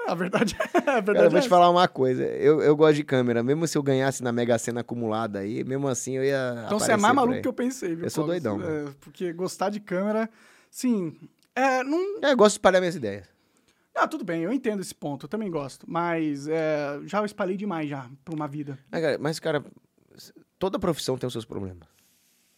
É, 0.06 0.10
A 0.10 0.14
verdade 0.14 0.56
é. 0.58 0.78
A 0.78 0.82
Cara, 0.82 1.00
verdade 1.00 1.24
eu 1.26 1.30
vou 1.30 1.38
é 1.38 1.42
te 1.42 1.48
falar 1.48 1.70
uma 1.70 1.86
coisa. 1.88 2.24
Eu, 2.24 2.60
eu 2.60 2.74
gosto 2.76 2.96
de 2.96 3.04
câmera. 3.04 3.42
Mesmo 3.42 3.66
se 3.66 3.78
eu 3.78 3.82
ganhasse 3.82 4.22
na 4.22 4.32
Mega 4.32 4.58
Sena 4.58 4.80
acumulada 4.80 5.38
aí, 5.38 5.62
mesmo 5.64 5.86
assim 5.88 6.16
eu 6.16 6.24
ia. 6.24 6.64
Então 6.66 6.78
você 6.78 6.92
é 6.92 6.96
mais 6.96 7.14
maluco 7.14 7.40
que 7.40 7.48
eu 7.48 7.52
pensei, 7.52 7.94
viu? 7.94 8.04
Eu 8.04 8.10
sou 8.10 8.26
doidão, 8.26 8.60
É, 8.60 8.86
porque 9.00 9.32
gostar 9.32 9.70
de 9.70 9.78
câmera, 9.80 10.28
sim. 10.76 11.16
É, 11.54 11.82
não. 11.82 12.20
É, 12.22 12.32
eu 12.32 12.36
gosto 12.36 12.54
de 12.54 12.58
espalhar 12.58 12.80
minhas 12.80 12.96
ideias. 12.96 13.26
Ah, 13.94 14.06
tudo 14.06 14.24
bem, 14.24 14.42
eu 14.42 14.52
entendo 14.52 14.80
esse 14.80 14.94
ponto, 14.94 15.24
eu 15.24 15.28
também 15.28 15.50
gosto. 15.50 15.90
Mas 15.90 16.46
é, 16.46 17.00
já 17.04 17.18
eu 17.18 17.24
espalhei 17.24 17.56
demais 17.56 17.88
já 17.88 18.10
pra 18.24 18.34
uma 18.34 18.46
vida. 18.46 18.78
Mas, 18.90 19.00
cara, 19.00 19.18
mas, 19.18 19.40
cara, 19.40 19.64
toda 20.58 20.78
profissão 20.78 21.16
tem 21.16 21.26
os 21.26 21.32
seus 21.32 21.46
problemas. 21.46 21.88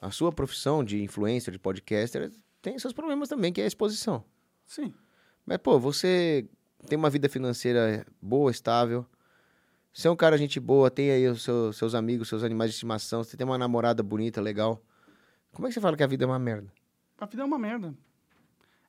A 0.00 0.10
sua 0.10 0.32
profissão 0.32 0.82
de 0.82 1.02
influencer, 1.02 1.52
de 1.52 1.58
podcaster, 1.58 2.32
tem 2.60 2.76
seus 2.78 2.92
problemas 2.92 3.28
também, 3.28 3.52
que 3.52 3.60
é 3.60 3.64
a 3.64 3.68
exposição. 3.68 4.24
Sim. 4.66 4.92
Mas, 5.46 5.58
pô, 5.58 5.78
você 5.78 6.48
tem 6.88 6.98
uma 6.98 7.08
vida 7.08 7.28
financeira 7.28 8.04
boa, 8.20 8.50
estável. 8.50 9.06
Você 9.92 10.08
é 10.08 10.10
um 10.10 10.16
cara 10.16 10.36
gente 10.36 10.58
boa, 10.58 10.90
tem 10.90 11.10
aí 11.10 11.26
os 11.28 11.42
seus, 11.42 11.76
seus 11.76 11.94
amigos, 11.94 12.28
seus 12.28 12.42
animais 12.42 12.70
de 12.70 12.74
estimação, 12.74 13.22
você 13.22 13.36
tem 13.36 13.46
uma 13.46 13.58
namorada 13.58 14.02
bonita, 14.02 14.40
legal. 14.40 14.82
Como 15.52 15.66
é 15.66 15.70
que 15.70 15.74
você 15.74 15.80
fala 15.80 15.96
que 15.96 16.02
a 16.02 16.06
vida 16.06 16.24
é 16.24 16.26
uma 16.26 16.38
merda? 16.38 16.72
A 17.18 17.26
vida 17.26 17.42
é 17.42 17.44
uma 17.44 17.58
merda. 17.58 17.94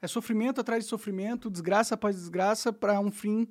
É 0.02 0.08
sofrimento 0.08 0.62
atrás 0.62 0.84
de 0.84 0.90
sofrimento, 0.90 1.50
desgraça 1.50 1.96
após 1.96 2.16
desgraça, 2.16 2.72
pra 2.72 3.00
um 3.00 3.12
fim 3.12 3.48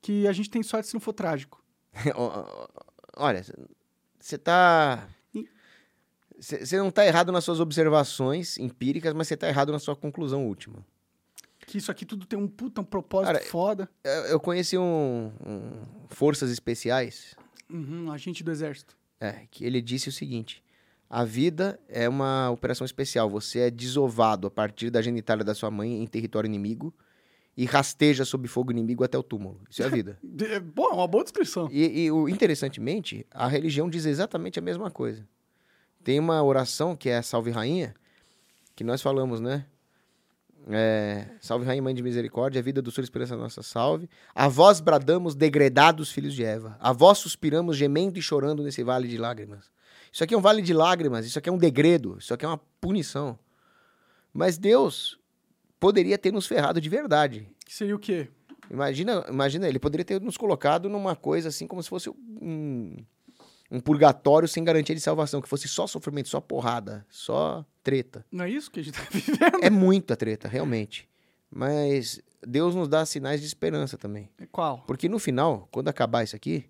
que 0.00 0.26
a 0.26 0.32
gente 0.32 0.48
tem 0.48 0.62
sorte 0.62 0.88
se 0.88 0.94
não 0.94 1.00
for 1.00 1.12
trágico. 1.12 1.62
Olha, 3.16 3.44
você 4.18 4.38
tá. 4.38 5.08
Você 6.38 6.78
não 6.78 6.90
tá 6.90 7.04
errado 7.06 7.30
nas 7.30 7.44
suas 7.44 7.60
observações 7.60 8.56
empíricas, 8.56 9.12
mas 9.12 9.28
você 9.28 9.36
tá 9.36 9.46
errado 9.46 9.72
na 9.72 9.78
sua 9.78 9.94
conclusão 9.94 10.46
última. 10.46 10.82
Que 11.66 11.76
isso 11.76 11.90
aqui 11.90 12.06
tudo 12.06 12.24
tem 12.24 12.38
um 12.38 12.48
puta 12.48 12.80
um 12.80 12.84
propósito 12.84 13.34
Cara, 13.34 13.44
foda. 13.44 13.90
Eu, 14.02 14.40
conheci 14.40 14.78
um, 14.78 15.30
um 15.46 15.70
Forças 16.08 16.50
Especiais, 16.50 17.36
Uhum, 17.68 18.06
um 18.06 18.10
agente 18.10 18.42
do 18.42 18.50
exército. 18.50 18.96
é, 19.20 19.46
que 19.50 19.64
ele 19.66 19.82
disse 19.82 20.08
o 20.08 20.12
seguinte: 20.12 20.64
a 21.10 21.24
vida 21.24 21.78
é 21.88 22.08
uma 22.08 22.48
operação 22.50 22.84
especial. 22.84 23.28
Você 23.28 23.58
é 23.58 23.70
desovado 23.70 24.46
a 24.46 24.50
partir 24.50 24.90
da 24.90 25.02
genitália 25.02 25.44
da 25.44 25.56
sua 25.56 25.68
mãe 25.68 26.00
em 26.00 26.06
território 26.06 26.46
inimigo 26.46 26.94
e 27.56 27.64
rasteja 27.64 28.24
sob 28.24 28.46
fogo 28.46 28.70
inimigo 28.70 29.02
até 29.02 29.18
o 29.18 29.22
túmulo. 29.24 29.60
Isso 29.68 29.82
é 29.82 29.86
a 29.86 29.88
vida. 29.88 30.16
De- 30.22 30.60
Bom, 30.60 30.88
é 30.90 30.94
uma 30.94 31.08
boa 31.08 31.24
descrição. 31.24 31.68
E, 31.72 32.04
e 32.04 32.12
o, 32.12 32.28
interessantemente, 32.28 33.26
a 33.32 33.48
religião 33.48 33.90
diz 33.90 34.04
exatamente 34.06 34.60
a 34.60 34.62
mesma 34.62 34.88
coisa. 34.88 35.26
Tem 36.04 36.18
uma 36.20 36.40
oração 36.44 36.94
que 36.96 37.08
é 37.08 37.18
a 37.18 37.22
Salve 37.22 37.50
Rainha, 37.50 37.92
que 38.76 38.84
nós 38.84 39.02
falamos, 39.02 39.40
né? 39.40 39.66
É, 40.68 41.26
salve 41.40 41.64
Rainha, 41.66 41.82
Mãe 41.82 41.94
de 41.94 42.02
Misericórdia, 42.02 42.60
a 42.60 42.62
vida 42.62 42.80
do 42.80 42.90
Sul, 42.90 43.02
esperança 43.02 43.36
nossa 43.36 43.62
salve. 43.62 44.08
A 44.34 44.46
vós 44.46 44.78
bradamos, 44.78 45.34
degredados 45.34 46.12
filhos 46.12 46.34
de 46.34 46.44
Eva. 46.44 46.76
A 46.78 46.92
vós 46.92 47.18
suspiramos, 47.18 47.76
gemendo 47.76 48.18
e 48.18 48.22
chorando 48.22 48.62
nesse 48.62 48.82
vale 48.84 49.08
de 49.08 49.16
lágrimas. 49.16 49.70
Isso 50.12 50.24
aqui 50.24 50.34
é 50.34 50.38
um 50.38 50.40
vale 50.40 50.62
de 50.62 50.72
lágrimas, 50.72 51.24
isso 51.26 51.38
aqui 51.38 51.48
é 51.48 51.52
um 51.52 51.58
degredo, 51.58 52.16
isso 52.18 52.34
aqui 52.34 52.44
é 52.44 52.48
uma 52.48 52.60
punição. 52.80 53.38
Mas 54.32 54.58
Deus 54.58 55.18
poderia 55.78 56.18
ter 56.18 56.32
nos 56.32 56.46
ferrado 56.46 56.80
de 56.80 56.88
verdade. 56.88 57.48
Que 57.64 57.72
seria 57.72 57.94
o 57.94 57.98
quê? 57.98 58.28
Imagina, 58.70 59.24
imagina, 59.28 59.68
ele 59.68 59.78
poderia 59.78 60.04
ter 60.04 60.20
nos 60.20 60.36
colocado 60.36 60.88
numa 60.88 61.16
coisa 61.16 61.48
assim, 61.48 61.66
como 61.66 61.82
se 61.82 61.88
fosse 61.88 62.08
um, 62.10 62.96
Um 63.70 63.80
purgatório 63.80 64.48
sem 64.48 64.62
garantia 64.64 64.94
de 64.94 65.00
salvação, 65.00 65.40
que 65.40 65.48
fosse 65.48 65.68
só 65.68 65.86
sofrimento, 65.86 66.28
só 66.28 66.40
porrada, 66.40 67.06
só 67.08 67.64
treta. 67.82 68.24
Não 68.30 68.44
é 68.44 68.50
isso 68.50 68.70
que 68.70 68.80
a 68.80 68.82
gente 68.82 68.94
tá 68.94 69.06
vivendo? 69.10 69.62
É 69.62 69.70
muita 69.70 70.16
treta, 70.16 70.48
realmente. 70.48 71.08
Mas 71.50 72.20
Deus 72.46 72.74
nos 72.74 72.88
dá 72.88 73.04
sinais 73.04 73.40
de 73.40 73.46
esperança 73.46 73.96
também. 73.98 74.28
Qual? 74.52 74.84
Porque 74.86 75.08
no 75.08 75.18
final, 75.18 75.68
quando 75.72 75.88
acabar 75.88 76.22
isso 76.22 76.36
aqui, 76.36 76.64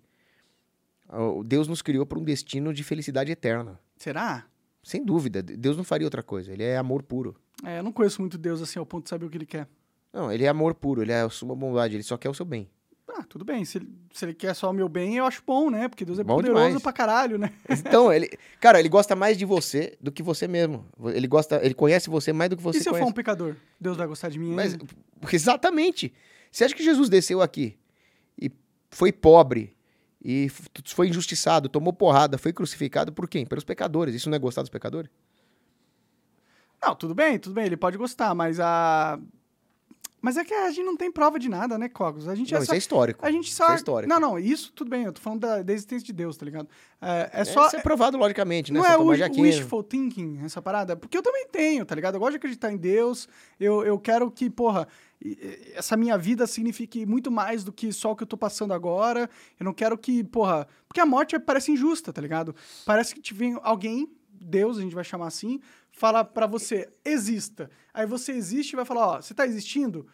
Deus 1.45 1.67
nos 1.67 1.81
criou 1.81 2.05
para 2.05 2.17
um 2.19 2.23
destino 2.23 2.73
de 2.73 2.83
felicidade 2.83 3.31
eterna. 3.31 3.79
Será? 3.97 4.45
Sem 4.83 5.03
dúvida, 5.03 5.43
Deus 5.43 5.77
não 5.77 5.83
faria 5.83 6.07
outra 6.07 6.23
coisa. 6.23 6.51
Ele 6.51 6.63
é 6.63 6.77
amor 6.77 7.03
puro. 7.03 7.35
É, 7.63 7.79
eu 7.79 7.83
não 7.83 7.91
conheço 7.91 8.21
muito 8.21 8.37
Deus 8.37 8.61
assim 8.61 8.79
ao 8.79 8.85
ponto 8.85 9.03
de 9.03 9.09
saber 9.09 9.25
o 9.25 9.29
que 9.29 9.37
ele 9.37 9.45
quer. 9.45 9.67
Não, 10.11 10.31
ele 10.31 10.43
é 10.43 10.47
amor 10.47 10.73
puro, 10.73 11.01
ele 11.01 11.11
é 11.11 11.21
a 11.21 11.29
suma 11.29 11.55
bondade, 11.55 11.95
ele 11.95 12.03
só 12.03 12.17
quer 12.17 12.29
o 12.29 12.33
seu 12.33 12.45
bem. 12.45 12.69
Ah, 13.07 13.23
tudo 13.27 13.43
bem. 13.43 13.63
Se 13.65 13.77
ele, 13.77 13.89
se 14.13 14.23
ele 14.25 14.33
quer 14.33 14.53
só 14.53 14.69
o 14.69 14.73
meu 14.73 14.87
bem, 14.87 15.17
eu 15.17 15.25
acho 15.25 15.43
bom, 15.45 15.69
né? 15.69 15.89
Porque 15.89 16.05
Deus 16.05 16.17
é 16.17 16.23
Bom 16.23 16.37
poderoso 16.37 16.65
demais. 16.65 16.81
pra 16.81 16.93
caralho, 16.93 17.37
né? 17.37 17.51
Então, 17.69 18.11
ele, 18.11 18.29
cara, 18.59 18.79
ele 18.79 18.87
gosta 18.87 19.15
mais 19.17 19.37
de 19.37 19.43
você 19.43 19.97
do 19.99 20.11
que 20.11 20.23
você 20.23 20.47
mesmo. 20.47 20.85
Ele 21.13 21.27
gosta, 21.27 21.59
ele 21.63 21.73
conhece 21.73 22.09
você 22.09 22.31
mais 22.31 22.49
do 22.49 22.55
que 22.57 22.63
você 22.63 22.79
e 22.79 22.81
se 22.81 22.87
eu 22.87 22.93
for 22.93 22.99
conhece. 22.99 23.11
um 23.11 23.13
pecador? 23.13 23.55
Deus 23.79 23.97
vai 23.97 24.07
gostar 24.07 24.29
de 24.29 24.39
mim 24.39 24.53
Mas 24.53 24.73
ainda? 24.73 24.85
exatamente. 25.31 26.13
Você 26.49 26.63
acha 26.63 26.73
que 26.73 26.83
Jesus 26.83 27.09
desceu 27.09 27.41
aqui 27.41 27.77
e 28.41 28.49
foi 28.89 29.11
pobre 29.11 29.75
e 30.23 30.47
foi 30.85 31.09
injustiçado, 31.09 31.67
tomou 31.67 31.91
porrada, 31.91 32.37
foi 32.37 32.53
crucificado 32.53 33.11
por 33.11 33.27
quem? 33.27 33.45
Pelos 33.45 33.63
pecadores. 33.63 34.13
Isso 34.13 34.29
não 34.29 34.35
é 34.35 34.39
gostar 34.39 34.61
dos 34.61 34.69
pecadores? 34.69 35.09
Não, 36.81 36.95
tudo 36.95 37.13
bem, 37.13 37.37
tudo 37.37 37.53
bem. 37.53 37.65
Ele 37.65 37.77
pode 37.77 37.97
gostar, 37.97 38.33
mas 38.33 38.59
a... 38.59 39.19
Mas 40.23 40.37
é 40.37 40.45
que 40.45 40.53
a 40.53 40.69
gente 40.69 40.85
não 40.85 40.95
tem 40.95 41.11
prova 41.11 41.39
de 41.39 41.49
nada, 41.49 41.79
né, 41.79 41.89
Cogos? 41.89 42.27
A 42.27 42.35
gente 42.35 42.51
Não, 42.51 42.59
é 42.59 42.61
isso 42.61 42.67
só... 42.69 42.75
é 42.75 42.77
histórico. 42.77 43.25
A 43.25 43.31
gente 43.31 43.47
Isso 43.47 43.55
só... 43.57 43.71
é 43.71 43.75
histórico. 43.75 44.07
Não, 44.13 44.19
não, 44.19 44.37
isso 44.37 44.71
tudo 44.71 44.87
bem. 44.87 45.03
Eu 45.05 45.11
tô 45.11 45.19
falando 45.19 45.39
da, 45.39 45.63
da 45.63 45.73
existência 45.73 46.05
de 46.05 46.13
Deus, 46.13 46.37
tá 46.37 46.45
ligado? 46.45 46.69
É, 47.01 47.31
é 47.33 47.41
É, 47.41 47.43
só... 47.43 47.65
isso 47.65 47.77
é 47.77 47.81
provado 47.81 48.17
logicamente, 48.17 48.71
né? 48.71 48.79
Não 48.79 48.85
é 48.85 48.95
o 48.95 49.11
Aquino. 49.11 49.41
wishful 49.41 49.81
thinking, 49.81 50.39
essa 50.45 50.61
parada? 50.61 50.95
Porque 50.95 51.17
eu 51.17 51.23
também 51.23 51.47
tenho, 51.47 51.83
tá 51.85 51.95
ligado? 51.95 52.15
Eu 52.15 52.19
gosto 52.19 52.33
de 52.33 52.37
acreditar 52.37 52.71
em 52.71 52.77
Deus. 52.77 53.27
Eu, 53.59 53.83
eu 53.83 53.97
quero 53.97 54.29
que, 54.29 54.47
porra, 54.47 54.87
essa 55.75 55.95
minha 55.95 56.17
vida 56.17 56.47
signifique 56.47 57.05
muito 57.05 57.31
mais 57.31 57.63
do 57.63 57.71
que 57.71 57.91
só 57.93 58.11
o 58.11 58.15
que 58.15 58.23
eu 58.23 58.27
tô 58.27 58.37
passando 58.37 58.73
agora. 58.73 59.29
Eu 59.59 59.63
não 59.63 59.73
quero 59.73 59.97
que, 59.97 60.23
porra... 60.23 60.67
Porque 60.87 60.99
a 60.99 61.05
morte 61.05 61.37
parece 61.39 61.71
injusta, 61.71 62.11
tá 62.11 62.21
ligado? 62.21 62.55
Parece 62.85 63.13
que 63.13 63.21
te 63.21 63.33
vem 63.33 63.57
alguém, 63.61 64.11
Deus, 64.31 64.77
a 64.77 64.81
gente 64.81 64.95
vai 64.95 65.03
chamar 65.03 65.27
assim, 65.27 65.59
fala 65.91 66.23
pra 66.23 66.47
você, 66.47 66.89
exista. 67.05 67.69
Aí 67.93 68.05
você 68.05 68.31
existe 68.31 68.73
e 68.73 68.75
vai 68.75 68.85
falar, 68.85 69.07
ó, 69.07 69.21
você 69.21 69.33
tá 69.33 69.45
existindo? 69.45 70.07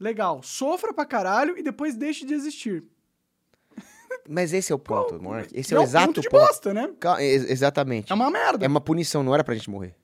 Legal. 0.00 0.42
Sofra 0.42 0.92
pra 0.92 1.04
caralho 1.04 1.56
e 1.58 1.62
depois 1.62 1.94
deixe 1.94 2.24
de 2.24 2.34
existir. 2.34 2.82
Mas 4.28 4.52
esse 4.52 4.72
é 4.72 4.74
o 4.74 4.78
ponto, 4.78 5.20
Monark. 5.22 5.50
Esse 5.52 5.74
é, 5.74 5.76
é 5.76 5.80
o 5.80 5.82
exato 5.82 6.06
ponto 6.06 6.20
de 6.20 6.28
bosta, 6.28 6.72
né? 6.72 6.90
Exatamente. 7.20 8.10
É 8.10 8.14
uma 8.14 8.30
merda. 8.30 8.64
É 8.64 8.68
uma 8.68 8.80
punição, 8.80 9.22
não 9.22 9.34
era 9.34 9.44
pra 9.44 9.54
gente 9.54 9.68
morrer. 9.68 9.94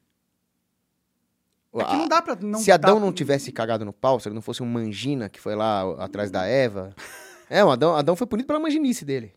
É 1.73 1.97
não 1.97 2.09
dá 2.09 2.21
pra... 2.21 2.37
Não 2.37 2.59
Se 2.59 2.73
Adão 2.73 2.99
não 2.99 3.13
tivesse 3.13 3.53
cagado 3.53 3.85
no 3.85 3.93
pau, 3.93 4.19
se 4.19 4.29
ele 4.29 4.35
não 4.35 4.43
fosse 4.43 4.63
um 4.63 4.67
mangina 4.67 5.29
que 5.29 5.41
foi 5.41 5.55
lá 5.55 5.83
atrás 6.03 6.31
da 6.31 6.45
Eva. 6.47 6.95
É, 7.53 7.65
o 7.65 7.71
Adão, 7.73 7.97
Adão 7.97 8.15
foi 8.15 8.29
punido 8.29 8.47
pela 8.47 8.61
manginice 8.61 9.05
dele. 9.05 9.35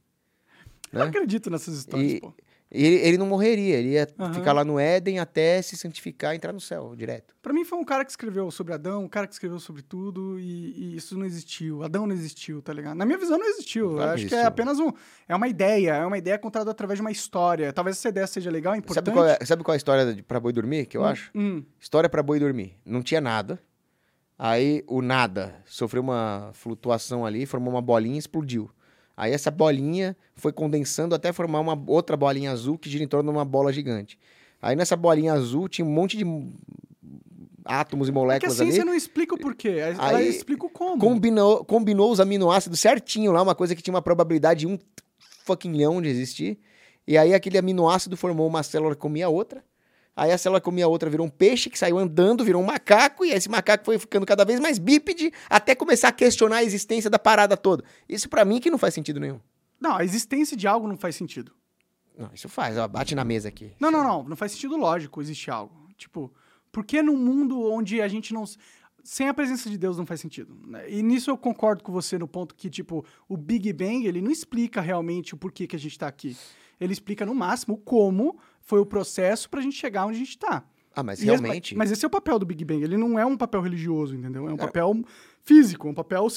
Eu 0.91 0.99
não 0.99 1.05
né? 1.05 1.09
acredito 1.09 1.49
nessas 1.49 1.75
histórias, 1.75 2.11
E- 2.11 2.19
pô. 2.21 2.31
Ele, 2.73 2.95
ele 2.95 3.17
não 3.19 3.27
morreria, 3.27 3.75
ele 3.77 3.89
ia 3.89 4.07
Aham. 4.19 4.33
ficar 4.33 4.51
lá 4.51 4.65
no 4.65 4.79
Éden 4.79 5.19
até 5.19 5.61
se 5.61 5.77
santificar 5.77 6.33
e 6.33 6.37
entrar 6.37 6.51
no 6.51 6.59
céu 6.59 6.95
direto. 6.95 7.35
Pra 7.39 7.53
mim 7.53 7.63
foi 7.63 7.77
um 7.77 7.83
cara 7.83 8.03
que 8.03 8.09
escreveu 8.09 8.49
sobre 8.49 8.73
Adão, 8.73 9.03
um 9.03 9.07
cara 9.07 9.27
que 9.27 9.33
escreveu 9.33 9.59
sobre 9.59 9.83
tudo 9.83 10.39
e, 10.39 10.71
e 10.93 10.95
isso 10.95 11.15
não 11.15 11.23
existiu. 11.25 11.83
Adão 11.83 12.07
não 12.07 12.15
existiu, 12.15 12.63
tá 12.63 12.73
ligado? 12.73 12.95
Na 12.97 13.05
minha 13.05 13.17
visão 13.19 13.37
não 13.37 13.45
existiu. 13.45 13.91
Claro 13.91 14.11
acho 14.13 14.25
que 14.25 14.33
é 14.33 14.43
apenas 14.45 14.79
um, 14.79 14.91
é 15.27 15.35
uma 15.35 15.47
ideia, 15.47 15.91
é 15.93 16.05
uma 16.05 16.17
ideia 16.17 16.39
contada 16.39 16.71
através 16.71 16.97
de 16.97 17.01
uma 17.01 17.11
história. 17.11 17.71
Talvez 17.71 17.97
essa 17.97 18.09
ideia 18.09 18.25
seja 18.25 18.49
legal, 18.49 18.75
importante. 18.75 19.05
Sabe 19.05 19.11
qual, 19.11 19.27
é, 19.27 19.37
sabe 19.45 19.63
qual 19.63 19.73
é 19.73 19.75
a 19.75 19.77
história 19.77 20.23
pra 20.27 20.39
boi 20.39 20.51
dormir, 20.51 20.87
que 20.87 20.97
eu 20.97 21.03
Hum, 21.03 21.05
acho? 21.05 21.29
hum. 21.35 21.63
História 21.79 22.09
pra 22.09 22.23
boi 22.23 22.39
dormir. 22.39 22.75
Não 22.83 23.03
tinha 23.03 23.21
nada. 23.21 23.59
Aí 24.37 24.83
o 24.87 24.99
nada 25.01 25.61
sofreu 25.65 26.01
uma 26.01 26.49
flutuação 26.53 27.23
ali, 27.23 27.45
formou 27.45 27.71
uma 27.71 27.81
bolinha 27.83 28.15
e 28.15 28.19
explodiu. 28.19 28.69
Aí 29.15 29.31
essa 29.31 29.51
bolinha 29.51 30.17
foi 30.35 30.51
condensando 30.51 31.13
até 31.13 31.31
formar 31.31 31.59
uma 31.59 31.81
outra 31.87 32.17
bolinha 32.17 32.51
azul 32.51 32.77
que 32.77 32.89
gira 32.89 33.03
em 33.03 33.07
torno 33.07 33.31
de 33.31 33.37
uma 33.37 33.45
bola 33.45 33.71
gigante. 33.71 34.17
Aí 34.61 34.75
nessa 34.75 34.95
bolinha 34.95 35.33
azul 35.33 35.67
tinha 35.67 35.85
um 35.85 35.91
monte 35.91 36.17
de 36.17 36.25
átomos 37.65 38.07
e 38.07 38.11
É 38.11 38.13
que 38.13 38.17
a 38.17 38.21
moléculas 38.21 38.55
ciência 38.57 38.81
ali. 38.81 38.89
não 38.89 38.95
explica 38.95 39.35
o 39.35 39.37
porquê, 39.37 39.69
ela 39.69 40.15
Aí, 40.15 40.27
explica 40.27 40.65
o 40.65 40.69
como. 40.69 40.99
Combinou, 40.99 41.63
combinou 41.63 42.11
os 42.11 42.19
aminoácidos 42.19 42.79
certinho 42.79 43.31
lá, 43.31 43.41
uma 43.41 43.55
coisa 43.55 43.75
que 43.75 43.81
tinha 43.81 43.93
uma 43.93 44.01
probabilidade 44.01 44.61
de 44.61 44.67
um 44.67 44.77
fucking 45.45 45.69
milhão 45.69 46.01
de 46.01 46.09
existir. 46.09 46.59
E 47.07 47.17
aí 47.17 47.33
aquele 47.33 47.57
aminoácido 47.57 48.15
formou 48.15 48.47
uma 48.47 48.63
célula 48.63 48.95
que 48.95 49.01
comia 49.01 49.25
a 49.25 49.29
outra. 49.29 49.63
Aí 50.15 50.31
a 50.31 50.37
célula 50.37 50.61
comia 50.61 50.85
a 50.85 50.87
outra 50.87 51.09
virou 51.09 51.25
um 51.25 51.29
peixe 51.29 51.69
que 51.69 51.77
saiu 51.77 51.97
andando, 51.97 52.43
virou 52.43 52.61
um 52.61 52.65
macaco, 52.65 53.25
e 53.25 53.31
esse 53.31 53.49
macaco 53.49 53.83
foi 53.83 53.97
ficando 53.97 54.25
cada 54.25 54.45
vez 54.45 54.59
mais 54.59 54.77
bípede 54.77 55.31
até 55.49 55.73
começar 55.73 56.09
a 56.09 56.11
questionar 56.11 56.57
a 56.57 56.63
existência 56.63 57.09
da 57.09 57.17
parada 57.17 57.57
toda. 57.57 57.83
Isso 58.07 58.29
pra 58.29 58.45
mim 58.45 58.59
que 58.59 58.69
não 58.69 58.77
faz 58.77 58.93
sentido 58.93 59.19
nenhum. 59.19 59.39
Não, 59.79 59.97
a 59.97 60.03
existência 60.03 60.55
de 60.55 60.67
algo 60.67 60.87
não 60.87 60.97
faz 60.97 61.15
sentido. 61.15 61.51
Não, 62.17 62.29
isso 62.33 62.47
faz, 62.47 62.77
ó, 62.77 62.87
bate 62.87 63.15
na 63.15 63.23
mesa 63.23 63.49
aqui. 63.49 63.73
Não, 63.79 63.89
não, 63.89 64.03
não. 64.03 64.23
Não 64.23 64.35
faz 64.35 64.51
sentido 64.51 64.77
lógico 64.77 65.19
existe 65.19 65.49
algo. 65.49 65.89
Tipo, 65.97 66.31
por 66.71 66.85
que 66.85 67.01
num 67.01 67.17
mundo 67.17 67.59
onde 67.61 68.01
a 68.01 68.07
gente 68.07 68.33
não. 68.33 68.43
Sem 69.03 69.27
a 69.27 69.33
presença 69.33 69.69
de 69.69 69.77
Deus 69.77 69.97
não 69.97 70.05
faz 70.05 70.21
sentido. 70.21 70.55
né? 70.65 70.89
E 70.89 71.01
nisso 71.01 71.29
eu 71.29 71.37
concordo 71.37 71.83
com 71.83 71.91
você 71.91 72.17
no 72.17 72.27
ponto 72.27 72.55
que, 72.55 72.69
tipo, 72.69 73.03
o 73.27 73.35
Big 73.35 73.73
Bang, 73.73 74.05
ele 74.05 74.21
não 74.21 74.31
explica 74.31 74.79
realmente 74.79 75.33
o 75.33 75.37
porquê 75.37 75.67
que 75.67 75.75
a 75.75 75.79
gente 75.79 75.97
tá 75.97 76.07
aqui. 76.07 76.37
Ele 76.79 76.93
explica, 76.93 77.25
no 77.25 77.35
máximo, 77.35 77.77
como 77.77 78.37
foi 78.63 78.79
o 78.79 78.85
processo 78.85 79.49
pra 79.49 79.61
gente 79.61 79.75
chegar 79.75 80.05
onde 80.05 80.15
a 80.15 80.19
gente 80.19 80.37
tá. 80.37 80.63
Ah, 80.95 81.01
mas 81.03 81.19
E 81.19 81.23
esse- 81.23 81.31
realmente. 81.31 81.75
mas 81.75 81.91
esse 81.91 82.05
é 82.05 82.07
o 82.07 82.11
papel 82.11 82.37
do 82.39 82.45
Big 82.45 82.63
Bang. 82.63 82.83
Ele 82.83 82.97
não 82.97 83.17
é 83.17 83.25
um 83.25 83.35
papel 83.37 83.61
religioso, 83.61 84.15
entendeu? 84.15 84.47
É 84.47 84.53
um 84.53 84.57
papel 84.57 84.93
físico, 85.41 85.87
um 85.89 85.93
papel 85.93 86.27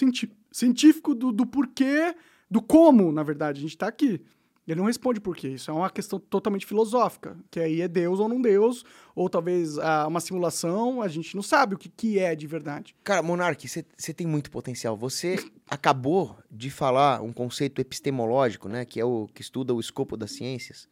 científico 0.51 1.15
do, 1.15 1.31
do 1.31 1.47
porquê, 1.47 2.15
do 2.51 2.63
como, 2.63 3.13
na 3.13 3.23
verdade, 3.23 3.59
a 3.59 3.63
gente 3.63 3.77
tá 3.77 3.87
aqui. 3.87 4.21
Ele 4.67 4.81
não 4.81 4.87
responde 4.87 5.21
por 5.21 5.37
quê. 5.37 5.49
Isso 5.51 5.71
é 5.71 5.75
uma 5.75 5.89
questão 5.89 6.19
totalmente 6.19 6.67
filosófica. 6.67 7.37
Que 7.53 7.61
aí 7.61 7.81
é 7.83 7.87
Deus 7.87 8.19
ou 8.19 8.29
não 8.29 8.41
Deus, 8.41 8.85
ou 9.15 9.29
talvez 9.29 9.79
ah, 9.79 10.07
uma 10.09 10.19
simulação, 10.19 11.01
a 11.03 11.07
gente 11.07 11.37
não 11.37 11.43
sabe 11.43 11.77
o 11.77 11.79
que, 11.79 11.89
que 11.89 12.19
é 12.19 12.35
de 12.35 12.49
verdade. 12.49 12.97
Cara, 13.05 13.23
Monark, 13.23 13.65
você 13.69 14.13
tem 14.13 14.27
muito 14.27 14.51
potencial. 14.51 14.97
Você 14.97 15.37
acabou 15.71 16.37
de 16.51 16.69
falar 16.71 17.23
um 17.23 17.33
conceito 17.33 17.81
epistemológico, 17.81 18.69
né? 18.69 18.85
Que 18.85 18.99
é 19.01 19.05
o 19.05 19.29
que 19.33 19.41
estuda 19.41 19.73
o 19.73 19.79
escopo 19.79 20.17
das 20.17 20.33
ciências, 20.33 20.89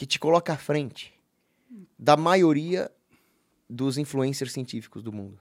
que 0.00 0.06
te 0.06 0.18
coloca 0.18 0.54
à 0.54 0.56
frente 0.56 1.12
da 1.98 2.16
maioria 2.16 2.90
dos 3.68 3.98
influencers 3.98 4.50
científicos 4.50 5.02
do 5.02 5.12
mundo. 5.12 5.38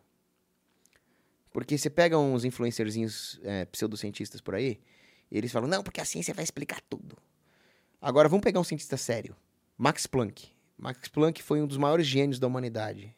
Porque 1.50 1.78
você 1.78 1.90
pega 1.90 2.20
uns 2.20 2.44
influencerzinhos 2.44 3.40
é, 3.42 3.64
pseudocientistas 3.64 4.42
por 4.42 4.56
aí, 4.56 4.82
e 5.32 5.38
eles 5.38 5.50
falam, 5.50 5.70
não, 5.70 5.82
porque 5.82 6.02
a 6.02 6.06
ciência 6.06 6.34
vai 6.34 6.44
explicar 6.44 6.82
tudo. 6.90 7.18
Agora, 8.02 8.28
vamos 8.28 8.44
pegar 8.44 8.60
um 8.60 8.64
cientista 8.66 8.98
sério. 8.98 9.34
Max 9.78 10.06
Planck. 10.06 10.50
Max 10.78 11.08
Planck 11.08 11.42
foi 11.42 11.62
um 11.62 11.66
dos 11.66 11.78
maiores 11.78 12.06
gênios 12.06 12.38
da 12.38 12.46
humanidade. 12.46 13.16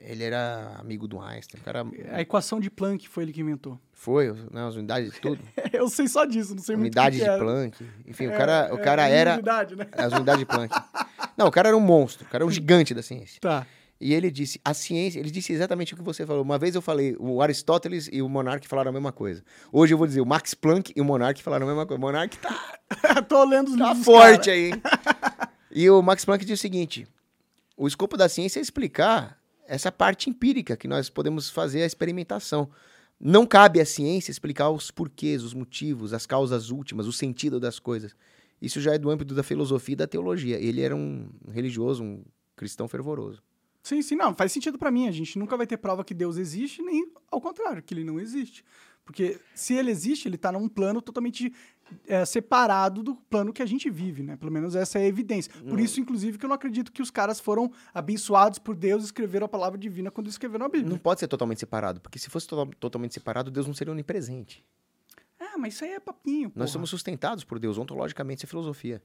Ele 0.00 0.22
era 0.24 0.76
amigo 0.78 1.08
do 1.08 1.20
Einstein. 1.20 1.60
O 1.60 1.64
cara 1.64 1.84
A 2.12 2.20
equação 2.20 2.60
de 2.60 2.70
Planck 2.70 3.08
foi 3.08 3.24
ele 3.24 3.32
que 3.32 3.40
inventou. 3.40 3.80
foi, 3.92 4.32
né, 4.52 4.66
as 4.66 4.76
unidades 4.76 5.12
de 5.12 5.20
tudo. 5.20 5.40
Eu 5.72 5.88
sei 5.88 6.06
só 6.06 6.24
disso, 6.24 6.54
não 6.54 6.62
sei 6.62 6.76
muito 6.76 6.94
o 6.96 7.00
unidade 7.00 7.16
que 7.18 7.24
de 7.24 7.28
que 7.28 7.34
é. 7.34 7.38
Planck. 7.38 7.86
Enfim, 8.06 8.26
o 8.28 8.32
É, 8.32 8.36
cara, 8.36 8.74
o 8.74 8.78
é, 8.78 8.82
cara 8.82 9.08
é 9.08 9.14
era 9.16 9.34
unidade, 9.34 9.74
né? 9.76 9.86
as 9.92 10.12
unidades 10.12 10.38
de 10.40 10.46
Planck. 10.46 10.74
Não, 11.36 11.46
o 11.48 11.50
cara 11.50 11.68
era 11.68 11.76
um 11.76 11.80
monstro, 11.80 12.24
o 12.24 12.28
cara 12.28 12.42
era 12.44 12.46
um 12.46 12.50
gigante 12.50 12.94
da 12.94 13.02
ciência. 13.02 13.40
Tá. 13.40 13.66
E 13.98 14.12
ele 14.12 14.30
disse, 14.30 14.60
a 14.62 14.74
ciência, 14.74 15.18
ele 15.18 15.30
disse 15.30 15.52
exatamente 15.54 15.94
o 15.94 15.96
que 15.96 16.02
você 16.02 16.26
falou. 16.26 16.42
Uma 16.42 16.58
vez 16.58 16.74
eu 16.74 16.82
falei, 16.82 17.16
o 17.18 17.40
Aristóteles 17.40 18.08
e 18.12 18.20
o 18.20 18.28
Monark 18.28 18.68
falaram 18.68 18.90
a 18.90 18.92
mesma 18.92 19.10
coisa. 19.10 19.42
Hoje 19.72 19.94
eu 19.94 19.98
vou 19.98 20.06
dizer, 20.06 20.20
o 20.20 20.26
Max 20.26 20.52
Planck 20.52 20.92
e 20.94 21.00
o 21.00 21.04
Monark 21.04 21.42
falaram 21.42 21.64
a 21.64 21.68
mesma 21.68 21.86
coisa. 21.86 21.98
O 21.98 22.00
Monark 22.02 22.36
tá, 22.38 22.78
Tô 23.26 23.42
lendo 23.44 23.68
os 23.68 23.76
tá 23.76 23.88
livros 23.88 23.96
dos 23.98 24.04
forte 24.04 24.44
cara. 24.46 24.52
aí, 24.56 24.66
hein? 24.72 24.82
E 25.78 25.90
o 25.90 26.00
Max 26.00 26.24
Planck 26.24 26.44
disse 26.44 26.54
o 26.54 26.62
seguinte, 26.62 27.06
o 27.76 27.86
escopo 27.88 28.16
da 28.16 28.28
ciência 28.30 28.58
é 28.58 28.62
explicar 28.62 29.38
essa 29.68 29.90
parte 29.90 30.30
empírica 30.30 30.76
que 30.76 30.88
nós 30.88 31.08
podemos 31.08 31.50
fazer 31.50 31.82
a 31.82 31.86
experimentação. 31.86 32.70
Não 33.18 33.46
cabe 33.46 33.80
à 33.80 33.86
ciência 33.86 34.30
explicar 34.30 34.70
os 34.70 34.90
porquês, 34.90 35.42
os 35.42 35.54
motivos, 35.54 36.12
as 36.12 36.26
causas 36.26 36.70
últimas, 36.70 37.06
o 37.06 37.12
sentido 37.12 37.58
das 37.58 37.78
coisas. 37.78 38.14
Isso 38.60 38.80
já 38.80 38.94
é 38.94 38.98
do 38.98 39.10
âmbito 39.10 39.34
da 39.34 39.42
filosofia 39.42 39.94
e 39.94 39.96
da 39.96 40.06
teologia. 40.06 40.58
Ele 40.58 40.80
era 40.80 40.94
um 40.94 41.28
religioso, 41.50 42.02
um 42.02 42.24
cristão 42.54 42.88
fervoroso. 42.88 43.42
Sim, 43.82 44.02
sim, 44.02 44.16
não, 44.16 44.34
faz 44.34 44.50
sentido 44.52 44.78
pra 44.78 44.90
mim. 44.90 45.08
A 45.08 45.12
gente 45.12 45.38
nunca 45.38 45.56
vai 45.56 45.66
ter 45.66 45.76
prova 45.76 46.04
que 46.04 46.12
Deus 46.12 46.36
existe, 46.36 46.82
nem 46.82 47.08
ao 47.30 47.40
contrário, 47.40 47.82
que 47.82 47.94
ele 47.94 48.04
não 48.04 48.18
existe. 48.18 48.64
Porque 49.06 49.40
se 49.54 49.72
ele 49.72 49.90
existe, 49.90 50.26
ele 50.28 50.36
tá 50.36 50.50
num 50.52 50.68
plano 50.68 51.00
totalmente 51.00 51.54
é, 52.08 52.24
separado 52.24 53.00
do 53.04 53.14
plano 53.14 53.52
que 53.52 53.62
a 53.62 53.66
gente 53.66 53.88
vive, 53.88 54.20
né? 54.24 54.36
Pelo 54.36 54.50
menos 54.50 54.74
essa 54.74 54.98
é 54.98 55.02
a 55.02 55.06
evidência. 55.06 55.52
Por 55.68 55.78
isso, 55.78 56.00
inclusive, 56.00 56.36
que 56.36 56.44
eu 56.44 56.48
não 56.48 56.56
acredito 56.56 56.90
que 56.90 57.00
os 57.00 57.10
caras 57.10 57.38
foram 57.38 57.70
abençoados 57.94 58.58
por 58.58 58.74
Deus 58.74 59.04
e 59.04 59.06
escreveram 59.06 59.46
a 59.46 59.48
palavra 59.48 59.78
divina 59.78 60.10
quando 60.10 60.26
escreveram 60.28 60.66
a 60.66 60.68
Bíblia. 60.68 60.90
Não 60.90 60.98
pode 60.98 61.20
ser 61.20 61.28
totalmente 61.28 61.60
separado, 61.60 62.00
porque 62.00 62.18
se 62.18 62.28
fosse 62.28 62.48
to- 62.48 62.66
totalmente 62.80 63.14
separado, 63.14 63.48
Deus 63.48 63.66
não 63.68 63.74
seria 63.74 63.92
onipresente. 63.92 64.64
Ah, 65.38 65.56
mas 65.56 65.74
isso 65.74 65.84
aí 65.84 65.92
é 65.92 66.00
papinho, 66.00 66.48
Nós 66.48 66.54
porra. 66.54 66.66
somos 66.68 66.90
sustentados 66.90 67.44
por 67.44 67.60
Deus, 67.60 67.78
ontologicamente, 67.78 68.38
isso 68.40 68.46
é 68.46 68.48
filosofia. 68.48 69.00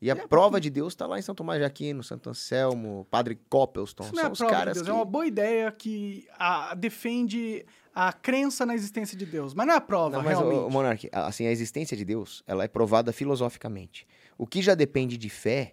E 0.00 0.10
a 0.10 0.14
É, 0.14 0.26
prova 0.26 0.60
de 0.60 0.68
Deus 0.68 0.92
está 0.92 1.06
lá 1.06 1.18
em 1.18 1.22
São 1.22 1.34
Tomás 1.34 1.58
de 1.58 1.64
Aquino, 1.64 2.02
Santo 2.02 2.28
Anselmo, 2.28 3.06
Padre 3.10 3.38
Coppelston. 3.48 4.04
Isso 4.04 4.14
não 4.14 4.20
é 4.20 4.22
São 4.22 4.30
a 4.30 4.32
os 4.32 4.38
prova 4.38 4.52
de 4.54 4.58
caras 4.58 4.74
Deus, 4.74 4.86
que... 4.86 4.90
é 4.90 4.94
uma 4.94 5.04
boa 5.04 5.26
ideia 5.26 5.72
que 5.72 6.26
a- 6.38 6.74
defende 6.74 7.64
a 7.94 8.12
crença 8.12 8.66
na 8.66 8.74
existência 8.74 9.16
de 9.16 9.24
Deus. 9.24 9.54
Mas 9.54 9.66
não 9.66 9.72
é 9.74 9.76
a 9.78 9.80
prova, 9.80 10.18
Não, 10.18 10.22
mas, 10.22 10.38
realmente. 10.38 10.70
Monark, 10.70 11.08
assim, 11.12 11.46
a 11.46 11.50
existência 11.50 11.96
de 11.96 12.04
Deus, 12.04 12.42
ela 12.46 12.62
é 12.64 12.68
provada 12.68 13.10
filosoficamente. 13.12 14.06
O 14.36 14.46
que 14.46 14.60
já 14.60 14.74
depende 14.74 15.16
de 15.16 15.30
fé 15.30 15.72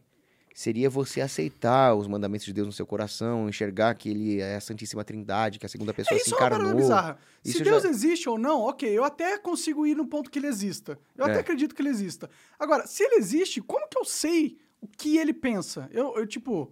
seria 0.54 0.90
você 0.90 1.20
aceitar 1.20 1.96
os 1.96 2.08
mandamentos 2.08 2.46
de 2.46 2.54
Deus 2.54 2.68
no 2.68 2.72
seu 2.74 2.86
coração, 2.86 3.50
enxergar 3.50 3.96
que 3.96 4.10
ele 4.10 4.40
é 4.40 4.56
a 4.56 4.62
Santíssima 4.62 5.04
Trindade, 5.04 5.58
que 5.58 5.66
a 5.66 5.70
segunda 5.70 5.94
pessoa 5.94 6.16
É, 6.16 6.20
se 6.20 6.28
isso 6.28 6.36
é 6.36 6.38
encarnou. 6.38 6.76
bizarra. 6.76 7.18
Se 7.44 7.50
Isso 7.52 7.64
Deus 7.64 7.84
já- 7.84 7.90
existe 7.90 8.30
ou 8.30 8.38
não, 8.38 8.62
ok, 8.62 8.88
eu 8.90 9.04
até 9.04 9.38
consigo 9.38 9.86
ir 9.88 9.96
no 9.96 10.06
ponto 10.06 10.30
que 10.30 10.38
ele 10.38 10.48
exista. 10.48 11.00
Eu 11.18 11.26
até 11.26 11.38
É. 11.38 11.40
acredito 11.40 11.74
que 11.74 11.82
ele 11.82 11.90
exista. 11.90 12.30
Agora, 12.60 12.86
se 12.86 13.04
ele 13.04 13.16
existe, 13.16 13.62
como 13.62 13.88
que 13.90 13.98
eu 13.98 14.06
sei 14.06 14.58
o 14.80 14.88
que 14.88 15.18
ele 15.18 15.34
pensa? 15.34 15.90
Eu, 15.92 16.16
eu, 16.18 16.28
tipo, 16.28 16.72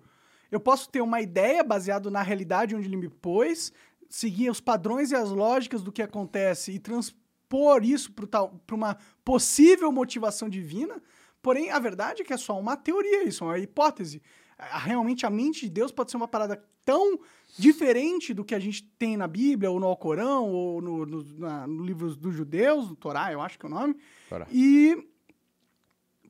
eu 0.52 0.60
posso 0.60 0.88
ter 0.90 1.02
uma 1.02 1.20
ideia 1.20 1.64
baseada 1.64 2.12
na 2.12 2.22
realidade 2.22 2.76
onde 2.76 2.88
ele 2.88 2.98
me 2.98 3.10
pôs, 3.10 3.74
seguir 4.08 4.50
os 4.52 4.60
padrões 4.62 5.10
e 5.12 5.16
as 5.16 5.30
lógicas 5.30 5.82
do 5.82 5.92
que 5.92 6.02
acontece 6.04 6.72
e 6.72 6.78
transpor 6.80 7.84
isso 7.84 8.12
para 8.12 8.76
uma 8.76 8.98
possível 9.26 9.92
motivação 9.92 10.48
divina. 10.50 11.02
Porém, 11.42 11.72
a 11.72 11.80
verdade 11.80 12.22
é 12.22 12.26
que 12.26 12.34
é 12.34 12.38
só 12.38 12.60
uma 12.60 12.78
teoria, 12.78 13.24
isso 13.24 13.44
é 13.44 13.48
uma 13.48 13.60
hipótese. 13.60 14.22
Realmente, 14.60 15.26
a 15.26 15.30
mente 15.30 15.62
de 15.62 15.70
Deus 15.70 15.92
pode 15.92 16.12
ser 16.12 16.18
uma 16.18 16.28
parada 16.28 16.64
tão 16.86 17.20
diferente 17.58 18.34
do 18.34 18.44
que 18.46 18.54
a 18.56 18.60
gente 18.60 18.84
tem 18.98 19.18
na 19.18 19.28
Bíblia, 19.28 19.72
ou 19.72 19.80
no 19.80 19.88
Alcorão, 19.88 20.48
ou 20.50 20.82
no, 20.82 21.06
no, 21.06 21.24
na- 21.40 21.66
no 21.68 21.84
livro 21.84 22.16
dos 22.16 22.34
judeus, 22.36 22.88
no 22.90 22.96
Torá, 22.96 23.32
eu 23.32 23.42
acho 23.42 23.58
que 23.58 23.66
é 23.66 23.70
o 23.70 23.72
nome. 23.72 23.96
Torá. 24.30 24.46
E 24.52 25.08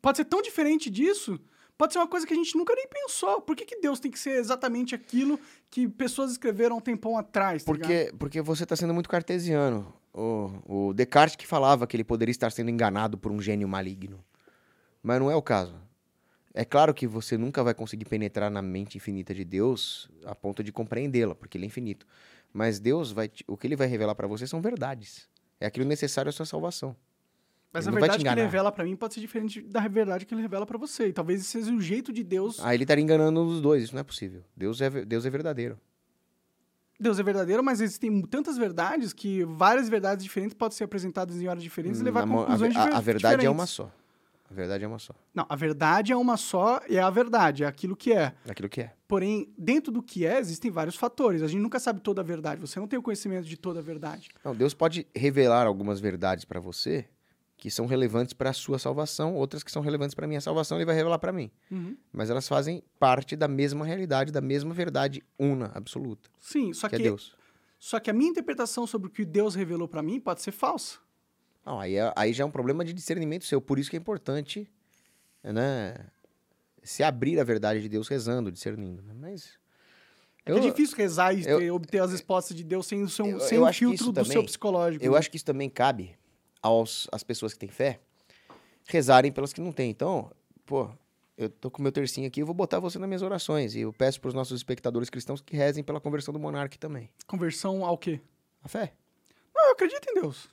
pode 0.01 0.17
ser 0.17 0.25
tão 0.25 0.41
diferente 0.41 0.89
disso, 0.89 1.39
pode 1.77 1.91
ser 1.93 1.99
uma 1.99 2.07
coisa 2.07 2.25
que 2.25 2.33
a 2.33 2.35
gente 2.37 2.55
nunca 2.57 2.73
nem 2.73 2.87
pensou. 2.87 3.41
Por 3.41 3.55
que, 3.55 3.65
que 3.65 3.79
Deus 3.81 3.99
tem 3.99 4.09
que 4.09 4.17
ser 4.19 4.31
exatamente 4.39 4.95
aquilo 4.95 5.37
que 5.69 5.87
pessoas 5.89 6.31
escreveram 6.31 6.77
um 6.77 6.81
tempão 6.81 7.17
atrás? 7.17 7.63
tá 7.63 7.71
ligado? 7.73 7.89
Porque, 7.89 8.13
porque 8.17 8.41
você 8.41 8.63
está 8.63 8.75
sendo 8.75 8.93
muito 8.93 9.09
cartesiano. 9.09 9.93
O, 10.13 10.89
o 10.89 10.93
Descartes 10.93 11.35
que 11.35 11.47
falava 11.47 11.85
que 11.87 11.95
ele 11.95 12.03
poderia 12.03 12.31
estar 12.31 12.51
sendo 12.51 12.69
enganado 12.69 13.17
por 13.17 13.31
um 13.31 13.41
gênio 13.41 13.67
maligno. 13.67 14.23
Mas 15.01 15.19
não 15.19 15.29
é 15.31 15.35
o 15.35 15.41
caso. 15.41 15.75
É 16.53 16.65
claro 16.65 16.93
que 16.93 17.07
você 17.07 17.37
nunca 17.37 17.63
vai 17.63 17.73
conseguir 17.73 18.05
penetrar 18.05 18.51
na 18.51 18.61
mente 18.61 18.97
infinita 18.97 19.33
de 19.33 19.45
Deus 19.45 20.09
a 20.25 20.35
ponto 20.35 20.63
de 20.63 20.71
compreendê-la, 20.71 21.33
porque 21.33 21.57
ele 21.57 21.65
é 21.65 21.67
infinito. 21.67 22.05
Mas 22.53 22.79
Deus 22.79 23.11
vai, 23.11 23.29
te- 23.29 23.45
o 23.47 23.55
que 23.55 23.65
ele 23.67 23.75
vai 23.77 23.87
revelar 23.87 24.13
para 24.15 24.27
você 24.27 24.45
são 24.45 24.61
verdades. 24.61 25.29
É 25.59 25.65
aquilo 25.65 25.85
necessário 25.85 26.27
à 26.29 26.31
sua 26.33 26.45
salvação. 26.45 26.95
Mas 27.71 27.87
ele 27.87 27.95
a 27.95 27.99
verdade 28.01 28.21
que 28.23 28.29
ele 28.29 28.41
revela 28.41 28.69
pra 28.69 28.83
mim 28.83 28.97
pode 28.97 29.13
ser 29.13 29.21
diferente 29.21 29.61
da 29.61 29.79
verdade 29.87 30.25
que 30.25 30.33
ele 30.33 30.41
revela 30.41 30.65
pra 30.65 30.77
você. 30.77 31.07
E 31.07 31.13
talvez 31.13 31.39
esse 31.39 31.49
seja 31.51 31.71
o 31.71 31.79
jeito 31.79 32.11
de 32.11 32.21
Deus. 32.21 32.59
Ah, 32.59 32.73
ele 32.73 32.83
estaria 32.83 33.01
enganando 33.01 33.39
os 33.45 33.61
dois, 33.61 33.83
isso 33.85 33.93
não 33.93 34.01
é 34.01 34.03
possível. 34.03 34.43
Deus 34.57 34.81
é, 34.81 34.89
Deus 35.05 35.25
é 35.25 35.29
verdadeiro. 35.29 35.79
Deus 36.99 37.17
é 37.17 37.23
verdadeiro, 37.23 37.63
mas 37.63 37.79
existem 37.79 38.21
tantas 38.23 38.57
verdades 38.57 39.13
que 39.13 39.43
várias 39.45 39.87
verdades 39.89 40.23
diferentes 40.23 40.53
podem 40.53 40.77
ser 40.77 40.83
apresentadas 40.83 41.41
em 41.41 41.47
horas 41.47 41.63
diferentes 41.63 42.01
e 42.01 42.03
levar 42.03 42.25
Na 42.25 42.33
a 42.33 42.35
a, 42.35 42.39
conclusões 42.45 42.75
a- 42.75 42.81
a 42.83 42.85
difer- 42.89 43.01
verdade 43.03 43.33
é 43.33 43.37
diferentes. 43.37 43.59
uma 43.59 43.65
só. 43.65 43.91
A 44.51 44.53
verdade 44.53 44.83
é 44.83 44.87
uma 44.87 44.99
só. 44.99 45.15
Não, 45.33 45.45
a 45.47 45.55
verdade 45.55 46.11
é 46.11 46.15
uma 46.15 46.35
só 46.35 46.81
e 46.89 46.97
é 46.97 47.01
a 47.01 47.09
verdade, 47.09 47.63
é 47.63 47.67
aquilo 47.67 47.95
que 47.95 48.11
é. 48.11 48.33
Aquilo 48.49 48.67
que 48.67 48.81
é. 48.81 48.93
Porém, 49.07 49.53
dentro 49.57 49.93
do 49.93 50.03
que 50.03 50.25
é, 50.25 50.39
existem 50.39 50.69
vários 50.69 50.97
fatores. 50.97 51.41
A 51.41 51.47
gente 51.47 51.61
nunca 51.61 51.79
sabe 51.79 52.01
toda 52.01 52.19
a 52.19 52.23
verdade. 52.23 52.59
Você 52.59 52.79
não 52.79 52.87
tem 52.87 52.99
o 52.99 53.01
conhecimento 53.01 53.47
de 53.47 53.55
toda 53.55 53.79
a 53.79 53.81
verdade. 53.81 54.29
Não, 54.43 54.53
Deus 54.53 54.73
pode 54.73 55.07
revelar 55.15 55.65
algumas 55.65 56.01
verdades 56.01 56.43
para 56.43 56.59
você 56.59 57.07
que 57.55 57.69
são 57.69 57.85
relevantes 57.85 58.33
para 58.33 58.49
a 58.49 58.53
sua 58.53 58.79
salvação, 58.79 59.35
outras 59.35 59.61
que 59.61 59.71
são 59.71 59.83
relevantes 59.83 60.15
para 60.15 60.25
a 60.25 60.27
minha 60.27 60.41
salvação, 60.41 60.79
ele 60.79 60.85
vai 60.85 60.95
revelar 60.95 61.19
para 61.19 61.31
mim. 61.31 61.51
Uhum. 61.69 61.95
Mas 62.11 62.31
elas 62.31 62.47
fazem 62.47 62.83
parte 62.99 63.35
da 63.35 63.47
mesma 63.47 63.85
realidade, 63.85 64.31
da 64.31 64.41
mesma 64.41 64.73
verdade 64.73 65.23
una, 65.37 65.71
absoluta, 65.75 66.27
Sim, 66.39 66.73
só 66.73 66.89
que 66.89 66.95
que, 66.95 67.03
é 67.03 67.05
Deus. 67.05 67.35
só 67.77 67.99
que 67.99 68.09
a 68.09 68.13
minha 68.13 68.31
interpretação 68.31 68.87
sobre 68.87 69.09
o 69.09 69.11
que 69.11 69.23
Deus 69.23 69.53
revelou 69.53 69.87
pra 69.87 70.01
mim 70.01 70.19
pode 70.19 70.41
ser 70.41 70.51
falsa. 70.51 70.97
Não, 71.65 71.79
aí, 71.79 71.95
é- 71.95 72.11
aí 72.15 72.33
já 72.33 72.43
é 72.43 72.47
um 72.47 72.51
problema 72.51 72.83
de 72.83 72.93
discernimento 72.93 73.45
seu, 73.45 73.61
por 73.61 73.77
isso 73.77 73.89
que 73.89 73.95
é 73.95 73.99
importante, 73.99 74.67
né, 75.43 75.95
se 76.83 77.03
abrir 77.03 77.39
à 77.39 77.43
verdade 77.43 77.81
de 77.81 77.87
Deus 77.89 78.07
rezando, 78.07 78.51
discernindo. 78.51 79.01
né? 79.03 79.13
Mas 79.15 79.59
É, 80.45 80.51
que 80.53 80.57
é 80.57 80.61
difícil 80.61 80.97
rezar 80.97 81.33
e 81.33 81.45
eu- 81.47 81.59
ter- 81.59 81.71
obter 81.71 82.01
as 82.01 82.11
respostas 82.11 82.57
de 82.57 82.63
Deus 82.63 82.87
sem, 82.87 83.03
o 83.03 83.09
seu- 83.09 83.27
eu- 83.27 83.39
sem 83.39 83.57
eu 83.59 83.63
o 83.65 83.73
filtro 83.73 84.11
do 84.11 84.25
seu 84.25 84.33
também- 84.33 84.45
psicológico. 84.45 85.05
Eu 85.05 85.11
né? 85.11 85.17
acho 85.19 85.29
que 85.29 85.37
isso 85.37 85.45
também 85.45 85.69
cabe 85.69 86.17
aos 86.61 87.07
às 87.11 87.21
pessoas 87.23 87.53
que 87.53 87.59
têm 87.59 87.69
fé 87.69 87.99
rezarem 88.87 89.31
pelas 89.31 89.53
que 89.53 89.61
não 89.61 89.71
têm. 89.71 89.91
Então, 89.91 90.31
pô, 90.65 90.89
eu 91.37 91.47
tô 91.49 91.69
com 91.69 91.81
meu 91.81 91.91
tercinho 91.91 92.27
aqui, 92.27 92.41
eu 92.41 92.45
vou 92.45 92.55
botar 92.55 92.79
você 92.79 92.97
nas 92.97 93.07
minhas 93.07 93.21
orações. 93.21 93.75
E 93.75 93.81
eu 93.81 93.93
peço 93.93 94.19
para 94.19 94.29
os 94.29 94.33
nossos 94.33 94.59
espectadores 94.59 95.09
cristãos 95.11 95.41
que 95.41 95.55
rezem 95.55 95.83
pela 95.83 96.01
conversão 96.01 96.33
do 96.33 96.39
monarca 96.39 96.75
também. 96.79 97.09
Conversão 97.27 97.85
ao 97.85 97.97
quê? 97.97 98.19
A 98.63 98.67
fé. 98.67 98.93
Não, 99.55 99.67
eu 99.67 99.71
acredito 99.73 100.09
em 100.09 100.13
Deus. 100.15 100.49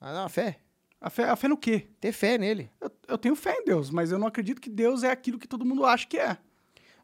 Ah, 0.00 0.12
não, 0.12 0.24
a 0.24 0.28
fé. 0.28 0.60
A 1.00 1.10
fé, 1.10 1.24
a 1.24 1.36
fé 1.36 1.48
no 1.48 1.56
quê? 1.56 1.88
Ter 2.00 2.12
fé 2.12 2.38
nele. 2.38 2.70
Eu, 2.80 2.90
eu 3.08 3.18
tenho 3.18 3.36
fé 3.36 3.54
em 3.60 3.64
Deus, 3.64 3.90
mas 3.90 4.10
eu 4.10 4.18
não 4.18 4.26
acredito 4.26 4.60
que 4.60 4.70
Deus 4.70 5.02
é 5.02 5.10
aquilo 5.10 5.38
que 5.38 5.46
todo 5.46 5.64
mundo 5.64 5.84
acha 5.84 6.06
que 6.06 6.18
é. 6.18 6.36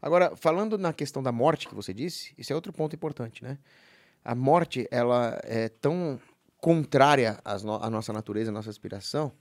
Agora, 0.01 0.34
falando 0.36 0.76
na 0.78 0.93
questão 0.93 1.22
da 1.22 1.30
morte 1.30 1.68
que 1.68 1.74
você 1.74 1.93
disse, 1.95 2.34
isso 2.36 2.53
é 2.53 2.57
outro 2.57 2.72
ponto 2.72 2.95
importante, 2.97 3.45
né? 3.45 3.59
A 4.24 4.34
morte, 4.34 4.88
ela 4.90 5.38
é 5.45 5.68
tão 5.68 6.18
contrária 6.59 7.38
às 7.45 7.62
no- 7.62 7.82
à 7.82 7.90
nossa 7.90 8.12
natureza, 8.12 8.51
à 8.51 8.53
nossa 8.53 8.70
aspiração, 8.70 9.32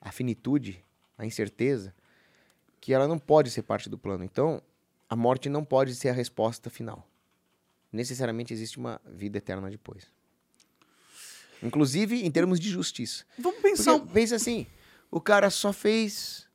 à 0.00 0.10
finitude, 0.10 0.84
à 1.16 1.24
incerteza, 1.24 1.94
que 2.80 2.92
ela 2.92 3.06
não 3.06 3.18
pode 3.18 3.50
ser 3.50 3.62
parte 3.62 3.88
do 3.88 3.96
plano. 3.98 4.24
Então, 4.24 4.60
a 5.08 5.14
morte 5.14 5.48
não 5.48 5.64
pode 5.64 5.94
ser 5.94 6.08
a 6.08 6.12
resposta 6.12 6.68
final. 6.68 7.06
Necessariamente 7.92 8.52
existe 8.52 8.78
uma 8.78 9.00
vida 9.06 9.38
eterna 9.38 9.70
depois. 9.70 10.10
Inclusive 11.62 12.24
em 12.24 12.30
termos 12.30 12.58
de 12.58 12.68
justiça. 12.68 13.24
Vamos 13.38 13.60
pensar. 13.60 13.98
Porque, 13.98 14.12
pensa 14.12 14.36
assim, 14.36 14.66
o 15.10 15.20
cara 15.20 15.48
só 15.50 15.72
fez 15.72 16.48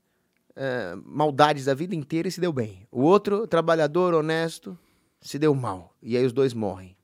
eh, 0.56 0.96
maldades 1.06 1.68
a 1.68 1.74
vida 1.74 1.96
inteira 1.96 2.28
e 2.28 2.32
se 2.32 2.42
deu 2.42 2.52
bem. 2.52 2.88
O 2.92 3.02
outro, 3.02 3.48
trabalhador, 3.48 4.14
honesto, 4.14 4.78
se 5.22 5.40
deu 5.40 5.54
mal. 5.56 5.96
E 6.02 6.18
aí 6.18 6.26
os 6.26 6.34
dois 6.34 6.54
morrem. 6.54 6.96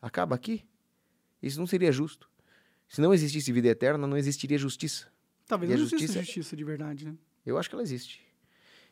Acaba 0.00 0.34
aqui? 0.34 0.64
Isso 1.42 1.58
não 1.58 1.66
seria 1.66 1.92
justo. 1.92 2.28
Se 2.88 3.00
não 3.00 3.14
existisse 3.14 3.52
vida 3.52 3.68
eterna, 3.68 4.06
não 4.06 4.16
existiria 4.16 4.58
justiça. 4.58 5.06
Talvez 5.46 5.70
e 5.70 5.74
a 5.74 5.76
não 5.76 5.82
exista 5.84 5.98
justiça- 6.00 6.24
justiça 6.24 6.56
de 6.56 6.64
verdade, 6.64 7.04
né? 7.04 7.14
Eu 7.46 7.56
acho 7.58 7.68
que 7.68 7.74
ela 7.74 7.82
existe. 7.82 8.20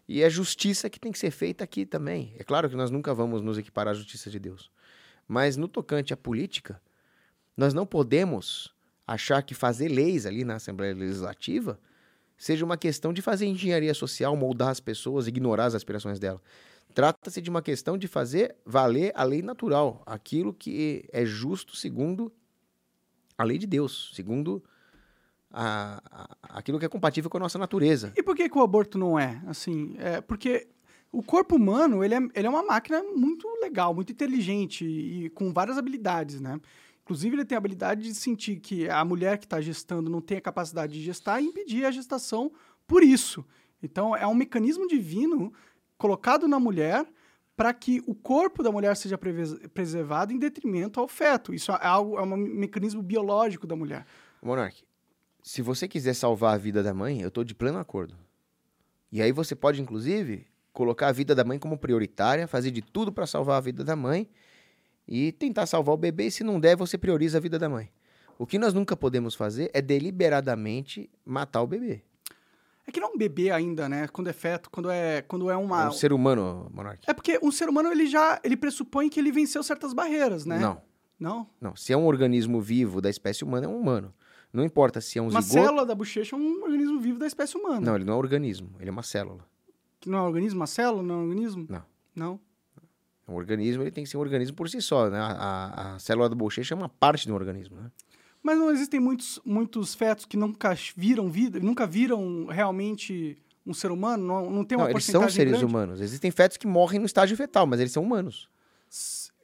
E 0.08 0.22
é 0.22 0.30
justiça 0.30 0.88
que 0.90 0.98
tem 0.98 1.12
que 1.12 1.18
ser 1.18 1.30
feita 1.30 1.62
aqui 1.62 1.84
também. 1.86 2.34
É 2.38 2.42
claro 2.44 2.68
que 2.68 2.74
nós 2.76 2.90
nunca 2.90 3.12
vamos 3.14 3.42
nos 3.42 3.58
equiparar 3.58 3.92
à 3.92 3.96
justiça 3.96 4.28
de 4.30 4.38
Deus. 4.38 4.70
Mas 5.28 5.56
no 5.56 5.68
tocante 5.68 6.12
à 6.12 6.16
política, 6.16 6.80
nós 7.60 7.74
não 7.74 7.84
podemos 7.84 8.74
achar 9.06 9.42
que 9.42 9.54
fazer 9.54 9.88
leis 9.90 10.24
ali 10.24 10.44
na 10.44 10.54
Assembleia 10.54 10.94
Legislativa 10.94 11.78
seja 12.38 12.64
uma 12.64 12.78
questão 12.78 13.12
de 13.12 13.20
fazer 13.20 13.44
engenharia 13.44 13.92
social, 13.92 14.34
moldar 14.34 14.70
as 14.70 14.80
pessoas, 14.80 15.26
ignorar 15.26 15.66
as 15.66 15.74
aspirações 15.74 16.18
dela. 16.18 16.40
Trata-se 16.94 17.38
de 17.42 17.50
uma 17.50 17.60
questão 17.60 17.98
de 17.98 18.08
fazer 18.08 18.56
valer 18.64 19.12
a 19.14 19.22
lei 19.24 19.42
natural, 19.42 20.02
aquilo 20.06 20.54
que 20.54 21.04
é 21.12 21.26
justo 21.26 21.76
segundo 21.76 22.32
a 23.36 23.44
lei 23.44 23.58
de 23.58 23.66
Deus, 23.66 24.10
segundo 24.14 24.64
a- 25.52 26.00
a- 26.10 26.58
aquilo 26.58 26.78
que 26.78 26.86
é 26.86 26.88
compatível 26.88 27.28
com 27.28 27.36
a 27.36 27.40
nossa 27.40 27.58
natureza. 27.58 28.10
E 28.16 28.22
por 28.22 28.34
que, 28.34 28.48
que 28.48 28.56
o 28.56 28.62
aborto 28.62 28.96
não 28.96 29.18
é? 29.18 29.42
Assim, 29.46 29.94
é 29.98 30.22
porque 30.22 30.66
o 31.12 31.22
corpo 31.22 31.56
humano, 31.56 32.02
ele 32.02 32.14
é, 32.14 32.18
ele 32.34 32.46
é 32.46 32.50
uma 32.50 32.62
máquina 32.62 33.02
muito 33.02 33.46
legal, 33.60 33.92
muito 33.94 34.12
inteligente 34.12 34.84
e, 34.86 35.28
com 35.30 35.52
várias 35.52 35.76
habilidades, 35.76 36.40
né? 36.40 36.58
Inclusive, 37.10 37.34
ele 37.34 37.44
tem 37.44 37.56
a 37.56 37.58
habilidade 37.58 38.02
de 38.02 38.14
sentir 38.14 38.60
que 38.60 38.88
a 38.88 39.04
mulher 39.04 39.36
que 39.36 39.44
está 39.44 39.60
gestando 39.60 40.08
não 40.08 40.20
tem 40.20 40.38
a 40.38 40.40
capacidade 40.40 40.92
de 40.92 41.02
gestar 41.02 41.40
e 41.40 41.46
impedir 41.46 41.84
a 41.84 41.90
gestação 41.90 42.52
por 42.86 43.02
isso. 43.02 43.44
Então, 43.82 44.14
é 44.14 44.24
um 44.28 44.34
mecanismo 44.34 44.86
divino 44.86 45.52
colocado 45.98 46.46
na 46.46 46.60
mulher 46.60 47.04
para 47.56 47.74
que 47.74 48.00
o 48.06 48.14
corpo 48.14 48.62
da 48.62 48.70
mulher 48.70 48.96
seja 48.96 49.18
preservado 49.18 50.32
em 50.32 50.38
detrimento 50.38 51.00
ao 51.00 51.08
feto. 51.08 51.52
Isso 51.52 51.72
é 51.72 51.84
algo 51.84 52.16
é 52.16 52.22
um 52.22 52.36
mecanismo 52.36 53.02
biológico 53.02 53.66
da 53.66 53.74
mulher. 53.74 54.06
Monark, 54.40 54.84
se 55.42 55.62
você 55.62 55.88
quiser 55.88 56.14
salvar 56.14 56.54
a 56.54 56.58
vida 56.58 56.80
da 56.80 56.94
mãe, 56.94 57.22
eu 57.22 57.28
estou 57.28 57.42
de 57.42 57.56
pleno 57.56 57.78
acordo. 57.78 58.16
E 59.10 59.20
aí 59.20 59.32
você 59.32 59.56
pode, 59.56 59.82
inclusive, 59.82 60.46
colocar 60.72 61.08
a 61.08 61.12
vida 61.12 61.34
da 61.34 61.42
mãe 61.42 61.58
como 61.58 61.76
prioritária, 61.76 62.46
fazer 62.46 62.70
de 62.70 62.80
tudo 62.80 63.10
para 63.10 63.26
salvar 63.26 63.56
a 63.56 63.60
vida 63.60 63.82
da 63.82 63.96
mãe 63.96 64.28
e 65.10 65.32
tentar 65.32 65.66
salvar 65.66 65.94
o 65.94 65.98
bebê. 65.98 66.26
E 66.26 66.30
se 66.30 66.44
não 66.44 66.60
der, 66.60 66.76
você 66.76 66.96
prioriza 66.96 67.38
a 67.38 67.40
vida 67.40 67.58
da 67.58 67.68
mãe. 67.68 67.90
O 68.38 68.46
que 68.46 68.58
nós 68.58 68.72
nunca 68.72 68.96
podemos 68.96 69.34
fazer 69.34 69.70
é 69.74 69.82
deliberadamente 69.82 71.10
matar 71.26 71.60
o 71.62 71.66
bebê. 71.66 72.02
É 72.86 72.92
que 72.92 72.98
não 73.00 73.08
é 73.08 73.12
um 73.12 73.18
bebê 73.18 73.50
ainda, 73.50 73.88
né? 73.88 74.08
Quando 74.08 74.28
é 74.28 74.32
feto, 74.32 74.70
quando 74.70 74.90
é, 74.90 75.22
quando 75.22 75.50
é 75.50 75.54
É 75.54 75.56
uma... 75.56 75.88
um 75.88 75.92
ser 75.92 76.12
humano, 76.12 76.70
Monark. 76.72 77.04
É 77.06 77.12
porque 77.12 77.38
um 77.42 77.50
ser 77.52 77.68
humano, 77.68 77.90
ele 77.92 78.06
já 78.06 78.40
ele 78.42 78.56
pressupõe 78.56 79.08
que 79.08 79.20
ele 79.20 79.30
venceu 79.30 79.62
certas 79.62 79.92
barreiras, 79.92 80.46
né? 80.46 80.58
Não, 80.58 80.80
Não? 81.18 81.46
não. 81.60 81.76
Se 81.76 81.92
é 81.92 81.96
um 81.96 82.06
organismo 82.06 82.60
vivo 82.60 83.00
da 83.00 83.10
espécie 83.10 83.44
humana, 83.44 83.66
é 83.66 83.68
um 83.68 83.78
humano. 83.78 84.14
Não 84.52 84.64
importa 84.64 85.00
se 85.00 85.18
é 85.18 85.22
um 85.22 85.28
Uma 85.28 85.40
zigoto. 85.42 85.64
célula 85.64 85.86
da 85.86 85.94
bochecha 85.94 86.34
é 86.34 86.38
um 86.38 86.62
organismo 86.62 86.98
vivo 86.98 87.18
da 87.18 87.26
espécie 87.26 87.56
humana. 87.56 87.80
Não, 87.80 87.94
ele 87.94 88.04
não 88.04 88.14
é 88.14 88.16
um 88.16 88.18
organismo, 88.18 88.70
ele 88.80 88.88
é 88.88 88.92
uma 88.92 89.02
célula. 89.02 89.46
Que 90.00 90.08
não 90.08 90.18
é 90.18 90.22
um 90.22 90.24
organismo? 90.26 90.58
Uma 90.60 90.66
célula 90.66 91.02
não 91.02 91.14
é 91.14 91.18
um 91.18 91.28
organismo? 91.28 91.66
Não. 91.68 91.82
Não? 92.16 92.40
Um 93.30 93.34
organismo 93.36 93.82
ele 93.82 93.90
tem 93.90 94.02
que 94.04 94.10
ser 94.10 94.16
um 94.16 94.20
organismo 94.20 94.56
por 94.56 94.68
si 94.68 94.80
só, 94.82 95.08
né? 95.08 95.18
A, 95.18 95.26
a- 95.32 95.94
a 95.94 95.98
célula 95.98 96.28
da 96.28 96.34
bochecha 96.34 96.74
é 96.74 96.76
uma 96.76 96.88
parte 96.88 97.26
do 97.28 97.34
organismo, 97.34 97.76
né? 97.76 97.90
Mas 98.42 98.58
não 98.58 98.70
existem 98.70 98.98
muitos, 98.98 99.38
muitos 99.44 99.94
fetos 99.94 100.24
que 100.24 100.36
nunca 100.36 100.74
viram 100.96 101.30
vida, 101.30 101.60
nunca 101.60 101.86
viram 101.86 102.46
realmente 102.46 103.36
um 103.66 103.74
ser 103.74 103.90
humano? 103.90 104.26
Não, 104.26 104.50
não 104.50 104.64
tem 104.64 104.76
uma 104.78 104.84
Não, 104.84 104.90
eles 104.90 105.04
são 105.04 105.28
seres 105.28 105.52
grande? 105.52 105.64
humanos. 105.64 106.00
Existem 106.00 106.30
fetos 106.30 106.56
que 106.56 106.66
morrem 106.66 106.98
no 106.98 107.06
estágio 107.06 107.36
fetal, 107.36 107.66
mas 107.66 107.78
eles 107.80 107.92
são 107.92 108.02
humanos. 108.02 108.48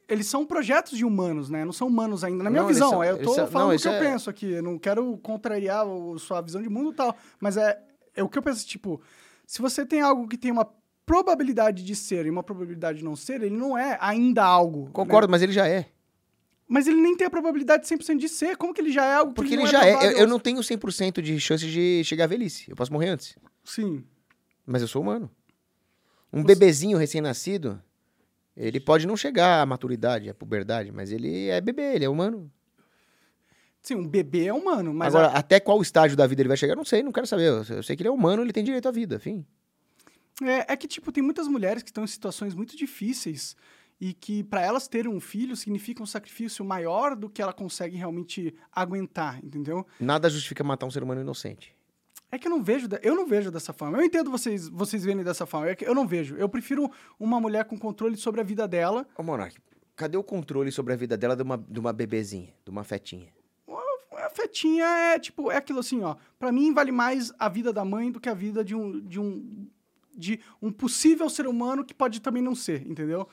Eles 0.09 0.25
são 0.27 0.45
projetos 0.45 0.97
de 0.97 1.03
humanos, 1.05 1.49
né? 1.49 1.63
Não 1.65 1.71
são 1.73 1.87
humanos 1.87 2.23
ainda. 2.23 2.43
Na 2.43 2.49
minha 2.49 2.61
Não, 2.63 2.67
visão, 2.69 2.89
são- 2.89 3.03
eu 3.03 3.15
eles 3.15 3.27
tô 3.27 3.33
são- 3.35 3.47
falando 3.47 3.67
o 3.67 3.71
que 3.71 3.75
isso 3.77 3.87
eu 3.89 3.93
é- 3.93 3.99
penso 3.99 4.29
aqui. 4.29 4.45
Eu 4.51 4.63
não 4.63 4.79
quero 4.79 5.17
contrariar 5.17 5.85
o, 5.85 6.17
sua 6.17 6.41
visão 6.41 6.61
de 6.61 6.69
mundo 6.69 6.91
e 6.91 6.95
tal. 6.95 7.15
Mas 7.39 7.57
é, 7.57 7.77
é 8.15 8.23
o 8.23 8.29
que 8.29 8.37
eu 8.37 8.41
penso, 8.41 8.65
tipo, 8.65 9.01
se 9.45 9.61
você 9.61 9.85
tem 9.85 10.01
algo 10.01 10.27
que 10.27 10.37
tem 10.37 10.49
uma 10.51 10.67
probabilidade 11.07 11.83
de 11.83 11.95
ser 11.95 12.25
e 12.25 12.29
uma 12.29 12.43
probabilidade 12.43 12.99
de 12.99 13.03
não 13.05 13.15
ser, 13.15 13.41
ele 13.41 13.55
não 13.55 13.75
é 13.77 13.97
ainda 14.01 14.43
algo. 14.43 14.89
Concordo, 14.91 15.27
né? 15.27 15.31
mas 15.31 15.41
ele 15.41 15.53
já 15.53 15.65
é. 15.67 15.87
Mas 16.67 16.85
ele 16.85 16.99
nem 17.01 17.15
tem 17.15 17.25
a 17.25 17.29
probabilidade 17.29 17.83
de 17.87 17.95
100% 17.95 18.17
de 18.17 18.27
ser. 18.27 18.57
Como 18.57 18.73
que 18.73 18.81
ele 18.81 18.91
já 18.91 19.05
é 19.05 19.13
algo 19.15 19.31
que 19.31 19.35
Porque 19.37 19.53
ele 19.55 19.65
já 19.67 19.85
é. 19.85 19.93
Eu, 19.93 19.97
provável? 19.99 20.17
eu 20.19 20.27
não 20.27 20.37
tenho 20.37 20.59
100% 20.59 21.21
de 21.21 21.39
chance 21.39 21.65
de 21.65 22.03
chegar 22.03 22.25
à 22.25 22.27
velhice. 22.27 22.69
Eu 22.69 22.75
posso 22.75 22.91
morrer 22.91 23.07
antes. 23.07 23.37
Sim. 23.63 24.03
Mas 24.65 24.81
eu 24.81 24.87
sou 24.89 25.01
humano. 25.01 25.31
Um 26.31 26.41
Você- 26.41 26.47
bebezinho 26.47 26.97
recém-nascido, 26.97 27.81
ele 28.55 28.81
pode 28.81 29.07
não 29.07 29.15
chegar 29.15 29.61
à 29.61 29.65
maturidade, 29.65 30.29
à 30.29 30.33
puberdade, 30.33 30.91
mas 30.91 31.09
ele 31.09 31.47
é 31.47 31.61
bebê, 31.61 31.95
ele 31.95 32.03
é 32.03 32.09
humano. 32.09 32.51
Sim, 33.81 33.95
um 33.95 34.05
bebê 34.05 34.47
é 34.47 34.53
humano, 34.53 34.93
mas 34.93 35.15
Agora, 35.15 35.31
a- 35.33 35.39
até 35.39 35.61
qual 35.61 35.81
estágio 35.81 36.17
da 36.17 36.27
vida 36.27 36.41
ele 36.41 36.49
vai 36.49 36.57
chegar, 36.57 36.73
eu 36.73 36.77
não 36.77 36.83
sei, 36.83 37.01
não 37.01 37.13
quero 37.13 37.25
saber. 37.25 37.43
Eu, 37.47 37.63
eu 37.77 37.81
sei 37.81 37.95
que 37.95 38.01
ele 38.01 38.09
é 38.09 38.11
humano, 38.11 38.41
ele 38.43 38.51
tem 38.51 38.61
direito 38.65 38.89
à 38.89 38.91
vida, 38.91 39.17
fim. 39.19 39.45
É, 40.41 40.73
é 40.73 40.77
que, 40.77 40.87
tipo, 40.87 41.11
tem 41.11 41.23
muitas 41.23 41.47
mulheres 41.47 41.81
que 41.81 41.89
estão 41.89 42.03
em 42.03 42.07
situações 42.07 42.53
muito 42.53 42.75
difíceis 42.77 43.55
e 43.99 44.13
que, 44.13 44.43
para 44.43 44.61
elas 44.61 44.87
terem 44.87 45.11
um 45.11 45.19
filho, 45.19 45.55
significa 45.55 46.03
um 46.03 46.05
sacrifício 46.05 46.63
maior 46.63 47.15
do 47.15 47.29
que 47.29 47.41
ela 47.41 47.53
consegue 47.53 47.97
realmente 47.97 48.53
aguentar, 48.71 49.43
entendeu? 49.43 49.85
Nada 49.99 50.29
justifica 50.29 50.63
matar 50.63 50.85
um 50.85 50.91
ser 50.91 51.01
humano 51.01 51.21
inocente. 51.21 51.75
É 52.31 52.37
que 52.37 52.47
eu 52.47 52.51
não 52.51 52.61
vejo, 52.61 52.87
eu 53.01 53.15
não 53.15 53.25
vejo 53.25 53.49
dessa 53.49 53.71
forma. 53.71 53.97
Eu 53.97 54.03
entendo 54.03 54.29
vocês, 54.29 54.67
vocês 54.67 55.03
verem 55.03 55.23
dessa 55.23 55.45
forma. 55.45 55.69
É 55.69 55.75
que 55.75 55.87
eu 55.87 55.95
não 55.95 56.05
vejo. 56.05 56.35
Eu 56.35 56.49
prefiro 56.49 56.91
uma 57.19 57.39
mulher 57.39 57.65
com 57.65 57.77
controle 57.77 58.17
sobre 58.17 58.41
a 58.41 58.43
vida 58.43 58.67
dela. 58.67 59.07
Ô, 59.17 59.23
Monark, 59.23 59.55
cadê 59.95 60.17
o 60.17 60.23
controle 60.23 60.71
sobre 60.71 60.93
a 60.93 60.95
vida 60.95 61.17
dela 61.17 61.35
de 61.35 61.43
uma, 61.43 61.57
de 61.57 61.79
uma 61.79 61.93
bebezinha, 61.93 62.53
de 62.65 62.69
uma 62.69 62.83
fetinha? 62.83 63.29
A 64.11 64.29
fetinha 64.29 64.85
é, 64.85 65.19
tipo, 65.19 65.49
é 65.49 65.55
aquilo 65.55 65.79
assim, 65.79 66.03
ó. 66.03 66.17
Pra 66.37 66.51
mim, 66.51 66.73
vale 66.73 66.91
mais 66.91 67.31
a 67.39 67.47
vida 67.47 67.71
da 67.71 67.85
mãe 67.85 68.11
do 68.11 68.19
que 68.19 68.27
a 68.27 68.33
vida 68.33 68.63
de 68.63 68.75
um, 68.75 68.99
de 68.99 69.19
um, 69.19 69.69
de 70.17 70.39
um 70.61 70.71
possível 70.71 71.29
ser 71.29 71.47
humano 71.47 71.85
que 71.85 71.93
pode 71.93 72.19
também 72.21 72.41
não 72.41 72.55
ser, 72.55 72.85
entendeu? 72.87 73.27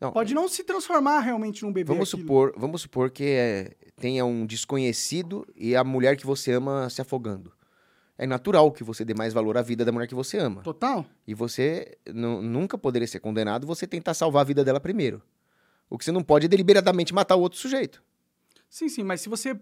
Não, 0.00 0.12
Pode 0.12 0.34
não 0.34 0.48
se 0.48 0.62
transformar 0.64 1.20
realmente 1.20 1.62
num 1.62 1.72
bebê. 1.72 1.88
Vamos 1.88 2.08
aquilo. 2.08 2.22
supor, 2.22 2.54
vamos 2.56 2.82
supor 2.82 3.10
que 3.10 3.24
é, 3.24 3.72
tenha 3.96 4.24
um 4.24 4.44
desconhecido 4.44 5.46
e 5.56 5.74
a 5.74 5.82
mulher 5.84 6.16
que 6.16 6.26
você 6.26 6.52
ama 6.52 6.90
se 6.90 7.00
afogando. 7.00 7.52
É 8.18 8.26
natural 8.26 8.70
que 8.70 8.84
você 8.84 9.04
dê 9.04 9.14
mais 9.14 9.32
valor 9.32 9.56
à 9.56 9.62
vida 9.62 9.84
da 9.84 9.90
mulher 9.90 10.06
que 10.06 10.14
você 10.14 10.38
ama. 10.38 10.62
Total? 10.62 11.04
E 11.26 11.34
você 11.34 11.96
nu- 12.12 12.42
nunca 12.42 12.76
poderia 12.78 13.08
ser 13.08 13.18
condenado 13.20 13.66
você 13.66 13.86
tentar 13.86 14.14
salvar 14.14 14.42
a 14.42 14.44
vida 14.44 14.62
dela 14.64 14.78
primeiro. 14.78 15.22
O 15.88 15.96
que 15.98 16.04
você 16.04 16.12
não 16.12 16.22
pode 16.22 16.46
é 16.46 16.48
deliberadamente 16.48 17.12
matar 17.14 17.36
o 17.36 17.40
outro 17.40 17.58
sujeito. 17.58 18.02
Sim, 18.68 18.88
sim, 18.88 19.02
mas 19.04 19.20
se 19.20 19.28
você 19.28 19.58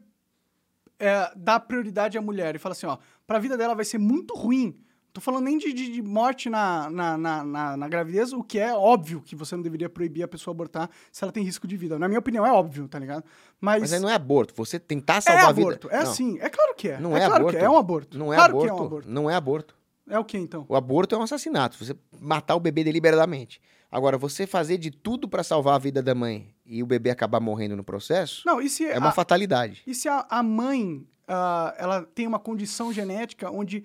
é, 0.98 1.32
dá 1.36 1.58
prioridade 1.60 2.16
à 2.18 2.22
mulher 2.22 2.54
e 2.54 2.58
fala 2.58 2.72
assim, 2.72 2.86
ó, 2.86 2.98
pra 3.26 3.38
vida 3.38 3.56
dela 3.56 3.74
vai 3.74 3.84
ser 3.84 3.98
muito 3.98 4.34
ruim. 4.34 4.78
Tô 5.12 5.20
falando 5.20 5.44
nem 5.44 5.58
de, 5.58 5.72
de- 5.72 5.92
de 5.92 6.00
morte 6.02 6.48
na, 6.48 6.88
na, 6.88 7.18
na, 7.18 7.44
na- 7.44 7.76
na 7.76 7.88
gravidez, 7.88 8.32
o 8.32 8.42
que 8.42 8.58
é 8.58 8.72
óbvio 8.74 9.20
que 9.20 9.36
você 9.36 9.54
não 9.54 9.62
deveria 9.62 9.88
proibir 9.88 10.22
a 10.22 10.28
pessoa 10.28 10.52
abortar 10.54 10.88
se 11.10 11.22
ela 11.22 11.30
tem 11.32 11.44
risco 11.44 11.66
de 11.66 11.76
vida. 11.76 11.98
Na 11.98 12.08
minha 12.08 12.18
opinião, 12.18 12.46
é 12.46 12.52
óbvio, 12.52 12.88
tá 12.88 12.98
ligado? 12.98 13.22
Mas, 13.60 13.82
Mas 13.82 13.92
aí 13.92 14.00
não 14.00 14.08
é 14.08 14.14
aborto. 14.14 14.54
Você 14.56 14.78
tentar 14.78 15.16
é 15.16 15.20
salvar 15.20 15.44
a 15.44 15.48
aborto, 15.48 15.88
vida. 15.88 16.00
é 16.00 16.04
não, 16.04 16.12
sim. 16.14 16.38
É 16.40 16.48
claro 16.48 16.74
que 16.74 16.88
é. 16.88 16.98
Não 16.98 17.14
é, 17.16 17.20
é 17.22 17.26
claro 17.26 17.34
aborto. 17.42 17.56
que 17.58 17.62
é, 17.62 17.66
é 17.66 17.70
um 17.70 17.76
aborto. 17.76 18.18
Não 18.18 18.32
é 18.32 18.36
claro 18.36 18.52
aborto. 18.52 18.66
que 18.66 18.70
é 18.70 18.74
um 18.82 18.86
aborto. 18.86 19.08
Não 19.10 19.30
é 19.30 19.34
aborto. 19.34 19.74
É 20.08 20.18
o 20.18 20.24
que 20.24 20.38
então? 20.38 20.64
O 20.68 20.74
aborto 20.74 21.14
é 21.14 21.18
um 21.18 21.22
assassinato. 21.22 21.76
Você 21.84 21.94
matar 22.18 22.56
o 22.56 22.60
bebê 22.60 22.82
deliberadamente. 22.82 23.60
Agora, 23.90 24.16
você 24.16 24.46
fazer 24.46 24.78
de 24.78 24.90
tudo 24.90 25.28
pra 25.28 25.42
salvar 25.44 25.74
a 25.74 25.78
vida 25.78 26.02
da 26.02 26.14
mãe 26.14 26.54
e 26.64 26.82
o 26.82 26.86
bebê 26.86 27.10
acabar 27.10 27.38
morrendo 27.38 27.76
no 27.76 27.84
processo, 27.84 28.42
Não, 28.46 28.60
e 28.62 28.68
se, 28.70 28.86
é 28.86 28.96
uma 28.98 29.10
a, 29.10 29.12
fatalidade. 29.12 29.82
e 29.86 29.94
se 29.94 30.08
a, 30.08 30.26
a 30.30 30.42
mãe 30.42 31.06
ah, 31.28 31.74
ela 31.76 32.02
tem 32.14 32.26
uma 32.26 32.38
condição 32.38 32.90
genética 32.92 33.50
onde 33.50 33.84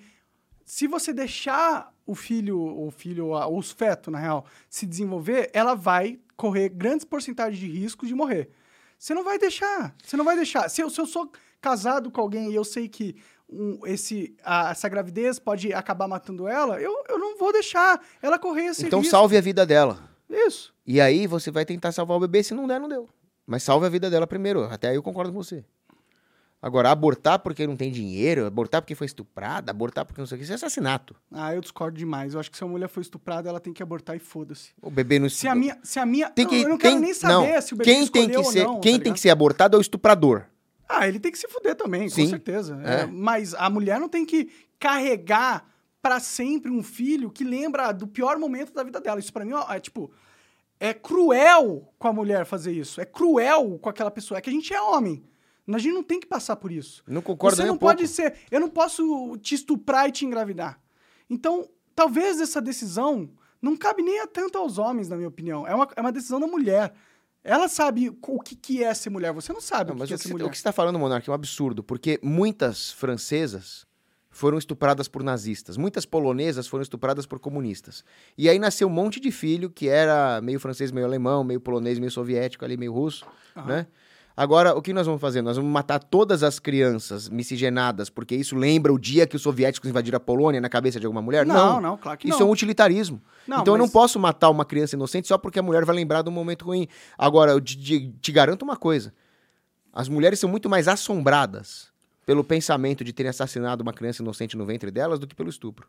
se 0.67 0.85
você 0.85 1.13
deixar 1.13 1.93
o 2.05 2.13
filho, 2.13 2.59
o 2.59 2.91
filho, 2.91 3.27
ou 3.27 3.57
os 3.57 3.71
fetos, 3.71 4.11
na 4.11 4.19
real, 4.19 4.45
se 4.69 4.85
desenvolver, 4.85 5.49
ela 5.53 5.73
vai 5.75 6.19
correr 6.35 6.67
grandes 6.67 7.05
porcentagens 7.05 7.57
de 7.57 7.67
risco 7.67 8.05
de 8.05 8.13
morrer. 8.13 8.49
Você 8.99 9.13
não 9.13 9.23
vai 9.23 9.39
deixar. 9.39 9.95
Você 10.03 10.17
não 10.17 10.25
vai 10.25 10.35
deixar. 10.35 10.67
Se 10.69 10.81
eu, 10.81 10.89
se 10.89 10.99
eu 10.99 11.05
sou 11.05 11.31
casado 11.61 12.11
com 12.11 12.19
alguém 12.19 12.51
e 12.51 12.55
eu 12.55 12.65
sei 12.65 12.89
que 12.89 13.15
um, 13.49 13.79
esse, 13.85 14.35
a- 14.43 14.71
essa 14.71 14.89
gravidez 14.89 15.39
pode 15.39 15.71
acabar 15.73 16.05
matando 16.07 16.47
ela, 16.49 16.81
eu, 16.81 16.93
eu 17.07 17.17
não 17.17 17.37
vou 17.37 17.53
deixar 17.53 18.03
ela 18.21 18.37
correr 18.37 18.65
esse 18.65 18.85
Então 18.85 18.99
risco. 18.99 19.11
salve 19.11 19.37
a 19.37 19.41
vida 19.41 19.65
dela. 19.65 19.97
Isso. 20.29 20.73
E 20.85 20.99
aí 20.99 21.27
você 21.27 21.49
vai 21.49 21.63
tentar 21.63 21.93
salvar 21.93 22.17
o 22.17 22.19
bebê. 22.19 22.43
Se 22.43 22.53
não 22.53 22.67
der, 22.67 22.77
não 22.79 22.89
deu. 22.89 23.07
Mas 23.45 23.63
salve 23.63 23.85
a 23.85 23.89
vida 23.89 24.09
dela 24.09 24.27
primeiro. 24.27 24.63
Até 24.65 24.89
aí 24.89 24.95
eu 24.95 25.03
concordo 25.03 25.31
com 25.31 25.41
você. 25.41 25.63
Agora, 26.59 26.89
abortar 26.89 27.37
porque 27.39 27.67
não 27.67 27.75
tem 27.77 27.91
dinheiro, 27.91 28.45
abortar 28.47 28.81
porque 28.81 28.95
foi 28.95 29.05
estuprada, 29.05 29.69
abortar 29.69 30.03
porque 30.05 30.19
não 30.19 30.25
sei 30.25 30.35
o 30.35 30.39
que, 30.39 30.43
isso 30.43 30.53
é 30.53 30.55
assassinato. 30.55 31.15
Ah, 31.31 31.53
eu 31.53 31.61
discordo 31.61 31.95
demais. 31.97 32.33
Eu 32.33 32.39
acho 32.39 32.49
que 32.49 32.57
se 32.57 32.63
a 32.63 32.67
mulher 32.67 32.89
foi 32.89 33.01
estuprada, 33.03 33.47
ela 33.47 33.59
tem 33.59 33.71
que 33.71 33.83
abortar 33.83 34.15
e 34.15 34.19
foda-se. 34.19 34.71
O 34.81 34.89
bebê 34.89 35.19
não 35.19 35.29
Se 35.29 35.47
a 35.47 35.53
minha. 35.53 35.77
Se 35.83 35.99
a 35.99 36.05
minha 36.05 36.31
tem 36.31 36.47
que 36.47 36.63
eu 36.63 36.69
não 36.69 36.77
quero 36.77 36.93
tem- 36.95 37.01
nem 37.01 37.13
saber 37.13 37.33
não, 37.53 37.61
se 37.61 37.73
o 37.73 37.77
bebê 37.77 37.91
quem 37.91 38.07
tem 38.07 38.29
que 38.29 38.43
ser 38.45 38.63
não, 38.63 38.79
quem 38.79 38.97
tá 38.97 39.03
tem 39.03 39.13
que 39.13 39.19
ser 39.19 39.29
abortado 39.29 39.75
é 39.75 39.77
o 39.77 39.81
estuprador. 39.81 40.45
Ah, 40.89 41.07
ele 41.07 41.19
tem 41.19 41.31
que 41.31 41.37
se 41.37 41.47
fuder 41.47 41.75
também, 41.75 42.09
Sim. 42.09 42.23
com 42.23 42.29
certeza. 42.31 42.79
É, 42.83 43.01
É. 43.01 43.05
mas 43.05 43.53
a 43.53 43.69
mulher 43.69 43.99
não 43.99 44.09
tem 44.09 44.25
que 44.25 44.49
carregar 44.79 45.69
pra 46.01 46.19
sempre 46.19 46.71
um 46.71 46.81
filho 46.81 47.29
que 47.29 47.43
lembra 47.43 47.91
do 47.91 48.07
pior 48.07 48.37
momento 48.39 48.73
da 48.73 48.83
vida 48.83 48.99
dela. 48.99 49.19
Isso 49.19 49.31
pra 49.33 49.45
mim 49.45 49.53
ó, 49.53 49.71
é 49.71 49.79
tipo. 49.79 50.11
É 50.79 50.93
cruel 50.93 51.91
com 51.99 52.07
a 52.07 52.13
mulher 52.13 52.45
fazer 52.45 52.71
isso. 52.71 53.01
É 53.01 53.05
cruel 53.05 53.77
com 53.81 53.89
aquela 53.89 54.09
pessoa. 54.11 54.37
É 54.37 54.41
que 54.41 54.49
a 54.49 54.53
gente 54.53 54.73
é 54.73 54.81
homem. 54.81 55.23
A 55.67 55.77
gente 55.77 55.93
não 55.93 56.03
tem 56.03 56.19
que 56.19 56.27
passar 56.27 56.55
por 56.55 56.71
isso. 56.71 57.03
Não 57.07 57.21
concordo 57.21 57.55
Você 57.57 57.61
nem 57.63 57.67
não 57.67 57.75
um 57.75 57.77
pouco. 57.77 57.95
pode 57.95 58.07
ser. 58.07 58.35
Eu 58.49 58.59
não 58.59 58.69
posso 58.69 59.37
te 59.41 59.53
estuprar 59.55 60.07
e 60.07 60.11
te 60.11 60.25
engravidar. 60.25 60.79
Então, 61.29 61.67
talvez 61.93 62.39
essa 62.39 62.61
decisão 62.61 63.29
não 63.61 63.75
cabe 63.75 64.01
nem 64.01 64.21
a 64.21 64.27
tanto 64.27 64.57
aos 64.57 64.77
homens, 64.77 65.09
na 65.09 65.15
minha 65.17 65.27
opinião. 65.27 65.67
É 65.67 65.75
uma, 65.75 65.87
é 65.95 65.99
uma 66.01 66.11
decisão 66.11 66.39
da 66.39 66.47
mulher. 66.47 66.93
Ela 67.43 67.67
sabe 67.67 68.09
o 68.21 68.39
que, 68.41 68.55
que 68.55 68.83
é 68.83 68.93
ser 68.93 69.09
mulher. 69.09 69.33
Você 69.33 69.51
não 69.51 69.59
sabe 69.61 69.89
Não, 69.89 69.95
o 69.95 69.95
que, 69.95 69.99
mas 70.01 70.07
que 70.09 70.13
é 70.13 70.17
ser 70.17 70.23
você- 70.27 70.33
mulher. 70.33 70.45
o 70.45 70.49
que 70.49 70.55
você 70.57 70.61
está 70.61 70.71
falando, 70.71 70.97
Monark, 70.99 71.27
é 71.27 71.31
um 71.31 71.35
absurdo, 71.35 71.83
porque 71.83 72.19
muitas 72.23 72.91
francesas 72.93 73.85
foram 74.29 74.57
estupradas 74.57 75.07
por 75.07 75.23
nazistas, 75.23 75.77
muitas 75.77 76.05
polonesas 76.05 76.67
foram 76.67 76.83
estupradas 76.83 77.25
por 77.25 77.39
comunistas. 77.39 78.03
E 78.37 78.47
aí 78.47 78.59
nasceu 78.59 78.87
um 78.87 78.91
monte 78.91 79.19
de 79.19 79.31
filho 79.31 79.69
que 79.69 79.89
era 79.89 80.39
meio 80.41 80.59
francês, 80.59 80.91
meio 80.91 81.05
alemão, 81.07 81.43
meio 81.43 81.59
polonês, 81.59 81.97
meio 81.97 82.11
soviético, 82.11 82.63
ali 82.63 82.77
meio 82.77 82.93
russo, 82.93 83.25
Aham. 83.55 83.65
né? 83.67 83.87
Agora, 84.39 84.77
o 84.77 84.83
que 84.83 84.93
nós 84.93 85.07
vamos 85.07 85.19
fazer? 85.19 85.41
Nós 85.41 85.57
vamos 85.57 85.71
matar 85.71 85.97
todas 85.97 86.43
as 86.43 86.59
crianças 86.59 87.27
miscigenadas, 87.27 88.07
porque 88.07 88.35
isso 88.35 88.55
lembra 88.55 88.93
o 88.93 88.99
dia 88.99 89.25
que 89.25 89.35
os 89.35 89.41
soviéticos 89.41 89.89
invadiram 89.89 90.17
a 90.17 90.19
Polônia 90.19 90.61
na 90.61 90.69
cabeça 90.69 90.99
de 90.99 91.07
alguma 91.07 91.23
mulher? 91.23 91.43
Não, 91.43 91.81
não, 91.81 91.97
claro 91.97 92.19
que 92.19 92.29
Isso 92.29 92.37
não. 92.39 92.45
é 92.45 92.49
um 92.49 92.53
utilitarismo. 92.53 93.19
Não, 93.47 93.61
então 93.61 93.73
eu 93.73 93.77
não 93.79 93.85
mas- 93.85 93.91
posso 93.93 94.19
matar 94.19 94.51
uma 94.51 94.63
criança 94.63 94.95
inocente 94.95 95.27
só 95.27 95.39
porque 95.39 95.57
a 95.57 95.63
mulher 95.63 95.83
vai 95.85 95.95
lembrar 95.95 96.21
de 96.21 96.29
um 96.29 96.31
momento 96.31 96.65
ruim. 96.65 96.87
Agora, 97.17 97.51
eu 97.51 97.59
te, 97.59 97.75
te- 97.75 98.09
te 98.21 98.31
garanto 98.31 98.61
uma 98.61 98.77
coisa: 98.77 99.11
as 99.91 100.07
mulheres 100.07 100.39
são 100.39 100.47
muito 100.47 100.69
mais 100.69 100.87
assombradas 100.87 101.87
pelo 102.23 102.43
pensamento 102.43 103.03
de 103.03 103.11
terem 103.13 103.31
assassinado 103.31 103.81
uma 103.81 103.93
criança 103.93 104.21
inocente 104.21 104.55
no 104.55 104.65
ventre 104.65 104.91
delas 104.91 105.17
do 105.17 105.25
que 105.25 105.33
pelo 105.33 105.49
estupro. 105.49 105.87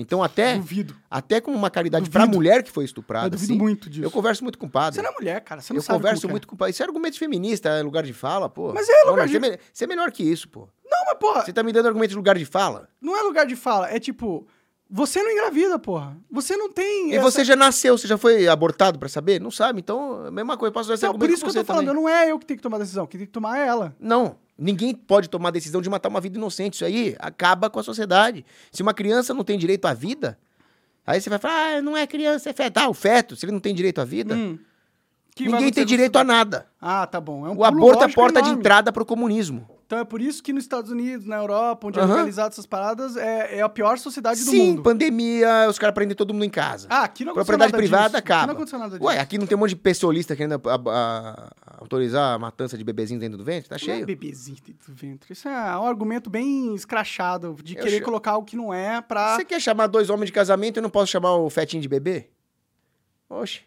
Então, 0.00 0.22
até, 0.22 0.54
Duvido. 0.56 0.94
até 1.10 1.40
com 1.40 1.50
uma 1.52 1.68
caridade 1.70 2.04
Duvido. 2.04 2.12
pra 2.24 2.26
mulher 2.26 2.62
que 2.62 2.70
foi 2.70 2.84
Eu 2.84 2.86
estuprada, 2.86 3.30
duvido 3.30 3.52
assim, 3.52 3.58
muito 3.60 3.90
disso. 3.90 4.04
eu 4.04 4.10
converso 4.10 4.42
muito 4.44 4.58
com 4.58 4.66
o 4.66 4.70
padre. 4.70 4.94
Você 4.96 5.02
não 5.02 5.10
é 5.10 5.14
mulher, 5.14 5.40
cara. 5.40 5.60
Você 5.60 5.72
não 5.72 5.78
eu 5.78 5.82
sabe 5.82 5.98
converso 5.98 6.20
como 6.22 6.28
que 6.28 6.32
muito 6.34 6.46
com 6.48 6.54
o 6.54 6.58
padre. 6.58 6.70
Isso 6.72 6.82
é 6.82 6.86
argumento 6.86 7.18
feminista, 7.18 7.68
é 7.70 7.82
lugar 7.82 8.02
de 8.04 8.12
fala, 8.12 8.48
pô. 8.48 8.72
Mas 8.72 8.88
é 8.88 8.92
Não, 9.04 9.10
lugar 9.10 9.22
mas 9.22 9.30
de- 9.30 9.38
Você 9.40 9.46
é, 9.54 9.58
você 9.72 9.84
é 9.84 9.86
melhor 9.86 10.10
que 10.12 10.22
isso, 10.22 10.48
pô. 10.48 10.68
é. 10.84 10.88
Não, 10.90 11.04
mas 11.06 11.18
porra, 11.18 11.44
Você 11.44 11.52
tá 11.52 11.62
me 11.62 11.72
dando 11.72 11.86
argumento 11.88 12.10
de 12.10 12.16
lugar 12.16 12.36
de 12.38 12.44
fala? 12.44 12.88
não 13.00 13.16
é 13.16 13.22
lugar 13.22 13.44
de 13.46 13.56
fala. 13.56 13.90
É 13.90 13.98
tipo, 13.98 14.46
você 14.90 15.22
não 15.22 15.30
engravida, 15.30 15.78
porra. 15.78 16.16
Você 16.30 16.56
não 16.56 16.70
tem. 16.72 17.10
E 17.10 17.14
essa- 17.16 17.22
você 17.30 17.44
já 17.44 17.54
nasceu, 17.56 17.96
você 17.98 18.06
já 18.08 18.16
foi 18.16 18.48
abortado 18.48 18.98
pra 18.98 19.08
saber? 19.08 19.40
Não 19.40 19.50
sabe? 19.50 19.80
Então, 19.80 20.26
a 20.26 20.30
mesma 20.30 20.56
coisa. 20.56 20.72
Posso 20.72 20.88
dar 20.96 21.14
por 21.14 21.28
isso 21.30 21.44
que 21.44 21.50
eu 21.50 21.54
tô 21.54 21.64
falando. 21.64 21.86
também. 21.86 22.02
Não 22.02 22.08
é 22.08 22.30
eu 22.30 22.38
que 22.38 22.46
tenho 22.46 22.56
que 22.58 22.62
tomar 22.62 22.76
a 22.76 22.80
decisão. 22.80 23.06
Quem 23.06 23.18
tem 23.18 23.26
que 23.26 23.32
tomar 23.32 23.58
é 23.58 23.66
ela. 23.66 23.94
Não, 24.00 24.36
ninguém 24.56 24.94
pode 24.94 25.28
tomar 25.28 25.48
a 25.50 25.52
decisão 25.52 25.82
de 25.82 25.90
matar 25.90 26.08
uma 26.08 26.20
vida 26.20 26.38
inocente. 26.38 26.74
Isso 26.74 26.84
aí 26.84 27.14
acaba 27.18 27.68
com 27.68 27.78
a 27.78 27.82
sociedade. 27.82 28.44
Se 28.72 28.82
uma 28.82 28.94
criança 28.94 29.34
não 29.34 29.44
tem 29.44 29.58
direito 29.58 29.84
à 29.86 29.92
vida, 29.94 30.38
aí 31.06 31.20
você 31.20 31.28
vai 31.28 31.38
falar, 31.38 31.76
ah, 31.76 31.82
não 31.82 31.96
é 31.96 32.06
criança, 32.06 32.48
é 32.50 32.52
feto. 32.52 32.78
Ah, 32.78 32.88
o 32.88 32.94
feto, 32.94 33.36
se 33.36 33.44
ele 33.44 33.52
não 33.52 33.60
tem 33.60 33.74
direito 33.74 34.00
à 34.00 34.04
vida, 34.04 34.34
Hum. 34.34 34.58
Que 35.36 35.44
ninguém 35.46 35.70
tem 35.70 35.86
direito 35.86 36.16
a 36.18 36.24
nada. 36.24 36.66
Ah, 36.82 37.06
tá 37.06 37.20
bom. 37.20 37.46
É 37.46 37.50
um 37.50 37.58
O 37.58 37.64
aborto 37.64 38.02
é 38.02 38.06
a 38.06 38.12
porta 38.12 38.40
de 38.42 38.48
enorme. 38.48 38.58
entrada 38.60 38.90
pro 38.92 39.06
comunismo. 39.06 39.70
Então 39.88 39.98
é 40.00 40.04
por 40.04 40.20
isso 40.20 40.42
que 40.42 40.52
nos 40.52 40.64
Estados 40.64 40.90
Unidos, 40.90 41.26
na 41.26 41.36
Europa, 41.36 41.86
onde 41.88 41.98
é 41.98 42.02
Aham. 42.02 42.12
legalizado 42.16 42.52
essas 42.52 42.66
paradas, 42.66 43.16
é, 43.16 43.56
é 43.56 43.62
a 43.62 43.70
pior 43.70 43.96
sociedade 43.96 44.44
do 44.44 44.50
Sim, 44.50 44.72
mundo. 44.72 44.82
pandemia, 44.82 45.66
os 45.66 45.78
caras 45.78 45.94
prendem 45.94 46.14
todo 46.14 46.34
mundo 46.34 46.44
em 46.44 46.50
casa. 46.50 46.86
Ah, 46.90 47.04
aqui 47.04 47.24
não 47.24 47.32
aconteceu 47.32 47.56
Propriedade 47.56 47.72
nada 47.72 47.78
privada 47.78 48.04
disso. 48.08 48.16
Aqui 48.18 48.26
acaba. 48.32 48.46
não 48.48 48.52
aconteceu 48.52 48.78
nada 48.78 48.98
disso. 48.98 49.04
Ué, 49.08 49.18
aqui 49.18 49.38
não 49.38 49.46
tem 49.46 49.56
um 49.56 49.60
monte 49.60 49.70
de 49.70 49.76
pessoalista 49.76 50.36
querendo 50.36 50.60
a- 50.62 50.74
a- 50.74 51.50
a- 51.66 51.76
autorizar 51.80 52.34
a 52.34 52.38
matança 52.38 52.76
de 52.76 52.84
bebezinho 52.84 53.18
dentro 53.18 53.38
do 53.38 53.44
ventre? 53.44 53.70
Tá 53.70 53.76
Não 53.76 53.82
é 53.94 53.94
cheio. 53.94 54.04
bebezinho 54.04 54.58
dentro 54.62 54.92
do 54.92 54.94
ventre. 54.94 55.32
Isso 55.32 55.48
é 55.48 55.78
um 55.78 55.86
argumento 55.86 56.28
bem 56.28 56.74
escrachado 56.74 57.56
de 57.64 57.74
Eu 57.74 57.82
querer 57.82 57.98
cha- 58.00 58.04
colocar 58.04 58.32
algo 58.32 58.46
que 58.46 58.56
não 58.58 58.74
é 58.74 59.00
pra. 59.00 59.36
Você 59.36 59.44
quer 59.46 59.58
chamar 59.58 59.86
dois 59.86 60.10
homens 60.10 60.26
de 60.26 60.32
casamento 60.34 60.76
e 60.76 60.78
eu 60.80 60.82
não 60.82 60.90
posso 60.90 61.10
chamar 61.10 61.32
o 61.36 61.48
fetinho 61.48 61.80
de 61.80 61.88
bebê? 61.88 62.28
Oxe. 63.30 63.62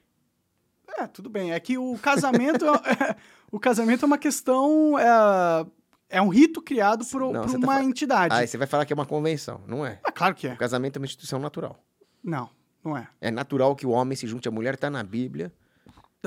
É, 0.99 1.07
tudo 1.07 1.31
bem. 1.31 1.51
É 1.51 1.59
que 1.59 1.79
o 1.79 1.97
casamento 1.97 2.63
é, 2.67 3.15
o 3.51 3.59
casamento 3.59 4.03
é 4.03 4.05
uma 4.05 4.19
questão. 4.19 4.99
É, 4.99 5.65
é 6.11 6.21
um 6.21 6.27
rito 6.29 6.61
criado 6.61 7.05
por, 7.05 7.21
Não, 7.21 7.41
por 7.43 7.51
tá 7.51 7.57
uma 7.57 7.67
falando- 7.67 7.89
entidade. 7.89 8.35
Aí 8.35 8.47
você 8.47 8.57
vai 8.57 8.67
falar 8.67 8.85
que 8.85 8.93
é 8.93 8.95
uma 8.95 9.05
convenção. 9.05 9.61
Não 9.67 9.85
é. 9.85 9.99
Ah, 10.03 10.11
claro 10.11 10.35
que 10.35 10.47
é. 10.47 10.53
O 10.53 10.57
casamento 10.57 10.97
é 10.97 10.99
uma 10.99 11.05
instituição 11.05 11.39
natural. 11.39 11.79
Não, 12.23 12.49
não 12.83 12.95
é. 12.97 13.07
É 13.19 13.31
natural 13.31 13.75
que 13.75 13.85
o 13.85 13.89
homem 13.89 14.15
se 14.15 14.27
junte 14.27 14.47
à 14.47 14.51
mulher, 14.51 14.77
tá 14.77 14.89
na 14.89 15.01
Bíblia. 15.03 15.51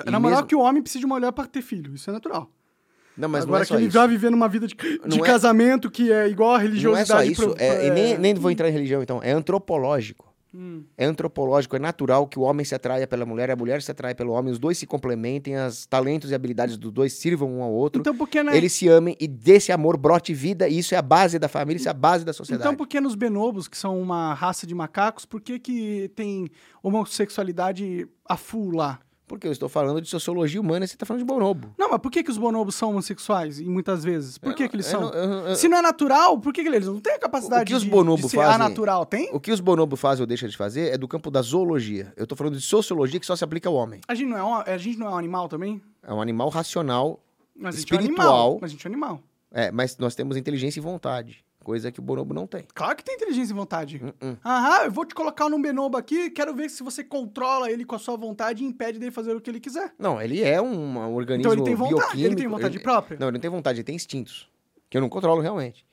E 0.05 0.11
Na 0.11 0.19
moral 0.19 0.39
mesmo- 0.39 0.49
que 0.49 0.57
o 0.57 0.61
homem 0.61 0.83
precisa 0.83 1.01
de 1.01 1.07
uma 1.07 1.15
mulher 1.17 1.31
pra 1.33 1.47
ter 1.47 1.63
filho. 1.63 1.95
Isso 1.95 2.11
é 2.11 2.13
natural. 2.13 2.51
Não, 3.17 3.29
mas 3.29 3.45
Agora 3.45 3.59
não 3.59 3.63
é 3.63 3.67
que 3.69 3.75
ele 3.75 3.87
isso. 3.87 3.97
vai 3.97 4.09
vivendo 4.09 4.35
uma 4.35 4.49
vida 4.49 4.67
de, 4.67 4.75
de 4.75 5.21
é- 5.21 5.23
casamento 5.23 5.89
que 5.89 6.11
é 6.13 6.29
igual 6.29 6.51
a 6.51 6.55
Não 6.55 6.61
é 6.61 6.63
religiosidade. 6.65 7.07
só 7.07 7.23
isso. 7.23 7.43
pro- 7.55 7.63
é- 7.63 7.87
e 7.87 7.91
nem, 7.91 8.13
é- 8.15 8.19
nem 8.19 8.35
vou 8.35 8.51
entrar 8.51 8.69
em 8.69 8.73
religião, 8.73 9.01
então. 9.05 9.21
É 9.23 9.31
antropológico. 9.31 10.34
Hum. 10.55 10.85
É 10.97 11.05
antropológico, 11.05 11.75
é 11.75 11.81
natural 11.81 12.29
que 12.29 12.39
o 12.39 12.43
homem 12.43 12.65
se 12.65 12.77
atraia 12.77 13.09
pela 13.09 13.27
mulher, 13.27 13.51
a 13.51 13.57
mulher 13.57 13.83
se 13.83 13.91
atrai 13.91 14.15
pelo 14.15 14.33
homem, 14.33 14.53
os 14.53 14.59
dois 14.59 14.79
se 14.79 14.87
complementem, 14.87 15.57
os 15.57 15.85
talentos 15.85 16.31
e 16.31 16.35
habilidades 16.35 16.77
dos 16.77 16.93
dois 16.93 17.13
sirvam 17.13 17.59
um 17.59 17.63
ao 17.63 17.73
outro. 17.73 18.01
Então, 18.01 18.17
por 18.17 18.29
que, 18.29 18.41
né? 18.41 18.57
Eles 18.57 18.73
se 18.73 18.89
amem 18.89 19.17
e 19.19 19.27
desse 19.27 19.73
amor 19.73 19.97
brote 19.97 20.33
vida, 20.33 20.69
e 20.69 20.79
isso 20.79 20.95
é 20.95 20.99
a 20.99 21.03
base 21.03 21.41
da 21.41 21.49
família, 21.49 21.79
isso 21.79 21.89
é 21.89 21.91
a 21.91 21.95
base 21.95 22.25
da 22.25 22.33
sociedade. 22.33 22.69
Então, 22.69 22.77
por 22.77 22.87
que 22.87 23.01
nos 23.01 23.17
bonobos, 23.17 23.67
que 23.67 23.77
são 23.77 24.01
uma 24.01 24.33
raça 24.33 24.65
de 24.65 24.75
macacos, 24.77 25.25
por 25.25 25.41
que, 25.41 25.59
que 25.59 26.09
tem 26.15 26.49
homossexualidade 26.83 28.07
a 28.25 28.37
full 28.37 28.71
lá? 28.71 29.01
Porque 29.35 29.47
eu 29.49 29.53
estou 29.53 29.69
falando 29.69 30.01
de 30.01 30.09
sociologia 30.09 30.61
humana 30.61 30.85
e 30.85 30.89
você 30.89 30.95
está 30.95 31.05
falando 31.05 31.21
de 31.23 31.27
bonobo. 31.27 31.75
Não, 31.79 31.91
mas 31.91 31.99
por 32.01 32.11
que, 32.11 32.23
que 32.23 32.31
os 32.31 32.39
bonobos 32.39 32.75
são 32.75 32.91
homossexuais, 32.91 33.59
e 33.61 33.65
muitas 33.65 34.05
vezes? 34.05 34.39
Por 34.39 34.55
que, 34.55 34.69
que 34.69 34.77
eles 34.77 34.87
Eu 34.87 34.91
são? 34.93 35.01
não- 35.11 35.13
eu- 35.15 35.49
eu- 35.49 35.57
Se 35.57 35.69
não 35.69 35.79
é 35.79 35.83
natural, 35.83 36.39
por 36.39 36.53
que, 36.53 36.63
que 36.63 36.69
eles 36.69 36.87
não 36.87 37.01
têm 37.01 37.15
a 37.15 37.19
capacidade 37.19 37.63
O 37.63 37.67
que 37.67 37.75
os 37.75 37.83
de, 37.83 37.91
bonobos 37.91 38.23
de 38.27 38.31
ser 38.31 38.37
fazem- 38.37 38.55
anatural? 38.55 39.05
Tem? 39.05 39.29
O 39.33 39.41
que 39.41 39.51
os 39.53 39.61
bonobos 39.61 40.01
fazem 40.01 40.23
ou 40.23 40.27
deixam 40.27 40.49
de 40.49 40.57
fazer 40.57 40.95
é 40.95 40.99
do 40.99 41.09
campo 41.09 41.31
da 41.31 41.43
zoologia. 41.43 42.13
Eu 42.17 42.25
estou 42.25 42.37
falando 42.39 42.55
de 42.57 42.63
sociologia 42.63 43.19
que 43.19 43.27
só 43.27 43.35
se 43.37 43.43
aplica 43.45 43.69
ao 43.69 43.75
homem. 43.75 44.01
A 44.07 44.15
gente 44.15 44.29
não 44.29 44.37
é 44.39 44.45
um, 44.45 44.55
a 44.55 44.79
gente 44.79 44.99
não 44.99 45.07
é 45.09 45.11
um 45.11 45.19
animal 45.19 45.49
também? 45.49 45.83
É 46.03 46.13
um 46.13 46.21
animal 46.21 46.49
racional, 46.49 47.21
Mas 47.57 47.77
a 47.77 47.79
gente 47.79 47.93
é 47.93 47.97
um 47.97 48.01
Espiritual. 48.01 48.29
animal. 48.29 48.59
Mas 48.61 48.71
a 48.71 48.73
gente 48.73 48.87
é 48.87 48.89
um 48.89 48.93
animal. 48.93 49.21
é, 49.53 49.71
mas 49.71 49.97
nós 49.99 50.15
temos 50.15 50.37
inteligência 50.37 50.81
e 50.81 50.83
vontade, 50.83 51.45
coisa 51.65 51.91
que 51.91 51.99
o 51.99 52.03
bonobo 52.03 52.33
não 52.33 52.47
tem. 52.47 52.65
Claro 52.73 52.95
que 52.95 53.03
tem 53.03 53.17
inteligência 53.17 53.53
e 53.53 53.57
vontade. 53.57 53.97
Uh-uh. 53.97 54.37
Aham, 54.45 54.85
eu 54.85 54.93
vou 54.93 55.05
te 55.05 55.15
colocar 55.15 55.49
num 55.49 55.61
bonobo 55.61 55.97
aqui, 55.97 56.31
quero 56.31 56.55
ver 56.55 56.71
se 56.71 56.83
você 56.85 57.03
controla 57.03 57.69
ele 57.71 57.85
com 57.85 57.97
a 57.97 57.99
sua 57.99 58.17
vontade 58.17 58.63
e 58.63 58.67
impede 58.67 58.99
dele 59.01 59.11
fazer 59.11 59.35
o 59.35 59.41
que 59.41 59.51
ele 59.51 59.59
quiser. 59.59 59.93
Não, 59.99 60.23
ele 60.23 60.43
é 60.43 60.61
um, 60.63 60.73
um 60.99 61.15
organismo 61.15 61.53
Então 61.53 61.53
ele 61.55 61.65
tem 61.65 61.75
vontade, 61.75 61.99
bioquímico. 62.01 62.27
ele 62.29 62.37
tem 62.37 62.47
vontade 62.47 62.79
própria? 62.79 63.19
Não, 63.19 63.27
ele 63.29 63.39
não 63.39 63.41
tem 63.41 63.51
vontade, 63.51 63.79
ele 63.79 63.85
tem 63.85 63.97
instintos. 63.97 64.49
Que 64.89 64.97
eu 64.97 65.01
não 65.01 65.09
controlo 65.09 65.41
realmente. 65.41 65.85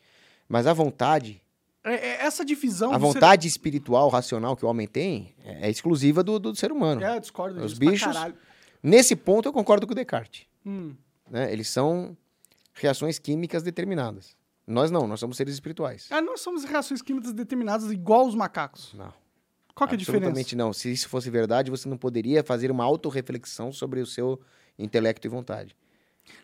Mas 0.48 0.68
a 0.68 0.74
vontade, 0.74 1.42
É- 1.84 1.94
é 1.96 2.26
essa 2.26 2.44
divisão 2.46 2.92
a 2.94 2.98
do 2.98 3.08
ser- 3.08 3.14
vontade 3.14 3.48
espiritual, 3.48 4.10
racional 4.10 4.56
que 4.56 4.64
o 4.66 4.68
homem 4.68 4.86
tem, 4.88 5.34
é 5.44 5.68
é 5.68 5.70
exclusiva 5.72 6.22
do, 6.22 6.38
do 6.38 6.56
ser 6.56 6.72
humano. 6.72 7.02
É, 7.04 7.16
eu 7.16 7.20
discordo 7.22 7.64
Os 7.64 7.72
disso 7.78 7.80
bichos-. 7.92 8.34
Nesse 8.84 9.16
ponto 9.16 9.48
eu 9.48 9.54
concordo 9.54 9.88
com 9.88 9.94
o 9.94 9.96
Descartes. 9.96 10.46
Hum. 10.66 10.94
né? 11.30 11.52
Eles 11.52 11.70
são 11.70 12.16
reações 12.74 13.18
químicas 13.20 13.64
determinadas. 13.64 14.36
Nós 14.68 14.92
não, 14.92 15.08
nós 15.08 15.20
somos 15.20 15.38
seres 15.38 15.54
espirituais. 15.54 16.08
Ah, 16.12 16.22
nós 16.22 16.42
somos 16.42 16.64
reações 16.64 17.02
químicas 17.02 17.34
determinadas 17.34 17.92
igual 17.92 18.28
os 18.28 18.36
macacos. 18.36 18.94
Não. 18.94 19.12
Qual 19.74 19.88
que 19.88 19.96
é 19.96 19.96
a 19.96 19.98
diferença? 19.98 20.26
Absolutamente 20.28 20.56
não. 20.56 20.72
Se 20.74 20.92
isso 20.92 21.10
fosse 21.10 21.30
verdade, 21.30 21.72
você 21.72 21.90
não 21.90 21.98
poderia 21.98 22.44
fazer 22.44 22.70
uma 22.70 22.84
autorreflexão 22.84 23.72
sobre 23.72 24.00
o 24.02 24.06
seu 24.06 24.40
intelecto 24.78 25.26
e 25.26 25.30
vontade. 25.30 25.76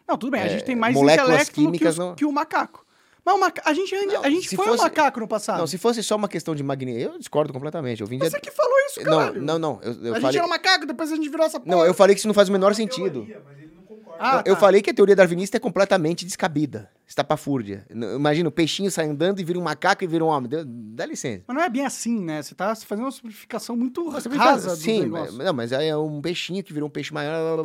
Não, 0.08 0.18
tudo 0.18 0.32
bem, 0.32 0.42
a 0.42 0.46
É, 0.46 0.50
gente 0.50 0.64
tem 0.64 0.76
mais 0.76 0.96
moléculas 0.96 1.30
intelecto 1.30 1.54
que, 1.54 1.62
químicas 1.62 1.94
os- 1.94 2.00
não- 2.00 2.16
que 2.16 2.26
o 2.26 2.32
macaco. 2.32 2.86
Mas 3.24 3.36
o 3.36 3.40
maca... 3.40 3.62
a 3.66 3.74
gente, 3.74 3.94
Não, 4.06 4.24
a 4.24 4.30
gente 4.30 4.48
se 4.48 4.56
foi 4.56 4.66
um 4.66 4.70
fosse- 4.70 4.84
macaco 4.84 5.20
no 5.20 5.28
passado. 5.28 5.60
Não, 5.60 5.68
se 5.68 5.78
fosse 5.78 6.02
só 6.02 6.16
uma 6.16 6.30
questão 6.30 6.56
de 6.56 6.64
magnetismo, 6.64 7.14
eu 7.14 7.20
discordo 7.20 7.52
completamente. 7.52 8.00
Eu 8.02 8.08
vim 8.08 8.18
de... 8.18 8.30
Você 8.30 8.40
que 8.40 8.50
falou 8.50 8.74
isso, 8.88 9.04
Não, 9.04 9.18
caralho. 9.20 9.42
não, 9.42 9.60
não. 9.60 9.80
Eu, 9.84 9.92
eu 9.92 10.12
a 10.14 10.16
gente 10.16 10.22
falei... 10.22 10.38
era 10.38 10.46
um 10.46 10.50
macaco, 10.50 10.86
depois 10.86 11.12
a 11.12 11.16
gente 11.16 11.28
virou 11.30 11.46
essa 11.46 11.60
porra. 11.60 11.76
Não, 11.76 11.86
eu 11.86 11.94
falei 11.94 12.16
que 12.16 12.20
isso 12.20 12.28
não 12.28 12.34
faz 12.34 12.48
o 12.48 12.52
menor 12.54 12.74
sentido. 12.74 13.26
Teoria, 13.26 13.42
mas 13.46 13.58
ele 13.60 13.74
não 13.76 13.84
concorda. 13.84 14.18
Ah, 14.22 14.44
eu 14.46 14.56
tá. 14.56 14.60
falei 14.62 14.82
que 14.82 14.90
a 14.90 14.94
teoria 14.94 15.16
darwinista 15.16 15.58
é 15.58 15.60
completamente 15.60 16.24
descabida, 16.26 16.90
estapafúrdia. 17.08 17.86
Imagina, 17.90 18.50
o 18.50 18.52
peixinho 18.52 18.92
sai 18.92 19.08
andando 19.08 19.40
e 19.40 19.44
vira 19.44 19.58
um 19.58 19.62
macaco 19.64 20.04
e 20.04 20.08
vira 20.08 20.24
um 20.26 20.28
homem. 20.28 20.50
Deu- 20.50 20.66
Dá 20.66 21.06
licença. 21.06 21.44
Mas 21.48 21.56
não 21.56 21.64
é 21.64 21.70
bem 21.70 21.86
assim, 21.86 22.20
né? 22.20 22.42
Você 22.42 22.54
tá 22.54 22.76
fazendo 22.76 23.06
uma 23.06 23.12
simplificação 23.12 23.76
muito 23.78 24.12
Você 24.12 24.28
rasa 24.30 24.76
Sim, 24.76 25.04
negócio. 25.04 25.34
mas, 25.38 25.46
não, 25.46 25.54
mas 25.54 25.74
aí 25.74 25.88
é 25.88 25.96
um 25.96 26.20
peixinho 26.22 26.64
que 26.64 26.74
virou 26.74 26.88
um 26.88 26.92
peixe 26.92 27.14
maior, 27.14 27.60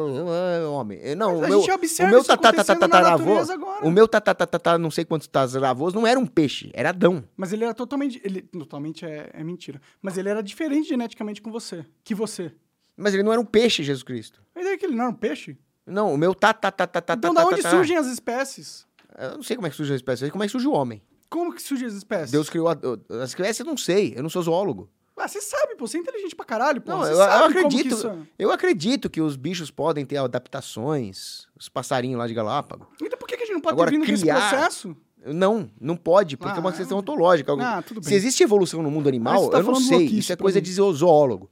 homem. 0.70 1.00
Não, 1.16 1.32
Mas 1.32 1.40
o 1.40 1.44
a 1.44 1.48
meu, 1.48 1.60
gente 1.60 1.70
observa 1.72 2.10
o 2.10 2.14
meu 2.14 2.24
tatataravô, 2.24 3.34
o 3.82 3.90
meu 3.90 4.06
tatatatatá, 4.06 4.78
não 4.78 4.90
sei 4.90 5.04
quantos 5.04 5.26
tataravôs, 5.26 5.92
não 5.94 6.06
era 6.06 6.20
um 6.20 6.26
peixe, 6.26 6.70
era 6.74 6.90
Adão. 6.90 7.24
Mas 7.36 7.52
ele 7.52 7.64
era 7.64 7.74
totalmente... 7.74 8.20
Ele, 8.24 8.42
totalmente 8.42 9.04
é, 9.04 9.30
é 9.32 9.42
mentira. 9.42 9.80
Mas 10.00 10.16
ele 10.18 10.28
era 10.28 10.42
diferente 10.42 10.88
geneticamente 10.88 11.42
com 11.42 11.50
você. 11.50 11.84
Que 12.04 12.14
você. 12.14 12.52
Mas 12.96 13.14
ele 13.14 13.22
não 13.22 13.32
era 13.32 13.40
um 13.40 13.44
peixe, 13.44 13.82
Jesus 13.82 14.02
Cristo. 14.02 14.40
Mas 14.54 14.64
daí 14.64 14.76
que 14.78 14.84
ele 14.86 14.94
não 14.94 15.04
era 15.04 15.10
um 15.12 15.16
peixe? 15.16 15.56
Não, 15.86 16.14
o 16.14 16.16
meu 16.16 16.34
tatatatatá. 16.34 17.14
Então 17.14 17.34
da 17.34 17.44
onde 17.44 17.62
surgem 17.62 17.96
as 17.96 18.06
espécies? 18.06 18.86
Eu 19.18 19.36
não 19.36 19.42
sei 19.42 19.56
como 19.56 19.66
é 19.66 19.70
que 19.70 19.76
surge 19.76 19.92
a 19.92 19.96
espécie, 19.96 20.30
como 20.30 20.42
é 20.42 20.46
que 20.46 20.52
surge 20.52 20.66
o 20.66 20.72
homem. 20.72 21.02
Como 21.28 21.52
que 21.54 21.62
surgem 21.62 21.86
as 21.88 21.94
espécies? 21.94 22.30
Deus 22.30 22.50
criou 22.50 22.68
a- 22.68 22.76
as 23.22 23.30
espécies, 23.30 23.60
eu 23.60 23.66
não 23.66 23.76
sei, 23.76 24.12
eu 24.16 24.22
não 24.22 24.28
sou 24.30 24.42
zoólogo. 24.42 24.90
Ah, 25.16 25.28
você 25.28 25.40
sabe, 25.40 25.76
pô. 25.76 25.86
Você 25.86 25.98
é 25.98 26.00
inteligente 26.00 26.34
pra 26.34 26.44
caralho, 26.44 26.80
pô. 26.80 26.90
Não, 26.90 27.04
eu, 27.04 27.12
eu 27.16 27.28
como 27.28 27.44
acredito. 27.66 27.94
isso 27.94 28.08
é. 28.08 28.16
Eu 28.38 28.50
acredito 28.50 29.08
que 29.08 29.20
os 29.20 29.36
bichos 29.36 29.70
podem 29.70 30.04
ter 30.04 30.16
adaptações, 30.16 31.46
os 31.58 31.68
passarinhos 31.68 32.18
lá 32.18 32.26
de 32.26 32.34
Galápagos. 32.34 32.86
Então 33.00 33.18
por 33.18 33.28
que 33.28 33.36
que 33.36 33.42
a 33.42 33.46
gente 33.46 33.54
não 33.54 33.60
pode 33.60 33.74
Agora, 33.74 33.90
ter 33.90 33.98
vindo 33.98 34.06
criar- 34.20 34.48
processo? 34.50 34.96
Não, 35.24 35.70
não 35.80 35.96
pode, 35.96 36.36
porque 36.36 36.56
é 36.58 36.60
uma 36.60 36.70
Ah, 36.70 36.72
questão 36.72 36.98
ontológica. 36.98 37.52
Ah. 37.60 37.82
Se 38.02 38.14
existe 38.14 38.42
evolução 38.42 38.82
no 38.82 38.90
mundo 38.90 39.04
Mas 39.04 39.08
animal, 39.10 39.48
tá 39.50 39.58
eu 39.58 39.62
não 39.64 39.76
sei. 39.76 40.06
Isso 40.06 40.32
é 40.32 40.36
pra 40.36 40.42
coisa 40.44 40.58
mim. 40.58 40.64
de 40.64 40.72
zo- 40.72 40.92
zoólogo. 40.92 41.48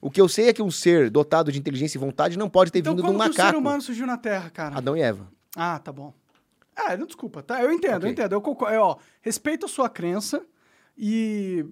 O 0.00 0.10
que 0.10 0.18
eu 0.20 0.26
sei 0.28 0.48
é 0.48 0.52
que 0.54 0.62
um 0.62 0.70
ser 0.70 1.10
dotado 1.10 1.52
de 1.52 1.58
inteligência 1.58 1.98
e 1.98 2.00
vontade 2.00 2.38
não 2.38 2.48
pode 2.48 2.72
ter 2.72 2.78
Então 2.78 2.92
vindo 2.94 3.02
de 3.02 3.06
como 3.06 3.18
um 3.18 3.22
que 3.24 3.30
o 3.30 3.32
ser 3.34 3.42
macaco. 3.42 3.58
humano 3.58 3.82
surgiu 3.82 4.06
na 4.06 4.16
Terra, 4.16 4.48
cara? 4.48 4.76
Adão 4.78 4.96
e 4.96 5.02
Eva. 5.02 5.28
Ah, 5.54 5.78
tá 5.78 5.92
bom. 5.92 6.14
Ah, 6.86 6.96
não 6.96 7.06
desculpa, 7.06 7.42
tá? 7.42 7.62
Eu 7.62 7.72
entendo, 7.72 7.96
Ok. 7.98 8.08
eu 8.08 8.12
entendo. 8.12 8.32
Eu 8.32 8.40
concordo. 8.40 8.74
É, 8.74 8.78
ó, 8.78 8.96
respeito 9.20 9.66
a 9.66 9.68
sua 9.68 9.88
crença 9.88 10.42
e. 10.96 11.64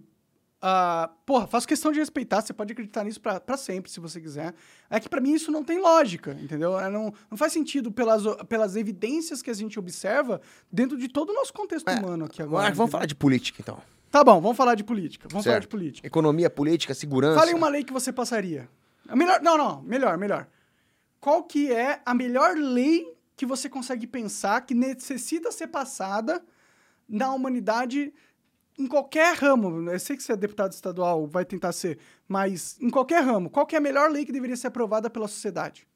ah, 0.61 1.11
porra, 1.24 1.46
faço 1.46 1.66
questão 1.68 1.92
de 1.92 1.98
respeitar. 1.98 2.40
Você 2.40 2.52
pode 2.52 2.72
acreditar 2.72 3.04
nisso 3.04 3.20
pra 3.20 3.56
sempre, 3.56 3.90
se 3.90 4.00
você 4.00 4.20
quiser. 4.20 4.54
É 4.90 4.98
que 4.98 5.09
pra 5.09 5.20
mim 5.20 5.32
isso 5.32 5.50
não 5.52 5.62
tem 5.62 5.80
lógica, 5.80 6.36
entendeu? 6.40 6.78
É, 6.78 6.90
não, 6.90 7.12
não 7.30 7.36
faz 7.38 7.52
sentido 7.52 7.90
pelas, 7.92 8.22
pelas 8.48 8.74
evidências 8.76 9.40
que 9.42 9.50
a 9.50 9.54
gente 9.54 9.78
observa 9.78 10.41
dentro 10.70 10.96
de 10.99 11.08
todo 11.08 11.30
o 11.30 11.34
nosso 11.34 11.53
contexto 11.53 11.88
humano 11.91 12.24
aqui 12.24 12.42
agora. 12.42 12.62
Agora, 12.64 12.74
vamos 12.74 12.91
falar 12.92 13.07
de 13.07 13.14
política, 13.14 13.61
então. 13.62 13.80
Tá 14.11 14.24
bom, 14.24 14.41
vamos 14.41 14.57
falar 14.57 14.74
de 14.74 14.83
política. 14.84 15.28
Vamos 15.30 15.45
falar 15.45 15.57
Certo. 15.57 15.64
de 15.64 15.68
política. 15.68 16.07
Economia, 16.07 16.49
política, 16.49 16.95
segurança. 16.95 17.38
Fale 17.38 17.53
uma 17.53 17.68
lei 17.68 17.84
que 17.84 17.92
você 17.92 18.11
passaria. 18.12 18.68
A 19.07 19.14
Melhor, 19.14 19.41
não, 19.42 19.57
não, 19.58 19.83
melhor, 19.83 20.16
melhor. 20.16 20.46
Qual 21.20 21.42
que 21.42 21.70
é 21.72 22.00
a 22.07 22.14
melhor 22.14 22.57
lei 22.57 23.07
que 23.38 23.46
você 23.46 23.68
consegue 23.68 24.04
pensar 24.04 24.60
que 24.62 24.74
necessita 24.74 25.52
ser 25.52 25.68
passada 25.68 26.44
na 27.08 27.32
humanidade 27.32 28.12
em 28.76 28.88
qualquer 28.88 29.36
ramo? 29.36 29.88
Eu 29.88 30.00
sei 30.00 30.16
que 30.16 30.22
você 30.24 30.32
é 30.32 30.36
deputado 30.36 30.72
estadual, 30.72 31.24
vai 31.24 31.44
tentar 31.44 31.70
ser, 31.70 32.00
mas 32.26 32.76
em 32.80 32.90
qualquer 32.90 33.22
ramo. 33.22 33.48
Qual 33.48 33.66
é 33.72 33.76
a 33.76 33.80
melhor 33.80 34.10
lei 34.10 34.26
que 34.26 34.32
deveria 34.32 34.56
ser 34.56 34.66
aprovada 34.66 35.08
pela 35.08 35.28
sociedade? 35.28 35.86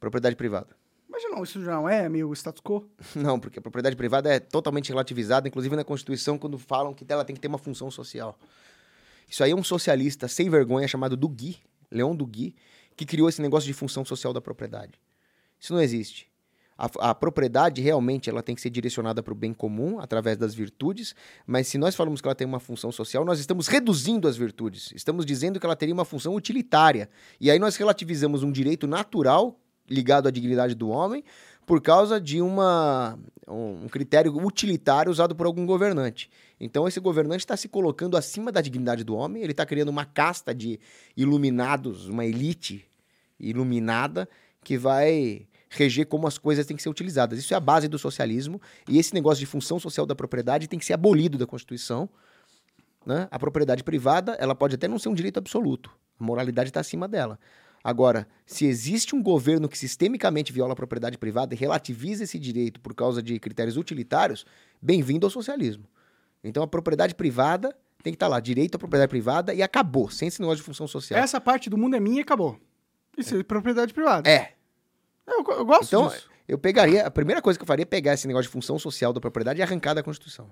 Propriedade 0.00 0.34
privada. 0.34 0.76
Mas 1.08 1.22
não, 1.30 1.44
isso 1.44 1.64
já 1.64 1.70
não 1.76 1.88
é 1.88 2.08
meio 2.08 2.32
status 2.34 2.60
quo? 2.60 2.90
Não, 3.14 3.38
porque 3.38 3.60
a 3.60 3.62
propriedade 3.62 3.96
privada 3.96 4.28
é 4.28 4.40
totalmente 4.40 4.88
relativizada, 4.88 5.46
inclusive 5.46 5.74
na 5.74 5.84
Constituição, 5.84 6.36
quando 6.36 6.58
falam 6.58 6.92
que 6.92 7.06
ela 7.08 7.24
tem 7.24 7.34
que 7.34 7.40
ter 7.40 7.48
uma 7.48 7.56
função 7.58 7.90
social. 7.90 8.36
Isso 9.26 9.42
aí 9.42 9.52
é 9.52 9.54
um 9.54 9.64
socialista 9.64 10.26
sem 10.26 10.50
vergonha 10.50 10.86
chamado 10.86 11.16
Dugui, 11.16 11.58
Leon 11.90 12.14
Dugui, 12.14 12.54
que 12.96 13.06
criou 13.06 13.28
esse 13.28 13.40
negócio 13.40 13.66
de 13.66 13.72
função 13.72 14.04
social 14.04 14.32
da 14.32 14.40
propriedade. 14.40 15.00
Isso 15.58 15.72
não 15.72 15.80
existe. 15.80 16.28
A, 16.78 17.10
a 17.10 17.14
propriedade 17.14 17.80
realmente 17.80 18.28
ela 18.28 18.42
tem 18.42 18.54
que 18.54 18.60
ser 18.60 18.70
direcionada 18.70 19.22
para 19.22 19.32
o 19.32 19.36
bem 19.36 19.54
comum 19.54 19.98
através 19.98 20.36
das 20.36 20.54
virtudes, 20.54 21.14
mas 21.46 21.68
se 21.68 21.78
nós 21.78 21.94
falamos 21.94 22.20
que 22.20 22.28
ela 22.28 22.34
tem 22.34 22.46
uma 22.46 22.60
função 22.60 22.92
social, 22.92 23.24
nós 23.24 23.40
estamos 23.40 23.66
reduzindo 23.66 24.28
as 24.28 24.36
virtudes. 24.36 24.92
Estamos 24.94 25.24
dizendo 25.24 25.58
que 25.58 25.66
ela 25.66 25.76
teria 25.76 25.94
uma 25.94 26.04
função 26.04 26.34
utilitária. 26.34 27.08
E 27.40 27.50
aí 27.50 27.58
nós 27.58 27.76
relativizamos 27.76 28.42
um 28.42 28.52
direito 28.52 28.86
natural 28.86 29.58
ligado 29.88 30.26
à 30.26 30.30
dignidade 30.30 30.74
do 30.74 30.88
homem 30.88 31.24
por 31.64 31.80
causa 31.80 32.20
de 32.20 32.40
uma, 32.40 33.18
um 33.48 33.88
critério 33.88 34.32
utilitário 34.36 35.10
usado 35.10 35.34
por 35.34 35.46
algum 35.46 35.66
governante. 35.66 36.30
Então 36.60 36.86
esse 36.86 37.00
governante 37.00 37.40
está 37.40 37.56
se 37.56 37.68
colocando 37.68 38.16
acima 38.16 38.52
da 38.52 38.60
dignidade 38.60 39.02
do 39.02 39.16
homem, 39.16 39.42
ele 39.42 39.50
está 39.50 39.66
criando 39.66 39.88
uma 39.88 40.04
casta 40.04 40.54
de 40.54 40.78
iluminados, 41.16 42.08
uma 42.08 42.24
elite 42.24 42.86
iluminada 43.38 44.28
que 44.62 44.78
vai 44.78 45.46
reger 45.68 46.06
como 46.06 46.26
as 46.26 46.38
coisas 46.38 46.66
têm 46.66 46.76
que 46.76 46.82
ser 46.82 46.88
utilizadas. 46.88 47.38
Isso 47.38 47.52
é 47.54 47.56
a 47.56 47.60
base 47.60 47.88
do 47.88 47.98
socialismo 47.98 48.60
e 48.88 48.98
esse 48.98 49.14
negócio 49.14 49.40
de 49.40 49.46
função 49.46 49.78
social 49.78 50.06
da 50.06 50.14
propriedade 50.14 50.68
tem 50.68 50.78
que 50.78 50.84
ser 50.84 50.92
abolido 50.92 51.36
da 51.38 51.46
Constituição. 51.46 52.08
Né? 53.04 53.28
A 53.30 53.38
propriedade 53.38 53.84
privada, 53.84 54.32
ela 54.32 54.54
pode 54.54 54.74
até 54.74 54.88
não 54.88 54.98
ser 54.98 55.08
um 55.08 55.14
direito 55.14 55.38
absoluto. 55.38 55.90
A 56.18 56.24
moralidade 56.24 56.70
está 56.70 56.80
acima 56.80 57.06
dela. 57.06 57.38
Agora, 57.86 58.26
se 58.44 58.66
existe 58.66 59.14
um 59.14 59.22
governo 59.22 59.68
que 59.68 59.78
sistemicamente 59.78 60.52
viola 60.52 60.72
a 60.72 60.76
propriedade 60.76 61.16
privada 61.16 61.54
e 61.54 61.56
relativiza 61.56 62.24
esse 62.24 62.36
direito 62.36 62.80
por 62.80 62.94
causa 62.94 63.22
de 63.22 63.38
critérios 63.38 63.76
utilitários, 63.76 64.44
bem-vindo 64.82 65.24
ao 65.24 65.30
socialismo. 65.30 65.84
Então 66.42 66.64
a 66.64 66.66
propriedade 66.66 67.14
privada 67.14 67.76
tem 68.02 68.12
que 68.12 68.16
estar 68.16 68.26
tá 68.26 68.30
lá, 68.30 68.40
direito 68.40 68.74
à 68.74 68.78
propriedade 68.78 69.08
privada 69.08 69.54
e 69.54 69.62
acabou, 69.62 70.10
sem 70.10 70.26
esse 70.26 70.40
negócio 70.40 70.58
de 70.58 70.64
função 70.64 70.88
social. 70.88 71.20
Essa 71.20 71.40
parte 71.40 71.70
do 71.70 71.78
mundo 71.78 71.94
é 71.94 72.00
minha 72.00 72.18
e 72.18 72.22
acabou. 72.22 72.58
Isso 73.16 73.36
é, 73.36 73.42
propriedade 73.44 73.94
privada. 73.94 74.28
É. 74.28 74.55
Eu, 75.26 75.44
eu 75.48 75.64
gosto 75.64 75.86
então, 75.86 76.08
disso. 76.08 76.28
Eu 76.46 76.58
pegaria, 76.58 77.06
a 77.06 77.10
primeira 77.10 77.42
coisa 77.42 77.58
que 77.58 77.62
eu 77.62 77.66
faria 77.66 77.82
é 77.82 77.86
pegar 77.86 78.14
esse 78.14 78.26
negócio 78.26 78.44
de 78.44 78.52
função 78.52 78.78
social 78.78 79.12
da 79.12 79.20
propriedade 79.20 79.58
e 79.58 79.62
arrancar 79.62 79.94
da 79.94 80.02
Constituição. 80.02 80.50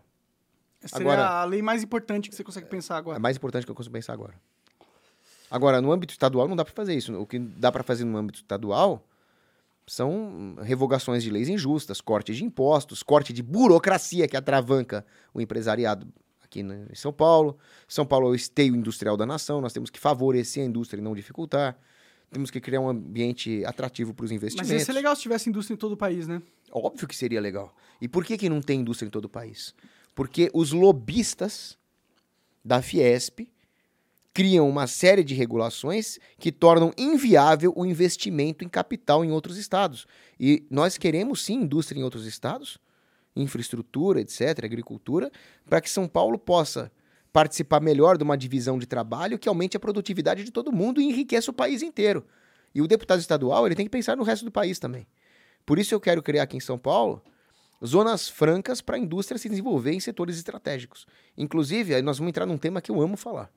Seria 0.85 1.13
agora, 1.13 1.29
a 1.29 1.45
lei 1.45 1.63
mais 1.63 1.83
importante 1.83 2.29
que 2.29 2.35
você 2.35 2.45
consegue 2.45 2.67
pensar 2.67 2.97
agora. 2.97 3.17
A 3.17 3.21
mais 3.21 3.37
importante 3.37 3.65
que 3.65 3.71
eu 3.71 3.75
consigo 3.75 3.93
pensar 3.93 4.13
agora. 4.13 4.35
Agora, 5.51 5.81
no 5.81 5.93
âmbito 5.93 6.13
estadual 6.13 6.49
não 6.49 6.57
dá 6.57 6.65
para 6.65 6.75
fazer 6.75 6.95
isso. 6.95 7.15
O 7.19 7.27
que 7.27 7.39
dá 7.39 7.71
para 7.71 7.83
fazer 7.83 8.05
no 8.05 8.17
âmbito 8.19 8.41
estadual 8.41 9.07
são 9.87 10.57
revogações 10.63 11.23
de 11.23 11.31
leis 11.31 11.49
injustas, 11.49 12.01
corte 12.01 12.35
de 12.35 12.45
impostos, 12.45 13.03
corte 13.03 13.33
de 13.33 13.43
burocracia 13.43 14.27
que 14.27 14.37
atravanca 14.37 15.07
o 15.33 15.41
empresariado 15.41 16.07
aqui 16.43 16.61
em 16.61 16.95
São 16.95 17.13
Paulo. 17.13 17.57
São 17.87 18.05
Paulo 18.05 18.29
é 18.29 18.31
o 18.31 18.35
esteio 18.35 18.75
industrial 18.75 19.17
da 19.17 19.27
nação, 19.27 19.61
nós 19.61 19.73
temos 19.73 19.91
que 19.91 19.99
favorecer 19.99 20.63
a 20.63 20.67
indústria 20.67 21.01
e 21.01 21.05
não 21.05 21.15
dificultar. 21.15 21.77
Temos 22.35 22.51
que 22.51 22.61
criar 22.61 22.81
um 22.81 22.89
ambiente 22.89 23.65
atrativo 23.65 24.13
para 24.13 24.25
os 24.25 24.33
investimentos. 24.33 24.69
Mas 24.69 24.81
ia 24.81 24.85
ser 24.85 24.93
legal 24.93 25.15
se 25.15 25.23
tivesse 25.23 25.49
indústria 25.49 25.75
em 25.75 25.79
todo 25.79 25.93
o 25.93 25.97
país, 25.97 26.27
né? 26.27 26.43
Óbvio 26.73 27.07
que 27.07 27.15
seria 27.15 27.41
legal. 27.41 27.73
E 28.01 28.09
por 28.09 28.25
que, 28.25 28.37
que 28.37 28.49
não 28.49 28.61
tem 28.61 28.81
indústria 28.81 29.07
em 29.07 29.11
todo 29.11 29.27
o 29.27 29.29
país? 29.29 29.73
Porque 30.17 30.51
os 30.53 30.73
lobistas 30.73 31.79
da 32.65 32.83
Fiesp 32.83 33.49
criam 34.33 34.69
uma 34.69 34.89
série 34.89 35.23
de 35.23 35.33
regulações 35.33 36.19
que 36.37 36.51
tornam 36.51 36.93
inviável 36.99 37.73
o 37.77 37.87
investimento 37.87 38.65
em 38.65 38.69
capital 38.69 39.25
em 39.25 39.31
outros 39.31 39.57
estados. 39.57 40.05
E 40.39 40.67
nós 40.69 40.99
queremos 40.99 41.45
sim 41.45 41.63
indústria 41.63 42.01
em 42.01 42.03
outros 42.03 42.27
estados, 42.27 42.79
infraestrutura, 43.37 44.21
etc., 44.21 44.65
agricultura, 44.65 45.31
para 45.65 45.81
que 45.81 45.89
São 45.89 46.09
Paulo 46.09 46.37
possa 46.37 46.91
participar 47.35 47.81
melhor 47.81 48.17
de 48.17 48.23
uma 48.23 48.39
divisão 48.39 48.79
de 48.79 48.87
trabalho 48.87 49.41
que 49.41 49.49
aumente 49.49 49.77
a 49.77 49.81
produtividade 49.81 50.45
de 50.45 50.53
todo 50.53 50.73
mundo 50.73 51.01
e 51.01 51.05
enriqueça 51.05 51.51
o 51.51 51.55
país 51.55 51.83
inteiro. 51.83 52.25
E 52.73 52.81
o 52.81 52.87
deputado 52.87 53.19
estadual 53.19 53.67
ele 53.67 53.75
tem 53.75 53.85
que 53.85 53.91
pensar 53.91 54.17
no 54.17 54.23
resto 54.23 54.45
do 54.45 54.53
país 54.53 54.79
também. 54.79 55.05
Por 55.67 55.77
isso 55.77 55.93
eu 55.93 56.01
quero 56.01 56.23
criar 56.23 56.45
aqui 56.45 56.57
em 56.57 56.61
São 56.61 56.79
Paulo 56.79 57.21
zonas 57.85 58.29
francas 58.29 58.81
para 58.81 58.95
a 58.95 59.01
indústria 59.01 59.37
se 59.37 59.49
desenvolver 59.49 59.93
em 59.93 59.99
setores 59.99 60.37
estratégicos. 60.37 61.07
Inclusive, 61.37 61.97
aí 61.97 62.03
nós 62.03 62.19
vamos 62.19 62.29
entrar 62.29 62.47
num 62.47 62.57
tema 62.57 62.81
que 62.81 62.93
eu 62.93 63.03
amo 63.03 63.17
falar 63.17 63.51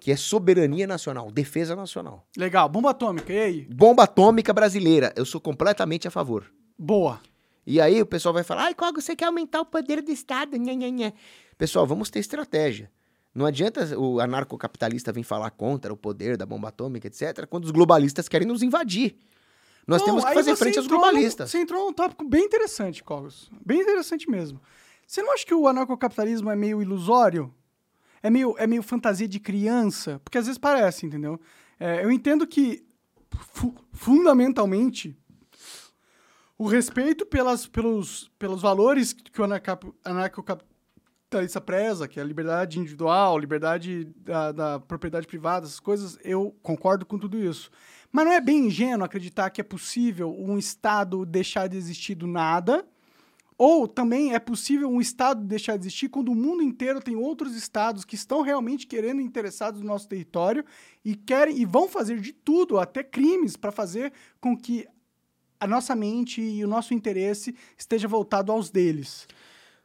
que 0.00 0.12
é 0.12 0.16
soberania 0.16 0.86
nacional, 0.86 1.28
defesa 1.28 1.74
nacional. 1.74 2.24
Legal. 2.36 2.68
Bomba 2.68 2.90
atômica, 2.90 3.32
e 3.32 3.38
aí? 3.40 3.62
Bomba 3.62 4.04
atômica 4.04 4.52
brasileira. 4.52 5.12
Eu 5.16 5.24
sou 5.24 5.40
completamente 5.40 6.06
a 6.06 6.10
favor. 6.10 6.44
Boa. 6.78 7.20
E 7.66 7.80
aí 7.80 8.00
o 8.00 8.06
pessoal 8.06 8.32
vai 8.32 8.44
falar, 8.44 8.66
ai, 8.66 8.74
qual 8.74 8.92
você 8.92 9.16
quer 9.16 9.24
aumentar 9.24 9.60
o 9.60 9.66
poder 9.66 10.00
do 10.00 10.12
Estado? 10.12 10.56
Nha, 10.56 10.72
nha, 10.72 10.88
nha. 10.88 11.12
Pessoal, 11.58 11.84
vamos 11.84 12.10
ter 12.10 12.20
estratégia. 12.20 12.88
Não 13.34 13.46
adianta 13.46 13.98
o 13.98 14.20
anarcocapitalista 14.20 15.12
vir 15.12 15.22
falar 15.22 15.50
contra 15.50 15.92
o 15.92 15.96
poder 15.96 16.36
da 16.36 16.46
bomba 16.46 16.68
atômica, 16.68 17.06
etc., 17.06 17.46
quando 17.46 17.64
os 17.64 17.70
globalistas 17.70 18.28
querem 18.28 18.48
nos 18.48 18.62
invadir. 18.62 19.16
Nós 19.86 20.00
Bom, 20.00 20.06
temos 20.06 20.24
que 20.24 20.34
fazer 20.34 20.56
frente 20.56 20.78
aos 20.78 20.86
globalistas. 20.86 21.48
No, 21.48 21.50
você 21.50 21.58
entrou 21.58 21.86
num 21.86 21.92
tópico 21.92 22.24
bem 22.28 22.44
interessante, 22.44 23.02
Cogos. 23.02 23.50
Bem 23.64 23.80
interessante 23.80 24.30
mesmo. 24.30 24.60
Você 25.06 25.22
não 25.22 25.32
acha 25.32 25.46
que 25.46 25.54
o 25.54 25.66
anarcocapitalismo 25.66 26.50
é 26.50 26.56
meio 26.56 26.82
ilusório? 26.82 27.54
é 28.22 28.30
meio, 28.30 28.54
é 28.58 28.66
meio 28.66 28.82
fantasia 28.82 29.28
de 29.28 29.38
criança, 29.38 30.20
porque 30.24 30.38
às 30.38 30.46
vezes 30.46 30.58
parece, 30.58 31.06
entendeu? 31.06 31.40
É, 31.78 32.04
eu 32.04 32.10
entendo 32.10 32.46
que, 32.46 32.84
fu 33.52 33.74
fundamentalmente, 33.92 35.16
o 36.56 36.66
respeito 36.66 37.24
pelas, 37.24 37.66
pelos, 37.66 38.30
pelos 38.38 38.62
valores 38.62 39.12
que 39.12 39.40
o 39.40 39.44
anarcocapitalista 41.28 41.60
preza, 41.60 42.08
que 42.08 42.18
é 42.18 42.22
a 42.22 42.26
liberdade 42.26 42.78
individual, 42.78 43.38
liberdade 43.38 44.04
da, 44.16 44.52
da 44.52 44.80
propriedade 44.80 45.26
privada, 45.26 45.66
essas 45.66 45.80
coisas, 45.80 46.18
eu 46.24 46.56
concordo 46.62 47.04
com 47.04 47.18
tudo 47.18 47.38
isso. 47.38 47.70
Mas 48.10 48.24
não 48.24 48.32
é 48.32 48.40
bem 48.40 48.66
ingênuo 48.66 49.04
acreditar 49.04 49.50
que 49.50 49.60
é 49.60 49.64
possível 49.64 50.34
um 50.38 50.58
Estado 50.58 51.26
deixar 51.26 51.68
de 51.68 51.76
existir 51.76 52.14
do 52.14 52.26
nada 52.26 52.84
ou 53.58 53.88
também 53.88 54.34
é 54.34 54.38
possível 54.38 54.88
um 54.88 55.00
estado 55.00 55.44
deixar 55.44 55.76
de 55.76 55.82
existir 55.82 56.08
quando 56.08 56.30
o 56.30 56.34
mundo 56.34 56.62
inteiro 56.62 57.00
tem 57.00 57.16
outros 57.16 57.56
estados 57.56 58.04
que 58.04 58.14
estão 58.14 58.40
realmente 58.40 58.86
querendo 58.86 59.20
interessados 59.20 59.80
no 59.80 59.86
nosso 59.88 60.08
território 60.08 60.64
e 61.04 61.16
querem 61.16 61.58
e 61.58 61.64
vão 61.64 61.88
fazer 61.88 62.20
de 62.20 62.32
tudo, 62.32 62.78
até 62.78 63.02
crimes, 63.02 63.56
para 63.56 63.72
fazer 63.72 64.12
com 64.40 64.56
que 64.56 64.86
a 65.58 65.66
nossa 65.66 65.96
mente 65.96 66.40
e 66.40 66.64
o 66.64 66.68
nosso 66.68 66.94
interesse 66.94 67.52
esteja 67.76 68.06
voltado 68.06 68.52
aos 68.52 68.70
deles. 68.70 69.26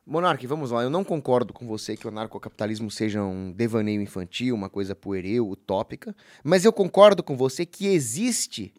Monarque, 0.06 0.46
vamos 0.46 0.72
lá. 0.72 0.84
Eu 0.84 0.90
não 0.90 1.04
concordo 1.04 1.54
com 1.54 1.66
você 1.66 1.96
que 1.96 2.06
o 2.06 2.10
anarcocapitalismo 2.10 2.92
seja 2.92 3.24
um 3.24 3.52
devaneio 3.52 4.02
infantil, 4.02 4.54
uma 4.54 4.70
coisa 4.70 4.94
pueril, 4.94 5.50
utópica, 5.50 6.16
mas 6.44 6.66
eu 6.66 6.74
concordo 6.74 7.24
com 7.24 7.38
você 7.38 7.66
que 7.66 7.88
existe 7.88 8.74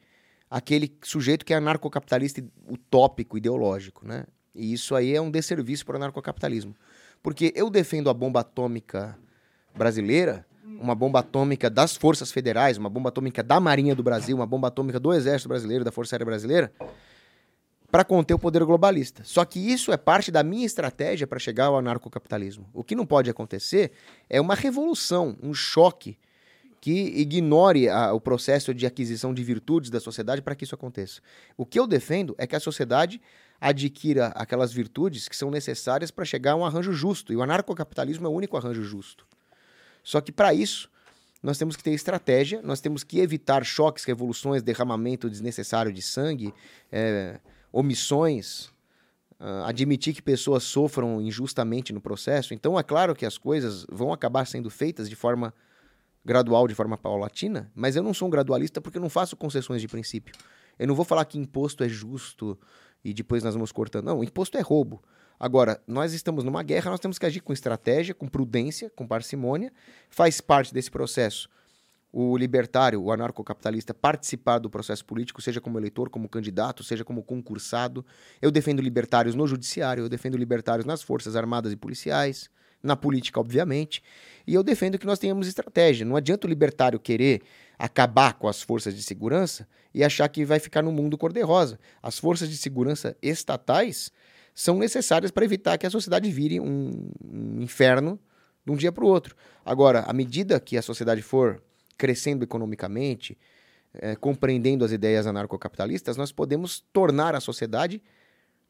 aquele 0.51 0.95
sujeito 1.03 1.45
que 1.45 1.55
é 1.55 1.57
anarcocapitalista 1.57 2.45
utópico, 2.69 3.39
ideológico, 3.39 4.07
né? 4.07 4.27
E 4.55 4.73
isso 4.73 4.95
aí 4.95 5.15
é 5.15 5.21
um 5.21 5.31
desserviço 5.31 5.85
para 5.85 5.95
o 5.95 5.97
anarcocapitalismo. 5.97 6.77
Porque 7.23 7.53
eu 7.57 7.71
defendo 7.71 8.11
a 8.11 8.15
bomba 8.15 8.41
atômica 8.41 9.19
brasileira, 9.75 10.47
uma 10.63 10.95
bomba 10.95 11.21
atômica 11.21 11.71
das 11.71 11.97
forças 11.97 12.31
federais, 12.31 12.77
uma 12.77 12.91
bomba 12.91 13.09
atômica 13.09 13.43
da 13.43 13.59
Marinha 13.59 13.95
do 13.95 14.03
Brasil, 14.03 14.37
uma 14.37 14.47
bomba 14.47 14.69
atômica 14.69 15.01
do 15.01 15.13
Exército 15.13 15.49
Brasileiro, 15.49 15.85
da 15.85 15.91
Força 15.91 16.15
Aérea 16.15 16.27
Brasileira, 16.27 16.73
para 17.91 18.05
conter 18.05 18.35
o 18.35 18.39
poder 18.39 18.65
globalista. 18.65 19.23
Só 19.25 19.45
que 19.45 19.59
isso 19.59 19.93
é 19.93 19.97
parte 19.97 20.31
da 20.31 20.43
minha 20.43 20.67
estratégia 20.67 21.27
para 21.27 21.39
chegar 21.39 21.67
ao 21.67 21.79
anarcocapitalismo. 21.79 22.69
O 22.73 22.83
que 22.83 22.95
não 22.95 23.07
pode 23.07 23.31
acontecer 23.31 23.93
é 24.29 24.41
uma 24.41 24.55
revolução, 24.55 25.37
um 25.43 25.55
choque 25.55 26.19
que 26.81 27.19
ignore 27.19 27.89
a, 27.89 28.13
o 28.13 28.21
processo 28.21 28.75
de 28.75 28.85
aquisição 28.85 29.33
de 29.33 29.43
virtudes 29.43 29.91
da 29.91 30.01
sociedade 30.01 30.43
para 30.43 30.55
que 30.55 30.65
isso 30.65 30.75
aconteça. 30.75 31.23
O 31.57 31.65
que 31.65 31.79
eu 31.79 31.87
defendo 31.87 32.35
é 32.37 32.47
que 32.47 32.55
a 32.55 32.61
sociedade 32.61 33.23
adquira 33.61 34.27
aquelas 34.35 34.73
virtudes 34.73 35.27
que 35.27 35.37
são 35.37 35.51
necessárias 35.51 36.11
para 36.11 36.27
chegar 36.27 36.53
a 36.53 36.57
um 36.57 36.65
arranjo 36.65 36.93
justo. 36.93 37.33
E 37.33 37.37
o 37.37 37.43
anarcocapitalismo 37.43 38.27
é 38.27 38.29
o 38.29 38.33
único 38.33 38.57
arranjo 38.57 38.83
justo. 38.83 39.27
Só 40.03 40.21
que 40.21 40.31
para 40.31 40.53
isso, 40.53 40.91
nós 41.43 41.57
temos 41.57 41.77
que 41.77 41.83
ter 41.83 41.93
estratégia, 41.93 42.61
nós 42.63 42.81
temos 42.81 43.03
que 43.03 43.19
evitar 43.19 43.65
choques, 43.65 44.05
revoluções, 44.05 44.63
derramamento 44.63 45.31
desnecessário 45.31 45.93
de 45.93 46.03
sangue, 46.03 46.53
é, 46.93 47.41
omissões, 47.75 48.67
uh, 49.41 49.65
admitir 49.67 50.15
que 50.15 50.23
pessoas 50.23 50.63
sofram 50.63 51.21
injustamente 51.21 51.93
no 51.93 52.01
processo. 52.01 52.55
Então, 52.55 52.79
é 52.79 52.85
claro 52.85 53.17
que 53.17 53.27
as 53.27 53.37
coisas 53.37 53.85
vão 53.91 54.13
acabar 54.13 54.47
sendo 54.47 54.71
feitas 54.71 55.09
de 55.09 55.17
forma 55.17 55.53
gradual, 56.25 56.69
de 56.69 56.75
forma 56.75 56.97
paulatina, 56.97 57.71
mas 57.75 57.97
eu 57.97 58.03
não 58.03 58.15
sou 58.15 58.29
um 58.29 58.31
gradualista 58.31 58.81
porque 58.81 58.97
eu 58.97 59.03
não 59.03 59.11
faço 59.11 59.37
concessões 59.37 59.83
de 59.83 59.89
princípio. 59.89 60.33
Eu 60.79 60.87
não 60.87 60.95
vou 60.95 61.05
falar 61.05 61.25
que 61.25 61.37
imposto 61.37 61.83
é 61.83 61.89
justo, 61.89 62.57
e 63.05 63.13
depois 63.13 63.43
nós 63.43 63.55
vamos 63.55 63.73
cortando. 63.73 64.07
Não, 64.07 64.23
imposto 64.23 64.57
é 64.57 64.61
roubo. 64.61 65.03
Agora, 65.39 65.83
nós 65.87 66.13
estamos 66.15 66.45
numa 66.45 66.63
guerra, 66.63 66.93
nós 66.93 67.01
temos 67.01 67.19
que 67.19 67.27
agir 67.27 67.41
com 67.41 67.53
estratégia, 67.53 68.15
com 68.15 68.29
prudência, 68.29 68.89
com 68.89 69.07
parcimônia. 69.07 69.73
Faz 70.09 70.41
parte 70.41 70.73
desse 70.73 70.91
processo 70.91 71.49
o 72.17 72.37
libertário, 72.37 73.03
o 73.03 73.11
anarcocapitalista, 73.11 73.93
participar 73.93 74.61
do 74.61 74.71
processo 74.71 75.05
político, 75.05 75.43
seja 75.43 75.61
como 75.61 75.81
eleitor, 75.81 76.09
como 76.09 76.29
candidato, 76.29 76.85
seja 76.85 77.05
como 77.05 77.25
concursado. 77.25 78.07
Eu 78.41 78.53
defendo 78.53 78.81
libertários 78.81 79.35
no 79.35 79.49
judiciário, 79.49 80.05
eu 80.05 80.09
defendo 80.09 80.37
libertários 80.37 80.87
nas 80.87 81.03
forças 81.03 81.35
armadas 81.35 81.73
e 81.73 81.77
policiais, 81.77 82.49
na 82.81 82.95
política, 82.95 83.41
obviamente. 83.41 84.01
E 84.47 84.55
eu 84.55 84.63
defendo 84.63 84.97
que 84.97 85.07
nós 85.07 85.19
tenhamos 85.19 85.49
estratégia. 85.49 86.07
Não 86.07 86.15
adianta 86.15 86.47
o 86.47 86.49
libertário 86.49 87.01
querer 87.01 87.43
acabar 87.77 88.35
com 88.35 88.47
as 88.47 88.63
forças 88.63 88.95
de 88.95 89.03
segurança 89.03 89.67
e 89.93 90.05
achar 90.05 90.29
que 90.29 90.45
vai 90.45 90.61
ficar 90.61 90.83
no 90.83 90.93
mundo 90.93 91.19
cor-de-rosa. 91.19 91.81
As 92.01 92.17
forças 92.17 92.49
de 92.49 92.57
segurança 92.57 93.17
estatais 93.21 94.13
são 94.55 94.79
necessárias 94.79 95.33
para 95.33 95.45
evitar 95.45 95.77
que 95.79 95.87
a 95.87 95.91
sociedade 95.91 96.31
vire 96.31 96.61
um, 96.61 97.11
um 97.25 97.61
inferno 97.61 98.21
de 98.65 98.71
um 98.71 98.77
dia 98.77 98.93
para 98.93 99.05
o 99.05 99.09
outro. 99.09 99.35
Agora, 99.65 100.05
à 100.07 100.13
medida 100.13 100.61
que 100.61 100.79
a 100.79 100.83
sociedade 100.83 101.21
for 101.21 101.61
crescendo 101.97 102.43
economicamente, 102.45 103.37
é, 103.95 104.17
compreendendo 104.17 104.85
as 104.85 104.93
ideias 104.93 105.27
anarcocapitalistas, 105.27 106.17
nós 106.17 106.33
podemos 106.33 106.81
tornar 106.93 107.35
a 107.35 107.41
sociedade 107.41 108.03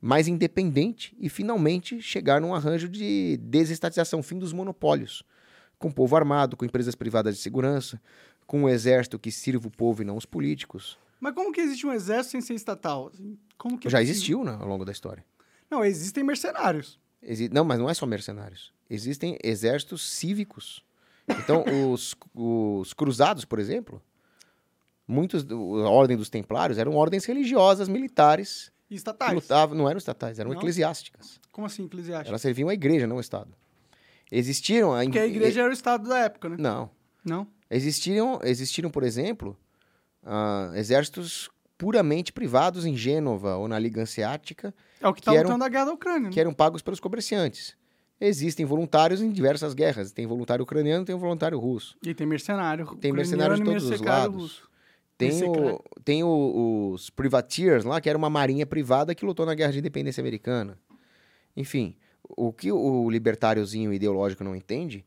mais 0.01 0.29
independente 0.29 1.17
e 1.19 1.29
finalmente 1.31 2.01
chegar 2.03 2.41
num 2.41 2.55
arranjo 2.55 2.89
de 2.89 3.39
desestatização, 3.39 4.23
fim 4.23 4.39
dos 4.39 4.53
monopólios, 4.53 5.23
com 5.79 5.89
o 5.89 5.93
povo 5.93 6.15
armado, 6.15 6.57
com 6.57 6.65
empresas 6.65 6.95
privadas 6.95 7.37
de 7.37 7.41
segurança, 7.43 8.01
com 8.47 8.65
um 8.65 8.69
exército 8.69 9.19
que 9.19 9.31
sirva 9.33 9.67
o 9.69 9.71
povo 9.71 10.03
e 10.03 10.05
não 10.05 10.17
os 10.17 10.27
políticos. 10.27 10.99
Mas 11.19 11.33
como 11.35 11.53
que 11.53 11.61
existe 11.63 11.87
um 11.87 11.93
exército 11.93 12.33
sem 12.33 12.41
ser 12.43 12.55
estatal? 12.55 13.11
Assim, 13.15 13.39
Como 13.57 13.79
que 13.79 13.89
é 13.89 13.91
Já 13.91 14.03
existiu 14.03 14.45
né, 14.45 14.55
ao 14.61 14.69
longo 14.69 14.85
da 14.85 14.93
história. 14.93 15.25
Não, 15.71 15.83
existem 15.83 16.23
mercenários. 16.23 17.01
Exi- 17.23 17.49
Não, 17.49 17.65
mas 17.65 17.79
não 17.79 17.89
é 17.89 17.95
só 17.95 18.05
mercenários. 18.05 18.75
Existem 18.91 19.39
exércitos 19.43 20.07
cívicos. 20.07 20.85
Então, 21.29 21.65
os, 21.93 22.15
os 22.35 22.93
cruzados, 22.93 23.45
por 23.45 23.59
exemplo, 23.59 24.03
muitos, 25.07 25.47
a 25.51 25.89
ordem 25.89 26.17
dos 26.17 26.29
templários 26.29 26.79
eram 26.79 26.95
ordens 26.95 27.25
religiosas, 27.25 27.89
militares, 27.89 28.71
E 28.91 28.95
estatais. 28.95 29.33
lutavam, 29.35 29.77
não 29.77 29.89
eram 29.89 29.99
estatais, 29.99 30.39
eram 30.39 30.51
Não? 30.51 30.59
eclesiásticas. 30.59 31.41
Como 31.51 31.67
assim, 31.67 31.85
eclesiásticos? 31.87 32.29
Elas 32.29 32.43
serviam 32.43 32.69
à 32.69 32.75
igreja, 32.75 33.07
não 33.07 33.17
ao 33.17 33.21
Estado. 33.21 33.55
Existiram... 34.31 34.95
A, 34.95 35.03
Porque 35.03 35.19
a 35.19 35.27
igreja 35.27 35.61
era 35.63 35.71
o 35.71 35.73
estado 35.73 36.09
da 36.09 36.19
época, 36.21 36.49
né? 36.49 36.57
Não. 36.59 36.91
Não? 37.25 37.47
Existiram, 37.71 38.41
existiram 38.43 38.91
por 38.91 39.03
exemplo, 39.03 39.57
ah, 40.23 40.73
exércitos 40.75 41.49
puramente 41.79 42.33
privados 42.33 42.85
em 42.87 42.97
Gênova 42.97 43.57
ou 43.57 43.67
na 43.69 43.79
Liga 43.79 44.03
Hanseática, 44.03 44.75
É 45.01 45.09
o 45.09 45.13
que 45.15 45.21
Que 45.21 45.27
tá 45.27 45.33
eram- 45.35 45.45
lutando 45.45 45.65
a 45.65 45.69
guerra 45.69 45.87
da 45.87 45.93
Ucrânia, 45.93 46.29
né? 46.29 46.31
que 46.31 46.41
eram 46.41 46.53
pagos 46.53 46.83
pelos 46.83 47.01
comerciantes. 47.01 47.77
Existem 48.27 48.65
voluntários 48.65 49.21
em 49.21 49.31
diversas 49.31 49.75
guerras. 49.75 50.11
Tem 50.13 50.27
voluntário 50.27 50.63
ucraniano, 50.63 51.05
tem 51.05 51.15
voluntário 51.15 51.59
russo. 51.59 51.97
E 52.03 52.15
tem 52.15 52.27
mercenário. 52.27 52.87
Tem 52.97 53.13
mercenário 53.13 53.57
de 53.57 53.63
todos 53.65 53.85
os 53.91 54.01
lados. 54.01 54.43
russo. 54.43 54.71
Tem, 55.17 55.31
o, 55.45 55.81
tem 56.05 56.25
o- 56.25 56.91
os 56.93 57.09
privateers 57.11 57.85
lá, 57.85 58.01
que 58.01 58.09
era 58.09 58.19
uma 58.19 58.31
marinha 58.31 58.67
privada 58.67 59.15
que 59.15 59.25
lutou 59.25 59.45
na 59.47 59.55
Guerra 59.55 59.73
de 59.73 59.79
Independência 59.79 60.21
Americana. 60.21 60.79
Enfim, 61.57 61.97
o 62.37 62.53
que 62.53 62.73
o 62.73 63.09
libertáriozinho 63.11 63.93
ideológico 63.93 64.43
não 64.43 64.57
entende 64.57 65.05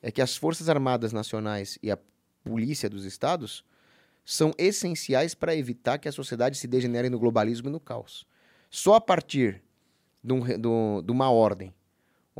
é 0.00 0.12
que 0.12 0.22
as 0.22 0.36
Forças 0.36 0.68
Armadas 0.68 1.12
Nacionais 1.12 1.76
e 1.82 1.90
a 1.90 1.98
polícia 2.44 2.88
dos 2.88 3.04
estados 3.04 3.64
são 4.24 4.52
essenciais 4.58 5.34
para 5.34 5.56
evitar 5.56 5.98
que 5.98 6.08
a 6.08 6.12
sociedade 6.12 6.56
se 6.58 6.68
degenere 6.68 7.08
no 7.10 7.18
globalismo 7.18 7.68
e 7.68 7.72
no 7.72 7.80
caos. 7.80 8.26
Só 8.70 8.94
a 8.94 9.00
partir 9.00 9.62
de, 10.22 10.32
um 10.34 11.02
de 11.02 11.10
uma 11.10 11.30
ordem 11.30 11.74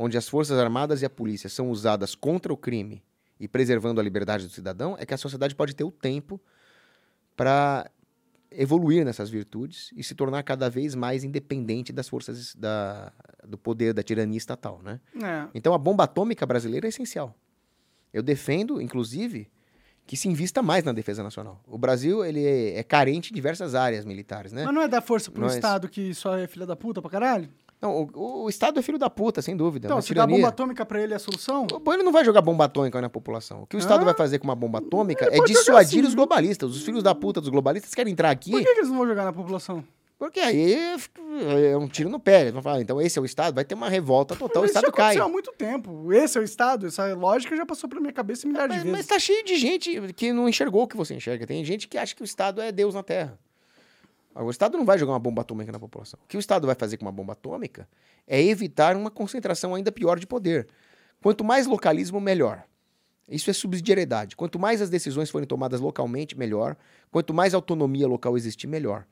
onde 0.01 0.17
as 0.17 0.29
Forças 0.29 0.57
Armadas 0.57 1.01
e 1.01 1.05
a 1.05 1.09
polícia 1.09 1.49
são 1.49 1.69
usadas 1.69 2.15
contra 2.15 2.53
o 2.53 2.57
crime 2.57 3.03
e 3.39 3.47
preservando 3.47 3.99
a 3.99 4.03
liberdade 4.03 4.45
do 4.47 4.51
cidadão 4.53 4.95
é 4.97 5.05
que 5.05 5.13
a 5.13 5.17
sociedade 5.17 5.53
pode 5.55 5.75
ter 5.75 5.83
o 5.83 5.91
tempo 5.91 6.39
para 7.35 7.89
evoluir 8.51 9.05
nessas 9.05 9.29
virtudes 9.29 9.91
e 9.95 10.03
se 10.03 10.15
tornar 10.15 10.41
cada 10.43 10.69
vez 10.69 10.95
mais 10.95 11.23
independente 11.23 11.91
das 11.93 12.07
forças 12.09 12.55
da, 12.55 13.11
do 13.47 13.57
poder 13.57 13.93
da 13.93 14.01
tirania 14.01 14.37
estatal, 14.37 14.81
né? 14.83 14.99
É. 15.21 15.47
Então 15.53 15.73
a 15.73 15.77
bomba 15.77 16.05
atômica 16.05 16.45
brasileira 16.45 16.87
é 16.87 16.89
essencial. 16.89 17.35
Eu 18.11 18.23
defendo, 18.23 18.81
inclusive, 18.81 19.51
que 20.07 20.17
se 20.17 20.27
invista 20.27 20.63
mais 20.63 20.83
na 20.83 20.91
defesa 20.91 21.21
nacional. 21.21 21.61
O 21.67 21.77
Brasil 21.77 22.25
ele 22.25 22.43
é, 22.43 22.79
é 22.79 22.83
carente 22.83 23.31
em 23.31 23.35
diversas 23.35 23.75
áreas 23.75 24.03
militares, 24.03 24.51
né? 24.51 24.63
Mas 24.65 24.73
não 24.73 24.81
é 24.81 24.87
dar 24.87 25.01
força 25.01 25.29
pro 25.29 25.41
Nós- 25.41 25.53
Estado 25.53 25.87
que 25.87 26.13
só 26.15 26.35
é 26.37 26.47
filha 26.47 26.65
da 26.65 26.75
puta 26.75 27.01
pra 27.01 27.11
caralho? 27.11 27.49
Não, 27.81 28.09
o, 28.13 28.43
o 28.43 28.49
Estado 28.49 28.77
é 28.79 28.81
filho 28.83 28.97
da 28.97 29.09
puta, 29.09 29.41
sem 29.41 29.55
dúvida. 29.55 29.87
Então, 29.87 29.97
uma 29.97 30.01
se 30.01 30.13
dá 30.13 30.27
bomba 30.27 30.49
atômica 30.49 30.85
pra 30.85 31.01
ele 31.01 31.13
é 31.13 31.15
a 31.15 31.19
solução? 31.19 31.65
O 31.85 31.93
Ele 31.93 32.03
não 32.03 32.11
vai 32.11 32.25
jogar 32.25 32.41
bomba 32.41 32.65
atômica 32.65 32.99
na 32.99 33.09
população. 33.09 33.61
O 33.63 33.65
que 33.67 33.77
o 33.77 33.79
Estado 33.79 34.01
Ah. 34.01 34.05
vai 34.05 34.13
fazer 34.13 34.37
com 34.39 34.43
uma 34.45 34.55
bomba 34.55 34.79
atômica 34.79 35.25
é 35.31 35.39
dissuadir 35.45 35.99
assim, 35.99 36.07
os 36.09 36.13
globalistas. 36.13 36.71
Os 36.75 36.81
filhos 36.83 37.01
da 37.01 37.15
puta 37.15 37.39
dos 37.39 37.49
globalistas 37.49 37.95
querem 37.95 38.11
entrar 38.11 38.31
aqui 38.31 38.51
Por 38.51 38.59
que, 38.59 38.65
que 38.65 38.79
eles 38.79 38.89
não 38.89 38.97
vão 38.97 39.07
jogar 39.07 39.23
na 39.23 39.31
população? 39.33 39.83
porque 40.17 40.41
aí 40.41 40.75
é 41.71 41.77
um 41.77 41.87
tiro 41.87 42.09
no 42.09 42.19
pé. 42.19 42.41
Eles 42.41 42.53
vão 42.53 42.61
falar, 42.61 42.81
então 42.81 43.01
esse 43.01 43.17
é 43.17 43.21
o 43.21 43.25
Estado, 43.25 43.55
vai 43.55 43.63
ter 43.63 43.75
uma 43.75 43.87
revolta 43.89 44.35
total, 44.35 44.63
o 44.63 44.65
Mas 44.65 44.71
isso 44.71 44.77
Estado 44.79 44.91
já 44.91 44.97
cai. 44.97 45.05
aconteceu 45.15 45.25
há 45.25 45.29
muito 45.29 45.51
tempo. 45.53 46.11
Esse 46.11 46.37
é 46.37 46.41
o 46.41 46.43
Estado, 46.43 46.87
essa 46.87 47.13
lógica 47.15 47.55
já 47.55 47.65
passou 47.65 47.87
pela 47.89 48.01
minha 48.01 48.11
cabeça 48.11 48.45
milhares 48.45 48.75
Mas, 48.75 48.83
de 48.83 48.89
mas 48.89 48.97
vezes. 48.97 49.09
tá 49.09 49.17
cheio 49.17 49.45
de 49.45 49.55
gente 49.57 50.13
que 50.13 50.33
não 50.33 50.49
enxergou 50.49 50.83
o 50.83 50.87
que 50.89 50.97
você 50.97 51.15
enxerga. 51.15 51.47
Tem 51.47 51.63
gente 51.63 51.87
que 51.87 51.97
acha 51.97 52.13
que 52.13 52.21
o 52.21 52.25
Estado 52.25 52.59
é 52.59 52.69
Deus 52.73 52.93
na 52.93 53.01
Terra. 53.01 53.39
O 54.35 54.49
Estado 54.49 54.77
não 54.77 54.85
vai 54.85 54.97
jogar 54.97 55.13
uma 55.13 55.19
bomba 55.19 55.41
atômica 55.41 55.71
na 55.71 55.79
população. 55.79 56.19
O 56.23 56.27
que 56.27 56.37
o 56.37 56.39
Estado 56.39 56.65
vai 56.67 56.75
fazer 56.75 56.97
com 56.97 57.05
uma 57.05 57.11
bomba 57.11 57.33
atômica 57.33 57.87
é 58.27 58.41
evitar 58.41 58.95
uma 58.95 59.09
concentração 59.09 59.73
ainda 59.75 59.91
pior 59.91 60.19
de 60.19 60.27
poder. 60.27 60.67
Quanto 61.21 61.43
mais 61.43 61.67
localismo, 61.67 62.21
melhor. 62.21 62.63
Isso 63.27 63.49
é 63.49 63.53
subsidiariedade. 63.53 64.35
Quanto 64.35 64.57
mais 64.57 64.81
as 64.81 64.89
decisões 64.89 65.29
forem 65.29 65.47
tomadas 65.47 65.79
localmente, 65.79 66.37
melhor. 66.37 66.77
Quanto 67.11 67.33
mais 67.33 67.53
autonomia 67.53 68.07
local 68.07 68.37
existir, 68.37 68.67
melhor. 68.67 69.05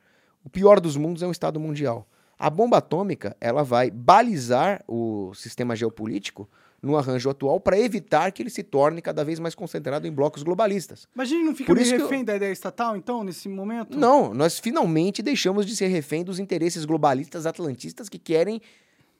O 0.43 0.49
pior 0.49 0.79
dos 0.79 0.95
mundos 0.95 1.21
é 1.21 1.27
um 1.27 1.31
Estado 1.31 1.59
mundial. 1.59 2.07
A 2.39 2.49
bomba 2.49 2.77
atômica, 2.77 3.35
ela 3.41 3.63
vai 3.63 3.89
balizar 3.89 4.83
o 4.87 5.33
sistema 5.33 5.75
geopolítico 5.75 6.47
no 6.81 6.95
arranjo 6.95 7.29
atual 7.29 7.59
para 7.59 7.79
evitar 7.79 8.31
que 8.31 8.41
ele 8.41 8.49
se 8.49 8.61
torne 8.63 9.01
cada 9.01 9.23
vez 9.25 9.39
mais 9.39 9.55
concentrado 9.55 10.07
em 10.07 10.11
blocos 10.11 10.43
globalistas. 10.43 11.07
Mas 11.15 11.27
a 11.27 11.31
gente 11.31 11.43
não 11.43 11.55
fica 11.55 11.67
Por 11.67 11.75
meio 11.75 11.87
que 11.89 11.95
eu- 11.95 12.05
refém 12.07 12.23
da 12.23 12.35
ideia 12.35 12.51
estatal, 12.51 12.95
então, 12.95 13.23
nesse 13.23 13.49
momento? 13.49 13.97
Não, 13.97 14.33
nós 14.33 14.59
finalmente 14.59 15.21
deixamos 15.21 15.65
de 15.65 15.75
ser 15.75 15.87
refém 15.87 16.23
dos 16.23 16.39
interesses 16.39 16.85
globalistas 16.85 17.45
atlantistas 17.45 18.07
que 18.07 18.19
querem 18.19 18.61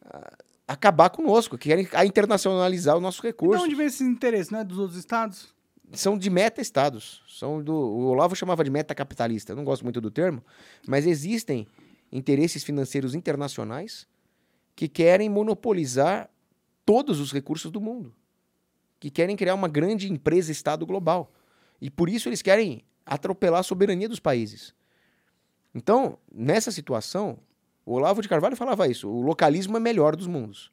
ah, 0.06 0.38
acabar 0.68 1.10
conosco, 1.10 1.58
que 1.58 1.70
querem 1.70 1.88
internacionalizar 2.06 2.96
o 2.96 3.02
nosso 3.02 3.26
E 3.26 3.32
de 3.32 3.38
onde 3.40 3.76
vem 3.76 3.88
esses 3.88 4.02
interesses, 4.02 4.52
né? 4.52 4.64
Dos 4.64 4.78
outros 4.78 4.98
estados? 5.00 5.56
São 5.94 6.18
de 6.18 6.30
meta-estados. 6.30 7.24
São 7.28 7.64
do, 7.64 7.74
o 7.74 8.06
Olavo 8.08 8.36
chamava 8.36 8.64
de 8.64 8.70
meta-capitalista. 8.70 9.56
Não 9.56 9.64
gosto 9.64 9.84
muito 9.84 10.02
do 10.02 10.12
termo, 10.12 10.44
mas 10.86 11.08
existem 11.08 11.66
interesses 12.12 12.64
financeiros 12.64 13.16
internacionais 13.16 14.06
que 14.76 14.88
querem 14.88 15.30
monopolizar 15.30 16.30
todos 16.88 17.20
os 17.20 17.34
recursos 17.34 17.70
do 17.70 17.82
mundo. 17.82 18.16
Que 18.98 19.12
querem 19.12 19.36
criar 19.36 19.54
uma 19.54 19.68
grande 19.68 20.10
empresa-estado 20.10 20.86
global. 20.86 21.32
E 21.82 21.90
por 21.92 22.08
isso 22.10 22.30
eles 22.30 22.42
querem 22.42 22.82
atropelar 23.06 23.60
a 23.60 23.64
soberania 23.64 24.08
dos 24.08 24.22
países. 24.22 24.74
Então, 25.76 26.18
nessa 26.34 26.72
situação, 26.72 27.38
o 27.86 27.94
Olavo 27.94 28.22
de 28.22 28.30
Carvalho 28.30 28.56
falava 28.56 28.88
isso: 28.88 29.08
o 29.10 29.22
localismo 29.22 29.76
é 29.76 29.80
melhor 29.80 30.16
dos 30.16 30.28
mundos. 30.28 30.72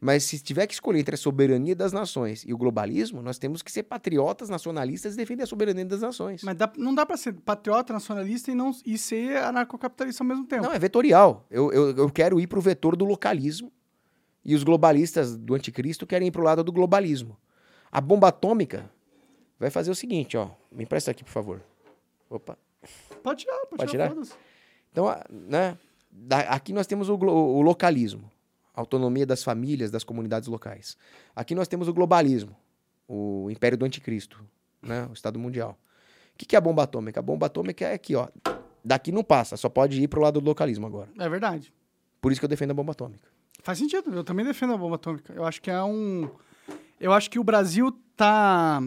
Mas 0.00 0.24
se 0.24 0.38
tiver 0.40 0.66
que 0.66 0.74
escolher 0.74 0.98
entre 1.00 1.14
a 1.14 1.18
soberania 1.18 1.76
das 1.76 1.92
nações 1.92 2.42
e 2.44 2.52
o 2.52 2.58
globalismo, 2.58 3.20
nós 3.22 3.38
temos 3.38 3.62
que 3.62 3.70
ser 3.70 3.84
patriotas 3.84 4.48
nacionalistas 4.48 5.14
e 5.14 5.16
defender 5.16 5.44
a 5.44 5.46
soberania 5.46 5.84
das 5.84 6.00
nações. 6.00 6.42
Mas 6.42 6.56
dá- 6.56 6.72
não 6.76 6.92
dá 6.94 7.04
pra 7.06 7.16
ser 7.16 7.32
patriota, 7.34 7.92
nacionalista 7.92 8.50
e, 8.50 8.54
não, 8.54 8.72
e 8.84 8.96
ser 8.98 9.36
anarcocapitalista 9.36 10.24
ao 10.24 10.28
mesmo 10.28 10.44
tempo. 10.46 10.62
Não, 10.64 10.72
é 10.72 10.78
vetorial. 10.78 11.46
Eu, 11.48 11.72
eu, 11.72 11.96
eu 11.96 12.10
quero 12.10 12.40
ir 12.40 12.46
para 12.48 12.58
o 12.58 12.62
vetor 12.62 12.96
do 12.96 13.04
localismo 13.04 13.70
e 14.44 14.54
os 14.54 14.64
globalistas 14.64 15.36
do 15.36 15.54
anticristo 15.54 16.06
querem 16.06 16.28
ir 16.28 16.30
para 16.30 16.40
o 16.40 16.44
lado 16.44 16.64
do 16.64 16.72
globalismo. 16.72 17.36
A 17.90 18.00
bomba 18.00 18.28
atômica 18.28 18.90
vai 19.58 19.70
fazer 19.70 19.90
o 19.90 19.94
seguinte, 19.94 20.36
ó. 20.36 20.50
Me 20.70 20.84
empresta 20.84 21.10
aqui, 21.10 21.22
por 21.22 21.30
favor. 21.30 21.62
Opa. 22.28 22.58
Pode 23.22 23.40
tirar, 23.40 23.58
pode, 23.66 23.76
Pode 23.76 23.90
tirar. 23.90 24.12
Então, 24.90 25.06
né, 25.30 25.78
aqui 26.48 26.72
nós 26.72 26.86
temos 26.86 27.08
o, 27.08 27.14
o 27.14 27.62
localismo, 27.62 28.30
a 28.74 28.80
autonomia 28.80 29.24
das 29.24 29.44
famílias, 29.44 29.90
das 29.90 30.02
comunidades 30.02 30.48
locais. 30.48 30.96
Aqui 31.34 31.54
nós 31.54 31.68
temos 31.68 31.86
o 31.86 31.94
globalismo, 31.94 32.56
o 33.06 33.48
império 33.50 33.78
do 33.78 33.84
anticristo, 33.84 34.44
né, 34.82 35.06
o 35.08 35.12
Estado 35.12 35.38
Mundial. 35.38 35.78
O 36.34 36.38
que, 36.38 36.46
que 36.46 36.56
é 36.56 36.58
a 36.58 36.60
bomba 36.60 36.82
atômica? 36.82 37.20
A 37.20 37.22
bomba 37.22 37.46
atômica 37.46 37.86
é 37.86 37.94
aqui, 37.94 38.16
ó. 38.16 38.28
Daqui 38.84 39.12
não 39.12 39.22
passa, 39.22 39.56
só 39.56 39.68
pode 39.68 40.02
ir 40.02 40.08
pro 40.08 40.20
lado 40.20 40.40
do 40.40 40.46
localismo 40.46 40.86
agora. 40.86 41.08
É 41.18 41.28
verdade. 41.28 41.72
Por 42.20 42.32
isso 42.32 42.40
que 42.40 42.44
eu 42.44 42.48
defendo 42.48 42.72
a 42.72 42.74
bomba 42.74 42.92
atômica. 42.92 43.28
Faz 43.62 43.78
sentido. 43.78 44.12
Eu 44.12 44.24
também 44.24 44.44
defendo 44.44 44.74
a 44.74 44.76
bomba 44.76 44.96
atômica. 44.96 45.32
Eu 45.32 45.44
acho 45.44 45.62
que 45.62 45.70
é 45.70 45.82
um. 45.82 46.28
Eu 47.00 47.12
acho 47.12 47.30
que 47.30 47.38
o 47.38 47.44
Brasil 47.44 47.92
tá 48.16 48.82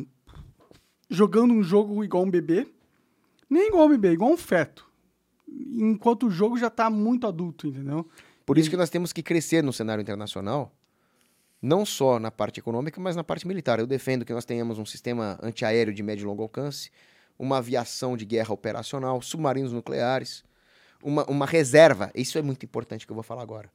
jogando 1.10 1.54
um 1.54 1.64
jogo 1.64 2.04
igual 2.04 2.24
um 2.24 2.30
bebê. 2.30 2.68
Nem 3.50 3.70
igual 3.70 3.86
um 3.86 3.90
bebê, 3.90 4.12
igual 4.12 4.32
um 4.32 4.38
feto. 4.38 4.86
Enquanto 5.48 6.28
o 6.28 6.32
jogo 6.32 6.58
já 6.58 6.70
tá 6.70 6.90
muito 6.90 7.26
adulto, 7.28 7.68
entendeu? 7.68 8.10
Por 8.46 8.58
isso 8.58 8.70
que 8.70 8.78
nós 8.78 8.90
temos 8.90 9.14
que 9.14 9.24
crescer 9.24 9.64
no 9.64 9.72
cenário 9.72 10.02
internacional, 10.02 10.72
não 11.62 11.86
só 11.86 12.20
na 12.20 12.30
parte 12.30 12.60
econômica, 12.60 13.00
mas 13.00 13.16
na 13.16 13.24
parte 13.24 13.48
militar. 13.48 13.80
Eu 13.80 13.88
defendo 13.88 14.26
que 14.26 14.34
nós 14.34 14.46
tenhamos 14.46 14.78
um 14.78 14.86
sistema 14.86 15.40
antiaéreo 15.42 15.94
de 15.94 16.04
médio 16.04 16.24
e 16.24 16.28
longo 16.28 16.44
alcance, 16.44 16.92
uma 17.40 17.58
aviação 17.58 18.18
de 18.18 18.26
guerra 18.26 18.54
operacional, 18.54 19.22
submarinos 19.22 19.72
nucleares, 19.72 20.44
uma, 21.02 21.24
uma 21.26 21.46
reserva. 21.46 22.12
Isso 22.14 22.38
é 22.38 22.42
muito 22.42 22.66
importante 22.66 23.06
que 23.06 23.12
eu 23.12 23.16
vou 23.16 23.24
falar 23.24 23.42
agora. 23.42 23.70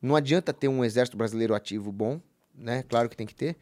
Não 0.00 0.16
adianta 0.16 0.52
ter 0.52 0.68
um 0.68 0.84
exército 0.84 1.16
brasileiro 1.16 1.54
ativo 1.54 1.92
bom, 1.92 2.20
né? 2.54 2.82
Claro 2.84 3.08
que 3.08 3.16
tem 3.16 3.26
que 3.26 3.34
ter, 3.34 3.56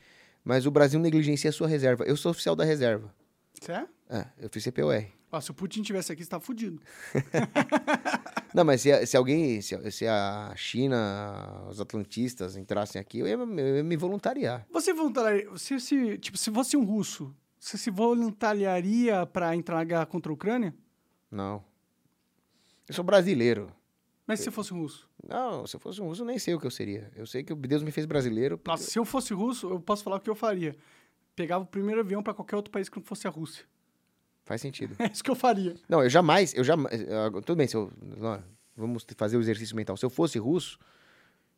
mas 0.45 0.67
o 0.67 0.71
Brasil 0.71 1.01
negligencia 1.01 1.51
a 1.51 1.53
sua 1.53 1.69
reserva. 1.69 2.05
Eu 2.05 2.17
sou 2.17 2.31
oficial 2.31 2.55
da 2.55 2.65
reserva. 2.65 3.13
Certo? 3.61 3.91
É, 4.09 4.27
eu 4.39 4.49
fiz 4.49 4.65
CPOR. 4.65 5.05
Ó, 5.31 5.41
se 5.41 5.51
o 5.51 5.55
Putin 5.55 5.83
tivesse 5.83 6.11
aqui, 6.11 6.25
você 6.25 6.31
tá 6.31 6.41
fudido. 6.41 6.81
Não, 8.55 8.65
mas 8.65 8.81
se, 8.81 9.07
se 9.07 9.17
alguém, 9.17 9.61
se, 9.61 9.91
se 9.91 10.07
a 10.07 10.55
China, 10.57 11.67
os 11.69 11.81
atlantistas 11.81 12.57
entrassem 12.57 12.99
aqui, 12.99 13.19
eu 13.19 13.27
ia, 13.27 13.35
eu 13.35 13.77
ia 13.77 13.85
me 13.85 13.97
voluntariar. 13.97 14.67
Você 14.71 14.95
voluntariaria. 14.95 15.55
Se, 15.59 15.79
se, 15.81 16.17
tipo, 16.19 16.39
se 16.39 16.51
fosse 16.51 16.77
um 16.77 16.85
russo, 16.85 17.35
você 17.61 17.77
se 17.77 17.91
voluntariaria 17.91 19.27
pra 19.27 19.55
entrar 19.55 19.77
na 19.77 19.85
guerra 19.85 20.07
contra 20.07 20.33
a 20.33 20.35
Ucrânia? 20.35 20.75
Não. 21.31 21.63
Eu 22.89 22.95
sou 22.95 23.05
brasileiro. 23.05 23.71
Mas 24.27 24.41
se 24.41 24.51
fosse 24.51 24.73
um 24.73 24.81
russo? 24.81 25.08
Não, 25.27 25.67
se 25.67 25.75
eu 25.77 25.81
fosse 25.81 26.01
um 26.01 26.07
russo, 26.07 26.25
nem 26.25 26.39
sei 26.39 26.55
o 26.55 26.61
que 26.61 26.67
eu 26.67 26.71
seria. 26.71 27.11
Eu 27.17 27.27
sei 27.27 27.43
que 27.43 27.55
Deus 27.55 27.83
me 27.83 27.91
fez 27.91 28.07
brasileiro. 28.07 28.61
Nossa, 28.67 28.85
se 28.85 28.99
eu 28.99 29.05
fosse 29.05 29.35
russo, 29.35 29.69
eu 29.71 29.81
posso 29.81 30.03
falar 30.05 30.17
o 30.17 30.21
que 30.21 30.31
eu 30.31 30.35
faria. 30.35 30.77
Pegava 31.35 31.65
o 31.65 31.67
primeiro 31.67 32.01
avião 32.01 32.23
pra 32.23 32.33
qualquer 32.35 32.57
outro 32.57 32.71
país 32.71 32.89
que 32.89 32.97
não 32.99 33.05
fosse 33.05 33.27
a 33.27 33.31
Rússia. 33.31 33.65
Faz 34.45 34.61
sentido. 34.61 34.95
É 34.99 35.11
isso 35.11 35.23
que 35.23 35.31
eu 35.31 35.35
faria. 35.35 35.75
Não, 35.89 36.03
eu 36.03 36.09
jamais, 36.11 36.55
eu 36.55 36.65
jamais. 36.65 37.01
eu- 37.03 37.43
Tudo 37.43 37.57
bem, 37.57 37.67
se 37.67 37.77
eu. 37.77 37.93
Vamos 38.77 39.05
fazer 39.17 39.37
o 39.37 39.41
exercício 39.41 39.75
mental. 39.77 39.97
Se 39.97 40.05
eu 40.07 40.11
fosse 40.11 40.39
russo 40.39 40.79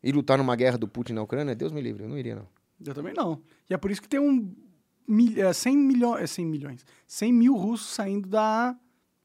e 0.02 0.10
lutar 0.10 0.38
numa 0.38 0.56
guerra 0.56 0.78
do 0.78 0.88
Putin 0.88 1.12
na 1.12 1.22
Ucrânia, 1.22 1.54
Deus 1.54 1.70
me 1.70 1.80
livre, 1.82 2.02
eu 2.04 2.08
não 2.08 2.16
iria, 2.18 2.34
não. 2.34 2.48
Eu 2.84 2.94
também 2.94 3.12
não. 3.12 3.42
E 3.68 3.74
é 3.74 3.76
por 3.76 3.90
isso 3.90 4.00
que 4.00 4.08
tem 4.08 4.18
um. 4.18 4.54
Mil, 5.06 5.44
é, 5.46 5.52
100 5.52 5.76
milhões. 5.76 6.22
É 6.22 6.26
100 6.26 6.46
milhões. 6.46 6.86
100 7.06 7.32
mil 7.32 7.54
russos 7.56 7.90
saindo 7.90 8.26
da, 8.28 8.74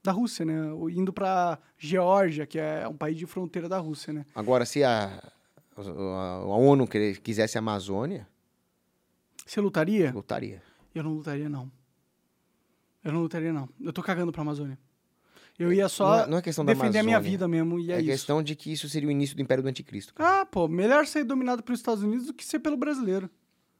da 0.06 0.11
Rússia, 0.11 0.45
né? 0.45 0.53
Indo 0.91 1.11
pra 1.11 1.60
Geórgia, 1.77 2.45
que 2.45 2.57
é 2.57 2.88
um 2.88 2.95
país 2.95 3.18
de 3.18 3.26
fronteira 3.26 3.68
da 3.68 3.77
Rússia, 3.80 4.14
né? 4.14 4.26
Agora, 4.34 4.65
se 4.65 4.84
a, 4.84 5.22
a, 5.77 5.82
a 5.82 6.45
ONU 6.45 6.88
quisesse 7.22 7.57
a 7.57 7.60
Amazônia, 7.60 8.27
Você 9.45 9.60
lutaria? 9.60 10.11
lutaria. 10.14 10.61
Eu 10.94 11.03
não 11.03 11.14
lutaria, 11.14 11.49
não. 11.49 11.69
Eu 13.03 13.11
não 13.11 13.22
lutaria, 13.22 13.52
não. 13.53 13.68
Eu 13.80 13.91
tô 13.94 14.02
cagando 14.02 14.32
pra 14.32 14.41
Amazônia. 14.41 14.80
Eu 15.60 15.72
ia 15.72 15.88
só 15.88 16.10
Não 16.18 16.23
é- 16.23 16.27
não 16.27 16.38
é 16.38 16.41
questão 16.41 16.65
da 16.65 16.73
defender 16.73 16.99
a 16.99 17.03
minha 17.03 17.19
vida 17.19 17.48
mesmo, 17.48 17.80
e 17.80 17.91
é, 17.91 17.95
É, 17.95 17.99
isso. 17.99 18.07
questão 18.10 18.44
de 18.44 18.56
que 18.56 18.72
isso 18.73 18.90
seria 18.90 19.07
o 19.07 19.11
início 19.11 19.36
do 19.36 19.41
Império 19.41 19.64
do 19.64 19.69
Anticristo. 19.69 20.14
cara. 20.14 20.41
Ah, 20.41 20.45
pô, 20.45 20.68
melhor 20.68 21.06
ser 21.06 21.23
dominado 21.23 21.64
pelos 21.64 21.80
Estados 21.80 22.03
Unidos 22.03 22.26
do 22.27 22.34
que 22.34 22.44
ser 22.44 22.60
pelo 22.60 22.76
brasileiro. 22.76 23.30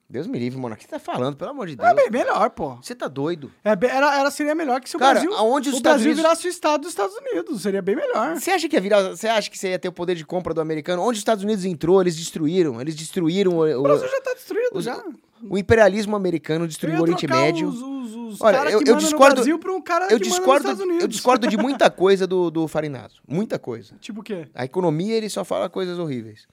Deus 0.07 0.27
me 0.27 0.38
livre, 0.38 0.60
mano. 0.60 0.76
O 0.76 0.77
que 0.77 0.84
você 0.84 0.90
tá 0.90 0.99
falando? 0.99 1.36
Pelo 1.36 1.49
amor 1.49 1.65
de 1.68 1.76
Deus. 1.76 1.90
É 1.90 1.94
bem 1.95 2.11
melhor, 2.11 2.49
pô. 2.52 2.76
Você 2.76 2.94
tá 2.94 3.07
doido. 3.07 3.52
É, 3.64 3.69
era, 3.72 4.19
era, 4.19 4.30
seria 4.30 4.53
melhor 4.53 4.80
que 4.80 4.88
se 4.88 4.95
o 4.95 4.99
Cara, 4.99 5.14
Brasil, 5.14 5.34
aonde 5.34 5.69
os 5.69 5.76
o 5.76 5.77
Estados 5.77 6.03
Brasil 6.03 6.11
Unidos- 6.11 6.23
virasse 6.23 6.48
o 6.48 6.49
estado 6.49 6.82
dos 6.82 6.91
Estados 6.91 7.15
Unidos. 7.18 7.61
Seria 7.64 7.82
bem 7.82 7.95
melhor. 7.95 8.36
Você 8.36 8.52
acha 8.52 8.69
que 8.69 8.76
ia 8.76 8.82
virar. 8.82 9.02
Você 9.10 9.27
acha 9.27 9.49
que 9.49 9.57
você 9.57 9.69
ia 9.69 9.80
ter 9.80 9.88
o 9.88 9.91
poder 9.91 10.14
de 10.15 10.23
compra 10.23 10.53
do 10.53 10.61
americano? 10.61 11.02
Onde 11.02 11.14
os 11.14 11.18
Estados 11.19 11.44
Unidos 11.44 11.65
entrou, 11.65 11.99
eles 12.02 12.15
destruíram. 12.15 12.80
Eles 12.80 12.95
destruíram 12.95 13.53
o, 13.53 13.61
O 13.65 13.80
o- 13.80 13.84
Brasil 13.84 14.07
já 14.07 14.22
tá 14.22 14.34
destruído, 14.36 14.69
os- 14.77 14.86
já. 14.86 15.03
o 15.49 15.57
imperialismo 15.57 16.15
americano, 16.15 16.68
destruiu 16.68 16.99
o 16.99 17.02
Oriente 17.02 17.26
Médio. 17.27 17.68
Os, 17.68 17.82
os, 17.82 18.15
os 18.36 18.41
Olha, 18.41 18.57
eu- 18.69 18.82
eu 18.86 18.95
discordo- 18.98 19.30
no 19.30 19.36
Brasil 19.38 19.57
pra 19.60 19.73
um 19.73 19.82
cara 19.82 20.07
Eu 20.11 20.19
discordo, 20.19 20.65
Estados 20.68 20.82
Unidos. 20.82 21.02
eu 21.02 21.07
discordo 21.07 21.48
de 21.48 21.57
muita 21.57 21.90
coisa 21.90 22.27
do, 22.27 22.52
do 22.52 22.68
Farinato. 22.68 23.15
Muita 23.27 23.57
coisa. 23.57 23.95
Tipo 23.99 24.22
o 24.22 24.23
quê? 24.23 24.48
A 24.53 24.65
economia, 24.65 25.15
ele 25.15 25.30
só 25.30 25.44
fala 25.44 25.68
coisas 25.68 25.98
horríveis. 25.98 26.45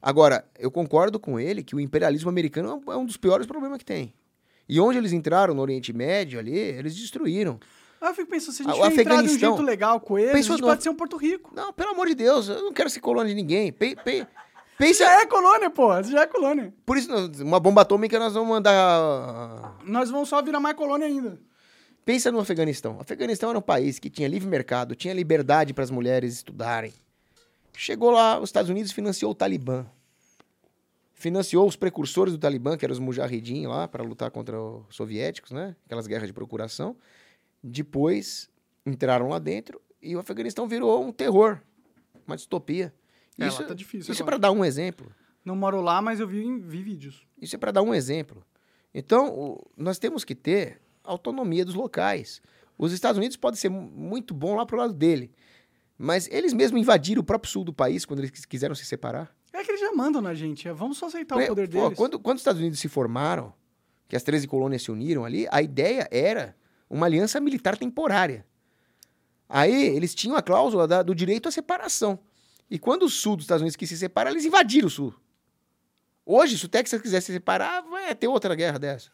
Agora, 0.00 0.44
eu 0.58 0.70
concordo 0.70 1.18
com 1.18 1.38
ele 1.40 1.62
que 1.62 1.74
o 1.74 1.80
imperialismo 1.80 2.28
americano 2.28 2.68
é 2.70 2.74
um- 2.74 2.92
é 2.92 2.96
um 2.96 3.04
dos 3.06 3.16
piores 3.16 3.46
problemas 3.46 3.78
que 3.78 3.84
tem. 3.84 4.12
E 4.68 4.80
onde 4.80 4.98
eles 4.98 5.12
entraram 5.12 5.54
no 5.54 5.62
Oriente 5.62 5.92
Médio 5.92 6.38
ali, 6.38 6.56
eles 6.56 6.94
destruíram. 6.96 7.58
Ah, 8.00 8.08
Eu 8.08 8.14
fico 8.14 8.30
pensando, 8.30 8.52
se 8.54 8.62
a 8.62 8.64
gente 8.66 8.72
o 8.72 8.82
tiver 8.90 9.00
entrado 9.00 9.04
de 9.04 9.10
um 9.10 9.16
Afeganistão- 9.20 9.56
jeito 9.56 9.62
legal 9.66 10.00
com 10.00 10.18
eles, 10.18 10.32
a 10.34 10.38
gente 10.42 10.60
no- 10.60 10.66
pode 10.66 10.82
ser 10.82 10.90
um 10.90 10.94
Porto 10.94 11.16
Rico. 11.16 11.50
Não, 11.54 11.72
pelo 11.72 11.90
amor 11.90 12.06
de 12.08 12.14
Deus, 12.14 12.48
eu 12.48 12.62
não 12.62 12.72
quero 12.72 12.90
ser 12.90 13.00
colônia 13.00 13.30
de 13.30 13.34
ninguém. 13.34 13.72
Pe- 13.72 13.96
pe- 13.96 14.26
pensa. 14.78 15.04
Já 15.04 15.22
é 15.22 15.26
colônia, 15.26 15.70
pô. 15.70 16.02
Já 16.02 16.22
é 16.22 16.26
colônia. 16.26 16.74
Por 16.84 16.98
isso, 16.98 17.08
uma 17.42 17.58
bomba 17.58 17.80
atômica 17.82 18.18
nós 18.18 18.34
vamos 18.34 18.48
mandar. 18.50 19.76
Nós 19.84 20.10
vamos 20.10 20.28
só 20.28 20.42
virar 20.42 20.60
mais 20.60 20.76
colônia 20.76 21.06
ainda. 21.06 21.38
Pensa 22.04 22.30
no 22.30 22.38
Afeganistão. 22.38 22.98
O 22.98 23.00
Afeganistão 23.00 23.50
era 23.50 23.58
um 23.58 23.62
país 23.62 23.98
que 23.98 24.10
tinha 24.10 24.28
livre 24.28 24.48
mercado, 24.48 24.94
tinha 24.94 25.14
liberdade 25.14 25.72
para 25.72 25.82
as 25.82 25.90
mulheres 25.90 26.34
estudarem. 26.34 26.92
Chegou 27.76 28.10
lá, 28.10 28.38
os 28.40 28.48
Estados 28.48 28.70
Unidos 28.70 28.90
financiou 28.92 29.30
o 29.32 29.34
Talibã. 29.34 29.86
Financiou 31.14 31.66
os 31.66 31.76
precursores 31.76 32.32
do 32.34 32.38
Talibã, 32.38 32.76
que 32.76 32.84
eram 32.84 32.92
os 32.92 32.98
mujahidin 32.98 33.66
lá, 33.66 33.88
para 33.88 34.02
lutar 34.02 34.30
contra 34.30 34.60
os 34.60 34.94
soviéticos, 34.94 35.50
né? 35.50 35.74
Aquelas 35.86 36.06
guerras 36.06 36.26
de 36.28 36.32
procuração. 36.32 36.96
Depois 37.62 38.50
entraram 38.84 39.28
lá 39.28 39.38
dentro 39.38 39.80
e 40.00 40.14
o 40.14 40.18
Afeganistão 40.18 40.68
virou 40.68 41.02
um 41.04 41.12
terror, 41.12 41.60
uma 42.26 42.36
distopia. 42.36 42.94
É, 43.38 43.46
isso 43.48 43.64
tá 43.64 43.74
difícil 43.74 44.12
isso 44.12 44.22
é 44.22 44.24
para 44.24 44.38
dar 44.38 44.52
um 44.52 44.64
exemplo. 44.64 45.10
Não 45.44 45.56
moro 45.56 45.80
lá, 45.80 46.00
mas 46.02 46.20
eu 46.20 46.26
vi, 46.28 46.58
vi 46.60 46.82
vídeos. 46.82 47.26
Isso 47.40 47.56
é 47.56 47.58
para 47.58 47.72
dar 47.72 47.82
um 47.82 47.94
exemplo. 47.94 48.44
Então, 48.94 49.28
o- 49.34 49.66
nós 49.76 49.98
temos 49.98 50.24
que 50.24 50.34
ter 50.34 50.80
autonomia 51.04 51.64
dos 51.64 51.74
locais. 51.74 52.40
Os 52.78 52.92
Estados 52.92 53.18
Unidos 53.18 53.36
podem 53.36 53.58
ser 53.58 53.68
mu- 53.68 53.82
muito 53.90 54.34
bom 54.34 54.54
lá 54.56 54.66
pro 54.66 54.76
lado 54.76 54.92
dele, 54.92 55.30
mas 55.98 56.28
eles 56.30 56.52
mesmos 56.52 56.80
invadiram 56.80 57.20
o 57.20 57.24
próprio 57.24 57.50
sul 57.50 57.64
do 57.64 57.72
país 57.72 58.04
quando 58.04 58.20
eles 58.20 58.30
quis- 58.30 58.44
quiseram 58.44 58.74
se 58.74 58.84
separar. 58.84 59.34
É 59.52 59.64
que 59.64 59.70
eles 59.70 59.80
já 59.80 59.92
mandam 59.92 60.20
na 60.20 60.34
gente. 60.34 60.68
é, 60.68 60.72
Vamos 60.72 60.98
só 60.98 61.06
aceitar 61.06 61.36
Pô, 61.36 61.42
o 61.42 61.46
poder 61.48 61.66
deles. 61.68 61.96
quando, 61.96 62.18
quando 62.18 62.36
os 62.36 62.40
Estados 62.42 62.60
Unidos 62.60 62.78
se 62.78 62.88
formaram, 62.88 63.54
que 64.08 64.14
as 64.14 64.22
13 64.22 64.46
colônias 64.46 64.82
se 64.82 64.90
uniram 64.90 65.24
ali, 65.24 65.46
a 65.50 65.62
ideia 65.62 66.06
era 66.10 66.54
uma 66.88 67.06
aliança 67.06 67.40
militar 67.40 67.76
temporária. 67.76 68.44
Aí 69.48 69.72
eles 69.96 70.14
tinham 70.14 70.36
a 70.36 70.42
cláusula 70.42 70.86
da- 70.86 71.02
do 71.02 71.14
direito 71.14 71.48
à 71.48 71.52
separação. 71.52 72.18
E 72.70 72.78
quando 72.78 73.04
o 73.04 73.08
sul 73.08 73.36
dos 73.36 73.44
Estados 73.44 73.62
Unidos 73.62 73.76
quis 73.76 73.88
se 73.88 73.96
separar, 73.96 74.30
eles 74.32 74.44
invadiram 74.44 74.88
o 74.88 74.90
sul. 74.90 75.14
Hoje, 76.24 76.58
se 76.58 76.64
o 76.66 76.68
Texas 76.68 77.00
quiser 77.00 77.20
se 77.20 77.32
separar, 77.32 77.82
vai 77.82 78.12
ter 78.14 78.26
outra 78.26 78.54
guerra 78.56 78.78
dessa. 78.78 79.10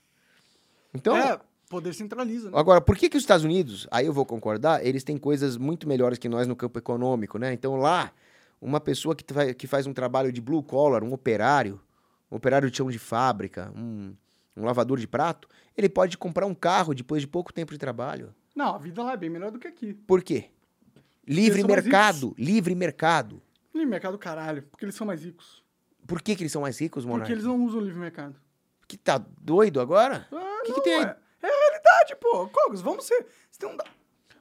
Então, 0.95 1.17
É, 1.17 1.39
poder 1.73 1.95
centraliza, 1.95 2.51
né? 2.51 2.59
Agora, 2.59 2.83
por 2.83 2.99
que, 2.99 3.09
que 3.09 3.17
os 3.17 3.23
Estados 3.23 3.45
Unidos, 3.45 3.89
aí 3.91 4.05
eu 4.05 4.13
vou 4.13 4.27
concordar, 4.27 4.85
eles 4.85 5.03
têm 5.03 5.17
coisas 5.17 5.57
muito 5.57 5.89
melhores 5.89 6.19
que 6.19 6.29
nós 6.29 6.47
no 6.47 6.55
campo 6.55 6.79
econômico, 6.79 7.39
né? 7.39 7.55
Então 7.55 7.77
lá, 7.77 8.13
uma 8.61 8.79
pessoa 8.79 9.17
que, 9.17 9.25
que 9.55 9.67
faz 9.67 9.87
um 9.87 9.95
trabalho 9.95 10.31
de 10.31 10.39
blue 10.41 10.63
collar, 10.63 11.03
um 11.03 11.15
operário, 11.15 11.81
um 12.31 12.37
operário 12.37 12.71
de 12.71 12.77
chão 12.77 12.91
de 12.91 12.99
fábrica, 12.99 13.73
um, 13.75 14.15
um 14.55 14.67
lavador 14.67 14.99
de 14.99 15.09
prato, 15.09 15.49
ele 15.75 15.89
pode 15.89 16.19
comprar 16.19 16.45
um 16.47 16.55
carro 16.55 16.95
depois 16.95 17.23
de 17.23 17.27
pouco 17.27 17.51
tempo 17.55 17.73
de 17.73 17.79
trabalho. 17.79 18.35
Não, 18.55 18.75
a 18.75 18.79
vida 18.79 19.03
lá 19.03 19.15
é 19.15 19.17
bem 19.17 19.31
melhor 19.31 19.51
do 19.51 19.59
que 19.59 19.67
aqui. 19.67 19.95
Por 19.95 20.23
quê? 20.23 20.51
Livre 21.27 21.65
mercado, 21.65 22.35
livre 22.37 22.75
mercado. 22.75 23.41
Livre 23.73 23.89
mercado, 23.89 24.19
caralho. 24.19 24.63
Porque 24.71 24.85
eles 24.85 24.95
são 24.95 25.07
mais 25.07 25.25
ricos. 25.25 25.63
Por 26.07 26.21
que, 26.21 26.37
que 26.37 26.43
eles 26.43 26.53
são 26.53 26.61
mais 26.61 26.79
ricos, 26.79 27.07
Monark? 27.07 27.23
Porque 27.23 27.33
eles 27.33 27.45
não 27.45 27.65
usam 27.65 27.81
livre 27.81 27.99
mercado. 27.99 28.35
Que 28.87 28.99
tá 28.99 29.25
doido 29.41 29.81
agora? 29.81 30.27
Ah, 30.31 30.61
Que 30.67 30.75
que 30.75 30.81
tem 30.83 30.95
aí? 30.95 31.05
É, 31.05 31.17
é 31.43 31.47
a 31.47 31.51
realidade, 31.51 32.17
pô. 32.21 32.49
Cogos, 32.49 32.81
vamos 32.81 33.05
ser. 33.07 33.27
Você 33.51 33.67
não 33.67 33.77
dá- 33.77 33.85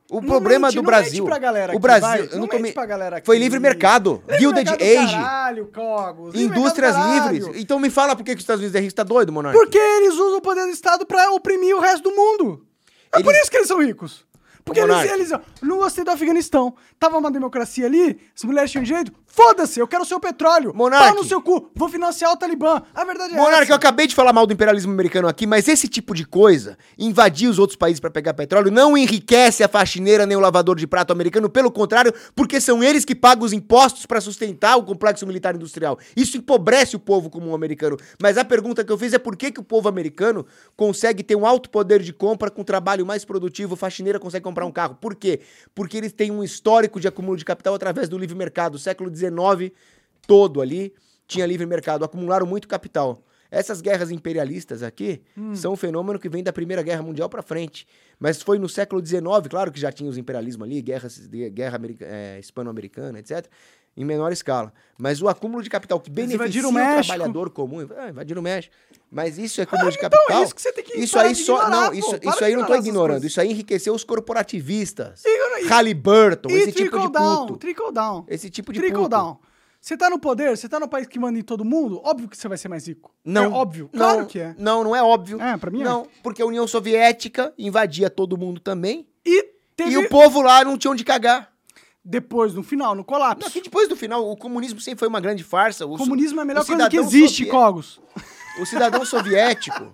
O 0.09 0.15
Não 0.19 0.27
problema 0.27 0.67
mente, 0.67 0.75
do 0.75 0.81
não 0.81 0.85
Brasil. 0.87 1.23
mente 1.23 1.29
pra 1.29 1.39
galera 1.39 1.71
o 1.71 1.75
aqui, 1.77 1.81
Brasil, 1.81 2.01
vai. 2.07 2.19
eu 2.21 2.29
Não 2.31 2.39
não 2.39 2.47
tô 2.49 2.59
me- 2.59 2.73
pra 2.73 2.85
galera 2.85 3.15
aqui. 3.17 3.25
Foi 3.25 3.37
livre 3.37 3.59
mercado. 3.61 4.21
Livre 4.27 4.39
Gilded 4.39 4.69
mercado, 4.69 4.83
Age. 4.99 5.13
Caralho, 5.15 5.67
Cogos. 5.73 6.35
Indústrias 6.35 6.95
livres. 6.97 7.61
Então 7.61 7.79
me 7.79 7.89
fala 7.89 8.13
por 8.13 8.23
que, 8.25 8.31
que 8.31 8.37
os 8.39 8.43
Estados 8.43 8.59
Unidos 8.61 8.75
é 8.75 8.81
rico. 8.81 8.93
Tá 8.93 9.03
doido, 9.03 9.31
Monark? 9.31 9.57
Porque 9.57 9.77
eles 9.77 10.13
usam 10.15 10.39
o 10.39 10.41
poder 10.41 10.65
do 10.65 10.69
Estado 10.71 11.05
pra 11.05 11.31
oprimir 11.31 11.73
o 11.77 11.79
resto 11.79 12.03
do 12.09 12.11
mundo. 12.15 12.65
É 13.13 13.21
por 13.23 13.29
Eles- 13.29 13.43
isso 13.43 13.51
que 13.51 13.57
eles 13.57 13.67
são 13.69 13.81
ricos. 13.81 14.25
Porque 14.63 14.79
eles, 14.79 15.11
eles. 15.11 15.31
Não 15.61 15.77
gostei 15.77 16.03
do 16.03 16.11
Afeganistão. 16.11 16.73
Tava 16.99 17.17
uma 17.17 17.31
democracia 17.31 17.85
ali, 17.85 18.19
as 18.35 18.43
mulheres 18.43 18.71
tinham 18.71 18.83
direito. 18.83 19.11
Foda-se, 19.25 19.79
eu 19.79 19.87
quero 19.87 20.03
o 20.03 20.05
seu 20.05 20.19
petróleo. 20.19 20.73
Monark. 20.75 21.05
Pau 21.05 21.15
no 21.15 21.23
seu 21.23 21.41
cu. 21.41 21.71
Vou 21.73 21.87
financiar 21.87 22.33
o 22.33 22.37
Talibã. 22.37 22.81
A 22.93 23.05
verdade 23.05 23.33
é 23.33 23.37
Monark, 23.37 23.61
eu 23.61 23.63
essa. 23.63 23.75
acabei 23.75 24.05
de 24.05 24.13
falar 24.13 24.33
mal 24.33 24.45
do 24.45 24.51
imperialismo 24.51 24.91
americano 24.91 25.27
aqui, 25.27 25.47
mas 25.47 25.69
esse 25.69 25.87
tipo 25.87 26.13
de 26.13 26.25
coisa, 26.25 26.77
invadir 26.99 27.47
os 27.47 27.57
outros 27.57 27.77
países 27.77 27.99
pra 27.99 28.11
pegar 28.11 28.33
petróleo, 28.33 28.69
não 28.69 28.97
enriquece 28.97 29.63
a 29.63 29.69
faxineira 29.69 30.25
nem 30.25 30.35
o 30.35 30.41
lavador 30.41 30.75
de 30.75 30.85
prato 30.85 31.13
americano, 31.13 31.49
pelo 31.49 31.71
contrário, 31.71 32.13
porque 32.35 32.59
são 32.59 32.83
eles 32.83 33.05
que 33.05 33.15
pagam 33.15 33.45
os 33.45 33.53
impostos 33.53 34.05
pra 34.05 34.19
sustentar 34.19 34.75
o 34.75 34.83
complexo 34.83 35.25
militar 35.25 35.55
industrial. 35.55 35.97
Isso 36.15 36.35
empobrece 36.35 36.97
o 36.97 36.99
povo 36.99 37.29
comum 37.29 37.55
americano. 37.55 37.97
Mas 38.21 38.37
a 38.37 38.43
pergunta 38.43 38.83
que 38.83 38.91
eu 38.91 38.97
fiz 38.97 39.13
é 39.13 39.17
por 39.17 39.37
que, 39.37 39.51
que 39.51 39.61
o 39.61 39.63
povo 39.63 39.87
americano 39.87 40.45
consegue 40.75 41.23
ter 41.23 41.37
um 41.37 41.45
alto 41.45 41.69
poder 41.69 42.01
de 42.01 42.11
compra 42.11 42.51
com 42.51 42.63
trabalho 42.63 43.05
mais 43.05 43.23
produtivo, 43.23 43.77
faxineira 43.77 44.19
consegue 44.19 44.43
comprar 44.51 44.65
um 44.65 44.71
carro. 44.71 44.95
Por 44.95 45.15
quê? 45.15 45.41
Porque 45.73 45.97
eles 45.97 46.11
têm 46.13 46.29
um 46.31 46.43
histórico 46.43 46.99
de 46.99 47.07
acúmulo 47.07 47.35
de 47.37 47.45
capital 47.45 47.73
através 47.73 48.07
do 48.07 48.17
livre 48.17 48.35
mercado. 48.35 48.75
O 48.75 48.79
século 48.79 49.09
XIX 49.13 49.71
todo 50.27 50.61
ali 50.61 50.93
tinha 51.27 51.45
livre 51.45 51.65
mercado, 51.65 52.03
acumularam 52.05 52.45
muito 52.45 52.67
capital. 52.67 53.23
Essas 53.49 53.81
guerras 53.81 54.11
imperialistas 54.11 54.81
aqui 54.81 55.21
são 55.55 55.73
um 55.73 55.75
fenômeno 55.75 56.17
que 56.17 56.29
vem 56.29 56.41
da 56.41 56.53
Primeira 56.53 56.81
Guerra 56.81 57.01
Mundial 57.03 57.27
pra 57.27 57.41
frente. 57.41 57.85
Mas 58.17 58.41
foi 58.41 58.57
no 58.57 58.69
século 58.69 59.05
XIX, 59.05 59.21
claro 59.49 59.71
que 59.73 59.79
já 59.79 59.91
tinha 59.91 60.09
os 60.09 60.17
imperialismos 60.17 60.65
ali, 60.65 60.81
guerras, 60.81 61.17
de- 61.27 61.49
guerra 61.49 61.75
america- 61.75 62.05
eh, 62.07 62.39
hispano-americana, 62.39 63.19
etc., 63.19 63.45
em 63.95 64.05
menor 64.05 64.31
escala. 64.31 64.73
Mas 64.97 65.21
o 65.21 65.27
acúmulo 65.27 65.63
de 65.63 65.69
capital 65.69 65.99
que 65.99 66.09
beneficia 66.09 66.67
o 66.67 66.71
México. 66.71 67.07
trabalhador 67.07 67.49
comum, 67.49 67.87
ah, 67.97 68.09
invadiram 68.09 68.39
o 68.39 68.43
México. 68.43 68.73
Mas 69.09 69.37
isso 69.37 69.59
é 69.59 69.63
acúmulo 69.63 69.89
de 69.91 69.97
então 69.97 70.09
capital. 70.09 70.39
é 70.41 70.43
isso 70.45 70.55
que 70.55 70.61
você 70.61 70.71
tem 70.71 70.83
que 70.83 70.97
Isso 70.97 71.17
aí 71.19 71.35
só, 71.35 71.55
ignorar, 71.57 71.69
não, 71.69 71.87
pô. 71.89 71.93
isso, 71.95 72.19
Para 72.19 72.29
isso 72.31 72.43
aí 72.45 72.53
eu 72.53 72.59
não 72.59 72.67
tô 72.67 72.75
ignorando. 72.75 73.15
coisas. 73.15 73.31
Isso 73.31 73.41
aí 73.41 73.49
enriqueceu 73.51 73.93
os 73.93 74.03
corporativistas. 74.03 75.23
E- 75.25 75.63
e- 75.63 75.67
Halliburton, 75.67 76.49
E 76.49 76.53
esse 76.53 76.71
tipo 76.71 76.89
trickle 76.91 77.07
de 77.07 77.11
down, 77.11 77.45
puto. 77.47 77.57
trickle 77.59 77.91
down. 77.91 78.25
Esse 78.27 78.49
tipo 78.49 78.71
de 78.73 78.79
Trickle 78.79 78.97
puto. 79.03 79.09
down. 79.09 79.37
Você 79.79 79.97
tá 79.97 80.09
no 80.11 80.19
poder, 80.19 80.55
você 80.55 80.69
tá 80.69 80.79
no 80.79 80.87
país 80.87 81.07
que 81.07 81.17
manda 81.17 81.39
em 81.39 81.41
todo 81.41 81.65
mundo, 81.65 81.99
óbvio 82.03 82.29
que 82.29 82.37
você 82.37 82.47
vai 82.47 82.57
ser 82.57 82.67
mais 82.67 82.87
rico. 82.87 83.11
Não. 83.25 83.43
É 83.45 83.47
óbvio. 83.49 83.89
Não, 83.91 83.99
Claro 83.99 84.25
que 84.27 84.39
é. 84.39 84.55
Não, 84.57 84.83
não 84.83 84.95
é 84.95 85.01
óbvio. 85.01 85.41
É, 85.41 85.57
pra 85.57 85.71
mim 85.71 85.81
é. 85.81 85.83
Não, 85.83 86.05
porque 86.21 86.41
a 86.41 86.45
União 86.45 86.67
Soviética 86.67 87.51
invadia 87.57 88.07
todo 88.09 88.37
mundo 88.37 88.59
também. 88.61 89.07
E 89.25 89.43
teve 89.75 89.91
E 89.91 89.97
o 89.97 90.07
povo 90.07 90.41
lá 90.41 90.63
não 90.63 90.77
tinha 90.77 90.91
onde 90.91 91.03
cagar. 91.03 91.50
Depois, 92.03 92.53
no 92.53 92.63
final, 92.63 92.95
no 92.95 93.03
colapso. 93.03 93.43
Não, 93.45 93.51
que 93.51 93.61
depois 93.61 93.87
do 93.87 93.95
final, 93.95 94.27
o 94.29 94.35
comunismo 94.35 94.79
sempre 94.81 94.99
foi 94.99 95.07
uma 95.07 95.19
grande 95.21 95.43
farsa. 95.43 95.85
O, 95.85 95.97
comunismo 95.97 96.39
é 96.39 96.43
a 96.43 96.45
melhor 96.45 96.63
o 96.63 96.65
coisa 96.65 96.89
que 96.89 96.97
cidadão 96.97 97.07
existe, 97.07 97.37
sovié- 97.45 97.51
Cogos. 97.51 98.01
O 98.59 98.65
cidadão 98.65 99.05
soviético. 99.05 99.91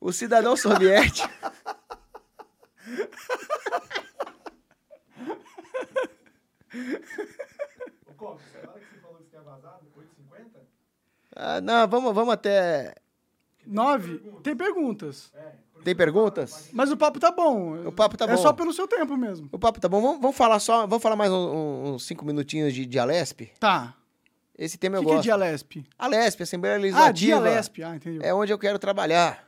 o 0.00 0.12
cidadão 0.12 0.56
soviético. 0.56 1.28
Cogos, 8.16 8.42
a 8.64 8.70
hora 8.70 8.80
que 8.80 8.86
você 8.94 9.00
falou 9.00 9.16
que 9.18 9.24
você 9.24 9.30
tinha 9.30 9.42
vazado, 9.42 9.86
8h50? 9.96 10.60
Ah, 11.34 11.60
não, 11.60 11.86
vamos, 11.88 12.14
vamos 12.14 12.34
até. 12.34 12.94
Nove. 13.66 14.18
Tem 14.42 14.56
perguntas. 14.56 15.30
É, 15.34 15.52
Tem 15.86 15.94
perguntas? 15.94 16.68
Mas 16.72 16.90
o 16.90 16.96
papo 16.96 17.20
tá 17.20 17.30
bom. 17.30 17.86
O 17.86 17.92
papo 17.92 18.16
tá 18.16 18.24
é 18.24 18.28
bom. 18.34 18.36
só 18.38 18.52
pelo 18.52 18.72
seu 18.72 18.88
tempo 18.88 19.16
mesmo. 19.16 19.48
O 19.52 19.58
papo 19.58 19.80
tá 19.80 19.88
bom. 19.88 20.02
Vamos, 20.02 20.20
vamos 20.20 20.36
falar 20.36 20.58
só, 20.58 20.84
vamos 20.84 21.00
falar 21.00 21.14
mais 21.14 21.30
um- 21.30 21.36
um- 21.36 21.94
uns 21.94 22.04
cinco 22.04 22.24
minutinhos 22.24 22.74
de, 22.74 22.84
de 22.84 22.98
Alesp? 22.98 23.42
Tá. 23.60 23.94
Esse 24.58 24.76
tema 24.76 24.96
O 24.96 24.98
eu 24.98 25.02
que, 25.02 25.06
que 25.06 25.12
é 25.12 25.14
gosto. 25.16 25.24
Dialesp? 25.26 25.84
Alesp, 25.96 26.42
Assembleia 26.42 26.74
Ah, 26.74 26.78
Legislativa. 26.78 27.40
Dialesp. 27.40 27.82
Ah, 27.84 27.94
entendi. 27.94 28.18
É 28.20 28.34
onde 28.34 28.52
eu 28.52 28.58
quero 28.58 28.80
trabalhar. 28.80 29.45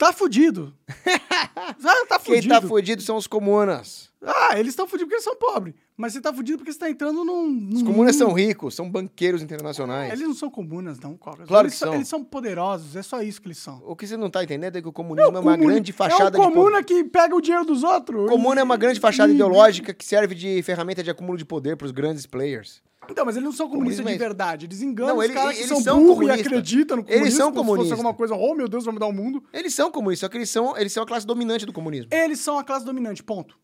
Tá 0.00 0.14
fudido. 0.14 0.74
ah, 0.88 2.06
tá 2.08 2.18
Quem 2.18 2.36
fudido. 2.36 2.54
tá 2.54 2.62
fudido 2.62 3.02
são 3.02 3.16
os 3.18 3.26
comunas. 3.26 4.08
Ah, 4.24 4.58
eles 4.58 4.68
estão 4.72 4.86
fudidos 4.88 5.04
porque 5.08 5.16
eles 5.16 5.24
são 5.24 5.36
pobres. 5.36 5.74
Mas 5.94 6.14
você 6.14 6.22
tá 6.22 6.32
fudido 6.32 6.56
porque 6.56 6.72
você 6.72 6.78
tá 6.78 6.88
entrando 6.88 7.22
num. 7.22 7.68
Os 7.68 7.82
num 7.82 7.84
comunas 7.90 8.16
são 8.16 8.28
mundo- 8.28 8.38
ricos, 8.38 8.74
são 8.74 8.90
banqueiros 8.90 9.42
internacionais. 9.42 10.10
Eles 10.12 10.26
não 10.26 10.34
são 10.34 10.50
comunas, 10.50 10.98
não, 11.00 11.18
Cobras. 11.18 11.46
Claro 11.46 11.66
eles 11.66 11.74
que 11.74 11.78
são. 11.80 11.94
Eles 11.94 12.08
são 12.08 12.24
poderosos, 12.24 12.96
é 12.96 13.02
só 13.02 13.20
isso 13.22 13.42
que 13.42 13.48
eles 13.48 13.58
são. 13.58 13.82
O 13.84 13.94
que 13.94 14.06
você 14.06 14.16
não 14.16 14.30
tá 14.30 14.42
entendendo 14.42 14.76
é 14.76 14.80
que 14.80 14.88
o 14.88 14.92
comunismo 14.92 15.36
é, 15.36 15.40
uma 15.40 15.52
comuni- 15.52 15.66
grande 15.74 15.92
fachada 15.92 16.38
é 16.38 16.40
de 16.40 16.46
comuna 16.46 16.82
poder. 16.82 16.84
que 16.84 17.04
pega 17.04 17.36
o 17.36 17.40
dinheiro 17.42 17.66
dos 17.66 17.82
outros. 17.84 18.30
Comuna 18.30 18.60
é 18.60 18.64
uma 18.64 18.78
grande 18.78 18.98
fachada 19.00 19.30
e- 19.30 19.34
ideológica 19.34 19.92
que 19.92 20.04
serve 20.04 20.34
de 20.34 20.62
ferramenta 20.62 21.02
de 21.02 21.10
acúmulo 21.10 21.36
de 21.36 21.44
poder 21.44 21.76
para 21.76 21.84
os 21.84 21.92
grandes 21.92 22.24
players. 22.24 22.82
Então, 23.08 23.24
mas 23.24 23.34
eles 23.36 23.44
não 23.44 23.52
são 23.52 23.68
comunistas 23.68 24.04
Comunismo 24.04 24.08
é 24.08 24.12
de 24.12 24.16
isso. 24.16 24.18
verdade. 24.18 24.66
Eles 24.66 24.82
enganam 24.82 25.14
Não, 25.14 25.18
os 25.18 25.24
ele- 25.24 25.34
caras 25.34 25.52
que 25.54 25.58
eles 25.60 25.68
são, 25.68 25.80
são 25.80 25.98
burros 25.98 26.10
e 26.10 26.14
comunistas. 26.20 26.46
acreditam 26.46 26.96
no 26.98 27.02
Eles 27.02 27.12
comunismo 27.14 27.36
são 27.38 27.46
como 27.52 27.60
se 27.62 27.66
comunistas. 27.66 27.88
fosse 27.98 28.06
alguma 28.06 28.14
coisa, 28.14 28.34
oh 28.34 28.54
meu 28.54 28.68
Deus, 28.68 28.84
vai 28.84 28.94
mudar 28.94 29.06
o 29.06 29.12
mundo. 29.12 29.42
Eles 29.52 29.74
são 29.74 29.90
comunistas, 29.90 30.26
só 30.26 30.30
que 30.30 30.36
eles 30.36 30.50
são, 30.50 30.76
eles 30.76 30.92
são 30.92 31.02
a 31.02 31.06
classe 31.06 31.26
dominante 31.26 31.64
do 31.66 31.72
comunismo. 31.72 32.08
Eles 32.12 32.38
são 32.40 32.58
a 32.58 32.62
classe 32.64 32.84
dominante, 32.84 33.22
ponto. 33.22 33.58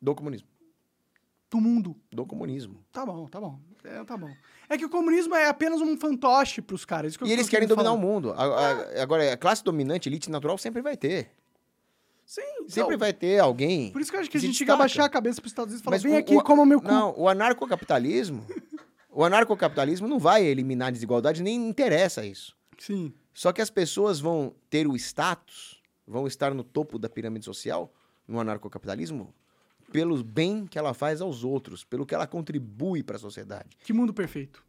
Do 0.00 0.14
comunismo. 0.14 0.46
Do 1.50 1.60
mundo. 1.60 1.96
Do 2.12 2.24
comunismo. 2.26 2.84
Tá 2.92 3.04
bom, 3.04 3.26
tá 3.26 3.40
bom. 3.40 3.58
É, 3.84 4.04
tá 4.04 4.16
bom. 4.16 4.30
É 4.68 4.76
que 4.78 4.84
o 4.84 4.90
comunismo 4.90 5.34
é 5.34 5.48
apenas 5.48 5.80
um 5.80 5.96
fantoche 5.96 6.60
pros 6.60 6.84
caras. 6.84 7.12
isso 7.12 7.18
que 7.18 7.24
eu 7.24 7.28
E 7.28 7.32
eles 7.32 7.48
querem 7.48 7.66
dominar 7.66 7.90
falar. 7.90 7.98
o 7.98 8.00
mundo. 8.02 8.32
A- 8.32 8.44
a- 8.98 9.02
Agora, 9.02 9.32
a 9.32 9.36
classe 9.36 9.64
dominante, 9.64 10.08
elite 10.08 10.30
natural, 10.30 10.56
sempre 10.58 10.82
vai 10.82 10.96
ter. 10.96 11.30
Sim, 12.28 12.42
Sempre 12.68 12.92
não. 12.92 12.98
vai 12.98 13.12
ter 13.14 13.38
alguém. 13.38 13.90
Por 13.90 14.02
isso 14.02 14.10
que 14.10 14.16
eu 14.18 14.20
acho 14.20 14.30
que 14.30 14.36
a 14.36 14.40
gente 14.40 14.52
tinha 14.54 14.66
que 14.66 14.70
abaixar 14.70 15.06
a 15.06 15.08
cabeça 15.08 15.40
pros 15.40 15.50
Estados 15.50 15.72
Unidos 15.72 15.80
e 15.80 15.84
falar, 15.84 15.94
Mas 15.94 16.02
vem 16.02 16.12
o- 16.12 16.18
aqui, 16.18 16.36
o- 16.36 16.42
coma 16.44 16.66
meu 16.66 16.78
cu. 16.78 16.86
Não, 16.86 17.14
o 17.18 17.26
anarcocapitalismo. 17.26 18.44
o 19.10 19.24
anarcocapitalismo 19.24 20.06
não 20.06 20.18
vai 20.18 20.44
eliminar 20.44 20.88
a 20.88 20.90
desigualdade, 20.90 21.42
nem 21.42 21.66
interessa 21.68 22.26
isso. 22.26 22.54
Sim. 22.76 23.14
Só 23.32 23.50
que 23.50 23.62
as 23.62 23.70
pessoas 23.70 24.20
vão 24.20 24.54
ter 24.68 24.86
o 24.86 24.94
status, 24.94 25.80
vão 26.06 26.26
estar 26.26 26.52
no 26.52 26.62
topo 26.62 26.98
da 26.98 27.08
pirâmide 27.08 27.46
social, 27.46 27.90
no 28.26 28.38
anarcocapitalismo, 28.38 29.32
pelo 29.90 30.22
bem 30.22 30.66
que 30.66 30.78
ela 30.78 30.92
faz 30.92 31.22
aos 31.22 31.44
outros, 31.44 31.82
pelo 31.82 32.04
que 32.04 32.14
ela 32.14 32.26
contribui 32.26 33.02
para 33.02 33.16
a 33.16 33.18
sociedade. 33.18 33.70
Que 33.82 33.94
mundo 33.94 34.12
perfeito. 34.12 34.62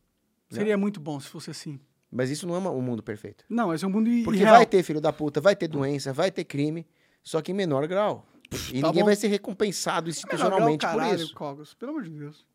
Né? 0.49 0.59
Seria 0.59 0.77
muito 0.77 0.97
bom 1.01 1.19
se 1.19 1.27
fosse 1.27 1.51
assim. 1.51 1.77
Mas 2.09 2.29
isso 2.29 2.47
não 2.47 2.55
é 2.55 2.59
um 2.69 2.81
mundo 2.81 3.03
perfeito. 3.03 3.43
Não, 3.49 3.73
esse 3.73 3.83
é 3.83 3.87
um 3.87 3.91
mundo 3.91 4.09
Porque 4.23 4.39
irreal. 4.39 4.55
vai 4.55 4.65
ter 4.65 4.81
filho 4.81 5.01
da 5.01 5.11
puta, 5.11 5.41
vai 5.41 5.55
ter 5.57 5.67
doença, 5.67 6.13
vai 6.13 6.31
ter 6.31 6.43
crime, 6.45 6.87
só 7.23 7.41
que 7.41 7.51
em 7.51 7.55
menor 7.55 7.87
grau. 7.87 8.25
E 8.73 8.81
tá 8.81 8.87
ninguém 8.87 9.03
bom. 9.03 9.05
vai 9.05 9.15
ser 9.15 9.27
recompensado 9.27 10.09
institucionalmente 10.09 10.79
grau, 10.79 10.93
por 10.93 10.99
caralho, 10.99 11.23
isso. 11.23 11.33
Cogos, 11.35 11.73
pelo 11.73 11.91
amor 11.91 12.03
de 12.03 12.09
Deus. 12.09 12.45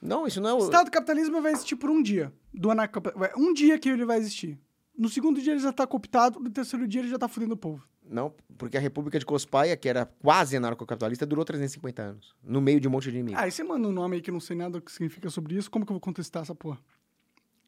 Não, 0.00 0.26
isso 0.26 0.40
não 0.40 0.50
é 0.50 0.52
O 0.54 0.56
o. 0.56 0.64
Estado 0.64 0.86
do 0.86 0.90
capitalismo 0.90 1.40
vai 1.40 1.52
existir 1.52 1.76
por 1.76 1.90
um 1.90 2.02
dia. 2.02 2.32
Do 2.52 2.70
anarco... 2.70 3.00
Um 3.36 3.52
dia 3.52 3.78
que 3.78 3.88
ele 3.88 4.04
vai 4.04 4.18
existir. 4.18 4.58
No 4.96 5.08
segundo 5.08 5.40
dia 5.40 5.52
ele 5.52 5.60
já 5.60 5.72
tá 5.72 5.86
cooptado, 5.86 6.38
no 6.38 6.50
terceiro 6.50 6.86
dia 6.86 7.00
ele 7.00 7.08
já 7.08 7.18
tá 7.18 7.26
fudendo 7.26 7.54
o 7.54 7.56
povo. 7.56 7.86
Não, 8.06 8.34
porque 8.58 8.76
a 8.76 8.80
República 8.80 9.18
de 9.18 9.24
Cospaia, 9.24 9.76
que 9.76 9.88
era 9.88 10.04
quase 10.04 10.56
anarcocapitalista, 10.56 11.24
durou 11.24 11.44
350 11.44 12.02
anos. 12.02 12.34
No 12.42 12.60
meio 12.60 12.78
de 12.78 12.86
um 12.86 12.90
monte 12.90 13.04
de 13.04 13.16
inimigos. 13.16 13.40
Ah, 13.40 13.48
e 13.48 13.50
você 13.50 13.64
manda 13.64 13.88
um 13.88 13.92
nome 13.92 14.16
aí 14.16 14.22
que 14.22 14.30
eu 14.30 14.34
não 14.34 14.40
sei 14.40 14.56
nada 14.56 14.78
o 14.78 14.80
que 14.80 14.92
significa 14.92 15.30
sobre 15.30 15.56
isso, 15.56 15.70
como 15.70 15.86
que 15.86 15.90
eu 15.90 15.94
vou 15.94 16.00
contestar 16.00 16.42
essa 16.42 16.54
porra? 16.54 16.78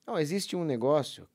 Não, 0.07 0.19
existe 0.19 0.55
um 0.55 0.65
negócio, 0.65 1.27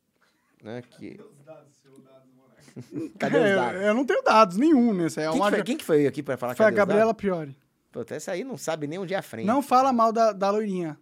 né, 0.64 0.82
que... 0.84 1.20
Os 1.20 1.44
dados, 1.44 1.76
seu 1.82 1.92
Monark. 1.92 2.28
Cadê 3.20 3.38
É, 3.38 3.50
os 3.50 3.56
dados? 3.56 3.82
Eu 3.82 3.94
não 3.94 4.06
tenho 4.06 4.22
dados 4.24 4.58
nenhum 4.58 4.94
nesse. 4.94 5.20
É 5.20 5.24
Quem, 5.24 5.32
que 5.34 5.38
uma... 5.40 5.50
foi, 5.50 5.64
quem 5.64 5.78
que 5.78 5.86
foi 5.86 6.08
aqui 6.08 6.24
pra 6.24 6.38
falar 6.38 6.56
Foi 6.56 6.66
a 6.66 6.72
Gabriela? 6.72 7.14
Priori. 7.14 7.56
Puta, 7.92 8.16
essa 8.16 8.32
aí 8.32 8.44
não 8.44 8.58
sabe 8.58 8.88
nem 8.88 8.98
onde 9.00 9.14
é 9.14 9.18
a 9.18 9.22
frente. 9.22 9.46
Não 9.46 9.62
fala 9.62 9.92
mal 9.92 10.12
da, 10.14 10.32
da 10.32 10.50
loirinha. 10.50 10.98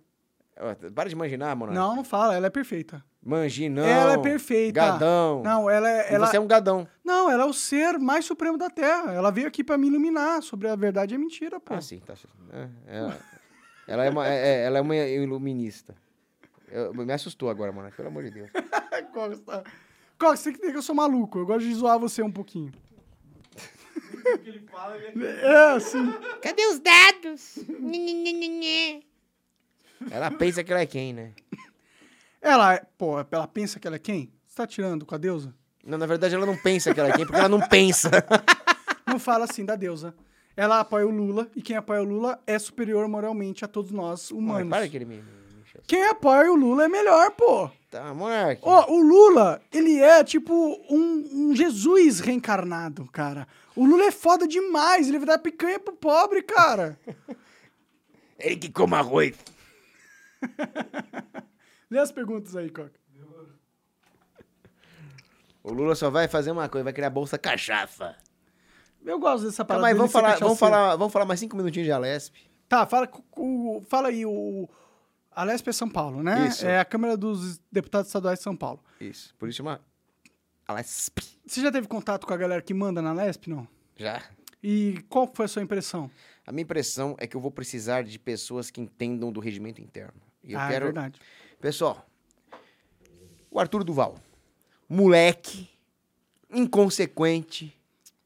Ó, 0.59 0.75
Para 0.91 1.07
de 1.09 1.15
imaginar, 1.15 1.55
mano. 1.55 1.71
Não, 1.71 1.95
não 1.95 2.03
fala, 2.03 2.35
ela 2.35 2.47
é 2.47 2.49
perfeita. 2.49 3.03
Mangi, 3.23 3.69
não. 3.69 3.83
Ela 3.83 4.13
é 4.13 4.17
perfeita. 4.17 4.79
Gadão. 4.79 5.43
Não, 5.43 5.69
ela 5.69 5.89
é. 5.89 6.11
E 6.11 6.15
Ela... 6.15 6.25
você 6.27 6.37
é 6.37 6.39
um 6.39 6.47
gadão. 6.47 6.87
Não, 7.03 7.29
ela 7.29 7.43
é 7.43 7.45
o 7.45 7.53
ser 7.53 7.99
mais 7.99 8.25
supremo 8.25 8.57
da 8.57 8.69
Terra. 8.69 9.13
Ela 9.13 9.29
veio 9.29 9.47
aqui 9.47 9.63
pra 9.63 9.77
me 9.77 9.87
iluminar 9.87 10.41
sobre 10.41 10.67
a 10.69 10.75
verdade 10.75 11.13
e 11.13 11.15
a 11.15 11.19
mentira, 11.19 11.59
pô. 11.59 11.73
Ah, 11.73 11.81
sim, 11.81 11.99
tá. 11.99 12.13
É, 12.53 12.69
ela, 12.87 13.17
ela 13.87 14.05
é 14.05 14.09
uma, 14.09 14.27
é- 14.27 14.37
é- 14.47 14.63
ela 14.65 14.77
é 14.77 14.81
uma 14.81 14.95
iluminista. 14.95 15.95
Eu- 16.71 16.93
me 16.93 17.11
assustou 17.11 17.49
agora, 17.49 17.71
mano. 17.71 17.91
Pelo 17.95 18.07
amor 18.07 18.23
de 18.23 18.31
Deus. 18.31 18.49
Tá... 19.45 19.63
Cox, 20.19 20.39
você 20.39 20.43
tem 20.45 20.53
que 20.53 20.57
entender 20.59 20.71
que 20.73 20.77
eu 20.79 20.83
sou 20.83 20.93
maluco. 20.95 21.39
Eu 21.39 21.45
gosto 21.45 21.61
de 21.67 21.73
zoar 21.73 21.97
você 21.97 22.21
um 22.21 22.31
pouquinho. 22.31 22.71
O 24.33 24.37
que 24.39 24.49
ele 24.49 24.59
fala, 24.71 24.97
ele 24.97 25.25
É, 25.25 25.71
assim. 25.71 26.11
Cadê 26.41 26.65
os 26.67 26.79
dados? 26.79 27.59
Ela 30.11 30.29
pensa 30.31 30.63
que 30.63 30.71
ela 30.71 30.81
é 30.81 30.85
quem, 30.85 31.13
né? 31.13 31.31
Ela, 32.41 32.79
pô, 32.97 33.15
ela 33.31 33.47
pensa 33.47 33.79
que 33.79 33.87
ela 33.87 33.95
é 33.95 33.99
quem? 33.99 34.31
Você 34.47 34.55
tá 34.55 34.67
tirando 34.67 35.05
com 35.05 35.15
a 35.15 35.17
deusa? 35.17 35.53
Não, 35.85 35.97
na 35.97 36.05
verdade, 36.05 36.35
ela 36.35 36.45
não 36.45 36.57
pensa 36.57 36.93
que 36.93 36.99
ela 36.99 37.09
é 37.09 37.13
quem, 37.13 37.25
porque 37.25 37.39
ela 37.39 37.49
não 37.49 37.61
pensa. 37.67 38.09
Não 39.07 39.17
fala 39.17 39.45
assim 39.45 39.65
da 39.65 39.75
deusa. 39.75 40.13
Ela 40.55 40.81
apoia 40.81 41.07
o 41.07 41.09
Lula 41.09 41.49
e 41.55 41.63
quem 41.63 41.75
apoia 41.75 41.99
o 41.99 42.03
Lula 42.03 42.39
é 42.45 42.59
superior 42.59 43.07
moralmente 43.07 43.65
a 43.65 43.67
todos 43.67 43.89
nós 43.89 44.29
Mano, 44.31 44.43
humanos. 44.49 44.69
para 44.69 44.87
que 44.87 44.97
ele 44.97 45.05
me. 45.05 45.23
Quem 45.87 46.03
apoia 46.05 46.51
o 46.51 46.55
Lula 46.55 46.85
é 46.85 46.87
melhor, 46.87 47.31
pô. 47.31 47.71
Tá, 47.89 48.13
Monark. 48.13 48.61
Ó, 48.63 48.91
o 48.91 49.01
Lula, 49.01 49.61
ele 49.73 49.99
é 49.99 50.23
tipo 50.23 50.53
um, 50.89 51.49
um 51.49 51.55
Jesus 51.55 52.19
reencarnado, 52.19 53.05
cara. 53.11 53.47
O 53.75 53.83
Lula 53.85 54.03
é 54.05 54.11
foda 54.11 54.47
demais, 54.47 55.07
ele 55.07 55.17
vai 55.17 55.27
dar 55.27 55.39
picanha 55.39 55.79
pro 55.79 55.93
pobre, 55.95 56.43
cara. 56.43 56.99
Ele 58.37 58.55
que 58.55 58.71
come 58.71 58.95
arroz. 58.95 59.35
Lê 61.91 61.99
as 61.99 62.09
perguntas 62.09 62.55
aí, 62.55 62.69
Coca. 62.69 62.93
O 65.61 65.73
Lula 65.73 65.93
só 65.93 66.09
vai 66.09 66.27
fazer 66.29 66.51
uma 66.51 66.69
coisa, 66.69 66.85
vai 66.85 66.93
criar 66.93 67.09
bolsa 67.09 67.37
cachaça. 67.37 68.15
Eu 69.05 69.19
gosto 69.19 69.45
dessa 69.45 69.65
parada. 69.65 69.81
Calma 69.83 69.87
aí, 69.87 69.93
dele 69.93 69.97
vamos 69.99 70.11
falar, 70.13 70.39
vamos, 70.39 70.59
falar, 70.59 70.95
vamos 70.95 71.11
falar 71.13 71.25
mais 71.25 71.39
cinco 71.39 71.57
minutinhos 71.57 71.85
de 71.85 71.91
Alesp. 71.91 72.33
Tá, 72.69 72.85
fala, 72.85 73.07
com- 73.07 73.83
fala 73.89 74.07
aí, 74.07 74.25
o. 74.25 74.69
A 75.31 75.43
Lesp 75.43 75.67
é 75.67 75.71
São 75.71 75.89
Paulo, 75.89 76.21
né? 76.23 76.47
Isso. 76.47 76.65
É 76.65 76.79
a 76.79 76.85
Câmara 76.85 77.15
dos 77.15 77.59
Deputados 77.71 78.07
Estaduais 78.07 78.39
de 78.39 78.43
São 78.43 78.55
Paulo. 78.55 78.83
Isso, 78.99 79.33
por 79.37 79.47
isso 79.47 79.57
chama 79.57 79.81
Alesp. 80.67 81.19
Você 81.45 81.61
já 81.61 81.71
teve 81.71 81.87
contato 81.87 82.27
com 82.27 82.33
a 82.33 82.37
galera 82.37 82.61
que 82.61 82.73
manda 82.73 83.01
na 83.01 83.13
Lesp, 83.13 83.47
não? 83.47 83.67
Já. 83.95 84.21
E 84.61 85.03
qual 85.09 85.29
foi 85.33 85.45
a 85.45 85.47
sua 85.47 85.61
impressão? 85.61 86.11
A 86.45 86.51
minha 86.51 86.63
impressão 86.63 87.15
é 87.19 87.25
que 87.25 87.35
eu 87.35 87.41
vou 87.41 87.51
precisar 87.51 88.03
de 88.03 88.19
pessoas 88.19 88.69
que 88.69 88.81
entendam 88.81 89.31
do 89.31 89.39
regimento 89.39 89.81
interno. 89.81 90.21
E 90.43 90.53
eu 90.53 90.59
ah, 90.59 90.65
é 90.65 90.69
quero. 90.69 90.85
verdade. 90.85 91.19
Pessoal, 91.61 92.05
o 93.49 93.59
Arthur 93.59 93.83
Duval, 93.83 94.15
moleque, 94.87 95.69
inconsequente, 96.49 97.75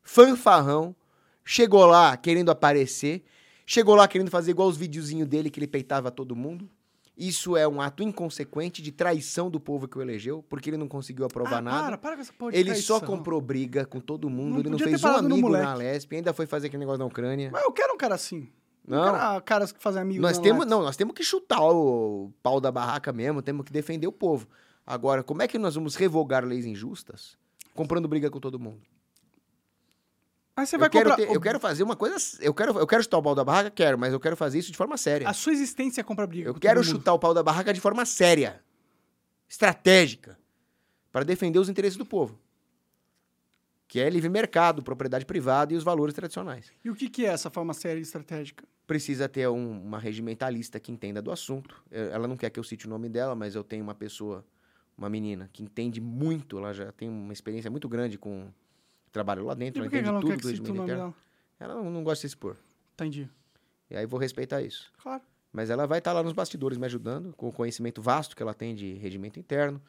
fanfarrão, 0.02 0.96
chegou 1.44 1.86
lá 1.86 2.16
querendo 2.18 2.52
aparecer, 2.52 3.24
chegou 3.66 3.96
lá 3.96 4.08
querendo 4.08 4.30
fazer 4.30 4.52
igual 4.52 4.68
os 4.68 4.78
videozinhos 4.78 5.28
dele 5.28 5.50
que 5.50 5.60
ele 5.60 5.68
peitava 5.68 6.12
todo 6.12 6.36
mundo. 6.36 6.70
Isso 7.15 7.56
é 7.56 7.68
um 7.68 7.80
ato 7.80 8.02
inconsequente 8.02 8.81
de 8.81 8.91
traição 8.91 9.49
do 9.49 9.60
povo 9.60 9.88
que 9.88 9.98
o 9.98 10.02
elegeu, 10.02 10.44
porque 10.49 10.69
ele 10.69 10.77
não 10.77 10.88
conseguiu 10.88 11.26
aprovar 11.26 11.57
ah, 11.57 11.61
nada. 11.61 11.84
Para, 11.85 11.98
para 11.98 12.15
com 12.15 12.22
essa 12.22 12.34
porra 12.34 12.52
de 12.52 12.57
Ele 12.57 12.76
só 12.76 12.98
traição. 12.98 13.18
comprou 13.18 13.40
briga 13.40 13.85
com 13.85 13.99
todo 13.99 14.30
mundo, 14.30 14.53
Não 14.53 14.60
ele 14.60 14.69
não 14.72 14.80
fez 14.80 15.03
um 15.03 15.07
amigo 15.10 15.49
na 15.49 15.76
Lesp, 15.76 16.14
ainda 16.14 16.34
foi 16.34 16.48
fazer 16.48 16.68
aquele 16.68 16.80
negócio 16.80 16.99
na 16.99 17.06
Ucrânia. 17.06 17.52
Mas 17.52 17.64
eu 17.64 17.72
quero 17.72 17.94
um 17.94 17.98
cara 17.98 18.15
assim. 18.15 18.49
Não. 18.85 19.03
Cara, 19.06 19.41
caras 19.41 19.72
que 19.72 19.81
fazem 19.81 20.02
amigos 20.02 20.22
Nós 20.22 20.38
na 20.38 20.44
temos, 20.44 20.65
não, 20.65 20.81
nós 20.81 20.98
temos 20.98 21.14
que 21.14 21.23
chutar 21.23 21.61
o 21.61 22.31
pau 22.41 22.60
da 22.60 22.72
barraca 22.72 23.14
mesmo, 23.14 23.41
temos 23.41 23.64
que 23.65 23.72
defender 23.72 24.07
o 24.07 24.11
povo. 24.11 24.48
Agora, 24.85 25.23
como 25.23 25.41
é 25.41 25.48
que 25.48 25.57
nós 25.57 25.76
vamos 25.76 25.95
revogar 25.95 26.44
leis 26.44 26.65
injustas 26.65 27.38
comprando 27.73 28.07
briga 28.07 28.30
com 28.30 28.40
todo 28.40 28.60
mundo? 28.60 28.81
Você 30.56 30.76
Eu 30.76 30.80
vai 30.80 30.90
quero, 30.90 31.10
comprar... 31.10 31.26
ter- 31.28 31.34
eu 31.36 31.42
quero 31.42 31.60
fazer 31.60 31.82
uma 31.84 31.96
coisa, 31.96 32.16
eu 32.40 32.54
quero, 32.54 32.78
eu 32.78 32.86
quero 32.86 33.02
chutar 33.04 33.18
o 33.18 33.24
pau 33.24 33.34
da 33.34 33.44
barraca, 33.44 33.72
quero, 33.72 33.98
mas 33.98 34.14
eu 34.14 34.20
quero 34.20 34.38
fazer 34.38 34.60
isso 34.60 34.72
de 34.72 34.78
forma 34.78 34.98
séria. 34.98 35.28
A 35.28 35.34
sua 35.34 35.52
existência 35.52 36.02
é 36.02 36.04
comprar 36.04 36.28
briga 36.28 36.50
Eu 36.50 36.54
quero 36.54 36.84
chutar 36.84 37.14
o 37.14 37.20
pau 37.20 37.34
da 37.34 37.42
barraca 37.42 37.74
de 37.74 37.82
forma 37.82 38.06
séria, 38.06 38.62
estratégica, 39.50 40.38
para 41.12 41.26
defender 41.26 41.58
os 41.60 41.70
interesses 41.70 41.98
do 41.98 42.06
povo. 42.06 42.38
Que 43.88 44.00
é 44.00 44.10
livre 44.10 44.30
mercado, 44.30 44.82
propriedade 44.84 45.26
privada 45.26 45.74
e 45.74 45.76
os 45.76 45.84
valores 45.84 46.14
tradicionais. 46.16 46.72
E 46.84 46.90
o 46.90 46.96
que, 46.96 47.10
que 47.10 47.26
é 47.26 47.30
essa 47.30 47.50
forma 47.50 47.74
séria 47.74 48.00
e 48.00 48.04
estratégica? 48.04 48.64
precisa 48.86 49.30
ter 49.30 49.48
um- 49.48 49.82
uma 49.82 49.98
regimentalista 49.98 50.78
que 50.78 50.92
entenda 50.92 51.22
do 51.22 51.32
assunto. 51.32 51.82
Eu- 51.90 52.12
Ela 52.12 52.28
não 52.28 52.36
quer 52.36 52.50
que 52.50 52.60
eu 52.60 52.64
cite 52.66 52.86
o 52.86 52.90
nome 52.90 53.08
dela, 53.08 53.34
mas 53.34 53.56
eu 53.56 53.64
tenho 53.64 53.82
uma 53.82 53.96
pessoa, 53.96 54.46
uma 54.98 55.10
menina, 55.10 55.50
que 55.54 55.64
entende 55.64 56.02
muito, 56.02 56.58
ela 56.58 56.74
já 56.74 56.92
tem 56.92 57.08
uma 57.08 57.32
experiência 57.32 57.72
muito 57.72 57.88
grande 57.88 58.18
com 58.18 58.52
o 59.14 59.19
trabalho 59.23 59.45
lá 59.45 59.53
E 59.53 59.57
dentro, 59.57 59.73
por 59.84 59.85
ela 59.85 59.88
entende 59.88 60.10
ela 60.10 60.19
tudo 60.19 60.41
do 60.41 60.52
interno. 60.72 60.85
dela? 60.88 61.14
Ela 61.60 61.76
não, 61.76 61.90
não 61.91 62.03
gosta 62.03 62.15
de 62.18 62.22
se 62.22 62.27
expor. 62.27 62.57
Entendi. 62.95 63.30
E 63.90 63.95
aí 63.95 64.06
vou 64.07 64.19
respeitar 64.19 64.61
isso. 64.61 64.91
Claro. 65.02 65.22
Mas 65.52 65.69
ela 65.69 65.85
vai 65.85 65.99
estar 65.99 66.14
lá 66.14 66.23
nos 66.23 66.34
bastidores 66.34 66.77
me 66.80 66.85
ajudando, 66.88 67.31
com 67.38 67.48
o 67.48 67.52
conhecimento 67.53 68.02
vasto 68.02 68.35
que 68.35 68.41
ela 68.41 68.56
tem 68.56 68.73
de 68.73 68.94
regimento 68.95 69.40
interno. 69.40 69.80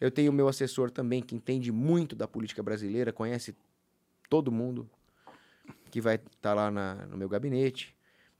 Eu 0.00 0.12
tenho 0.12 0.30
o 0.30 0.34
meu 0.34 0.46
assessor 0.46 0.92
também, 0.92 1.20
que 1.20 1.34
entende 1.34 1.72
muito 1.72 2.14
da 2.14 2.28
política 2.28 2.62
brasileira, 2.62 3.12
conhece 3.12 3.54
todo 4.30 4.52
mundo. 4.52 4.88
que 5.90 6.00
vai 6.00 6.14
estar 6.16 6.54
lá 6.54 6.70
na- 6.70 7.06
no 7.06 7.16
meu 7.16 7.28
gabinete. 7.28 7.94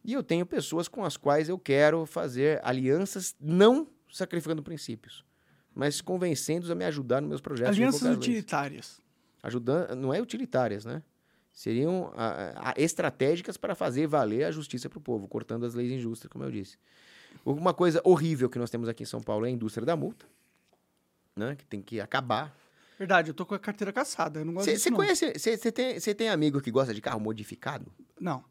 E 0.04 0.12
eu 0.12 0.22
tenho 0.22 0.46
pessoas 0.46 0.86
com 0.88 1.02
as 1.04 1.16
quais 1.16 1.48
eu 1.48 1.58
quero 1.58 2.06
fazer 2.06 2.60
alianças, 2.62 3.34
não 3.40 3.86
sacrificando 4.10 4.62
princípios, 4.62 5.24
mas 5.74 6.00
convencendo-os 6.00 6.70
a 6.70 6.74
me 6.74 6.84
ajudar 6.84 7.20
nos 7.20 7.28
meus 7.28 7.40
projetos. 7.40 7.74
Alianças 7.76 8.16
utilitárias. 8.16 9.00
Ajudando, 9.42 9.94
não 9.94 10.12
é 10.12 10.20
utilitárias, 10.20 10.84
né? 10.84 11.02
Seriam 11.52 12.12
ah, 12.16 12.52
ah, 12.56 12.74
estratégicas 12.76 13.56
para 13.56 13.74
fazer 13.74 14.06
valer 14.06 14.44
a 14.44 14.50
justiça 14.50 14.88
para 14.88 14.98
o 14.98 15.00
povo, 15.00 15.26
cortando 15.26 15.66
as 15.66 15.74
leis 15.74 15.90
injustas, 15.90 16.30
como 16.30 16.44
eu 16.44 16.50
disse. 16.50 16.78
Uma 17.44 17.74
coisa 17.74 18.00
horrível 18.04 18.48
que 18.48 18.58
nós 18.58 18.70
temos 18.70 18.88
aqui 18.88 19.02
em 19.02 19.06
São 19.06 19.20
Paulo 19.20 19.44
é 19.44 19.48
a 19.48 19.50
indústria 19.50 19.84
da 19.84 19.96
multa, 19.96 20.26
né? 21.34 21.56
Que 21.56 21.64
tem 21.66 21.82
que 21.82 22.00
acabar. 22.00 22.56
Verdade, 22.98 23.30
eu 23.30 23.34
tô 23.34 23.46
com 23.46 23.54
a 23.54 23.58
carteira 23.58 23.92
caçada. 23.92 24.40
Eu 24.40 24.44
não 24.44 24.54
gosto 24.54 24.70
disso, 24.70 24.84
Você 24.84 24.90
conhece, 24.90 25.32
você 25.36 25.72
tem, 25.72 26.00
cê 26.00 26.14
tem 26.14 26.28
amigo 26.28 26.60
que 26.60 26.70
gosta 26.70 26.92
de 26.92 27.00
carro 27.00 27.20
modificado, 27.20 27.92
Não. 28.20 28.44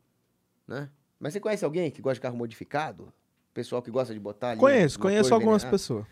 né? 0.68 0.90
Mas 1.20 1.34
você 1.34 1.40
conhece 1.40 1.66
alguém 1.66 1.90
que 1.92 2.02
gosta 2.02 2.16
de 2.16 2.22
carro 2.22 2.38
modificado? 2.38 3.12
Pessoal 3.54 3.82
que 3.82 3.90
gosta 3.90 4.14
de 4.14 4.20
botar 4.20 4.52
ali 4.52 4.60
Conheço, 4.60 5.00
conheço 5.00 5.34
algumas 5.34 5.64
pessoas. 5.64 6.06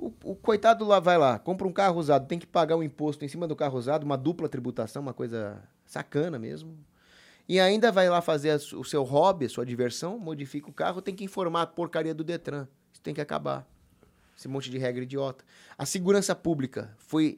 O, 0.00 0.12
o 0.24 0.34
coitado 0.34 0.86
lá 0.86 0.98
vai 0.98 1.18
lá, 1.18 1.38
compra 1.38 1.68
um 1.68 1.72
carro 1.72 2.00
usado, 2.00 2.26
tem 2.26 2.38
que 2.38 2.46
pagar 2.46 2.74
um 2.74 2.82
imposto 2.82 3.22
em 3.22 3.28
cima 3.28 3.46
do 3.46 3.54
carro 3.54 3.76
usado, 3.76 4.02
uma 4.04 4.16
dupla 4.16 4.48
tributação, 4.48 5.02
uma 5.02 5.12
coisa 5.12 5.62
sacana 5.84 6.38
mesmo. 6.38 6.74
E 7.46 7.60
ainda 7.60 7.92
vai 7.92 8.08
lá 8.08 8.22
fazer 8.22 8.50
a 8.50 8.56
o 8.56 8.84
seu 8.84 9.02
hobby, 9.02 9.44
a 9.44 9.48
sua 9.48 9.66
diversão, 9.66 10.18
modifica 10.18 10.70
o 10.70 10.72
carro, 10.72 11.02
tem 11.02 11.14
que 11.14 11.24
informar 11.24 11.62
a 11.62 11.66
porcaria 11.66 12.14
do 12.14 12.24
Detran. 12.24 12.66
Isso 12.90 13.02
tem 13.02 13.12
que 13.12 13.20
acabar. 13.20 13.68
Esse 14.38 14.48
monte 14.48 14.70
de 14.70 14.78
regra 14.78 15.02
idiota. 15.02 15.44
A 15.76 15.84
segurança 15.84 16.34
pública 16.34 16.94
foi 16.96 17.36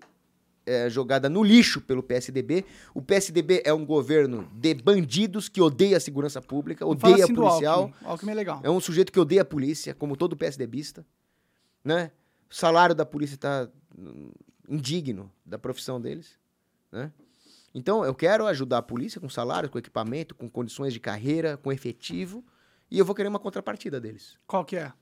é, 0.64 0.88
jogada 0.88 1.28
no 1.28 1.42
lixo 1.42 1.80
pelo 1.80 2.02
PSDB. 2.02 2.64
O 2.94 3.02
PSDB 3.02 3.62
é 3.64 3.72
um 3.72 3.84
governo 3.84 4.48
de 4.52 4.74
bandidos 4.74 5.48
que 5.48 5.60
odeia 5.60 5.96
a 5.96 6.00
segurança 6.00 6.40
pública, 6.40 6.86
odeia 6.86 7.24
assim 7.24 7.34
policial. 7.34 7.80
Alckmin. 7.80 8.08
Alckmin 8.08 8.32
é 8.32 8.34
legal. 8.34 8.60
É 8.62 8.70
um 8.70 8.80
sujeito 8.80 9.10
que 9.10 9.18
odeia 9.18 9.42
a 9.42 9.44
polícia, 9.44 9.94
como 9.94 10.16
todo 10.16 10.36
PSDBista, 10.36 11.04
né? 11.84 12.12
O 12.52 12.54
salário 12.54 12.94
da 12.94 13.06
polícia 13.06 13.34
está 13.34 13.66
indigno 14.68 15.32
da 15.44 15.58
profissão 15.58 15.98
deles, 15.98 16.38
né? 16.90 17.10
Então, 17.74 18.04
eu 18.04 18.14
quero 18.14 18.46
ajudar 18.46 18.78
a 18.78 18.82
polícia 18.82 19.18
com 19.18 19.28
salário, 19.30 19.70
com 19.70 19.78
equipamento, 19.78 20.34
com 20.34 20.48
condições 20.50 20.92
de 20.92 21.00
carreira, 21.00 21.56
com 21.56 21.72
efetivo, 21.72 22.44
e 22.90 22.98
eu 22.98 23.04
vou 23.06 23.14
querer 23.14 23.28
uma 23.28 23.38
contrapartida 23.38 23.98
deles. 23.98 24.38
Qual 24.46 24.62
que 24.66 24.76
é? 24.76 24.92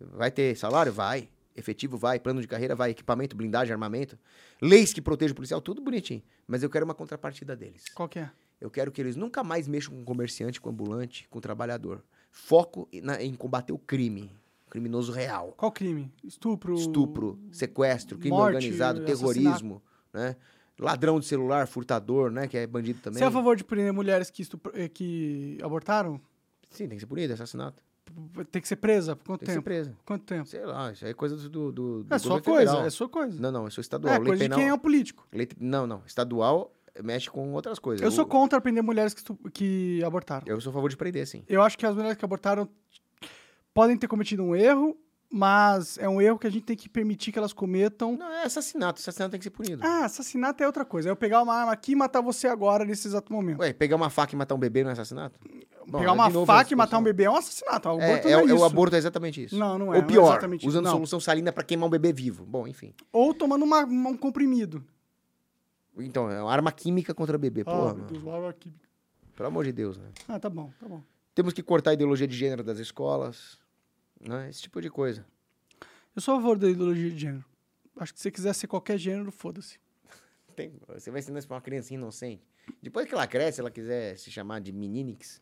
Vai 0.00 0.30
ter 0.30 0.56
salário? 0.56 0.90
Vai. 0.90 1.28
Efetivo? 1.54 1.98
Vai. 1.98 2.18
Plano 2.18 2.40
de 2.40 2.48
carreira? 2.48 2.74
Vai. 2.74 2.92
Equipamento, 2.92 3.36
blindagem, 3.36 3.72
armamento. 3.74 4.18
Leis 4.62 4.94
que 4.94 5.02
protejam 5.02 5.32
o 5.32 5.36
policial, 5.36 5.60
tudo 5.60 5.82
bonitinho. 5.82 6.22
Mas 6.46 6.62
eu 6.62 6.70
quero 6.70 6.86
uma 6.86 6.94
contrapartida 6.94 7.54
deles. 7.54 7.84
Qual 7.94 8.08
que 8.08 8.20
é? 8.20 8.30
Eu 8.58 8.70
quero 8.70 8.90
que 8.90 9.00
eles 9.02 9.14
nunca 9.14 9.44
mais 9.44 9.68
mexam 9.68 9.94
com 9.94 10.04
comerciante, 10.04 10.58
com 10.60 10.70
ambulante, 10.70 11.28
com 11.28 11.40
trabalhador. 11.40 12.02
Foco 12.30 12.88
na- 13.02 13.22
em 13.22 13.34
combater 13.34 13.72
o 13.74 13.78
crime. 13.78 14.34
Criminoso 14.70 15.12
real. 15.12 15.54
Qual 15.56 15.70
crime? 15.72 16.12
Estupro? 16.22 16.74
Estupro, 16.74 17.38
sequestro, 17.52 18.18
crime 18.18 18.36
morte, 18.36 18.54
organizado, 18.56 19.04
terrorismo, 19.04 19.82
né? 20.12 20.36
Ladrão 20.78 21.18
de 21.18 21.26
celular, 21.26 21.66
furtador, 21.66 22.30
né? 22.30 22.46
Que 22.46 22.56
é 22.58 22.66
bandido 22.66 23.00
também. 23.00 23.18
Você 23.18 23.24
é 23.24 23.26
a 23.26 23.30
favor 23.30 23.56
de 23.56 23.64
prender 23.64 23.92
mulheres 23.92 24.30
que, 24.30 24.46
eh, 24.74 24.88
que 24.88 25.58
abortaram? 25.62 26.20
Sim, 26.70 26.86
tem 26.86 26.96
que 26.96 27.00
ser 27.00 27.06
punido, 27.06 27.32
é 27.32 27.34
assassinato. 27.34 27.82
Tem 28.50 28.62
que 28.62 28.68
ser 28.68 28.76
presa? 28.76 29.14
Por 29.16 29.24
quanto 29.26 29.40
Tem 29.40 29.46
que 29.46 29.52
ser 29.52 29.56
tempo? 29.58 29.64
presa. 29.64 29.96
Quanto 30.04 30.24
tempo? 30.24 30.46
Sei 30.48 30.64
lá, 30.64 30.92
isso 30.92 31.04
aí 31.04 31.10
é 31.10 31.14
coisa 31.14 31.36
do. 31.36 31.72
do, 31.72 32.04
do 32.04 32.14
É 32.14 32.18
sua 32.18 32.40
coisa, 32.40 32.70
federal. 32.70 32.86
é 32.86 32.90
sua 32.90 33.08
coisa. 33.08 33.40
Não, 33.40 33.50
não, 33.52 33.64
eu 33.64 33.70
sou 33.70 33.82
estadual. 33.82 34.14
É 34.14 34.18
lei 34.18 34.26
coisa 34.28 34.42
de 34.44 34.48
penal. 34.48 34.58
quem 34.58 34.68
é 34.68 34.72
o 34.74 34.78
político. 34.78 35.26
lei- 35.32 35.48
Não, 35.60 35.86
não. 35.86 36.02
Estadual 36.06 36.72
mexe 37.02 37.28
com 37.30 37.52
outras 37.52 37.78
coisas. 37.78 38.02
Eu 38.02 38.10
sou 38.10 38.24
O- 38.24 38.28
contra 38.28 38.60
prender 38.60 38.82
mulheres 38.82 39.12
que, 39.14 39.22
que 39.52 40.02
abortaram. 40.04 40.44
Eu 40.46 40.60
sou 40.60 40.70
a 40.70 40.72
favor 40.74 40.88
de 40.88 40.96
prender, 40.96 41.26
sim. 41.26 41.44
Eu 41.48 41.60
acho 41.62 41.76
que 41.76 41.84
as 41.84 41.94
mulheres 41.94 42.16
que 42.16 42.24
abortaram 42.24 42.68
podem 43.78 43.96
ter 43.96 44.08
cometido 44.08 44.42
um 44.42 44.56
erro, 44.56 44.96
mas 45.30 45.98
é 45.98 46.08
um 46.08 46.20
erro 46.20 46.36
que 46.36 46.48
a 46.48 46.50
gente 46.50 46.64
tem 46.64 46.76
que 46.76 46.88
permitir 46.88 47.30
que 47.30 47.38
elas 47.38 47.52
cometam. 47.52 48.16
Não, 48.16 48.26
é 48.28 48.42
assassinato. 48.42 49.00
Assassinato 49.00 49.30
tem 49.30 49.38
que 49.38 49.44
ser 49.44 49.50
punido. 49.50 49.80
Ah, 49.86 50.04
assassinato 50.04 50.60
é 50.64 50.66
outra 50.66 50.84
coisa. 50.84 51.08
É 51.08 51.12
eu 51.12 51.16
pegar 51.16 51.40
uma 51.44 51.54
arma 51.54 51.70
aqui 51.70 51.92
e 51.92 51.94
matar 51.94 52.20
você 52.20 52.48
agora, 52.48 52.84
nesse 52.84 53.06
exato 53.06 53.32
momento. 53.32 53.60
Ué, 53.60 53.72
pegar 53.72 53.94
uma 53.94 54.10
faca 54.10 54.34
e 54.34 54.36
matar 54.36 54.56
um 54.56 54.58
bebê 54.58 54.82
não 54.82 54.90
é 54.90 54.94
assassinato? 54.94 55.38
Bom, 55.86 55.98
pegar 56.00 56.10
é 56.10 56.12
uma 56.14 56.44
faca 56.44 56.72
e 56.72 56.76
matar 56.76 56.98
um 56.98 57.02
bebê 57.04 57.22
é 57.24 57.30
um 57.30 57.36
assassinato. 57.36 57.88
O 57.88 57.92
aborto 57.92 58.02
É, 58.26 58.32
não 58.32 58.40
é, 58.40 58.50
é, 58.50 58.52
o- 58.54 58.58
o 58.58 58.64
aborto 58.64 58.96
é 58.96 58.98
exatamente 58.98 59.44
isso. 59.44 59.56
Não, 59.56 59.78
não 59.78 59.94
é, 59.94 59.98
Ou 59.98 60.02
é 60.02 60.06
pior, 60.06 60.40
isso, 60.54 60.66
usando 60.66 60.84
não. 60.86 60.90
solução 60.94 61.20
salina 61.20 61.52
pra 61.52 61.62
queimar 61.62 61.86
um 61.86 61.90
bebê 61.90 62.12
vivo. 62.12 62.44
Bom, 62.44 62.66
enfim. 62.66 62.92
Ou 63.12 63.32
tomando 63.32 63.64
uma- 63.64 63.84
um 63.84 64.16
comprimido. 64.16 64.84
Então, 65.98 66.28
é 66.28 66.42
uma 66.42 66.52
arma 66.52 66.72
química 66.72 67.14
contra 67.14 67.38
bebê. 67.38 67.62
Porra, 67.62 67.76
Ah, 67.92 67.94
meu 67.94 68.04
mano. 68.04 68.06
Deus, 68.08 68.22
lá 68.24 68.48
aqui. 68.48 68.72
Pelo 69.36 69.46
amor 69.46 69.64
de 69.64 69.72
Deus, 69.72 69.96
né? 69.96 70.08
Ah, 70.26 70.40
tá 70.40 70.50
bom, 70.50 70.72
tá 70.80 70.88
bom. 70.88 71.00
Temos 71.32 71.52
que 71.52 71.62
cortar 71.62 71.90
a 71.90 71.94
ideologia 71.94 72.26
de 72.26 72.34
gênero 72.36 72.64
das 72.64 72.80
escolas, 72.80 73.58
né? 74.20 74.48
Esse 74.48 74.62
tipo 74.62 74.80
de 74.80 74.90
coisa. 74.90 75.24
Eu 76.14 76.22
sou 76.22 76.34
a 76.34 76.38
favor 76.38 76.58
da 76.58 76.68
ideologia 76.68 77.10
de 77.10 77.18
gênero. 77.18 77.44
Acho 77.98 78.12
que 78.12 78.18
se 78.20 78.24
você 78.24 78.30
quiser 78.30 78.54
ser 78.54 78.66
qualquer 78.66 78.98
gênero, 78.98 79.30
foda-se. 79.32 79.78
Tem- 80.56 80.72
você 80.88 81.10
vai 81.10 81.20
ensinar 81.20 81.38
isso 81.38 81.48
pra 81.48 81.56
uma 81.56 81.62
criancinha 81.62 81.98
inocente. 81.98 82.42
Depois 82.82 83.06
que 83.06 83.14
ela 83.14 83.26
cresce, 83.26 83.60
ela 83.60 83.70
quiser 83.70 84.16
se 84.18 84.30
chamar 84.30 84.60
de 84.60 84.72
meninix. 84.72 85.40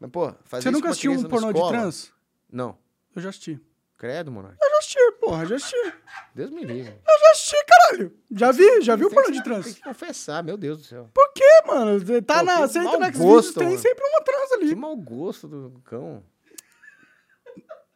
Mas, 0.00 0.10
pô, 0.10 0.32
fazer 0.44 0.64
Você 0.64 0.70
nunca 0.70 0.88
assistiu 0.90 1.12
um 1.12 1.22
pornô 1.24 1.52
de 1.52 1.58
escola- 1.58 1.72
trans? 1.78 2.12
Não. 2.50 2.76
Eu 3.14 3.22
já 3.22 3.28
assisti. 3.28 3.60
Credo, 3.96 4.30
monarca. 4.32 4.58
Eu 4.60 4.70
já 4.70 4.78
assisti, 4.78 4.98
porra, 5.20 5.46
já 5.46 5.54
assisti. 5.56 5.94
Deus 6.34 6.50
me 6.50 6.64
livre. 6.64 6.90
Eu 6.92 7.18
já 7.20 7.30
assisti, 7.30 7.56
caralho. 7.66 8.18
Já 8.32 8.50
vi, 8.50 8.80
já 8.82 8.96
viu 8.96 9.08
Tem 9.08 9.14
pornô 9.14 9.28
que- 9.30 9.38
de 9.38 9.44
Tem 9.44 9.52
trans. 9.52 9.74
que 9.74 9.82
confessar, 9.82 10.42
meu 10.42 10.56
Deus 10.56 10.78
do 10.78 10.84
céu. 10.84 11.08
Por 11.14 11.32
quê, 11.32 11.62
mano? 11.66 12.00
Tá 12.22 12.40
Pô, 12.40 12.44
na, 12.44 12.54
que 12.56 12.68
você 12.68 12.78
entra 12.80 12.98
na 12.98 13.12
Xvideos, 13.12 13.54
tem 13.54 13.66
mano. 13.68 13.78
sempre 13.78 14.04
uma 14.04 14.20
trans 14.24 14.48
Que 14.48 14.54
ali. 14.56 14.74
mau 14.74 14.96
gosto 14.96 15.46
do 15.46 15.80
cão. 15.84 16.24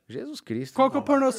Jesus 0.09 0.41
Cristo. 0.41 0.75
Qual 0.75 0.91
que 0.91 0.97
é 0.97 1.01
o 1.01 1.03
pornô... 1.03 1.31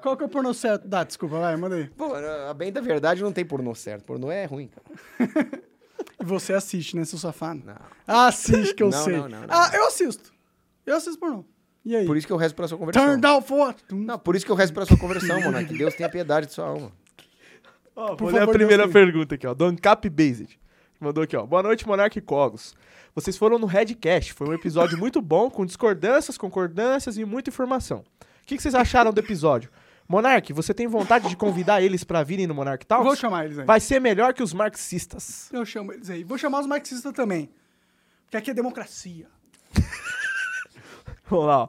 Qual 0.00 0.16
que 0.16 0.22
é 0.22 0.26
o 0.26 0.28
pornô 0.28 0.52
certo? 0.52 0.88
Dá, 0.88 1.04
desculpa, 1.04 1.38
vai, 1.38 1.56
manda 1.56 1.76
aí. 1.76 1.88
Pô, 1.90 2.12
a 2.14 2.52
bem 2.54 2.72
da 2.72 2.80
verdade 2.80 3.22
não 3.22 3.32
tem 3.32 3.44
pornô 3.44 3.74
certo. 3.74 4.04
Pornô 4.04 4.30
é 4.30 4.44
ruim, 4.44 4.68
cara. 4.68 5.62
E 6.20 6.24
você 6.24 6.52
assiste, 6.52 6.96
né, 6.96 7.04
seu 7.04 7.18
safado? 7.18 7.62
Não. 7.64 7.76
Assiste, 8.06 8.74
que 8.74 8.82
eu 8.82 8.90
Não, 8.90 9.04
sei. 9.04 9.16
não, 9.16 9.28
não, 9.28 9.40
não. 9.40 9.46
Ah, 9.48 9.70
eu 9.74 9.86
assisto. 9.86 10.32
Eu 10.86 10.96
assisto 10.96 11.18
pornô. 11.18 11.44
E 11.84 11.96
aí? 11.96 12.06
Por 12.06 12.16
isso 12.16 12.26
que 12.26 12.32
eu 12.32 12.36
rezo 12.36 12.54
pela 12.54 12.68
sua 12.68 12.78
conversão. 12.78 13.04
Turn 13.04 13.20
down 13.20 13.42
for? 13.42 13.74
Não, 13.90 14.18
por 14.18 14.36
isso 14.36 14.44
que 14.46 14.50
eu 14.52 14.56
rezo 14.56 14.72
pela 14.72 14.86
sua 14.86 14.96
conversão, 14.96 15.40
mano. 15.40 15.66
Que 15.66 15.76
Deus 15.76 15.94
tenha 15.94 16.08
piedade 16.08 16.46
de 16.46 16.52
sua 16.52 16.66
alma. 16.66 16.92
Ó, 17.94 18.14
Por 18.14 18.30
vou 18.30 18.32
ler 18.32 18.42
a 18.42 18.46
primeira 18.48 18.84
Deus, 18.84 18.92
pergunta 18.92 19.34
aqui, 19.34 19.46
ó. 19.46 19.54
Do 19.54 19.64
Ancap 19.64 20.08
Based. 20.08 20.58
Mandou 21.00 21.24
aqui, 21.24 21.36
ó. 21.36 21.44
Boa 21.44 21.62
noite, 21.62 21.86
Monark 21.86 22.16
e 22.16 22.20
Cogos. 22.22 22.74
Vocês 23.14 23.36
foram 23.36 23.58
no 23.58 23.66
Redcast. 23.66 24.32
Foi 24.32 24.48
um 24.48 24.54
episódio 24.54 24.98
muito 24.98 25.20
bom, 25.20 25.50
com 25.50 25.66
discordâncias, 25.66 26.38
concordâncias 26.38 27.18
e 27.18 27.24
muita 27.24 27.50
informação. 27.50 27.98
O 27.98 28.46
que, 28.46 28.56
que 28.56 28.62
vocês 28.62 28.74
acharam 28.74 29.12
do 29.12 29.20
episódio? 29.20 29.70
Monark, 30.08 30.52
você 30.52 30.74
tem 30.74 30.86
vontade 30.86 31.28
de 31.28 31.36
convidar 31.36 31.82
eles 31.82 32.04
pra 32.04 32.22
virem 32.22 32.46
no 32.46 32.54
Monark 32.54 32.84
Talks? 32.84 33.06
Vou 33.06 33.16
chamar 33.16 33.44
eles 33.44 33.58
aí. 33.58 33.64
Vai 33.64 33.80
ser 33.80 34.00
melhor 34.00 34.34
que 34.34 34.42
os 34.42 34.52
marxistas. 34.52 35.48
Eu 35.52 35.64
chamo 35.64 35.92
eles 35.92 36.10
aí. 36.10 36.24
Vou 36.24 36.36
chamar 36.36 36.60
os 36.60 36.66
marxistas 36.66 37.12
também. 37.12 37.50
Porque 38.24 38.36
aqui 38.36 38.50
é 38.50 38.54
democracia. 38.54 39.26
Vamos 41.28 41.46
lá, 41.46 41.62
ó. 41.64 41.68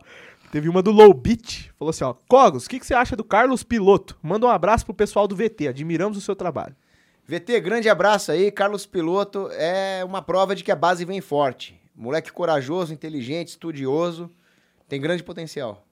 Teve 0.52 0.70
uma 0.70 0.82
do 0.82 0.92
Low 0.92 1.14
Beat. 1.14 1.72
Falou 1.78 1.90
assim, 1.90 2.04
ó. 2.04 2.14
Cogos, 2.28 2.66
o 2.66 2.70
que, 2.70 2.80
que 2.80 2.86
você 2.86 2.94
acha 2.94 3.16
do 3.16 3.24
Carlos 3.24 3.64
Piloto? 3.64 4.18
Manda 4.22 4.46
um 4.46 4.50
abraço 4.50 4.86
pro 4.86 4.94
pessoal 4.94 5.28
do 5.28 5.36
VT. 5.36 5.68
Admiramos 5.68 6.18
o 6.18 6.22
seu 6.22 6.36
trabalho. 6.36 6.76
VT, 7.26 7.62
grande 7.62 7.90
abraço 7.90 8.32
aí. 8.32 8.52
Carlos 8.52 8.86
Piloto 8.86 9.50
é 9.52 10.04
uma 10.04 10.22
prova 10.22 10.56
de 10.56 10.64
que 10.64 10.72
a 10.72 10.76
base 10.76 11.06
vem 11.06 11.22
forte. 11.22 11.80
Moleque 11.96 12.32
corajoso, 12.32 12.94
inteligente, 12.94 13.50
estudioso. 13.50 14.30
Tem 14.90 15.00
grande 15.00 15.24
potencial. 15.24 15.86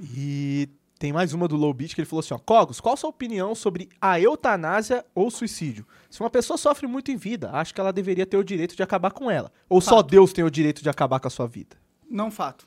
E 0.00 0.68
tem 0.98 1.12
mais 1.12 1.32
uma 1.32 1.46
do 1.46 1.54
Low 1.54 1.72
Beat 1.72 1.94
que 1.94 2.00
ele 2.00 2.08
falou 2.08 2.20
assim, 2.20 2.34
ó. 2.34 2.38
Cogos, 2.38 2.80
qual 2.80 2.94
a 2.94 2.96
sua 2.96 3.10
opinião 3.10 3.54
sobre 3.54 3.88
a 4.00 4.18
eutanásia 4.18 5.04
ou 5.14 5.30
suicídio? 5.30 5.86
Se 6.10 6.20
uma 6.20 6.30
pessoa 6.30 6.56
sofre 6.56 6.86
muito 6.86 7.10
em 7.10 7.16
vida, 7.16 7.50
acho 7.52 7.72
que 7.72 7.80
ela 7.80 7.92
deveria 7.92 8.26
ter 8.26 8.36
o 8.36 8.44
direito 8.44 8.74
de 8.74 8.82
acabar 8.82 9.12
com 9.12 9.30
ela. 9.30 9.52
Ou 9.68 9.80
só 9.80 9.96
Fato. 9.96 10.10
Deus 10.10 10.32
tem 10.32 10.44
o 10.44 10.50
direito 10.50 10.82
de 10.82 10.88
acabar 10.88 11.20
com 11.20 11.28
a 11.28 11.30
sua 11.30 11.46
vida? 11.46 11.76
Não 12.10 12.30
fato. 12.30 12.66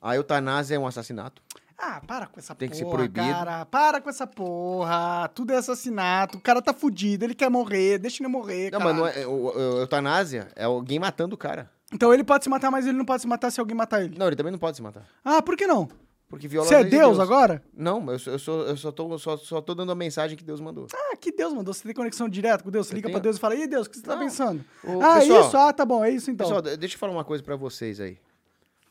A 0.00 0.14
eutanásia 0.14 0.76
é 0.76 0.78
um 0.78 0.86
assassinato. 0.86 1.42
Ah, 1.80 2.00
para 2.04 2.26
com 2.26 2.40
essa 2.40 2.54
Tem 2.56 2.68
que 2.68 2.76
ser 2.76 2.82
porra, 2.84 2.96
proibido. 2.96 3.24
cara. 3.26 3.64
Para 3.66 4.00
com 4.00 4.10
essa 4.10 4.26
porra. 4.26 5.30
Tudo 5.34 5.52
é 5.52 5.56
assassinato. 5.56 6.36
O 6.38 6.40
cara 6.40 6.60
tá 6.60 6.72
fudido, 6.74 7.24
ele 7.24 7.34
quer 7.34 7.48
morrer. 7.48 7.98
Deixa 7.98 8.20
ele 8.22 8.28
morrer, 8.28 8.70
Não, 8.72 8.80
cara. 8.80 8.84
mas 8.92 8.96
não 8.96 9.06
é, 9.06 9.26
o- 9.26 9.46
o- 9.56 9.78
eutanásia 9.80 10.48
é 10.56 10.64
alguém 10.64 10.98
matando 10.98 11.34
o 11.34 11.38
cara. 11.38 11.70
Então 11.92 12.12
ele 12.12 12.24
pode 12.24 12.42
se 12.44 12.50
matar, 12.50 12.70
mas 12.70 12.84
ele 12.86 12.98
não 12.98 13.04
pode 13.04 13.22
se 13.22 13.28
matar 13.28 13.50
se 13.50 13.60
alguém 13.60 13.76
matar 13.76 14.02
ele. 14.02 14.18
Não, 14.18 14.26
ele 14.26 14.36
também 14.36 14.50
não 14.52 14.58
pode 14.58 14.76
se 14.76 14.82
matar. 14.82 15.04
Ah, 15.24 15.40
por 15.40 15.56
que 15.56 15.66
não? 15.66 15.88
Porque 16.28 16.46
viola 16.46 16.66
Você 16.68 16.74
as 16.74 16.80
é 16.80 16.82
leis 16.82 16.92
de 16.94 16.98
Deus, 17.00 17.18
agora? 17.20 17.62
Não, 17.72 18.10
eu, 18.12 18.18
sou, 18.18 18.32
eu, 18.34 18.38
sou, 18.38 18.66
eu 18.66 18.76
só, 18.76 18.92
tô, 18.92 19.16
só, 19.16 19.36
só 19.38 19.60
tô 19.62 19.74
dando 19.74 19.92
a 19.92 19.94
mensagem 19.94 20.36
que 20.36 20.44
Deus 20.44 20.60
mandou. 20.60 20.86
Ah, 20.92 21.16
que 21.16 21.32
Deus 21.32 21.54
mandou. 21.54 21.72
Você 21.72 21.84
tem 21.84 21.94
conexão 21.94 22.28
direta 22.28 22.62
com 22.62 22.70
Deus. 22.70 22.86
Você 22.88 22.92
Eu 22.92 22.96
liga 22.96 23.06
tenho. 23.06 23.14
pra 23.18 23.22
Deus 23.22 23.36
e 23.36 23.40
fala, 23.40 23.54
e 23.54 23.66
Deus, 23.66 23.86
o 23.86 23.90
que 23.90 23.96
você 23.96 24.02
tá 24.02 24.14
Não. 24.14 24.22
pensando? 24.22 24.62
Ô, 24.84 25.00
ah, 25.00 25.20
pessoal, 25.20 25.40
isso? 25.46 25.56
Ah, 25.56 25.72
tá 25.72 25.86
bom, 25.86 26.04
é 26.04 26.10
isso 26.10 26.30
então. 26.30 26.44
Pessoal, 26.46 26.60
de- 26.60 26.76
deixa 26.76 26.96
eu 26.96 26.98
falar 26.98 27.12
uma 27.12 27.24
coisa 27.24 27.42
pra 27.42 27.56
vocês 27.56 27.98
aí. 28.00 28.18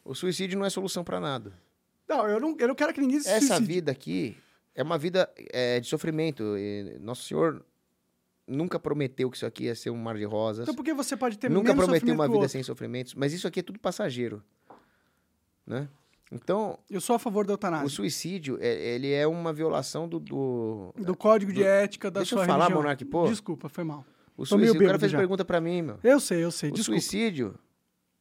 O 0.03 0.15
suicídio 0.15 0.57
não 0.57 0.65
é 0.65 0.69
solução 0.71 1.03
pra 1.03 1.19
nada. 1.19 1.51
Não, 2.07 2.27
eu 2.27 2.39
não, 2.39 2.55
eu 2.57 2.67
não 2.67 2.75
quero 2.75 2.93
que 2.93 3.01
ninguém 3.01 3.19
se 3.19 3.27
Essa 3.29 3.47
suicide. 3.47 3.65
vida 3.67 3.91
aqui 3.91 4.37
é 4.75 4.81
uma 4.83 4.97
vida 4.97 5.29
é, 5.51 5.79
de 5.79 5.87
sofrimento. 5.87 6.57
E 6.57 6.97
Nosso 7.01 7.23
Senhor 7.23 7.65
nunca 8.47 8.79
prometeu 8.79 9.29
que 9.29 9.35
isso 9.37 9.45
aqui 9.45 9.65
ia 9.65 9.75
ser 9.75 9.89
um 9.89 9.97
mar 9.97 10.15
de 10.17 10.23
rosas. 10.23 10.63
Então 10.63 10.75
por 10.75 10.83
que 10.85 10.93
você 10.93 11.17
pode 11.17 11.37
ter 11.37 11.49
nunca 11.49 11.75
prometeu 11.75 12.13
uma 12.13 12.27
o 12.27 12.31
vida 12.31 12.47
sem 12.47 12.63
sofrimentos. 12.63 13.13
Mas 13.13 13.33
isso 13.33 13.47
aqui 13.47 13.59
é 13.59 13.63
tudo 13.63 13.79
passageiro. 13.79 14.41
Né? 15.65 15.87
Então, 16.31 16.77
Eu 16.89 16.99
sou 16.99 17.15
a 17.15 17.19
favor 17.19 17.45
da 17.45 17.53
o 17.53 17.55
eutanásia. 17.55 17.89
suicídio, 17.89 18.57
é- 18.61 18.95
ele 18.95 19.11
é 19.13 19.25
uma 19.25 19.53
violação 19.53 20.07
do... 20.09 20.19
do... 20.19 20.93
Do 20.97 21.15
código 21.15 21.51
de 21.53 21.59
do- 21.61 21.65
ética 21.65 22.11
da 22.11 22.19
Deixa 22.19 22.35
eu 22.35 22.39
sua 22.39 22.45
falar. 22.45 22.69
Monark, 22.69 23.03
pô. 23.05 23.27
Desculpa, 23.27 23.69
foi 23.69 23.83
mal. 23.85 24.05
O 24.35 24.45
suicídio, 24.45 24.81
o 24.81 24.85
cara 24.85 24.99
fez 24.99 25.11
já. 25.11 25.17
pergunta 25.17 25.43
pra 25.45 25.59
mim, 25.61 25.81
meu. 25.81 25.99
Eu 26.03 26.19
sei, 26.19 26.43
eu 26.43 26.51
sei. 26.51 26.69
O 26.69 26.73
Desculpa. 26.73 26.99
suicídio, 26.99 27.55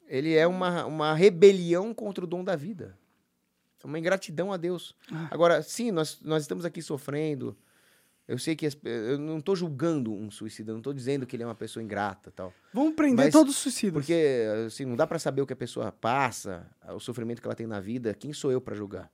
ele 0.09 0.35
é 0.35 0.47
uma, 0.47 0.87
uma 0.87 1.15
rebelião 1.15 1.93
contra 1.93 2.25
o 2.25 2.27
dom 2.29 2.43
da 2.45 2.55
vida. 2.57 2.97
É 3.83 3.87
uma 3.87 3.99
ingratidão 3.99 4.53
a 4.53 4.57
Deus. 4.57 4.95
Ah. 5.13 5.29
Agora, 5.31 5.63
sim, 5.63 5.91
nós, 5.91 6.21
nós 6.23 6.43
estamos 6.43 6.65
aqui 6.65 6.83
sofrendo. 6.83 7.57
Eu 8.29 8.39
sei 8.39 8.57
que 8.57 8.67
as 8.67 8.77
eu 8.83 9.19
não 9.19 9.39
estou 9.39 9.55
julgando 9.55 10.13
um 10.13 10.31
suicida, 10.31 10.73
não 10.73 10.81
estou 10.81 10.93
dizendo 10.93 11.25
que 11.25 11.37
ele 11.37 11.45
é 11.45 11.47
uma 11.47 11.55
pessoa 11.55 11.83
ingrata 11.83 12.33
tal. 12.33 12.53
Vamos 12.75 12.95
prender 12.95 13.31
todos 13.31 13.55
os 13.55 13.61
suicidas. 13.61 13.93
Porque 13.93 14.45
assim, 14.67 14.85
não 14.85 14.97
dá 14.97 15.07
para 15.07 15.19
saber 15.19 15.43
o 15.43 15.47
que 15.47 15.53
a 15.53 15.57
pessoa 15.57 15.93
passa, 15.93 16.69
o 16.89 16.99
sofrimento 16.99 17.41
que 17.41 17.47
ela 17.47 17.55
tem 17.55 17.69
na 17.69 17.79
vida. 17.79 18.13
Quem 18.15 18.33
sou 18.33 18.51
eu 18.51 18.61
para 18.61 18.75
julgar? 18.75 19.13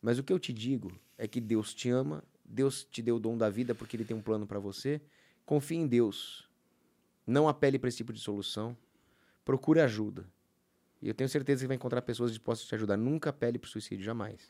Mas 0.00 0.18
o 0.18 0.22
que 0.22 0.32
eu 0.32 0.38
te 0.38 0.52
digo 0.52 0.92
é 1.18 1.26
que 1.26 1.40
Deus 1.40 1.74
te 1.74 1.90
ama, 1.90 2.22
Deus 2.44 2.84
te 2.84 3.02
deu 3.02 3.16
o 3.16 3.20
dom 3.20 3.36
da 3.36 3.50
vida 3.50 3.74
porque 3.74 3.96
ele 3.96 4.04
tem 4.04 4.16
um 4.16 4.22
plano 4.22 4.46
para 4.46 4.60
você. 4.60 5.00
Confie 5.44 5.76
em 5.76 5.86
Deus. 5.88 6.48
Não 7.26 7.48
apele 7.48 7.80
para 7.80 7.88
esse 7.88 7.96
tipo 7.96 8.12
de 8.12 8.20
solução. 8.20 8.76
Procure 9.44 9.80
ajuda. 9.80 10.24
E 11.02 11.08
eu 11.08 11.14
tenho 11.14 11.28
certeza 11.28 11.62
que 11.62 11.66
vai 11.66 11.74
encontrar 11.74 12.00
pessoas 12.00 12.30
dispostas 12.30 12.66
a 12.66 12.68
te 12.68 12.74
ajudar. 12.76 12.96
Nunca 12.96 13.30
apele 13.30 13.58
para 13.58 13.68
suicídio, 13.68 14.04
jamais. 14.04 14.40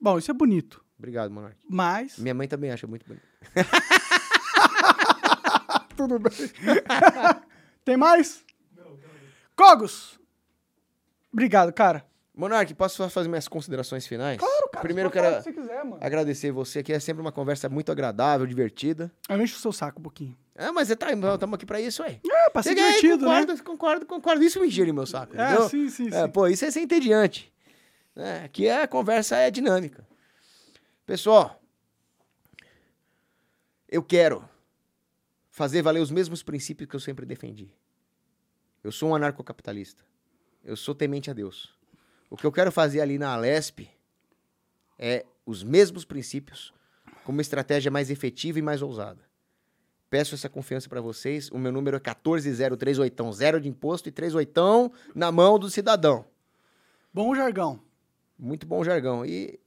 Bom, 0.00 0.18
isso 0.18 0.30
é 0.30 0.34
bonito. 0.34 0.82
Obrigado, 0.98 1.30
Monark. 1.30 1.58
Mas. 1.68 2.18
Minha 2.18 2.34
mãe 2.34 2.48
também 2.48 2.70
acha 2.70 2.86
muito 2.86 3.06
bonito. 3.06 3.22
Tudo 5.94 6.18
bem. 6.18 6.32
Tem 7.84 7.96
mais? 7.96 8.44
Cogos! 9.54 10.18
Obrigado, 11.32 11.72
cara. 11.72 12.04
Monark, 12.34 12.72
posso 12.74 12.96
só 12.96 13.10
fazer 13.10 13.28
minhas 13.28 13.46
considerações 13.46 14.06
finais? 14.06 14.38
Claro, 14.38 14.70
cara. 14.70 14.82
Primeiro 14.82 15.08
eu 15.08 15.12
quero 15.12 15.42
você 15.42 15.52
quiser, 15.52 15.82
agradecer 16.00 16.50
você, 16.50 16.82
que 16.82 16.92
é 16.92 16.98
sempre 16.98 17.20
uma 17.20 17.30
conversa 17.30 17.68
muito 17.68 17.92
agradável, 17.92 18.46
divertida. 18.46 19.12
Eu 19.28 19.40
encho 19.40 19.56
o 19.56 19.60
seu 19.60 19.72
saco 19.72 20.00
um 20.00 20.02
pouquinho. 20.02 20.36
Ah, 20.54 20.72
mas 20.72 20.88
tá, 20.96 21.10
estamos 21.12 21.54
aqui 21.54 21.64
pra 21.64 21.80
isso, 21.80 22.02
ué. 22.02 22.20
É, 22.30 22.50
pra 22.50 22.62
ser 22.62 22.74
divertido, 22.74 23.26
né? 23.26 23.40
concordo, 23.46 23.64
concordo, 23.64 24.06
concordo. 24.06 24.44
Isso 24.44 24.60
me 24.60 24.68
gira 24.68 24.88
em 24.90 24.92
meu 24.92 25.06
saco, 25.06 25.34
É, 25.36 25.42
entendeu? 25.44 25.68
sim, 25.68 25.88
sim, 25.88 26.10
sim. 26.10 26.16
É, 26.16 26.28
pô, 26.28 26.46
isso 26.46 26.64
é 26.64 26.70
ser 26.70 26.80
entediante. 26.80 27.52
É, 28.14 28.44
aqui 28.44 28.68
a 28.68 28.86
conversa 28.86 29.36
é 29.36 29.50
dinâmica. 29.50 30.06
Pessoal, 31.06 31.60
eu 33.88 34.02
quero 34.02 34.46
fazer 35.50 35.82
valer 35.82 36.00
os 36.00 36.10
mesmos 36.10 36.42
princípios 36.42 36.88
que 36.88 36.96
eu 36.96 37.00
sempre 37.00 37.24
defendi. 37.24 37.70
Eu 38.84 38.92
sou 38.92 39.10
um 39.10 39.14
anarcocapitalista. 39.14 40.04
Eu 40.62 40.76
sou 40.76 40.94
temente 40.94 41.30
a 41.30 41.34
Deus. 41.34 41.74
O 42.28 42.36
que 42.36 42.46
eu 42.46 42.52
quero 42.52 42.70
fazer 42.70 43.00
ali 43.00 43.18
na 43.18 43.32
Alesp 43.34 43.88
é 44.98 45.24
os 45.44 45.62
mesmos 45.62 46.04
princípios 46.04 46.72
com 47.24 47.32
uma 47.32 47.42
estratégia 47.42 47.90
mais 47.90 48.10
efetiva 48.10 48.58
e 48.58 48.62
mais 48.62 48.82
ousada. 48.82 49.31
Peço 50.12 50.34
essa 50.34 50.46
confiança 50.46 50.90
para 50.90 51.00
vocês. 51.00 51.48
O 51.50 51.56
meu 51.56 51.72
número 51.72 51.96
é 51.96 51.98
14038, 51.98 53.32
zero 53.32 53.58
de 53.58 53.66
imposto 53.66 54.10
e 54.10 54.12
38 54.12 54.92
na 55.14 55.32
mão 55.32 55.58
do 55.58 55.70
cidadão. 55.70 56.26
Bom 57.14 57.34
jargão. 57.34 57.80
Muito 58.38 58.66
bom 58.66 58.84
jargão. 58.84 59.24
E 59.24 59.58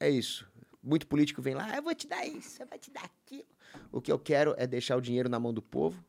é 0.00 0.08
isso. 0.08 0.50
Muito 0.82 1.06
político 1.06 1.42
vem 1.42 1.54
lá, 1.54 1.66
"Ah, 1.70 1.76
eu 1.76 1.82
vou 1.82 1.94
te 1.94 2.06
dar 2.06 2.24
isso, 2.26 2.62
eu 2.62 2.66
vou 2.66 2.78
te 2.78 2.90
dar 2.90 3.04
aquilo. 3.04 3.44
O 3.92 4.00
que 4.00 4.10
eu 4.10 4.18
quero 4.18 4.54
é 4.56 4.66
deixar 4.66 4.96
o 4.96 5.02
dinheiro 5.02 5.28
na 5.28 5.38
mão 5.38 5.52
do 5.52 5.60
povo. 5.60 6.02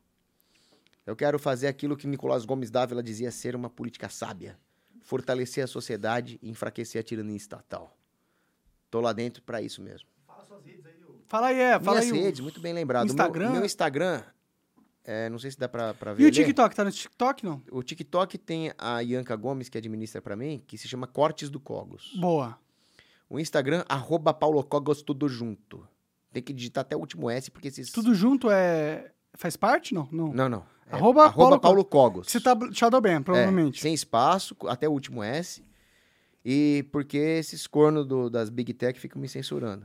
Eu 1.04 1.14
quero 1.14 1.38
fazer 1.38 1.66
aquilo 1.66 1.98
que 1.98 2.06
Nicolás 2.06 2.46
Gomes 2.46 2.70
Dávila 2.70 3.02
dizia 3.02 3.30
ser 3.30 3.54
uma 3.54 3.68
política 3.68 4.08
sábia. 4.08 4.58
Fortalecer 5.02 5.62
a 5.62 5.66
sociedade 5.66 6.38
e 6.40 6.48
enfraquecer 6.48 6.98
a 6.98 7.04
tirania 7.04 7.36
estatal. 7.36 7.94
Tô 8.90 9.02
lá 9.02 9.12
dentro 9.12 9.42
para 9.42 9.60
isso 9.60 9.82
mesmo. 9.82 10.15
Fala 11.28 11.48
aí, 11.48 11.58
é. 11.58 11.80
Fala 11.80 12.00
Minhas 12.00 12.12
aí. 12.12 12.20
redes, 12.22 12.40
muito 12.40 12.60
bem 12.60 12.72
lembrado. 12.72 13.06
Instagram? 13.06 13.46
Meu, 13.46 13.56
meu 13.56 13.64
Instagram, 13.64 14.22
é, 15.04 15.28
não 15.28 15.38
sei 15.38 15.50
se 15.50 15.58
dá 15.58 15.68
pra, 15.68 15.94
pra 15.94 16.12
ver. 16.12 16.24
E 16.24 16.26
o. 16.26 16.30
TikTok? 16.30 16.74
Tá 16.74 16.84
no 16.84 16.90
TikTok, 16.90 17.44
não? 17.44 17.62
O 17.70 17.82
TikTok 17.82 18.36
tem 18.38 18.72
a 18.76 19.00
Ianca 19.00 19.36
Gomes, 19.36 19.68
que 19.68 19.78
administra 19.78 20.20
pra 20.20 20.34
mim, 20.34 20.62
que 20.66 20.76
se 20.76 20.88
chama 20.88 21.06
Cortes 21.06 21.48
do 21.48 21.60
Cogos. 21.60 22.12
Boa. 22.20 22.58
O 23.28 23.38
Instagram, 23.38 23.84
arroba 23.88 24.34
Paulo 24.34 24.62
Cogos, 24.64 25.02
tudo 25.02 25.28
junto. 25.28 25.86
Tem 26.32 26.42
que 26.42 26.52
digitar 26.52 26.82
até 26.82 26.96
o 26.96 27.00
último 27.00 27.30
S, 27.30 27.50
porque 27.50 27.68
esses... 27.68 27.90
Tudo 27.90 28.14
junto 28.14 28.50
é. 28.50 29.10
Faz 29.34 29.56
parte? 29.56 29.94
Não. 29.94 30.08
Não. 30.10 30.32
Não, 30.32 30.48
não. 30.48 30.76
É 30.88 30.94
Arroba 30.94 31.24
arroba 31.24 31.58
Paulo 31.58 31.60
Paulo, 31.60 31.84
Cogos. 31.84 32.30
Você 32.30 32.40
tá 32.40 32.56
Shadowban, 32.72 33.22
provavelmente. 33.22 33.78
É, 33.78 33.82
sem 33.82 33.94
espaço, 33.94 34.56
até 34.68 34.88
o 34.88 34.92
último 34.92 35.22
S. 35.22 35.64
E 36.44 36.84
porque 36.92 37.16
esses 37.16 37.66
cornos 37.66 38.06
das 38.30 38.50
Big 38.50 38.72
Tech 38.72 38.98
ficam 39.00 39.20
me 39.20 39.28
censurando. 39.28 39.84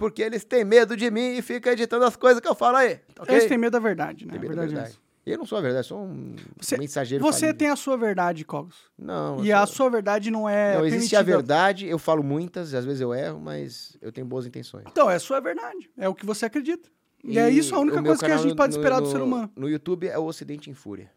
Porque 0.00 0.22
eles 0.22 0.42
têm 0.44 0.64
medo 0.64 0.96
de 0.96 1.10
mim 1.10 1.36
e 1.36 1.42
ficam 1.42 1.70
editando 1.74 2.06
as 2.06 2.16
coisas 2.16 2.40
que 2.40 2.48
eu 2.48 2.54
falo 2.54 2.78
aí. 2.78 2.98
ok? 3.18 3.34
Eles 3.36 3.46
têm 3.46 3.58
medo 3.58 3.72
da 3.74 3.78
verdade, 3.78 4.24
né? 4.24 4.30
Tem 4.32 4.38
A 4.38 4.42
medo 4.42 4.54
da 4.56 4.62
verdade 4.62 4.72
é 4.72 4.82
verdade. 4.84 5.00
E 5.26 5.30
eu 5.32 5.36
não 5.36 5.44
sou 5.44 5.58
a 5.58 5.60
verdade, 5.60 5.86
sou 5.86 6.00
um 6.02 6.34
Você- 6.58 6.78
mensageiro 6.78 7.22
Você 7.22 7.40
falível. 7.40 7.58
tem 7.58 7.68
a 7.68 7.76
sua 7.76 7.98
verdade, 7.98 8.42
Cogos. 8.42 8.76
Não, 8.98 9.44
E 9.44 9.52
a 9.52 9.66
sou- 9.66 9.76
sua 9.76 9.90
verdade 9.90 10.30
não 10.30 10.48
é. 10.48 10.74
não, 10.78 10.86
existe 10.86 11.14
a 11.14 11.18
permitida. 11.18 11.36
verdade, 11.36 11.86
eu 11.86 11.98
falo 11.98 12.22
muitas, 12.22 12.72
às 12.72 12.86
vezes 12.86 13.02
eu 13.02 13.12
erro, 13.12 13.38
mas 13.38 13.94
eu 14.00 14.10
tenho 14.10 14.26
boas 14.26 14.46
intenções. 14.46 14.84
Então, 14.88 15.10
é 15.10 15.16
a 15.16 15.20
sua 15.20 15.38
verdade. 15.38 15.90
É 15.98 16.08
o 16.08 16.14
que 16.14 16.24
você 16.24 16.46
acredita. 16.46 16.88
E, 17.22 17.38
é 17.38 17.50
isso 17.50 17.74
a 17.76 17.78
única 17.78 18.02
coisa 18.02 18.24
que 18.24 18.32
a 18.32 18.38
gente 18.38 18.56
pode 18.56 18.72
no- 18.74 18.80
esperar 18.80 19.00
do 19.00 19.04
no- 19.04 19.12
ser 19.12 19.20
humano. 19.20 19.52
No 19.54 19.68
YouTube 19.68 20.08
é 20.08 20.18
o 20.18 20.24
Ocidente 20.24 20.70
em 20.70 20.74
Fúria. 20.74 21.12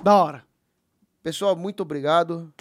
Da 0.00 0.14
hora. 0.14 0.44
Pessoal, 1.24 1.56
muito 1.56 1.80
obrigado. 1.82 2.54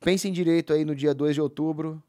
Pensem 0.00 0.32
direito 0.32 0.72
aí 0.72 0.84
no 0.84 0.96
dia 0.96 1.14
2 1.14 1.34
de 1.36 1.40
outubro. 1.40 2.02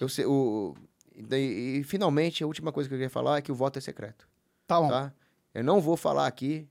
Eu 0.00 0.08
sei, 0.08 0.24
o, 0.24 0.74
e, 1.16 1.22
daí- 1.22 1.78
e, 1.78 1.84
finalmente, 1.84 2.44
a 2.44 2.46
última 2.46 2.70
coisa 2.72 2.88
que 2.88 2.94
eu 2.94 2.98
queria 2.98 3.10
falar 3.10 3.38
é 3.38 3.42
que 3.42 3.50
o 3.50 3.54
voto 3.54 3.78
é 3.78 3.82
secreto. 3.82 4.28
Tá 4.66 4.80
bom. 4.80 4.88
Tá? 4.88 5.12
Eu 5.54 5.64
não 5.64 5.80
vou 5.80 5.96
falar 5.96 6.26
aqui 6.26 6.68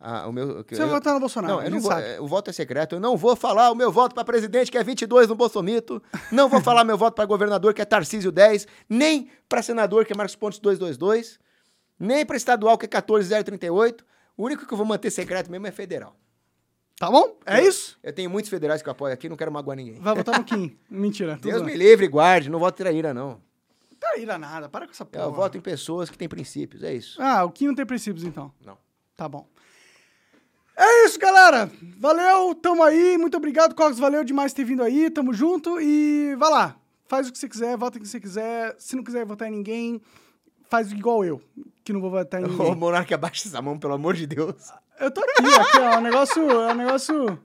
ah, 0.00 0.28
o 0.28 0.32
meu. 0.32 0.62
Você 0.64 0.74
eu- 0.74 0.78
vai 0.78 0.88
votar 0.90 1.14
no 1.14 1.20
Bolsonaro, 1.20 1.54
Não, 1.54 1.62
eu 1.62 1.70
não 1.70 1.80
vou, 1.80 1.90
sabe. 1.90 2.06
é, 2.06 2.20
o 2.20 2.26
voto 2.26 2.50
é 2.50 2.52
secreto. 2.52 2.94
Eu 2.94 3.00
não 3.00 3.16
vou 3.16 3.34
falar 3.34 3.70
o 3.70 3.74
meu 3.74 3.90
voto 3.90 4.14
para 4.14 4.24
presidente, 4.24 4.70
que 4.70 4.78
é 4.78 4.84
22 4.84 5.26
no 5.28 5.34
Bolsomito. 5.34 6.00
Não 6.30 6.48
vou 6.48 6.60
falar 6.60 6.84
meu 6.84 6.96
voto 6.96 7.14
para 7.14 7.24
governador, 7.24 7.74
que 7.74 7.82
é 7.82 7.84
Tarcísio 7.84 8.30
10. 8.30 8.66
Nem 8.88 9.28
para 9.48 9.60
senador, 9.62 10.04
que 10.04 10.12
é 10.12 10.16
Marcos 10.16 10.36
Pontes 10.36 10.58
222. 10.60 11.38
Nem 11.98 12.24
para 12.24 12.36
estadual, 12.36 12.78
que 12.78 12.84
é 12.84 12.88
14038. 12.88 14.04
O 14.36 14.44
único 14.44 14.64
que 14.66 14.72
eu 14.72 14.76
vou 14.78 14.86
manter 14.86 15.10
secreto 15.10 15.50
mesmo 15.50 15.66
é 15.66 15.72
federal. 15.72 16.14
Tá 16.96 17.10
bom? 17.10 17.36
É 17.46 17.60
isso? 17.62 17.98
Eu 18.02 18.12
tenho 18.12 18.28
muitos 18.30 18.50
federais 18.50 18.82
que 18.82 18.88
eu 18.88 18.92
apoio 18.92 19.12
aqui, 19.14 19.28
não 19.28 19.36
quero 19.36 19.50
magoar 19.52 19.76
ninguém. 19.76 20.00
Vai 20.00 20.14
votar 20.14 20.38
no 20.38 20.44
Kim. 20.44 20.76
Mentira. 20.90 21.38
Deus 21.40 21.62
bem. 21.62 21.72
me 21.72 21.76
livre 21.78 22.06
e 22.06 22.08
guarde, 22.08 22.48
não 22.50 22.58
voto 22.58 22.76
traíra, 22.76 23.12
não. 23.14 23.40
Ira 24.18 24.38
nada, 24.38 24.68
para 24.68 24.86
com 24.86 24.92
essa 24.92 25.04
porra. 25.04 25.24
Eu 25.24 25.32
voto 25.32 25.56
em 25.56 25.60
pessoas 25.60 26.10
que 26.10 26.18
têm 26.18 26.28
princípios, 26.28 26.82
é 26.82 26.94
isso. 26.94 27.20
Ah, 27.20 27.44
o 27.44 27.50
Kim 27.50 27.68
não 27.68 27.74
tem 27.74 27.86
princípios, 27.86 28.24
então. 28.24 28.52
Não. 28.64 28.76
Tá 29.16 29.28
bom. 29.28 29.48
É 30.76 31.06
isso, 31.06 31.18
galera. 31.18 31.70
Valeu, 31.98 32.54
tamo 32.54 32.84
aí. 32.84 33.18
Muito 33.18 33.36
obrigado, 33.36 33.74
Cox. 33.74 33.98
Valeu 33.98 34.22
demais 34.22 34.52
ter 34.52 34.62
vindo 34.62 34.82
aí. 34.82 35.10
Tamo 35.10 35.34
junto 35.34 35.80
e 35.80 36.36
vai 36.36 36.50
lá. 36.50 36.76
Faz 37.08 37.28
o 37.28 37.32
que 37.32 37.38
você 37.38 37.48
quiser, 37.48 37.76
vota 37.76 37.98
o 37.98 38.00
que 38.00 38.06
você 38.06 38.20
quiser. 38.20 38.76
Se 38.78 38.94
não 38.94 39.02
quiser 39.02 39.24
votar 39.24 39.48
em 39.48 39.50
ninguém, 39.50 40.00
faz 40.68 40.92
igual 40.92 41.24
eu, 41.24 41.42
que 41.82 41.92
não 41.92 42.00
vou 42.00 42.10
votar 42.10 42.40
em 42.40 42.44
Ô, 42.44 42.48
ninguém. 42.48 42.74
Monarca, 42.76 43.14
abaixa 43.14 43.48
essa 43.48 43.60
mão, 43.60 43.78
pelo 43.78 43.94
amor 43.94 44.14
de 44.14 44.26
Deus. 44.26 44.70
Eu 45.00 45.10
tô 45.10 45.20
aqui, 45.20 45.54
aqui, 45.54 45.78
ó. 45.78 45.92
É 45.94 45.98
um 45.98 46.02
negócio. 46.02 46.50
É 46.50 46.72
um 46.72 46.76
negócio. 46.76 47.40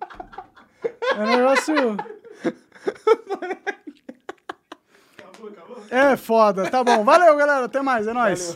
É 1.15 1.19
um 1.19 1.25
negócio. 1.25 1.73
É 5.89 6.15
foda. 6.15 6.69
Tá 6.69 6.83
bom. 6.83 7.03
Valeu, 7.03 7.35
galera. 7.35 7.65
Até 7.65 7.81
mais. 7.81 8.07
É 8.07 8.13
nóis. 8.13 8.51